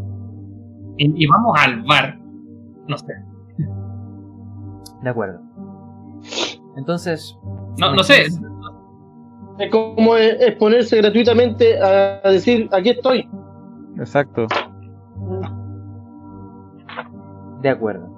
y, 0.97 1.23
y 1.23 1.27
vamos 1.27 1.57
al 1.59 1.81
bar, 1.81 2.19
no 2.87 2.97
sé. 2.97 3.13
De 5.01 5.09
acuerdo. 5.09 5.41
Entonces, 6.75 7.37
No, 7.77 7.93
no 7.93 8.03
sé. 8.03 8.27
Es 9.59 9.71
como 9.71 10.15
eh, 10.17 10.37
exponerse 10.47 10.97
gratuitamente 10.97 11.79
a 11.79 12.21
decir, 12.29 12.69
aquí 12.71 12.89
estoy. 12.91 13.29
Exacto. 13.97 14.47
de 17.61 17.69
acuerdo. 17.69 18.09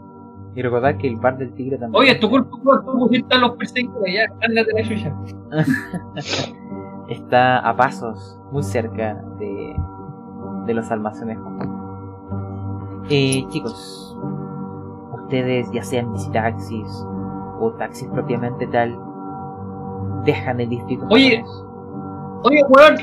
Y 0.55 0.61
recordar 0.61 0.97
que 0.97 1.07
el 1.07 1.17
bar 1.17 1.37
del 1.37 1.51
Tigre 1.53 1.77
también. 1.77 1.99
Oye, 2.01 2.11
es 2.11 2.19
tu 2.19 2.29
culpa, 2.29 2.81
tú 2.85 2.99
pusiste 2.99 3.35
a 3.35 3.39
los 3.39 3.57
perseguidores, 3.57 4.13
ya, 4.13 4.45
ándate 4.45 4.71
la 4.73 4.83
chucha. 4.87 5.15
está 7.09 7.59
a 7.59 7.75
pasos 7.75 8.39
muy 8.51 8.63
cerca 8.63 9.15
de, 9.39 9.75
de 10.67 10.73
los 10.73 10.89
almacenes. 10.91 11.39
Eh, 13.09 13.43
chicos, 13.49 14.17
ustedes, 15.23 15.69
ya 15.71 15.83
sean 15.83 16.13
visitaxis 16.13 17.05
o 17.63 17.73
taxis 17.73 18.07
propiamente 18.09 18.67
tal, 18.67 18.97
dejan 20.25 20.59
el 20.59 20.69
distrito. 20.69 21.05
Oye. 21.09 21.43
Oye, 22.45 22.61
weón, 22.67 22.95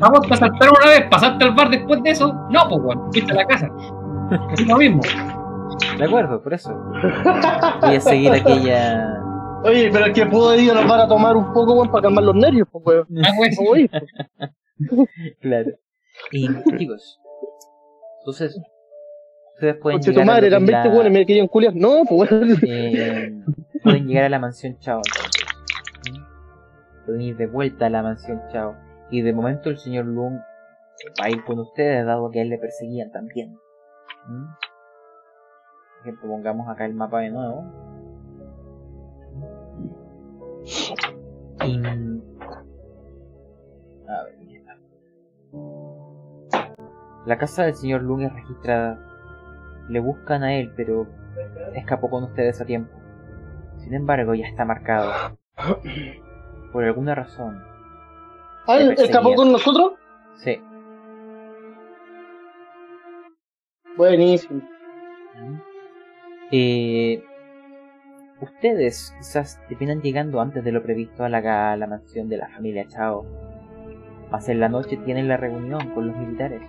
vamos 0.00 0.20
a 0.30 0.36
saltar 0.36 0.70
una 0.70 0.90
vez, 0.90 1.02
pasaste 1.10 1.44
al 1.44 1.54
bar 1.54 1.68
después 1.68 2.02
de 2.02 2.10
eso. 2.10 2.32
No, 2.50 2.68
pues 2.68 2.80
weón, 2.82 3.12
fuiste 3.12 3.32
a 3.32 3.34
la 3.36 3.46
casa. 3.46 3.68
Es 4.52 4.66
lo 4.66 4.76
mismo. 4.76 5.00
De 5.96 6.04
acuerdo, 6.04 6.42
por 6.42 6.52
eso. 6.52 6.74
Voy 7.80 7.96
a 7.96 8.00
seguir 8.00 8.30
aquella. 8.30 9.22
Oye, 9.64 9.90
pero 9.90 10.06
es 10.06 10.12
que 10.12 10.26
puedo 10.26 10.54
ir 10.54 10.70
a 10.70 10.74
los 10.74 10.86
bar 10.86 11.00
a 11.00 11.08
tomar 11.08 11.34
un 11.36 11.52
poco, 11.52 11.74
weón, 11.74 11.90
para 11.90 12.02
calmar 12.02 12.24
los 12.24 12.34
nervios, 12.34 12.68
pues, 12.70 12.84
weón. 12.84 13.06
Ah, 13.24 13.32
weón. 13.38 13.52
Voy. 13.58 13.90
Claro. 15.40 15.70
Y 16.30 16.46
chicos, 16.76 17.18
entonces, 18.20 18.60
ustedes 19.58 19.76
pueden 19.76 20.00
tu 20.00 20.10
llegar 20.10 20.22
a 20.22 20.26
madre, 20.26 20.42
lo 20.42 20.44
que 20.44 20.46
eran 20.48 20.62
es 20.62 20.68
20 20.70 20.88
la- 20.88 20.94
weones, 20.94 21.12
me 21.12 21.26
querían 21.26 21.48
culiar. 21.48 21.74
No, 21.74 22.04
pues, 22.08 22.30
eh, 22.62 23.42
pueden 23.82 24.06
llegar 24.06 24.24
a 24.24 24.28
la 24.28 24.38
mansión 24.38 24.78
Chao. 24.78 25.02
Pueden 27.04 27.22
ir 27.22 27.36
de 27.36 27.46
vuelta 27.46 27.86
a 27.86 27.90
la 27.90 28.02
mansión 28.02 28.40
Chao. 28.52 28.76
Y 29.10 29.22
de 29.22 29.32
momento 29.32 29.70
el 29.70 29.78
señor 29.78 30.04
Lung 30.04 30.36
va 31.20 31.24
a 31.26 31.30
ir 31.30 31.42
con 31.44 31.58
ustedes, 31.58 32.06
dado 32.06 32.30
que 32.30 32.38
a 32.38 32.42
él 32.42 32.50
le 32.50 32.58
perseguían 32.58 33.10
también. 33.10 33.54
¿Mm? 34.28 34.44
Por 34.44 36.00
ejemplo, 36.02 36.28
pongamos 36.28 36.68
acá 36.68 36.84
el 36.86 36.94
mapa 36.94 37.20
de 37.20 37.30
nuevo. 37.30 37.64
Y... 41.64 41.80
A 44.08 44.22
ver, 44.22 44.34
está. 44.48 44.76
La 47.26 47.36
casa 47.36 47.64
del 47.64 47.74
señor 47.74 48.02
Lung 48.02 48.22
es 48.22 48.32
registrada. 48.32 49.07
Le 49.88 50.00
buscan 50.00 50.42
a 50.42 50.54
él, 50.54 50.72
pero 50.76 51.06
escapó 51.74 52.10
con 52.10 52.24
ustedes 52.24 52.60
a 52.60 52.64
tiempo. 52.64 52.92
Sin 53.78 53.94
embargo, 53.94 54.34
ya 54.34 54.46
está 54.46 54.64
marcado. 54.64 55.12
Por 56.72 56.84
alguna 56.84 57.14
razón. 57.14 57.62
Ah, 58.66 58.78
¿escapó 58.78 59.34
con 59.34 59.52
nosotros? 59.52 59.92
Sí. 60.36 60.60
Buenísimo. 63.96 64.60
Eh, 66.50 67.22
ustedes 68.40 69.14
quizás 69.18 69.60
terminan 69.68 70.02
llegando 70.02 70.40
antes 70.40 70.62
de 70.64 70.72
lo 70.72 70.82
previsto 70.82 71.24
a 71.24 71.28
la, 71.28 71.72
a 71.72 71.76
la 71.76 71.86
mansión 71.86 72.28
de 72.28 72.36
la 72.36 72.48
familia 72.48 72.86
Chao. 72.86 73.26
Más 74.30 74.48
en 74.48 74.60
la 74.60 74.68
noche 74.68 74.98
tienen 74.98 75.28
la 75.28 75.36
reunión 75.38 75.94
con 75.94 76.08
los 76.08 76.16
militares. 76.16 76.62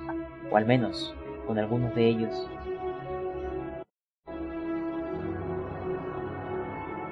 O 0.52 0.58
al 0.58 0.66
menos 0.66 1.14
con 1.46 1.60
algunos 1.60 1.94
de 1.96 2.08
ellos. 2.08 2.50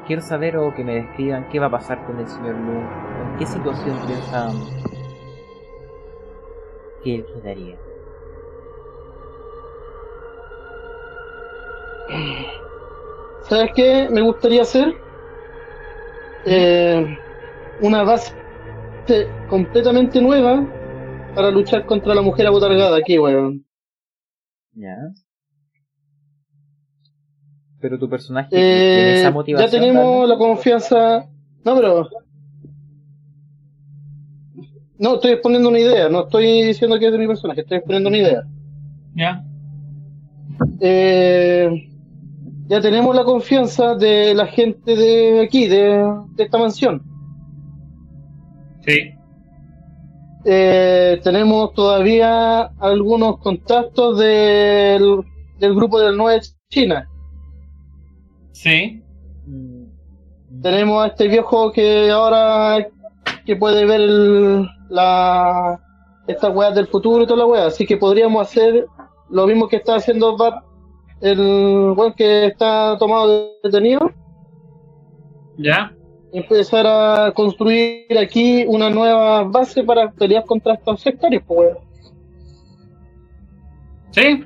Quiero 0.08 0.22
saber 0.22 0.56
o 0.56 0.74
que 0.74 0.86
me 0.86 0.96
describan 0.96 1.50
qué 1.50 1.60
va 1.60 1.66
a 1.66 1.72
pasar 1.72 2.06
con 2.06 2.18
el 2.18 2.28
señor 2.28 2.56
Lu. 2.56 2.80
En 2.80 3.38
qué 3.38 3.46
situación 3.46 4.00
piensan 4.08 4.56
que 7.04 7.16
él 7.16 7.26
quedaría. 7.26 7.78
¿Sabes 13.42 13.72
qué? 13.76 14.08
Me 14.10 14.22
gustaría 14.22 14.62
hacer 14.62 14.96
eh, 16.46 17.18
una 17.82 18.04
base 18.04 18.34
completamente 19.50 20.22
nueva 20.22 20.66
para 21.36 21.52
luchar 21.52 21.86
contra 21.86 22.16
la 22.16 22.22
mujer 22.22 22.48
abotargada 22.48 22.98
aquí, 22.98 23.20
weón. 23.20 23.66
Ya. 24.72 24.96
Pero 27.80 28.00
tu 28.00 28.10
personaje 28.10 28.50
tiene 28.50 28.64
Eh, 28.66 29.14
esa 29.20 29.24
ya 29.30 29.32
motivación. 29.32 29.70
tenemos 29.72 30.04
realmente? 30.04 30.28
la 30.28 30.38
confianza. 30.38 31.28
No, 31.64 31.76
pero. 31.76 32.10
No, 35.00 35.16
estoy 35.16 35.32
exponiendo 35.34 35.70
una 35.70 35.80
idea. 35.80 36.10
No 36.10 36.22
estoy 36.24 36.64
diciendo 36.64 36.98
que 36.98 37.06
es 37.08 37.12
de 37.12 37.18
mi 37.20 37.28
personaje. 37.28 37.62
Estoy 37.62 37.78
exponiendo 37.78 38.10
una 38.10 38.18
idea. 38.18 38.44
Ya. 39.16 39.44
Eh, 40.82 41.88
ya 42.68 42.82
tenemos 42.82 43.16
la 43.16 43.24
confianza 43.24 43.94
de 43.96 44.34
la 44.34 44.48
gente 44.48 44.96
de 44.96 45.42
aquí, 45.42 45.68
de, 45.68 46.04
de 46.36 46.44
esta 46.44 46.58
mansión. 46.58 47.04
Sí. 48.86 49.12
Eh, 50.46 51.20
tenemos 51.24 51.74
todavía 51.74 52.62
algunos 52.80 53.38
contactos 53.40 54.18
del, 54.18 55.18
del 55.60 55.76
grupo 55.76 56.00
del 56.00 56.18
9 56.18 56.42
China. 56.70 57.08
Sí. 58.58 59.04
Tenemos 60.64 61.04
a 61.04 61.08
este 61.10 61.28
viejo 61.28 61.72
que 61.72 62.10
ahora 62.10 62.88
que 63.46 63.56
puede 63.56 63.86
ver 63.86 64.02
el- 64.02 64.68
la 64.90 65.80
estas 66.28 66.54
weas 66.56 66.74
del 66.76 66.88
futuro 66.88 67.24
y 67.24 67.28
toda 67.28 67.40
la 67.40 67.46
wea, 67.46 67.68
así 67.68 67.86
que 67.86 67.96
podríamos 67.98 68.42
hacer 68.42 68.86
lo 69.30 69.46
mismo 69.48 69.68
que 69.68 69.78
está 69.78 69.96
haciendo 69.96 70.36
el 71.22 71.94
weón 71.96 72.14
que 72.14 72.48
está 72.48 72.98
tomado 72.98 73.52
detenido, 73.64 74.12
Ya. 75.58 75.94
empezar 76.34 76.86
a 76.88 77.32
construir 77.34 78.18
aquí 78.20 78.66
una 78.68 78.90
nueva 78.90 79.44
base 79.44 79.84
para 79.84 80.12
pelear 80.12 80.44
contra 80.46 80.74
estos 80.74 81.00
sectarios, 81.00 81.44
pues 81.48 81.60
weón. 81.60 81.78
Sí. 84.12 84.44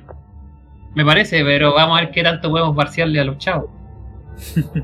Me 0.94 1.04
parece, 1.04 1.42
pero 1.42 1.72
vamos 1.74 1.96
a 1.98 2.02
ver 2.02 2.10
qué 2.12 2.22
tanto 2.22 2.50
podemos 2.50 2.76
parciarle 2.76 3.18
a 3.18 3.24
los 3.24 3.38
chavos. 3.38 3.70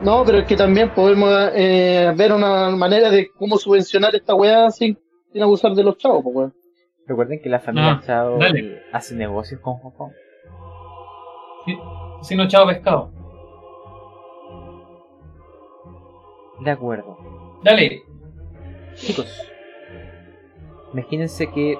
No, 0.00 0.22
pero 0.24 0.38
es 0.38 0.44
que 0.46 0.54
también 0.56 0.94
podemos 0.94 1.28
eh, 1.56 2.12
ver 2.16 2.32
una 2.32 2.70
manera 2.70 3.10
de 3.10 3.30
cómo 3.32 3.56
subvencionar 3.56 4.14
esta 4.14 4.32
weá 4.32 4.70
sin, 4.70 4.96
sin 5.32 5.42
abusar 5.42 5.72
de 5.72 5.82
los 5.82 5.96
chavos, 5.98 6.24
pues. 6.32 6.52
Recuerden 7.04 7.42
que 7.42 7.48
la 7.48 7.58
familia 7.58 7.94
Ah, 7.94 8.02
Chao 8.06 8.38
dale. 8.38 8.60
eh, 8.60 8.82
hace 8.92 9.16
negocios 9.16 9.60
con 9.60 9.78
Japón. 9.82 10.12
Si 12.22 12.36
no, 12.36 12.46
chavo 12.46 12.68
pescado. 12.68 13.10
De 16.60 16.70
acuerdo. 16.70 17.18
Dale. 17.64 18.02
Chicos, 18.94 19.26
imagínense 20.92 21.50
que 21.50 21.76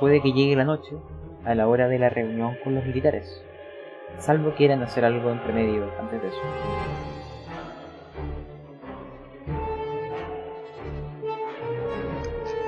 puede 0.00 0.22
que 0.22 0.32
llegue 0.32 0.56
la 0.56 0.64
noche 0.64 0.96
a 1.44 1.54
la 1.54 1.68
hora 1.68 1.88
de 1.88 1.98
la 1.98 2.08
reunión 2.08 2.56
con 2.64 2.74
los 2.74 2.86
militares. 2.86 3.43
Salvo 4.18 4.54
quieran 4.54 4.82
hacer 4.82 5.04
algo 5.04 5.30
entre 5.30 5.52
medio 5.52 5.84
antes 6.00 6.22
de 6.22 6.28
eso. 6.28 6.40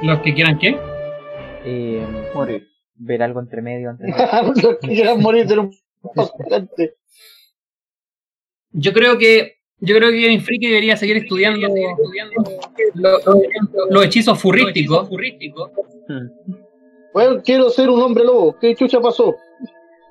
Los 0.02 0.20
que 0.20 0.35
quieran 0.35 0.59
qué. 0.59 0.77
Eh, 1.64 2.05
Morir. 2.35 2.68
ver 2.97 3.23
algo 3.23 3.40
entre 3.40 3.60
medio 3.62 3.90
antes 3.90 4.06
de 4.06 4.12
Los 4.62 4.77
que 4.78 4.89
quieran 4.89 5.20
morir 5.20 5.47
de 5.47 5.59
un. 5.59 5.74
Yo 8.73 8.93
creo 8.93 9.16
que 9.18 9.55
yo 9.78 9.94
creo 9.94 10.10
que 10.10 10.23
Game 10.23 10.40
Freaky 10.40 10.66
debería 10.68 10.97
seguir 10.97 11.18
estudiando, 11.18 11.66
lo- 12.94 13.18
lo- 13.18 13.40
los 13.90 14.05
hechizos 14.06 14.39
furrísticos. 14.40 15.09
Bueno, 17.12 17.43
quiero 17.44 17.68
ser 17.70 17.90
un 17.90 18.01
hombre 18.01 18.24
lobo. 18.24 18.56
¿Qué 18.59 18.74
chucha 18.74 19.01
pasó? 19.01 19.36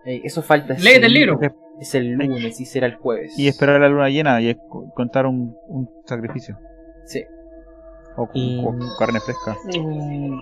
Eh, 0.06 0.22
eso 0.24 0.42
falta. 0.42 0.74
es 0.74 0.84
Léete 0.84 1.08
el 1.08 1.14
libro. 1.14 1.40
Es 1.80 1.94
el 1.96 2.12
lunes 2.12 2.60
y 2.60 2.66
será 2.66 2.88
el 2.88 2.96
jueves. 2.96 3.38
Y 3.38 3.48
esperar 3.48 3.78
a 3.78 3.80
la 3.80 3.90
luna 3.90 4.10
llena 4.10 4.42
y 4.42 4.56
contar 4.94 5.26
un, 5.26 5.56
un 5.68 5.90
sacrificio. 6.06 6.58
Sí. 7.06 7.24
O 8.16 8.28
con, 8.28 8.32
Y- 8.38 8.64
carne 8.98 9.20
fresca. 9.20 9.58
Mm. 9.78 10.40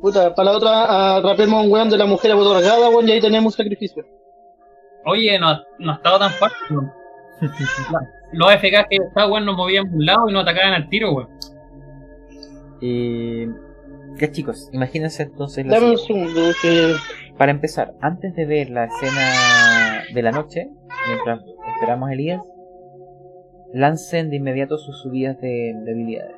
Puta, 0.00 0.34
para 0.34 0.50
la 0.52 0.56
otra, 0.56 1.16
atrapemos 1.16 1.58
a 1.60 1.62
un 1.66 1.72
weón 1.72 1.88
de 1.90 1.96
la 1.96 2.04
mujer 2.06 2.30
abotorgada, 2.32 2.90
weón, 2.90 3.08
y 3.08 3.12
ahí 3.12 3.20
tenemos 3.20 3.54
un 3.54 3.56
sacrificio. 3.56 4.04
Oye, 5.06 5.38
no, 5.38 5.58
no 5.78 5.92
ha 5.92 5.94
estado 5.96 6.18
tan 6.18 6.30
fácil. 6.32 6.58
weón. 6.70 6.92
Los 8.32 8.52
FK 8.54 8.88
que 8.90 8.96
estaban, 9.08 9.30
weón, 9.32 9.46
nos 9.46 9.56
movían 9.56 9.86
por 9.86 9.96
un 9.96 10.06
lado 10.06 10.28
y 10.28 10.32
nos 10.32 10.42
atacaban 10.42 10.74
al 10.74 10.88
tiro, 10.88 11.12
weón. 11.12 11.28
Eh, 12.82 13.48
ya 14.18 14.30
chicos, 14.30 14.68
imagínense 14.72 15.22
entonces 15.24 15.64
la 15.66 15.74
Dame 15.80 15.90
un 15.92 15.98
segundo, 15.98 16.40
que. 16.60 16.94
Para 17.38 17.52
empezar, 17.52 17.94
antes 18.00 18.34
de 18.34 18.46
ver 18.46 18.70
la 18.70 18.84
escena 18.84 20.02
de 20.14 20.22
la 20.22 20.30
noche, 20.32 20.70
mientras 21.06 21.44
esperamos 21.74 22.08
a 22.08 22.12
Elías, 22.14 22.42
lancen 23.74 24.30
de 24.30 24.36
inmediato 24.36 24.78
sus 24.78 25.02
subidas 25.02 25.38
de, 25.40 25.74
de 25.84 25.92
habilidades. 25.92 26.36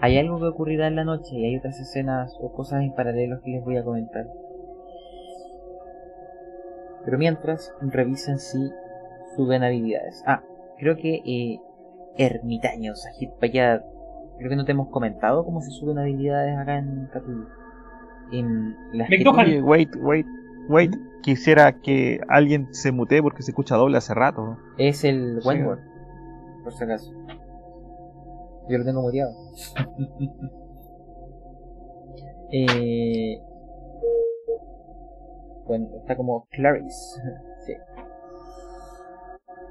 Hay 0.00 0.18
algo 0.18 0.38
que 0.38 0.46
ocurrirá 0.46 0.86
en 0.86 0.96
la 0.96 1.04
noche 1.04 1.34
y 1.34 1.46
hay 1.46 1.56
otras 1.56 1.80
escenas 1.80 2.36
o 2.40 2.52
cosas 2.52 2.82
en 2.82 2.92
paralelo 2.92 3.40
que 3.42 3.50
les 3.50 3.64
voy 3.64 3.76
a 3.76 3.84
comentar. 3.84 4.26
Pero 7.04 7.18
mientras, 7.18 7.74
revisen 7.80 8.38
si 8.38 8.70
suben 9.34 9.62
habilidades. 9.64 10.22
Ah, 10.26 10.42
creo 10.78 10.96
que 10.96 11.22
eh, 11.24 11.60
ermitaños, 12.16 13.04
Ajit 13.06 13.32
Payad. 13.40 13.82
Creo 14.38 14.50
que 14.50 14.56
no 14.56 14.64
te 14.64 14.72
hemos 14.72 14.88
comentado 14.88 15.44
cómo 15.44 15.60
se 15.60 15.70
suben 15.70 15.98
habilidades 15.98 16.56
acá 16.56 16.78
en 16.78 17.08
Cthulhu. 17.12 17.63
En 18.32 18.76
las 18.92 19.08
que. 19.08 19.24
Oye, 19.28 19.60
wait, 19.62 19.94
wait, 19.98 20.26
wait. 20.68 20.94
Quisiera 21.22 21.72
que 21.80 22.20
alguien 22.28 22.68
se 22.74 22.92
mutee 22.92 23.22
porque 23.22 23.42
se 23.42 23.50
escucha 23.52 23.76
doble 23.76 23.96
hace 23.96 24.12
rato. 24.14 24.58
es 24.78 25.04
el 25.04 25.40
Sí. 25.40 25.48
Wentworth, 25.48 25.80
por 26.62 26.72
si 26.74 26.84
acaso. 26.84 27.12
Yo 28.68 28.78
lo 28.78 28.84
tengo 28.84 29.02
muteado. 29.02 29.32
eh, 32.52 33.40
bueno, 35.66 35.88
está 36.00 36.16
como 36.16 36.46
Clarice. 36.50 37.20
Sí, 37.66 37.72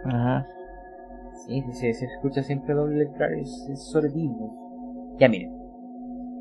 Ajá. 0.05 0.45
sí, 1.45 1.61
sí, 1.61 1.73
sí, 1.73 1.93
se 1.93 2.05
escucha 2.05 2.41
siempre 2.43 2.73
doble 2.73 3.11
Clarice, 3.15 3.73
es 3.73 3.83
sordismo. 3.91 5.15
Ya 5.19 5.29
miren, 5.29 5.51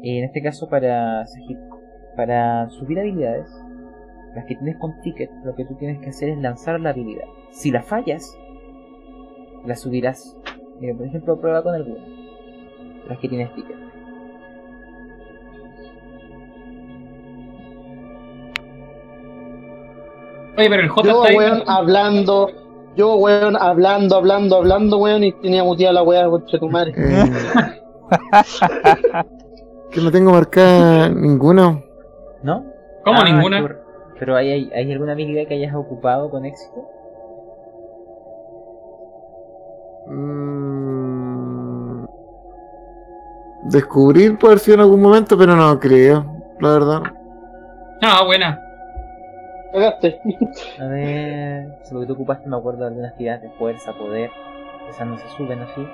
en 0.03 0.25
este 0.25 0.43
caso 0.43 0.69
para 0.69 1.27
Sahib, 1.27 1.59
para 2.17 2.69
subir 2.71 2.99
habilidades, 2.99 3.49
las 4.35 4.45
que 4.47 4.55
tienes 4.57 4.77
con 4.79 5.01
ticket, 5.03 5.31
lo 5.45 5.55
que 5.55 5.65
tú 5.65 5.75
tienes 5.75 6.01
que 6.01 6.11
hacer 6.11 6.31
es 6.31 6.39
lanzar 6.39 6.81
la 6.81 6.91
habilidad. 6.91 7.25
Si 7.51 7.71
la 7.71 7.83
fallas, 7.83 8.37
la 9.67 9.77
subirás. 9.77 10.37
Mira, 10.81 10.97
por 10.97 11.07
ejemplo, 11.07 11.41
prueba 11.41 11.63
con 11.63 11.75
alguna. 11.75 12.05
Las 13.09 13.19
que 13.19 13.29
tienes 13.29 13.55
ticket. 13.55 13.77
Oye, 20.57 20.69
pero 20.69 20.83
el 20.83 20.89
J 20.89 21.09
Yo, 21.09 21.17
está 21.17 21.29
ahí. 21.31 21.37
weón, 21.37 21.63
hablando. 21.67 22.51
Yo, 22.95 23.17
weón, 23.17 23.57
hablando, 23.57 24.17
hablando, 24.17 24.57
hablando, 24.57 24.99
weón, 24.99 25.25
y 25.25 25.33
tenía 25.33 25.65
muteada 25.65 25.95
la 25.95 26.03
weá, 26.03 26.29
concha 26.29 26.59
tu 26.59 26.69
madre. 26.69 26.93
Eh, 26.97 27.25
que 29.91 30.01
no 30.01 30.11
tengo 30.11 30.33
marcada 30.33 31.09
ninguna. 31.09 31.83
¿No? 32.43 32.65
¿Cómo 33.05 33.21
Ah, 33.21 33.25
ninguna? 33.25 33.61
por- 33.61 33.83
Pero 34.19 34.37
¿hay, 34.37 34.51
hay, 34.51 34.71
hay 34.75 34.93
alguna 34.93 35.13
habilidad 35.13 35.47
que 35.49 35.55
hayas 35.55 35.75
ocupado 35.75 36.31
con 36.31 36.45
éxito? 36.45 36.89
Mm, 40.73 42.05
Descubrir 43.65 44.39
puede 44.39 44.59
ser 44.59 44.75
en 44.75 44.81
algún 44.81 45.01
momento, 45.01 45.39
pero 45.39 45.55
no 45.55 45.79
creo, 45.79 46.25
la 46.61 46.69
verdad. 46.73 47.03
Ah, 48.03 48.23
buena. 48.25 48.59
Cagaste. 49.73 50.21
A 50.81 50.87
ver, 50.87 51.79
si 51.83 51.95
lo 51.95 52.01
que 52.01 52.07
tú 52.07 52.13
ocupaste 52.15 52.49
me 52.49 52.57
acuerdo 52.57 52.81
de 52.81 52.87
algunas 52.89 53.15
tiradas 53.17 53.43
de 53.43 53.51
fuerza, 53.51 53.93
poder. 53.93 54.31
Esas 54.91 55.07
no 55.07 55.17
se 55.17 55.29
suben 55.37 55.61
así. 55.61 55.87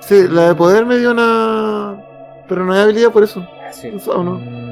Sí, 0.00 0.26
la 0.28 0.48
de 0.48 0.54
poder 0.56 0.84
me 0.84 0.98
dio 0.98 1.12
una. 1.12 1.96
Pero 2.48 2.64
no 2.64 2.72
hay 2.74 2.80
habilidad 2.82 3.10
por 3.12 3.22
eso. 3.22 3.46
Ah, 3.64 3.72
sí. 3.72 3.88
¿Eso 3.94 4.18
o 4.18 4.22
no? 4.24 4.32
Mm, 4.32 4.63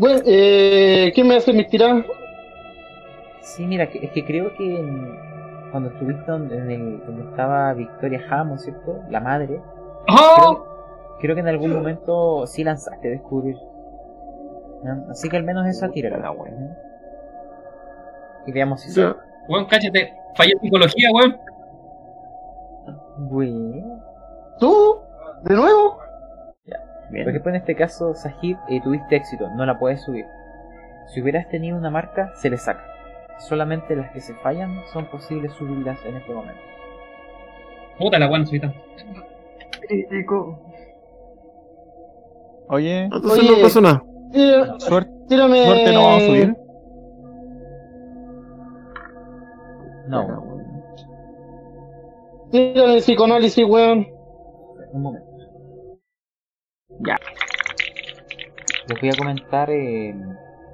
Bueno, 0.00 0.20
eh, 0.24 1.12
¿quién 1.14 1.28
me 1.28 1.36
hace 1.36 1.52
mis 1.52 1.68
tiradas? 1.68 2.06
Sí, 3.42 3.66
mira, 3.66 3.84
es 3.84 4.10
que 4.12 4.24
creo 4.24 4.54
que 4.54 4.78
en- 4.78 5.14
cuando 5.70 5.90
estuviste 5.90 6.24
donde, 6.30 6.56
en 6.56 6.70
el- 6.70 7.04
donde 7.04 7.24
estaba 7.24 7.74
Victoria 7.74 8.18
Hamos, 8.30 8.62
¿cierto? 8.62 8.98
La 9.10 9.20
madre. 9.20 9.60
¡Oh! 10.08 10.64
Creo 11.20 11.34
que 11.34 11.42
en 11.42 11.48
algún 11.48 11.74
momento 11.74 12.46
sí 12.46 12.64
lanzaste 12.64 13.08
a 13.08 13.10
descubrir. 13.10 13.58
Así 15.10 15.28
que 15.28 15.36
al 15.36 15.42
menos 15.44 15.66
esa 15.66 15.90
tira 15.90 16.16
la 16.16 16.30
buena. 16.30 16.78
Y 18.46 18.52
veamos 18.52 18.80
si. 18.80 18.98
Weón, 19.48 19.66
cállate. 19.66 20.14
Fallé 20.34 20.52
en 20.54 20.60
psicología, 20.60 21.10
weón. 21.12 21.36
Bueno. 23.18 24.00
¿Tú? 24.58 24.96
¿De 25.42 25.54
nuevo? 25.54 25.98
Por 27.10 27.28
ejemplo, 27.28 27.50
en 27.50 27.56
este 27.56 27.74
caso, 27.74 28.14
Sahib, 28.14 28.56
eh, 28.68 28.80
tuviste 28.82 29.16
éxito, 29.16 29.48
no 29.56 29.66
la 29.66 29.78
puedes 29.78 30.00
subir. 30.02 30.26
Si 31.08 31.20
hubieras 31.20 31.48
tenido 31.48 31.76
una 31.76 31.90
marca, 31.90 32.30
se 32.36 32.48
le 32.50 32.56
saca. 32.56 32.84
Solamente 33.38 33.96
las 33.96 34.10
que 34.12 34.20
se 34.20 34.34
fallan 34.34 34.80
son 34.92 35.06
posibles 35.06 35.52
subirlas 35.54 35.98
en 36.06 36.16
este 36.16 36.32
momento. 36.32 36.60
Puta 37.98 38.18
la 38.18 38.28
weón, 38.30 38.46
suita. 38.46 38.72
Crítico. 39.88 40.60
Oye, 42.68 43.04
Entonces 43.04 43.40
Oye. 43.40 43.56
no 43.56 43.62
pasó 43.62 43.80
nada. 43.80 44.02
Tira- 44.30 44.78
suerte, 44.78 45.10
tírame. 45.28 45.64
suerte 45.64 45.92
no 45.92 46.02
vamos 46.04 46.22
a 46.22 46.26
subir. 46.26 46.56
No, 50.06 50.44
Tírame 52.50 52.94
el 52.94 53.00
psicoanálisis, 53.00 53.64
weón. 53.64 54.06
un 54.92 55.02
momento. 55.02 55.29
Ya. 57.06 57.16
Les 58.88 59.00
voy 59.00 59.10
a 59.10 59.16
comentar, 59.16 59.70
eh, 59.70 60.14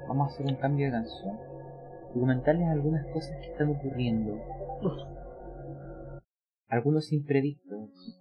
vamos 0.07 0.29
a 0.31 0.33
hacer 0.33 0.45
un 0.47 0.55
cambio 0.55 0.87
de 0.87 0.91
canción. 0.91 1.37
Y 2.15 2.19
comentarles 2.19 2.67
algunas 2.69 3.05
cosas 3.13 3.31
que 3.41 3.51
están 3.51 3.69
ocurriendo. 3.69 4.39
Algunos 6.69 7.11
imprevistos. 7.13 8.19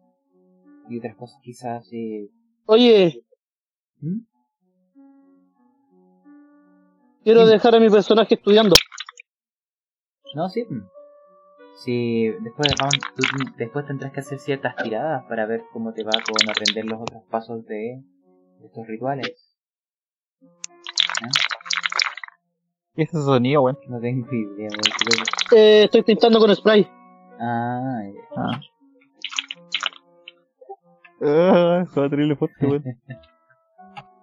Y 0.89 0.99
otras 0.99 1.17
cosas 1.17 1.39
quizás... 1.43 1.89
Eh, 1.93 2.29
Oye, 2.67 3.25
¿hmm? 4.01 4.19
quiero 7.25 7.47
Sí. 7.47 7.53
dejar 7.53 7.75
a 7.75 7.81
mi 7.81 7.89
personaje 7.89 8.35
estudiando. 8.35 8.75
No, 10.35 10.49
sí. 10.49 10.65
Sí, 11.77 12.29
después, 12.41 12.69
vamos- 12.81 12.99
tú- 13.15 13.53
después 13.59 13.87
tendrás 13.87 14.13
que 14.13 14.21
hacer 14.21 14.39
ciertas 14.39 14.75
tiradas 14.77 15.25
para 15.29 15.45
ver 15.47 15.65
cómo 15.73 15.93
te 15.93 16.05
va 16.05 16.13
con 16.13 16.49
aprender 16.51 16.87
los 16.87 17.01
otros 17.03 17.23
pasos 17.31 17.65
de, 17.67 18.03
de 18.61 18.67
estos 18.67 18.87
rituales. 18.87 19.55
¿Qué 22.95 23.03
es 23.03 23.11
ese 23.13 23.23
sonido, 23.23 23.63
weón? 23.63 23.79
No 23.89 24.01
tengo 24.01 24.27
idea. 24.33 24.69
que- 25.51 25.57
Eh, 25.57 25.85
estoy 25.85 26.03
pintando 26.03 26.39
con 26.39 26.55
spray. 26.57 26.89
Ah, 27.39 28.01
ya. 28.07 28.21
Ah. 28.37 28.61
Ah, 31.23 31.85
terrible 31.95 32.37
fuerte, 32.37 32.57
weón. 32.67 32.85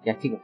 ya 0.04 0.18
chicos. 0.18 0.42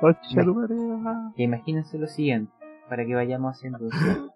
Madre, 0.00 0.76
ah. 1.06 1.32
Imagínense 1.36 1.98
lo 1.98 2.06
siguiente, 2.06 2.52
para 2.90 3.06
que 3.06 3.14
vayamos 3.14 3.56
haciendo 3.56 3.78
eso. 3.86 4.34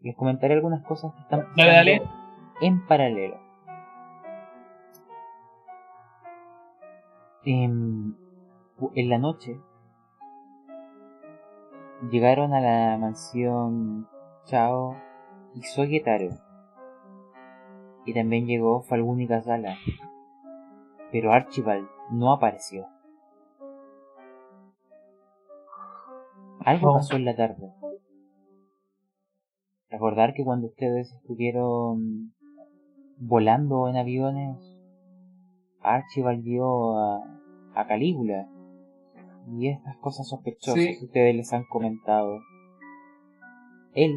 Les 0.00 0.14
comentaré 0.14 0.54
algunas 0.54 0.84
cosas 0.84 1.12
que 1.14 1.20
están 1.22 1.46
Dale, 1.56 1.72
dale. 1.72 1.98
pasando 2.00 2.24
en 2.60 2.86
paralelo. 2.86 3.40
En, 7.44 8.16
en 8.94 9.08
la 9.08 9.18
noche 9.18 9.58
llegaron 12.10 12.54
a 12.54 12.60
la 12.60 12.98
mansión 12.98 14.06
Chao 14.44 14.96
y 15.54 15.62
Sogetaro. 15.62 16.28
Y 18.06 18.12
también 18.14 18.46
llegó 18.46 18.82
Falgún 18.82 19.20
y 19.22 19.26
Kazala. 19.26 19.76
Pero 21.10 21.32
Archibald 21.32 21.88
no 22.10 22.32
apareció. 22.32 22.86
Algo 26.64 26.90
Oh. 26.90 26.94
pasó 26.94 27.16
en 27.16 27.24
la 27.24 27.36
tarde. 27.36 27.70
Recordar 29.90 30.34
que 30.34 30.44
cuando 30.44 30.66
ustedes 30.68 31.12
estuvieron 31.12 32.32
volando 33.18 33.88
en 33.88 33.96
aviones, 33.96 34.56
Archibald 35.80 36.42
vio 36.42 36.96
a, 36.96 37.40
a 37.74 37.86
Calígula. 37.86 38.48
Y 39.58 39.68
estas 39.68 39.96
cosas 39.98 40.26
sospechosas 40.28 40.82
Sí. 40.82 40.98
que 40.98 41.04
ustedes 41.04 41.36
les 41.36 41.52
han 41.52 41.64
comentado. 41.64 42.38
Él 43.92 44.14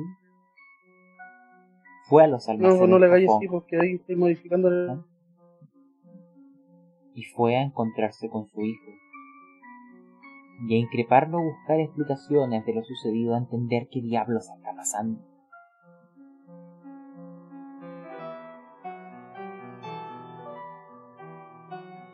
fue 2.09 2.23
a 2.23 2.27
los 2.27 2.47
almacenes 2.47 2.89
no 2.89 2.97
le 2.97 3.05
hagáis 3.07 3.25
Japón 3.27 3.37
así 3.39 3.47
porque 3.49 3.77
ahí 3.77 3.95
estoy 3.95 4.15
modificando 4.15 4.69
el... 4.69 5.01
y 7.13 7.23
fue 7.25 7.57
a 7.57 7.61
encontrarse 7.63 8.29
con 8.29 8.47
su 8.47 8.61
hijo. 8.61 8.91
Y 10.65 10.75
a 10.75 10.79
increparlo 10.79 11.37
a 11.37 11.43
buscar 11.43 11.79
explicaciones 11.79 12.65
de 12.65 12.73
lo 12.73 12.83
sucedido, 12.83 13.35
a 13.35 13.37
entender 13.37 13.87
qué 13.91 14.01
diablos 14.01 14.49
está 14.49 14.75
pasando. 14.75 15.21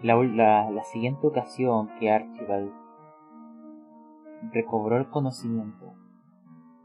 La, 0.02 0.16
la 0.70 0.84
siguiente 0.84 1.26
ocasión 1.26 1.90
que 1.98 2.12
Archibald 2.12 2.74
recobró 4.52 4.98
el 4.98 5.10
conocimiento 5.10 5.94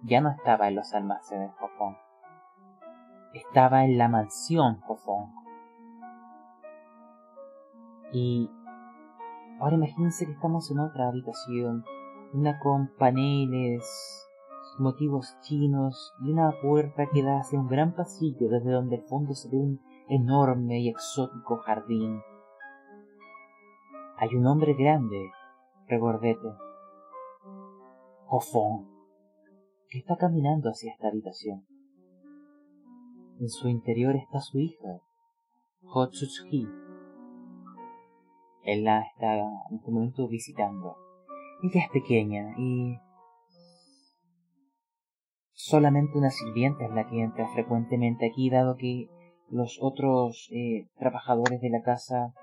ya 0.02 0.20
no 0.20 0.30
estaba 0.30 0.68
en 0.68 0.76
los 0.76 0.94
almacenes 0.94 1.52
Jofón. 1.58 1.96
Estaba 3.34 3.84
en 3.84 3.98
la 3.98 4.08
mansión 4.08 4.80
Jofón. 4.80 5.32
Y 8.12 8.50
ahora 9.60 9.76
imagínense 9.76 10.26
que 10.26 10.32
estamos 10.32 10.70
en 10.70 10.80
otra 10.80 11.08
habitación, 11.08 11.84
una 12.32 12.58
con 12.58 12.88
paneles 12.98 13.84
motivos 14.78 15.36
chinos 15.40 16.14
y 16.20 16.30
una 16.30 16.52
puerta 16.62 17.08
que 17.12 17.22
da 17.22 17.40
hacia 17.40 17.58
un 17.58 17.68
gran 17.68 17.94
pasillo 17.94 18.48
desde 18.48 18.70
donde 18.70 18.96
el 18.96 19.02
fondo 19.02 19.34
se 19.34 19.48
ve 19.48 19.56
un 19.56 19.80
enorme 20.08 20.80
y 20.80 20.88
exótico 20.88 21.58
jardín. 21.58 22.20
Hay 24.18 24.34
un 24.34 24.46
hombre 24.46 24.74
grande, 24.74 25.30
regordete, 25.86 26.48
Hofong, 28.28 28.86
que 29.88 29.98
está 29.98 30.16
caminando 30.16 30.70
hacia 30.70 30.92
esta 30.92 31.08
habitación. 31.08 31.66
En 33.40 33.48
su 33.48 33.68
interior 33.68 34.16
está 34.16 34.40
su 34.40 34.58
hija, 34.58 35.00
Ho 35.82 36.06
Chuch-hee. 36.10 36.87
Él 38.68 38.84
la 38.84 39.00
está 39.00 39.38
en 39.38 39.76
este 39.78 39.90
momento 39.90 40.28
visitando. 40.28 40.94
Ella 41.62 41.80
es 41.80 41.90
pequeña 41.90 42.54
y 42.58 42.98
solamente 45.54 46.18
una 46.18 46.28
sirvienta 46.28 46.84
es 46.84 46.90
la 46.90 47.08
que 47.08 47.22
entra 47.22 47.48
frecuentemente 47.48 48.26
aquí, 48.26 48.50
dado 48.50 48.76
que 48.76 49.08
los 49.48 49.78
otros 49.80 50.50
eh, 50.52 50.86
trabajadores 50.98 51.62
de 51.62 51.70
la 51.70 51.82
casa 51.82 52.34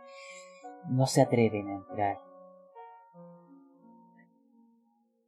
no 0.89 1.05
se 1.05 1.21
atreven 1.21 1.69
a 1.69 1.75
entrar. 1.75 2.17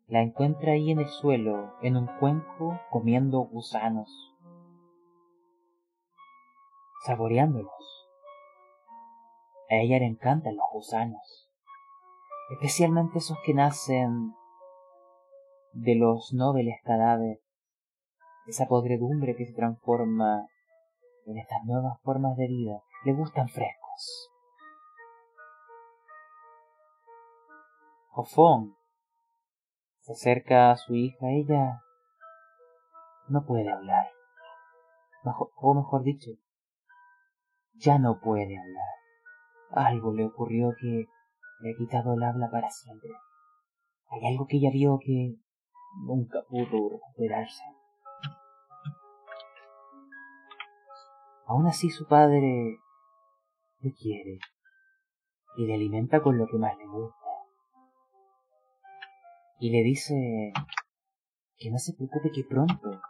La 0.08 0.24
encuentra 0.24 0.72
ahí 0.72 0.90
en 0.90 1.00
el 1.00 1.10
suelo, 1.10 1.76
en 1.84 1.96
un 1.96 2.08
cuenco, 2.20 2.80
comiendo 2.90 3.42
gusanos, 3.42 4.34
saboreándolos. 7.06 7.97
A 9.70 9.76
ella 9.76 10.00
le 10.00 10.06
encantan 10.06 10.56
los 10.56 10.66
gusanos, 10.72 11.50
especialmente 12.52 13.18
esos 13.18 13.38
que 13.46 13.54
nacen 13.54 14.34
de 15.74 15.96
los 15.96 16.32
nobles 16.34 16.78
cadáveres, 16.86 17.42
esa 18.48 18.66
podredumbre 18.68 19.36
que 19.36 19.46
se 19.46 19.54
transforma 19.54 20.48
en 21.26 21.38
estas 21.38 21.66
nuevas 21.66 22.00
formas 22.02 22.38
de 22.38 22.48
vida, 22.48 22.82
le 23.04 23.14
gustan 23.14 23.50
frescos. 23.50 24.32
Jofón 28.12 28.78
se 30.00 30.14
acerca 30.14 30.72
a 30.72 30.78
su 30.78 30.96
hija, 30.96 31.28
ella 31.30 31.82
no 33.28 33.46
puede 33.46 33.70
hablar, 33.70 34.08
o 35.58 35.74
mejor 35.74 36.04
dicho, 36.04 36.32
ya 37.74 38.00
no 38.00 38.22
puede 38.22 38.58
hablar. 38.58 39.07
Algo 39.72 40.14
le 40.14 40.26
ocurrió 40.26 40.74
que 40.80 41.08
le 41.62 41.72
ha 41.72 41.78
quitado 41.78 42.14
el 42.14 42.24
habla 42.24 42.50
para 42.52 42.70
siempre. 42.70 43.10
Hay 44.10 44.26
algo 44.32 44.48
que 44.48 44.58
ella 44.58 44.70
vio 44.72 45.00
que 45.00 45.36
nunca 46.06 46.40
pudo 46.50 46.90
recuperarse. 46.90 47.64
Aún 51.46 51.68
así 51.68 51.90
su 51.90 52.08
padre 52.08 52.78
le 53.80 53.94
quiere 53.94 54.40
y 55.58 55.66
le 55.66 55.74
alimenta 55.74 56.22
con 56.22 56.38
lo 56.38 56.46
que 56.48 56.58
más 56.58 56.78
le 56.78 56.86
gusta. 56.88 57.18
Y 59.60 59.72
le 59.72 59.84
dice 59.84 60.52
que 61.58 61.72
no 61.72 61.78
se 61.80 61.94
preocupe 61.94 62.32
que 62.32 62.44
pronto 62.44 63.02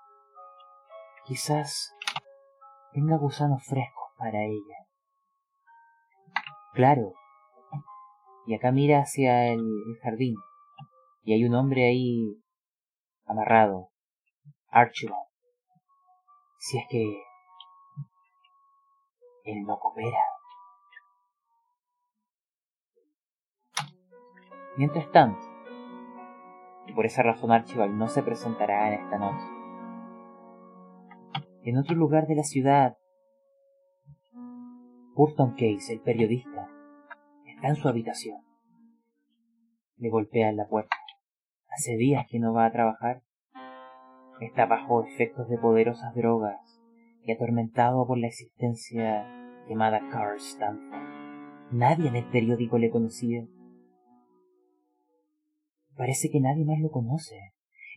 quizás 1.26 1.94
tenga 2.94 3.18
gusanos 3.18 3.64
frescos 3.66 4.14
para 4.18 4.44
ella. 4.44 4.87
Claro. 6.78 7.16
Y 8.46 8.54
acá 8.54 8.72
mira 8.72 9.00
hacia 9.00 9.48
el, 9.48 9.98
jardín. 10.04 10.36
Y 11.24 11.34
hay 11.34 11.44
un 11.44 11.56
hombre 11.56 11.88
ahí 11.88 12.40
amarrado. 13.26 13.90
Archibald. 14.70 15.26
Si 16.60 16.78
es 16.78 16.86
que 16.88 17.24
él 19.46 19.64
no 19.64 19.80
coopera. 19.80 20.20
Mientras 24.78 25.12
tanto, 25.12 25.42
y 26.86 26.94
por 26.94 27.08
esa 27.08 27.24
razón 27.24 27.52
Archibald 27.52 27.96
no 27.96 28.08
se 28.08 28.22
presentará 28.22 28.94
en 28.94 29.04
esta 29.04 29.18
noche. 29.18 29.46
En 31.64 31.80
otro 31.80 31.96
lugar 31.96 32.28
de 32.28 32.36
la 32.36 32.44
ciudad, 32.44 32.98
Burton 35.18 35.54
Case, 35.54 35.94
el 35.94 36.00
periodista, 36.02 36.70
está 37.48 37.70
en 37.70 37.76
su 37.76 37.88
habitación. 37.88 38.38
Le 39.98 40.12
golpea 40.12 40.50
en 40.50 40.58
la 40.58 40.68
puerta. 40.68 40.96
Hace 41.76 41.98
días 41.98 42.28
que 42.30 42.38
no 42.38 42.54
va 42.54 42.68
a 42.68 42.72
trabajar. 42.72 43.24
Está 44.42 44.68
bajo 44.68 45.04
efectos 45.04 45.50
de 45.50 45.58
poderosas 45.58 46.14
drogas 46.14 46.60
y 47.24 47.32
atormentado 47.32 48.06
por 48.06 48.20
la 48.20 48.28
existencia 48.28 49.26
llamada 49.68 50.08
Carl 50.12 50.38
Stanford. 50.38 51.02
Nadie 51.72 52.10
en 52.10 52.16
el 52.16 52.30
periódico 52.30 52.78
le 52.78 52.92
conocía. 52.92 53.44
Parece 55.96 56.30
que 56.30 56.42
nadie 56.42 56.64
más 56.64 56.80
lo 56.80 56.92
conoce. 56.92 57.40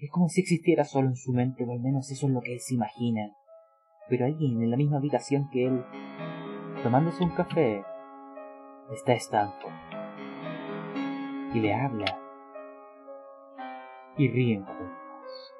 Es 0.01 0.11
como 0.11 0.31
si 0.31 0.41
existiera 0.41 0.85
solo 0.85 1.09
en 1.09 1.17
su 1.17 1.35
mente, 1.35 1.65
o 1.65 1.71
al 1.71 1.81
menos 1.81 2.11
eso 2.11 2.29
es 2.29 2.33
lo 2.33 2.41
que 2.41 2.55
él 2.55 2.61
se 2.61 2.77
imagina. 2.77 3.31
Pero 4.09 4.25
alguien 4.25 4.63
en 4.63 4.71
la 4.71 4.79
misma 4.79 4.97
habitación 4.97 5.51
que 5.51 5.67
él 5.67 5.85
tomándose 6.83 7.23
un 7.23 7.31
café, 7.31 7.85
está 8.91 9.13
Stanford. 9.13 9.73
Y 11.53 11.61
le 11.61 11.75
habla. 11.75 12.19
Y 14.17 14.29
ríen 14.29 14.65
juntos. 14.65 15.55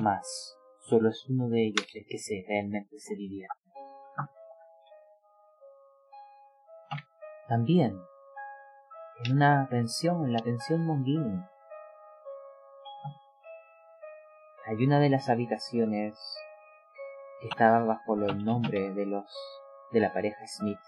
Mas, 0.00 0.56
solo 0.80 1.10
es 1.10 1.28
uno 1.28 1.48
de 1.48 1.66
ellos 1.66 1.86
el 1.94 2.06
que 2.06 2.18
se 2.18 2.44
realmente 2.46 2.98
se 2.98 3.14
divierte. 3.16 3.54
También, 7.48 7.98
en 9.24 9.32
una 9.32 9.66
pensión, 9.70 10.24
en 10.24 10.32
la 10.32 10.40
pensión 10.40 10.84
Mongini, 10.84 11.42
hay 14.66 14.84
una 14.84 15.00
de 15.00 15.08
las 15.08 15.30
habitaciones 15.30 16.18
que 17.40 17.48
estaba 17.48 17.82
bajo 17.84 18.14
el 18.14 18.44
nombre 18.44 18.90
de 18.92 19.06
los 19.06 19.24
de 19.92 20.00
la 20.00 20.12
pareja 20.12 20.46
Smith. 20.46 20.78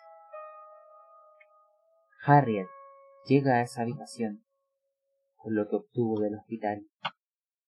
Harriet 2.25 2.69
llega 3.27 3.57
a 3.57 3.63
esa 3.63 3.83
habitación 3.83 4.45
con 5.37 5.55
lo 5.55 5.69
que 5.69 5.77
obtuvo 5.77 6.21
del 6.21 6.35
hospital 6.35 6.87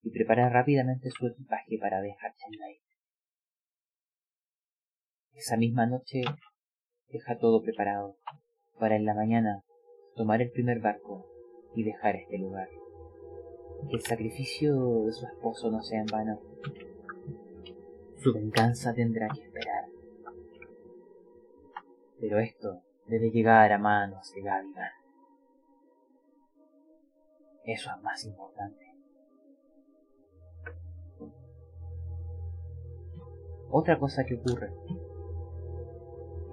y 0.02 0.10
prepara 0.10 0.48
rápidamente 0.50 1.10
su 1.10 1.26
equipaje 1.26 1.78
para 1.80 2.00
dejar 2.00 2.32
Shanghai. 2.36 2.80
Esa 5.32 5.56
misma 5.56 5.86
noche 5.86 6.22
deja 7.08 7.38
todo 7.38 7.62
preparado 7.62 8.18
para 8.78 8.96
en 8.96 9.06
la 9.06 9.14
mañana 9.14 9.62
tomar 10.16 10.42
el 10.42 10.50
primer 10.50 10.80
barco 10.80 11.26
y 11.74 11.84
dejar 11.84 12.16
este 12.16 12.38
lugar. 12.38 12.68
Que 13.88 13.96
el 13.96 14.02
sacrificio 14.02 15.04
de 15.04 15.12
su 15.12 15.26
esposo 15.26 15.70
no 15.70 15.82
sea 15.82 16.00
en 16.00 16.06
vano. 16.06 16.40
Su 18.16 18.32
venganza 18.32 18.94
tendrá 18.94 19.28
que 19.28 19.42
esperar. 19.42 19.81
Pero 22.22 22.38
esto 22.38 22.84
debe 23.08 23.32
llegar 23.32 23.72
a 23.72 23.78
manos 23.78 24.32
de 24.32 24.42
Gavigan. 24.42 24.92
Eso 27.64 27.90
es 27.90 28.02
más 28.04 28.24
importante. 28.24 28.94
Otra 33.70 33.98
cosa 33.98 34.24
que 34.24 34.36
ocurre. 34.36 34.72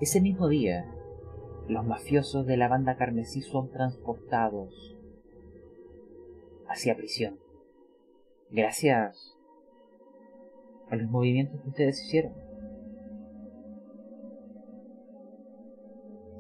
Ese 0.02 0.20
mismo 0.22 0.48
día, 0.48 0.92
los 1.68 1.86
mafiosos 1.86 2.48
de 2.48 2.58
la 2.58 2.68
banda 2.68 2.98
carmesí 2.98 3.44
son 3.44 3.70
transportados 3.70 4.98
hacia 6.68 6.96
prisión. 6.96 7.38
Gracias 8.50 9.38
a 10.90 10.96
los 10.96 11.12
movimientos 11.12 11.62
que 11.62 11.70
ustedes 11.70 12.04
hicieron. 12.04 12.49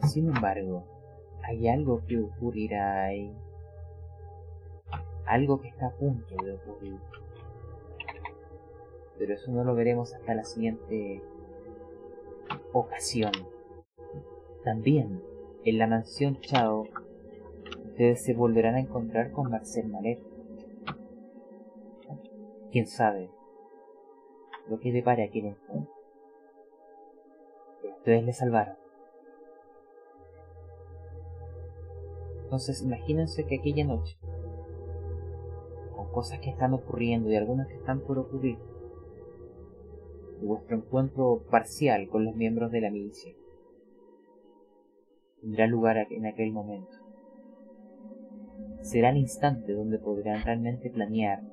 Sin 0.03 0.27
embargo, 0.27 0.83
hay 1.43 1.67
algo 1.67 2.01
que 2.05 2.19
ocurrirá 2.19 3.05
ahí. 3.05 3.35
Algo 5.25 5.61
que 5.61 5.67
está 5.69 5.87
a 5.87 5.91
punto 5.91 6.35
de 6.43 6.53
ocurrir. 6.53 6.99
Pero 9.17 9.33
eso 9.33 9.51
no 9.51 9.63
lo 9.63 9.75
veremos 9.75 10.13
hasta 10.13 10.33
la 10.33 10.43
siguiente 10.43 11.21
ocasión. 12.73 13.31
También, 14.63 15.21
en 15.65 15.77
la 15.77 15.87
mansión 15.87 16.39
Chao, 16.41 16.87
ustedes 17.85 18.23
se 18.23 18.33
volverán 18.33 18.75
a 18.75 18.79
encontrar 18.79 19.31
con 19.31 19.51
Marcel 19.51 19.87
Malet. 19.89 20.19
Quién 22.71 22.87
sabe 22.87 23.29
lo 24.69 24.79
que 24.79 24.91
depare 24.91 25.23
aquel 25.23 25.47
encuentro. 25.47 25.93
Pero 27.81 27.95
ustedes 27.95 28.23
le 28.23 28.33
salvaron. 28.33 28.78
Entonces 32.49 32.81
imagínense 32.81 33.45
que 33.45 33.59
aquella 33.59 33.85
noche, 33.85 34.17
con 35.95 36.11
cosas 36.11 36.39
que 36.39 36.49
están 36.49 36.73
ocurriendo 36.73 37.29
y 37.29 37.35
algunas 37.35 37.67
que 37.67 37.75
están 37.75 38.01
por 38.01 38.17
ocurrir, 38.17 38.57
y 40.41 40.45
vuestro 40.47 40.77
encuentro 40.77 41.43
parcial 41.51 42.09
con 42.09 42.25
los 42.25 42.33
miembros 42.35 42.71
de 42.71 42.81
la 42.81 42.89
milicia 42.89 43.35
tendrá 45.41 45.67
lugar 45.67 46.07
en 46.09 46.25
aquel 46.25 46.51
momento. 46.51 46.97
Será 48.81 49.11
el 49.11 49.17
instante 49.17 49.73
donde 49.73 49.99
podrán 49.99 50.43
realmente 50.43 50.89
planear 50.89 51.43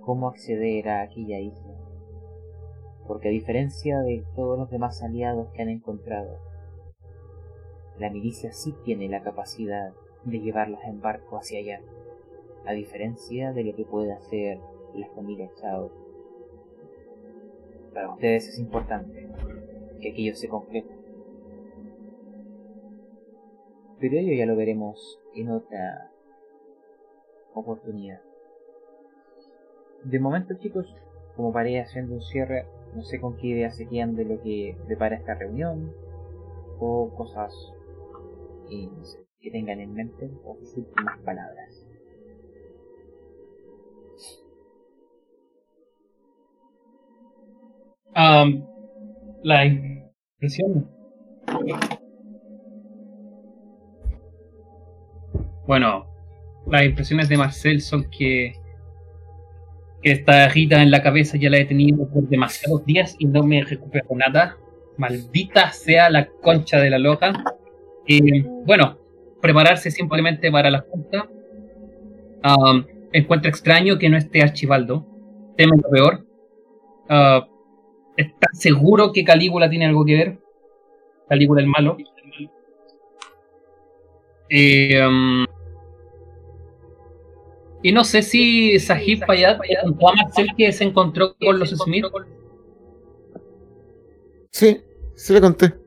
cómo 0.00 0.26
acceder 0.26 0.88
a 0.88 1.02
aquella 1.02 1.38
isla. 1.38 1.72
Porque 3.06 3.28
a 3.28 3.30
diferencia 3.30 4.00
de 4.00 4.24
todos 4.34 4.58
los 4.58 4.70
demás 4.70 5.04
aliados 5.04 5.52
que 5.52 5.62
han 5.62 5.68
encontrado, 5.68 6.40
la 7.96 8.10
milicia 8.10 8.50
sí 8.50 8.74
tiene 8.84 9.08
la 9.08 9.22
capacidad 9.22 9.94
de 10.26 10.40
llevarlos 10.40 10.80
en 10.84 11.00
barco 11.00 11.38
hacia 11.38 11.60
allá, 11.60 11.80
a 12.66 12.72
diferencia 12.72 13.52
de 13.52 13.64
lo 13.64 13.74
que 13.74 13.84
puede 13.84 14.12
hacer 14.12 14.58
la 14.94 15.08
familia 15.08 15.50
Chao. 15.60 15.90
Para 17.94 18.12
ustedes 18.12 18.48
es 18.48 18.58
importante 18.58 19.28
que 20.00 20.10
aquello 20.10 20.34
se 20.34 20.48
concrete. 20.48 20.94
Pero 23.98 24.18
ello 24.18 24.34
ya 24.34 24.46
lo 24.46 24.56
veremos 24.56 25.18
en 25.34 25.50
otra 25.50 26.10
oportunidad. 27.54 28.20
De 30.04 30.20
momento 30.20 30.54
chicos, 30.58 30.86
como 31.36 31.52
paré 31.52 31.80
haciendo 31.80 32.14
un 32.14 32.20
cierre, 32.20 32.66
no 32.94 33.02
sé 33.02 33.20
con 33.20 33.36
qué 33.36 33.48
ideas 33.48 33.76
se 33.76 33.88
quedan 33.88 34.14
de 34.14 34.24
lo 34.24 34.42
que 34.42 34.76
prepara 34.86 35.16
esta 35.16 35.34
reunión 35.34 35.92
o 36.78 37.10
cosas 37.16 37.52
y 38.68 38.86
no 38.86 39.04
sé, 39.04 39.25
que 39.46 39.52
tengan 39.52 39.78
en 39.78 39.94
mente 39.94 40.28
o 40.44 40.56
sus 40.56 40.78
últimas 40.78 41.18
palabras. 41.20 41.86
Am, 48.12 48.66
la 49.44 49.66
impresión. 49.66 50.90
Bueno, 55.68 56.06
las 56.66 56.84
impresiones 56.84 57.28
de 57.28 57.36
Marcel 57.36 57.80
son 57.82 58.10
que, 58.10 58.54
que 60.02 60.10
esta 60.10 60.46
agita 60.46 60.82
en 60.82 60.90
la 60.90 61.04
cabeza 61.04 61.36
ya 61.36 61.50
la 61.50 61.58
he 61.58 61.66
tenido 61.66 62.08
por 62.08 62.28
demasiados 62.28 62.84
días 62.84 63.14
y 63.20 63.26
no 63.26 63.44
me 63.44 63.62
recupero 63.62 64.08
nada. 64.16 64.56
Maldita 64.96 65.70
sea 65.70 66.10
la 66.10 66.26
concha 66.26 66.78
de 66.78 66.90
la 66.90 66.98
loca. 66.98 67.44
Y 68.08 68.42
bueno, 68.42 69.05
prepararse 69.40 69.90
simplemente 69.90 70.50
para 70.50 70.70
la 70.70 70.80
junta. 70.80 71.28
Encuentra 73.12 73.50
extraño 73.50 73.98
que 73.98 74.08
no 74.08 74.16
esté 74.16 74.42
Archibaldo. 74.42 75.06
Teme 75.56 75.76
lo 75.76 75.88
peor. 75.90 76.26
Ah, 77.08 77.46
¿Está 78.16 78.48
seguro 78.52 79.12
que 79.12 79.24
Calígula 79.24 79.68
tiene 79.68 79.86
algo 79.86 80.04
que 80.04 80.14
ver? 80.14 80.38
Calígula 81.28 81.60
el 81.60 81.68
malo. 81.68 81.96
Eh, 84.48 85.00
y 87.82 87.92
no 87.92 88.04
sé 88.04 88.22
si 88.22 88.78
Sahib 88.78 89.24
Payat 89.26 89.60
a 89.60 90.12
Marcel 90.14 90.48
que 90.56 90.72
se 90.72 90.84
encontró 90.84 91.36
con 91.36 91.58
los 91.58 91.70
Smith. 91.70 92.06
Sí, 94.50 94.80
sí 95.14 95.32
le 95.32 95.40
conté. 95.40 95.85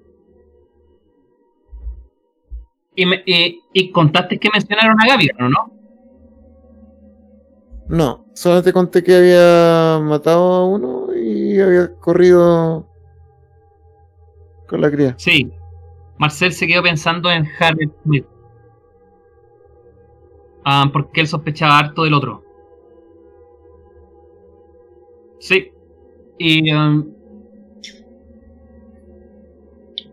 Y, 3.00 3.06
me- 3.06 3.24
y- 3.26 3.64
y 3.72 3.92
contaste 3.92 4.38
que 4.38 4.50
mencionaron 4.52 5.02
a 5.02 5.08
Gaby, 5.08 5.30
¿no? 5.40 5.50
¿no? 5.50 5.72
No, 7.88 8.26
solamente 8.34 8.74
conté 8.74 9.02
que 9.02 9.16
había 9.16 10.00
matado 10.04 10.54
a 10.54 10.66
uno 10.68 11.16
y 11.16 11.58
había 11.62 11.96
corrido 11.96 12.86
con 14.68 14.82
la 14.82 14.92
cría. 14.92 15.16
Sí. 15.18 15.50
Marcel 16.18 16.52
se 16.52 16.68
quedó 16.68 16.84
pensando 16.84 17.32
en 17.32 17.48
Harry 17.58 17.90
Smith. 18.04 18.26
Ah, 20.66 20.90
porque 20.92 21.22
él 21.22 21.28
sospechaba 21.28 21.80
harto 21.80 22.04
del 22.04 22.14
otro. 22.16 22.44
Sí. 25.40 25.72
Y. 26.38 26.74
um, 26.74 27.14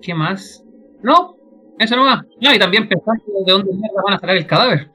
¿Qué 0.01 0.15
más? 0.15 0.65
No, 1.03 1.36
eso 1.79 1.97
no 1.97 2.05
más. 2.05 2.25
No, 2.41 2.55
y 2.55 2.59
también 2.59 2.89
pensando 2.89 3.23
de 3.45 3.53
dónde 3.53 3.73
mierda 3.73 4.03
van 4.05 4.15
a 4.15 4.19
sacar 4.19 4.37
el 4.37 4.47
cadáver. 4.47 4.91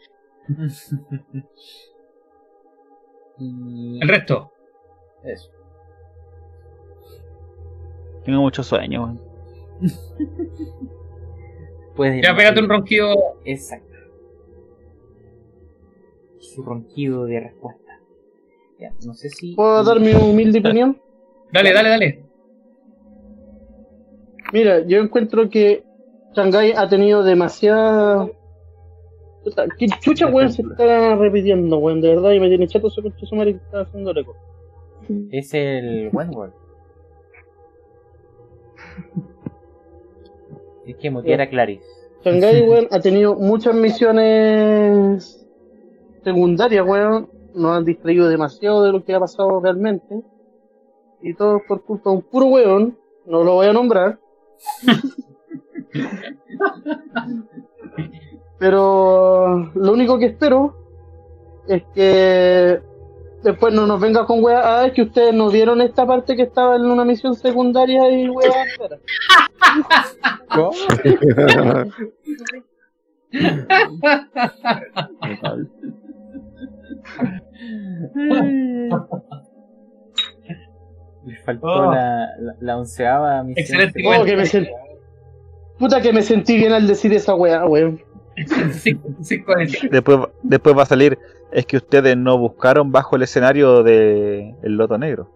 y 3.38 3.99
El 4.02 4.08
resto. 4.08 4.52
eso. 5.24 5.52
Tengo 8.24 8.41
mucho 8.41 8.64
sueño, 8.64 9.03
weón. 9.03 9.22
Puedes 11.95 12.24
Ya 12.24 12.36
pégate 12.36 12.60
un 12.62 12.70
ronquido. 12.70 13.16
Exacto. 13.45 13.98
Su 16.40 16.64
ronquido 16.64 17.26
de 17.26 17.40
respuesta. 17.40 17.99
Ya, 18.80 18.91
no 19.06 19.14
sé 19.14 19.30
si. 19.30 19.56
¿Puedo 19.56 19.84
dar 19.84 19.99
mi 19.99 20.14
humilde 20.14 20.60
opinión? 20.60 20.99
Dale, 21.52 21.74
dale, 21.74 21.90
dale. 21.90 22.26
Mira, 24.53 24.86
yo 24.86 24.99
encuentro 24.99 25.49
que 25.49 25.84
Shanghai 26.34 26.74
ha 26.76 26.88
tenido 26.88 27.24
demasiada. 27.24 28.30
¿Qué 29.78 29.88
chucha, 29.99 30.28
weón, 30.28 30.52
se 30.52 30.62
está 30.62 31.16
repitiendo, 31.16 31.78
weón? 31.78 32.02
De 32.02 32.10
verdad, 32.10 32.32
y 32.32 32.40
me 32.40 32.48
tiene 32.48 32.68
chato 32.68 32.90
concha 32.90 33.26
su 33.26 33.36
madre 33.36 33.53
que 33.53 33.64
está 33.64 33.82
haciendo 33.82 34.14
récord. 34.14 34.36
Es 35.32 35.53
el 35.53 36.10
Wentworth. 36.14 36.53
Es 40.86 40.95
que 40.98 41.10
mutear 41.10 41.41
a 41.41 41.49
Clarice. 41.49 41.86
Shanghai, 42.24 42.62
weón, 42.70 42.88
ha 42.91 42.99
tenido 42.99 43.36
muchas 43.36 43.76
misiones 43.76 45.45
secundarias, 46.24 46.86
weón. 46.88 47.30
Nos 47.53 47.78
han 47.78 47.84
distraído 47.84 48.30
demasiado 48.30 48.84
de 48.84 48.91
lo 48.94 49.03
que 49.03 49.14
ha 49.14 49.20
pasado 49.20 49.60
realmente. 49.60 50.22
Y 51.22 51.34
todo 51.34 51.62
por 51.68 51.84
culpa 51.84 52.12
de 52.12 52.16
un 52.18 52.22
puro 52.22 52.45
weón. 52.45 52.98
No 53.26 53.44
lo 53.44 53.56
voy 53.56 53.68
a 53.68 53.74
nombrar. 53.74 54.20
Pero 58.59 59.72
lo 59.73 59.91
único 59.93 60.18
que 60.19 60.26
espero 60.27 60.76
es 61.68 61.84
que 61.93 62.80
después 63.43 63.73
no 63.73 63.88
nos 63.88 63.99
venga 63.99 64.26
con 64.26 64.43
weá. 64.43 64.61
Ah, 64.81 64.85
es 64.88 64.93
que 64.93 65.01
ustedes 65.03 65.34
no 65.34 65.49
vieron 65.49 65.81
esta 65.81 66.05
parte 66.05 66.35
que 66.35 66.43
estaba 66.43 66.76
en 66.76 66.85
una 66.85 67.03
misión 67.05 67.34
secundaria 67.35 68.09
y 68.11 68.30
weá. 68.30 68.51
entera". 68.72 68.99
Le 81.26 81.35
faltó 81.45 81.68
Oh. 81.68 81.91
la, 81.93 82.27
la, 82.39 82.55
la 82.59 82.77
onceava 82.77 83.43
misión. 83.43 83.59
Excelente 83.59 84.01
Oh, 84.05 84.26
que 84.26 84.35
me 84.35 84.43
sent- 84.45 84.69
Puta 85.82 85.99
que 85.99 86.14
me 86.14 86.22
sentí 86.22 86.58
bien 86.58 86.74
al 86.74 86.86
decir 86.86 87.12
esa 87.12 87.34
weá, 87.34 87.66
weón. 87.66 87.99
Sí, 88.72 88.95
sí. 89.24 89.44
Después, 89.90 90.20
después 90.44 90.78
va 90.78 90.84
a 90.84 90.86
salir. 90.86 91.18
Es 91.52 91.66
que 91.66 91.78
ustedes 91.78 92.16
no 92.16 92.38
buscaron 92.38 92.91
bajo 92.91 93.16
el 93.16 93.24
escenario 93.24 93.82
de 93.82 94.53
El 94.62 94.78
Loto 94.78 94.99
Negro. 94.99 95.32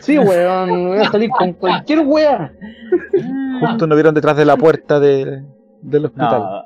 Sí, 0.00 0.18
weón, 0.18 0.88
voy 0.88 0.98
a 0.98 1.10
salir 1.12 1.30
con 1.30 1.52
cualquier 1.52 2.00
weá. 2.00 2.52
Justo 3.60 3.86
no 3.86 3.94
vieron 3.94 4.14
detrás 4.14 4.36
de 4.36 4.44
la 4.44 4.56
puerta 4.56 4.98
de, 4.98 5.44
del 5.80 6.06
hospital. 6.06 6.40
No, 6.40 6.64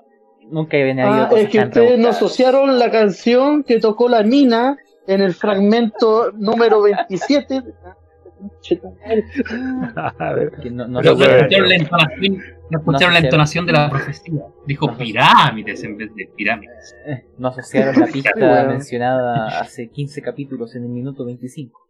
nunca 0.51 0.78
habían 0.78 1.01
Ah, 1.01 1.28
es 1.36 1.51
que 1.51 1.59
ustedes 1.59 1.99
no 1.99 2.09
asociaron 2.09 2.78
la 2.78 2.91
canción 2.91 3.62
que 3.62 3.78
tocó 3.78 4.09
la 4.09 4.23
mina 4.23 4.78
en 5.07 5.20
el 5.20 5.35
fragmento 5.35 6.32
número 6.32 6.81
27. 6.81 7.62
No, 10.71 11.01
Pero 11.01 11.12
escucharon 11.12 11.69
la 11.69 11.75
entonación, 11.77 12.39
no 12.71 12.79
escucharon 12.79 13.15
la 13.15 13.21
sé. 13.21 13.27
entonación 13.27 13.66
de 13.66 13.73
la 13.73 13.91
profecía. 13.91 14.43
Dijo 14.66 14.97
pirámides 14.97 15.85
en 15.85 15.97
vez 15.97 16.15
de 16.15 16.31
pirámides. 16.37 16.95
no 17.39 17.49
asociaron 17.49 18.01
la 18.01 18.07
pista 18.12 18.65
mencionada 18.69 19.61
hace 19.61 19.89
15 19.91 20.23
capítulos 20.23 20.75
en 20.75 20.85
el 20.85 20.91
minuto 20.91 21.25
25. 21.25 21.81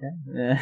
¿Ya? 0.00 0.58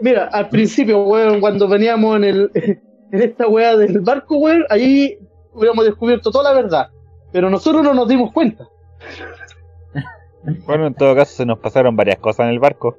Mira, 0.00 0.26
al 0.26 0.48
principio, 0.48 1.02
weón, 1.04 1.40
cuando 1.40 1.66
veníamos 1.68 2.16
en 2.16 2.24
el 2.24 2.50
en 2.54 3.22
esta 3.22 3.48
weá 3.48 3.76
del 3.76 4.00
barco, 4.00 4.36
weón, 4.38 4.64
ahí 4.68 5.18
hubiéramos 5.52 5.84
descubierto 5.84 6.30
toda 6.30 6.52
la 6.52 6.60
verdad. 6.60 6.88
Pero 7.32 7.50
nosotros 7.50 7.82
no 7.82 7.94
nos 7.94 8.08
dimos 8.08 8.32
cuenta. 8.32 8.68
Bueno, 10.66 10.86
en 10.86 10.94
todo 10.94 11.14
caso 11.14 11.34
se 11.36 11.46
nos 11.46 11.58
pasaron 11.58 11.96
varias 11.96 12.18
cosas 12.18 12.46
en 12.46 12.52
el 12.52 12.58
barco. 12.58 12.96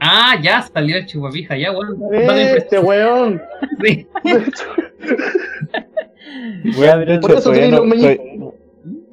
Ah, 0.00 0.36
ya 0.40 0.62
salió 0.62 0.96
el 0.96 1.06
chupapija, 1.06 1.56
ya, 1.56 1.72
bueno. 1.72 1.94
dato 1.94 2.32
Este 2.34 2.78
weón. 2.78 3.40
Sí. 3.84 4.06
Por 7.20 7.32
eso 7.32 7.52
no- 7.52 7.70
los 7.78 7.86
meñiques. 7.86 8.20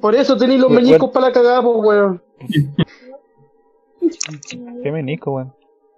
Por 0.00 0.14
eso 0.14 0.36
tenéis 0.36 0.60
los 0.60 0.70
meñicos 0.70 1.10
para 1.10 1.26
la 1.28 1.32
cagada, 1.32 1.62
pues, 1.62 1.76
weón. 1.78 2.22
Qué 4.82 4.92
menico, 4.92 5.32
weón. 5.32 5.52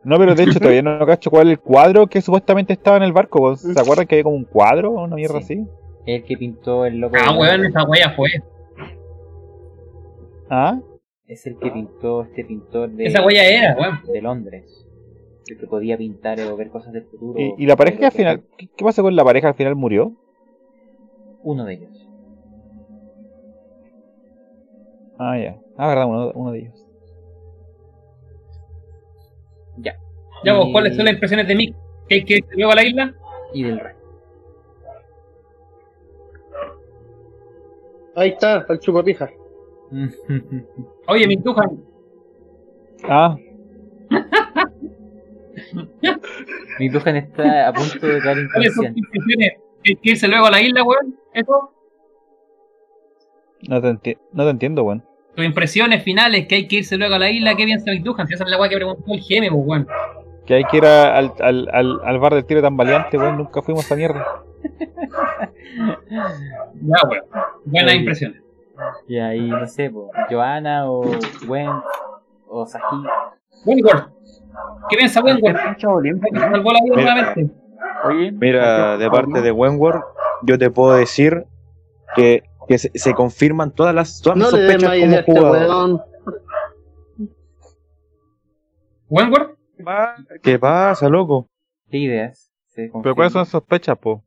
No, 0.05 0.17
pero 0.17 0.35
de 0.35 0.45
hecho 0.45 0.61
todavía 0.61 0.81
no 0.83 1.05
cacho 1.05 1.31
cuál 1.31 1.49
es 1.49 1.53
el 1.55 1.59
cuadro 1.61 2.07
que 2.07 2.23
supuestamente 2.23 2.73
estaba 2.73 2.97
en 2.97 3.03
el 3.03 3.13
barco. 3.13 3.57
¿Se 3.57 3.79
acuerdan 3.79 4.07
que 4.07 4.15
había 4.15 4.23
como 4.25 4.37
un 4.37 4.45
cuadro 4.45 4.93
o 4.93 5.05
una 5.05 5.17
mierda 5.17 5.41
Sí. 5.43 5.55
así? 5.55 5.67
El 6.07 6.25
que 6.25 6.37
pintó 6.37 6.87
el 6.87 6.99
loco. 6.99 7.17
Ah, 7.21 7.37
weón, 7.37 7.67
esa 7.67 7.83
wea 7.85 8.15
fue. 8.17 8.31
¿Ah? 10.51 10.81
Es 11.27 11.47
el 11.47 11.59
que 11.59 11.71
pintó 11.71 12.23
este 12.25 12.45
pintor 12.45 12.91
de. 12.91 13.07
Esa 13.07 13.25
huella 13.25 13.45
era. 13.45 14.03
De 14.07 14.23
Londres. 14.23 14.87
El 15.47 15.59
que 15.59 15.67
podía 15.67 15.97
pintar 15.97 16.41
o 16.41 16.57
ver 16.57 16.71
cosas 16.71 16.93
del 16.93 17.05
futuro. 17.05 17.39
¿Y, 17.39 17.55
y 17.63 17.67
la 17.67 17.77
pareja 17.77 17.99
que 17.99 18.07
al 18.07 18.13
final? 18.13 18.43
¿Qué, 18.57 18.69
qué 18.77 18.85
pasa 18.85 19.03
con 19.03 19.15
la 19.15 19.25
pareja 19.25 19.49
al 19.49 19.55
final 19.55 19.75
murió? 19.75 20.13
Uno 21.43 21.65
de 21.65 21.75
ellos. 21.75 22.09
Ah, 25.19 25.39
ya. 25.39 25.61
Ah, 25.77 25.89
verdad, 25.89 26.07
uno, 26.07 26.31
uno 26.35 26.53
de 26.53 26.59
ellos. 26.61 26.85
Ya. 29.79 29.97
Ya, 30.45 30.55
vos, 30.55 30.67
Y- 30.69 30.73
¿cuáles 30.73 30.97
son 30.97 31.05
las 31.05 31.15
impresiones 31.15 31.49
de 31.49 31.55
Mick? 31.55 31.77
¿Que 32.09 32.15
hay 32.17 32.25
que 32.25 32.35
irse 32.39 32.51
luego 32.57 32.73
a 32.73 32.75
la 32.77 32.85
isla? 32.85 33.15
Y 33.53 33.63
del 33.65 33.81
rey. 33.81 33.95
Ahí 38.15 38.31
está, 38.31 38.67
el 38.69 38.81
chupapija. 38.81 39.31
Oye, 41.09 41.27
Mick 41.27 41.41
Duhan, 41.43 41.83
Ah, 43.09 43.37
Mi 46.79 46.89
Duhan 46.89 47.17
está 47.17 47.69
a 47.69 47.73
punto 47.73 48.07
de 48.07 48.21
caer 48.21 48.49
¿cuáles 48.53 48.75
son 48.75 48.87
tus 48.87 48.97
inconsciente. 48.97 48.99
impresiones? 48.99 49.53
¿Que 49.83 49.93
hay 49.93 49.97
que 49.97 50.11
irse 50.11 50.29
luego 50.29 50.47
a 50.47 50.51
la 50.51 50.61
isla, 50.61 50.83
weón? 50.83 51.17
¿Eso? 51.35 51.73
no 53.69 53.81
te, 53.83 53.89
enti- 53.89 54.19
no 54.33 54.45
te 54.45 54.51
entiendo, 54.51 54.85
weón. 54.85 55.05
Tus 55.35 55.45
impresiones 55.45 56.03
finales, 56.03 56.47
que 56.47 56.55
hay 56.57 56.69
que 56.69 56.77
irse 56.77 56.97
luego 56.97 57.15
a 57.15 57.19
la 57.19 57.31
isla, 57.31 57.55
¿qué 57.57 57.65
piensa 57.65 57.91
Mick 57.91 58.03
Duhan? 58.03 58.27
Si 58.29 58.35
esa 58.35 58.45
es 58.45 58.51
la 58.51 58.59
weá 58.59 58.69
que 58.69 58.77
preguntó 58.77 59.03
el 59.13 59.21
GM, 59.21 59.49
pues, 59.51 59.67
weón. 59.67 59.87
Que 60.47 60.55
hay 60.55 60.65
que 60.65 60.77
ir 60.79 60.85
a- 60.87 61.17
al, 61.17 61.33
al, 61.41 61.69
al, 61.73 62.01
al 62.05 62.19
bar 62.19 62.35
del 62.35 62.45
tiro 62.47 62.63
tan 62.63 62.77
valiante, 62.77 63.19
weón. 63.19 63.37
Nunca 63.39 63.63
fuimos 63.63 63.85
a 63.85 63.87
esa 63.87 63.97
mierda. 63.97 64.27
Ya, 66.11 67.09
weón. 67.09 67.23
Buenas 67.65 67.95
impresiones. 67.95 68.43
Y 69.09 69.19
ahí, 69.19 69.49
no 69.49 69.67
sé, 69.67 69.91
po, 69.91 70.11
Joana 70.31 70.91
o 70.91 71.03
Gwen 71.47 71.71
o 72.49 72.67
Saji. 72.67 72.97
Wentworth. 73.65 74.09
¿Qué 74.89 74.97
piensa 74.97 75.21
Que 75.23 75.37
salvó 76.41 76.73
la 76.73 76.81
vida 76.85 76.97
Mira. 76.97 77.15
nuevamente. 77.15 77.55
Oye, 78.05 78.33
Mira, 78.33 78.97
de 78.97 79.11
parte 79.11 79.41
de 79.43 79.51
Wentworth, 79.53 80.05
yo 80.43 80.59
te 80.59 80.71
puedo 80.71 80.95
decir 80.95 81.45
que, 82.15 82.43
que 82.69 82.79
se, 82.79 82.91
se 82.95 83.15
confirman 83.15 83.71
todas 83.73 83.95
las, 83.95 84.21
todas 84.21 84.39
No 84.39 84.45
le 84.51 84.51
sospechas 84.51 84.91
más 84.91 84.99
como 85.01 85.15
este 85.17 85.33
jugador. 85.33 85.69
weón. 85.69 86.03
Wentworth, 89.09 89.59
¿Qué 90.43 90.59
pasa, 90.59 91.09
loco? 91.09 91.47
¿Qué 91.91 91.99
ideas? 91.99 92.51
Pero. 92.75 93.15
¿cuáles 93.15 93.33
son 93.33 93.41
las 93.41 93.49
sospechas, 93.49 93.99
po? 93.99 94.23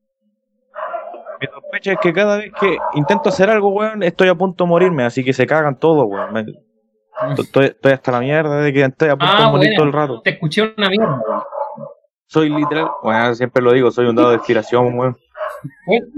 Mi 1.41 1.47
sospecha 1.47 1.93
es 1.93 1.97
que 1.99 2.13
cada 2.13 2.37
vez 2.37 2.51
que 2.59 2.77
intento 2.93 3.29
hacer 3.29 3.49
algo, 3.49 3.69
weón, 3.69 4.03
estoy 4.03 4.27
a 4.29 4.35
punto 4.35 4.63
de 4.63 4.69
morirme, 4.69 5.03
así 5.03 5.23
que 5.23 5.33
se 5.33 5.45
cagan 5.47 5.77
todos, 5.79 6.05
weón. 6.07 6.31
Me- 6.33 6.45
Estoy, 7.37 7.65
estoy 7.65 7.91
hasta 7.91 8.11
la 8.13 8.19
mierda 8.19 8.61
de 8.61 8.73
que 8.73 8.81
estoy 8.83 9.09
a 9.09 9.15
punto 9.15 9.25
Ah, 9.37 9.45
de 9.45 9.51
morir 9.51 9.69
bueno. 9.69 9.75
todo 9.75 9.85
el 9.85 9.93
rato. 9.93 10.21
te 10.23 10.29
escuché 10.31 10.73
una 10.75 10.89
mierda. 10.89 11.21
Soy 12.25 12.49
literal, 12.49 12.89
bueno, 13.03 13.35
siempre 13.35 13.61
lo 13.61 13.73
digo, 13.73 13.91
soy 13.91 14.07
un 14.07 14.15
dado 14.15 14.29
de 14.29 14.35
inspiración, 14.35 14.97
weón. 14.97 15.17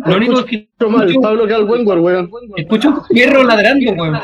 Lo 0.06 0.16
único 0.16 0.46
que 0.46 0.56
Escucho 0.78 0.90
mal, 0.90 1.14
Pablo 1.22 1.48
que 1.48 1.54
al 1.56 1.64
Wengor, 1.70 2.00
weón. 2.00 2.30
escucho 2.56 2.90
un 2.90 3.02
perro 3.10 3.44
ladrando, 3.44 3.92
weón. 3.94 4.16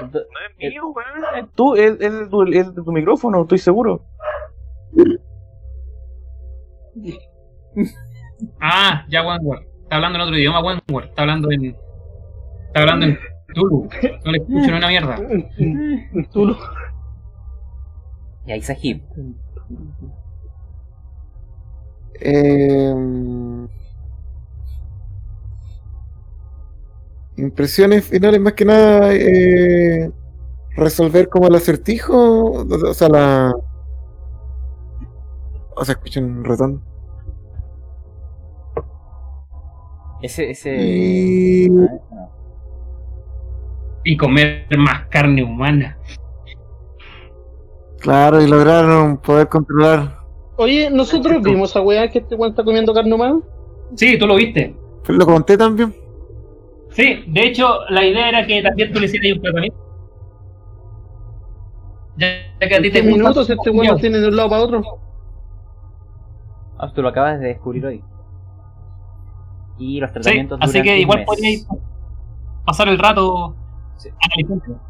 Ento- 0.00 0.20
es 0.20 0.56
mío, 0.72 0.86
weón. 0.88 1.36
Es 1.44 1.50
tú, 1.54 1.74
es, 1.74 2.00
es 2.00 2.12
de 2.18 2.26
tu, 2.28 2.42
es 2.44 2.74
de 2.74 2.82
tu 2.82 2.92
micrófono, 2.92 3.42
estoy 3.42 3.58
seguro. 3.58 4.04
Ah, 8.60 9.04
ya 9.08 9.26
Wentworth. 9.26 9.66
Está 9.94 9.98
hablando 10.08 10.18
en 10.18 10.22
otro 10.24 10.36
idioma, 10.36 10.60
Wentworth. 10.60 11.08
Está 11.10 11.22
hablando 11.22 11.52
en. 11.52 11.66
Está 12.66 12.80
hablando 12.80 13.06
en 13.06 13.18
Tulu. 13.54 13.88
No 14.24 14.32
le 14.32 14.38
escucho 14.38 14.66
ni 14.72 14.76
una 14.76 14.88
mierda. 14.88 15.16
Tú 16.32 16.46
lo- 16.46 16.58
Y 18.44 18.50
ahí 18.50 18.60
Sahib. 18.60 19.02
Eh, 22.20 22.92
impresiones 27.36 28.04
finales, 28.04 28.40
más 28.40 28.54
que 28.54 28.64
nada, 28.64 29.14
eh, 29.14 30.10
resolver 30.76 31.28
como 31.28 31.46
el 31.46 31.54
acertijo, 31.54 32.50
o 32.52 32.94
sea, 32.94 33.08
la... 33.08 33.52
O 35.76 35.84
sea, 35.84 35.92
escuchan 35.94 36.24
un 36.24 36.44
ratón. 36.44 36.82
Ese, 40.24 40.52
ese. 40.52 40.74
Y... 40.74 41.68
Ah. 42.10 42.30
Y 44.04 44.16
comer 44.16 44.66
más 44.78 45.06
carne 45.08 45.44
humana. 45.44 45.98
Claro, 48.00 48.40
y 48.40 48.48
lograron 48.48 49.18
poder 49.18 49.48
controlar. 49.48 50.16
Oye, 50.56 50.88
nosotros 50.90 51.42
vimos 51.42 51.76
a 51.76 51.82
weá 51.82 52.08
que 52.10 52.20
este 52.20 52.36
weón 52.36 52.52
está 52.52 52.64
comiendo 52.64 52.94
carne 52.94 53.12
humana. 53.14 53.38
Sí, 53.96 54.18
tú 54.18 54.26
lo 54.26 54.36
viste. 54.36 54.74
Lo 55.08 55.26
conté 55.26 55.58
también. 55.58 55.94
Sí, 56.88 57.24
de 57.26 57.42
hecho, 57.42 57.80
la 57.90 58.02
idea 58.06 58.30
era 58.30 58.46
que 58.46 58.62
también 58.62 58.94
tú 58.94 59.00
le 59.00 59.06
hicieras 59.06 59.36
un 59.36 59.42
tratamiento. 59.42 59.78
Ya, 62.16 62.26
que 62.66 62.74
a 62.76 62.80
ti 62.80 62.86
¿En 62.86 62.92
te 62.94 63.02
minutos 63.02 63.50
este 63.50 63.68
weón 63.68 64.00
tiene 64.00 64.20
de 64.20 64.28
un 64.28 64.36
lado 64.36 64.48
para 64.48 64.62
otro? 64.62 64.82
Ah, 66.78 66.90
tú 66.94 67.02
lo 67.02 67.10
acabas 67.10 67.40
de 67.40 67.48
descubrir 67.48 67.84
hoy. 67.84 68.02
Y 69.78 70.00
los 70.00 70.10
Sí, 70.10 70.14
tratamientos 70.14 70.58
así 70.62 70.72
duran 70.72 70.84
que 70.84 70.92
un 70.94 70.98
igual 71.00 71.18
mes. 71.18 71.26
podríais 71.26 71.66
pasar 72.64 72.88
el 72.88 72.98
rato 72.98 73.54
Sí. 73.96 74.08
analizando. 74.22 74.80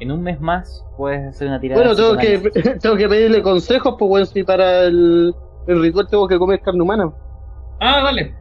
En 0.00 0.10
un 0.12 0.22
mes 0.22 0.40
más 0.40 0.84
puedes 0.96 1.28
hacer 1.28 1.48
una 1.48 1.60
tirada. 1.60 1.82
Bueno, 1.82 1.94
de 1.94 2.02
tengo 2.02 2.16
que, 2.16 2.50
tengo 2.80 2.96
que 2.96 3.08
pedirle 3.08 3.42
consejos, 3.42 3.96
pues 3.98 4.10
weón, 4.10 4.26
si 4.26 4.42
para 4.44 4.84
el, 4.84 5.34
el 5.66 5.82
ritual 5.82 6.08
tengo 6.08 6.26
que 6.26 6.38
comer 6.38 6.60
carne 6.60 6.82
humana. 6.82 7.10
Ah, 7.80 8.00
dale. 8.04 8.34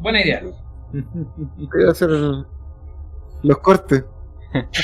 Buena 0.00 0.20
idea. 0.20 0.42
Voy 0.92 1.84
a 1.86 1.90
hacer 1.90 2.10
los 2.10 3.58
cortes. 3.58 4.04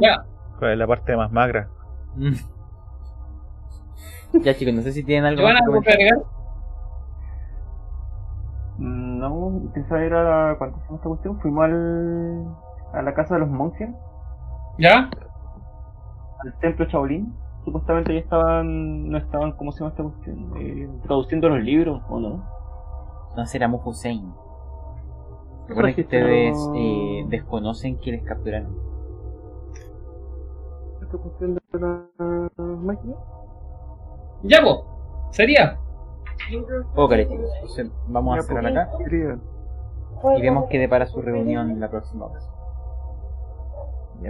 Ya, 0.00 0.24
¿Cuál 0.58 0.72
es 0.72 0.78
la 0.78 0.86
parte 0.86 1.16
más 1.16 1.30
magra? 1.30 1.68
ya 4.44 4.54
chicos, 4.56 4.74
no 4.74 4.82
sé 4.82 4.92
si 4.92 5.04
tienen 5.04 5.24
algo 5.26 5.38
¿te 5.38 5.42
van 5.42 5.54
más 5.54 5.62
a? 5.62 5.66
Mm, 8.78 9.18
No, 9.18 9.72
esa 9.74 10.02
era. 10.04 10.56
¿Cuánto 10.58 10.78
se 10.80 10.84
llama 10.86 10.96
esta 10.96 11.08
cuestión? 11.08 11.40
Fuimos 11.40 11.64
al, 11.64 12.46
a 12.92 13.02
la 13.02 13.14
casa 13.14 13.34
de 13.34 13.40
los 13.40 13.50
monjes, 13.50 13.90
¿Ya? 14.78 15.10
al 16.40 16.58
templo 16.60 16.86
Shaolin. 16.86 17.34
Supuestamente 17.64 18.14
ya 18.14 18.20
estaban. 18.20 19.08
No 19.10 19.18
estaban, 19.18 19.52
¿cómo 19.52 19.72
se 19.72 19.80
llama 19.80 19.90
esta 19.90 20.02
cuestión? 20.04 20.52
Eh, 20.56 20.88
traduciendo 21.04 21.48
los 21.48 21.60
libros, 21.62 22.02
¿o 22.08 22.20
no? 22.20 22.44
Entonces 23.30 23.54
era 23.56 23.68
Mu 23.68 23.78
Hussein. 23.84 24.32
Recuerden 25.68 25.94
que 25.94 26.02
ustedes 26.02 26.56
eh, 26.76 27.24
desconocen 27.28 27.96
quiénes 27.96 28.24
capturaron. 28.24 28.74
Esta 31.02 31.18
cuestión 31.18 31.54
de 31.54 31.60
la 31.78 32.50
máquina. 32.58 33.14
Ya, 34.42 34.62
vos. 34.62 34.84
Sería. 35.30 35.78
Ok, 36.94 37.14
chicos. 37.28 37.50
Entonces 37.54 37.90
vamos 38.06 38.38
a 38.38 38.42
cerrar 38.42 38.66
acá 38.66 38.90
y 40.36 40.40
vemos 40.40 40.66
qué 40.70 40.78
depara 40.78 41.06
su 41.06 41.20
reunión 41.22 41.70
en 41.70 41.80
la 41.80 41.90
próxima 41.90 42.26
ocasión. 42.26 42.54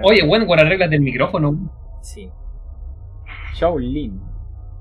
Oye, 0.04 0.26
bueno, 0.26 0.46
con 0.46 0.56
las 0.58 0.68
reglas 0.68 0.90
del 0.90 1.00
micrófono. 1.00 1.56
Sí. 2.02 2.30
Shaolin. 3.54 4.20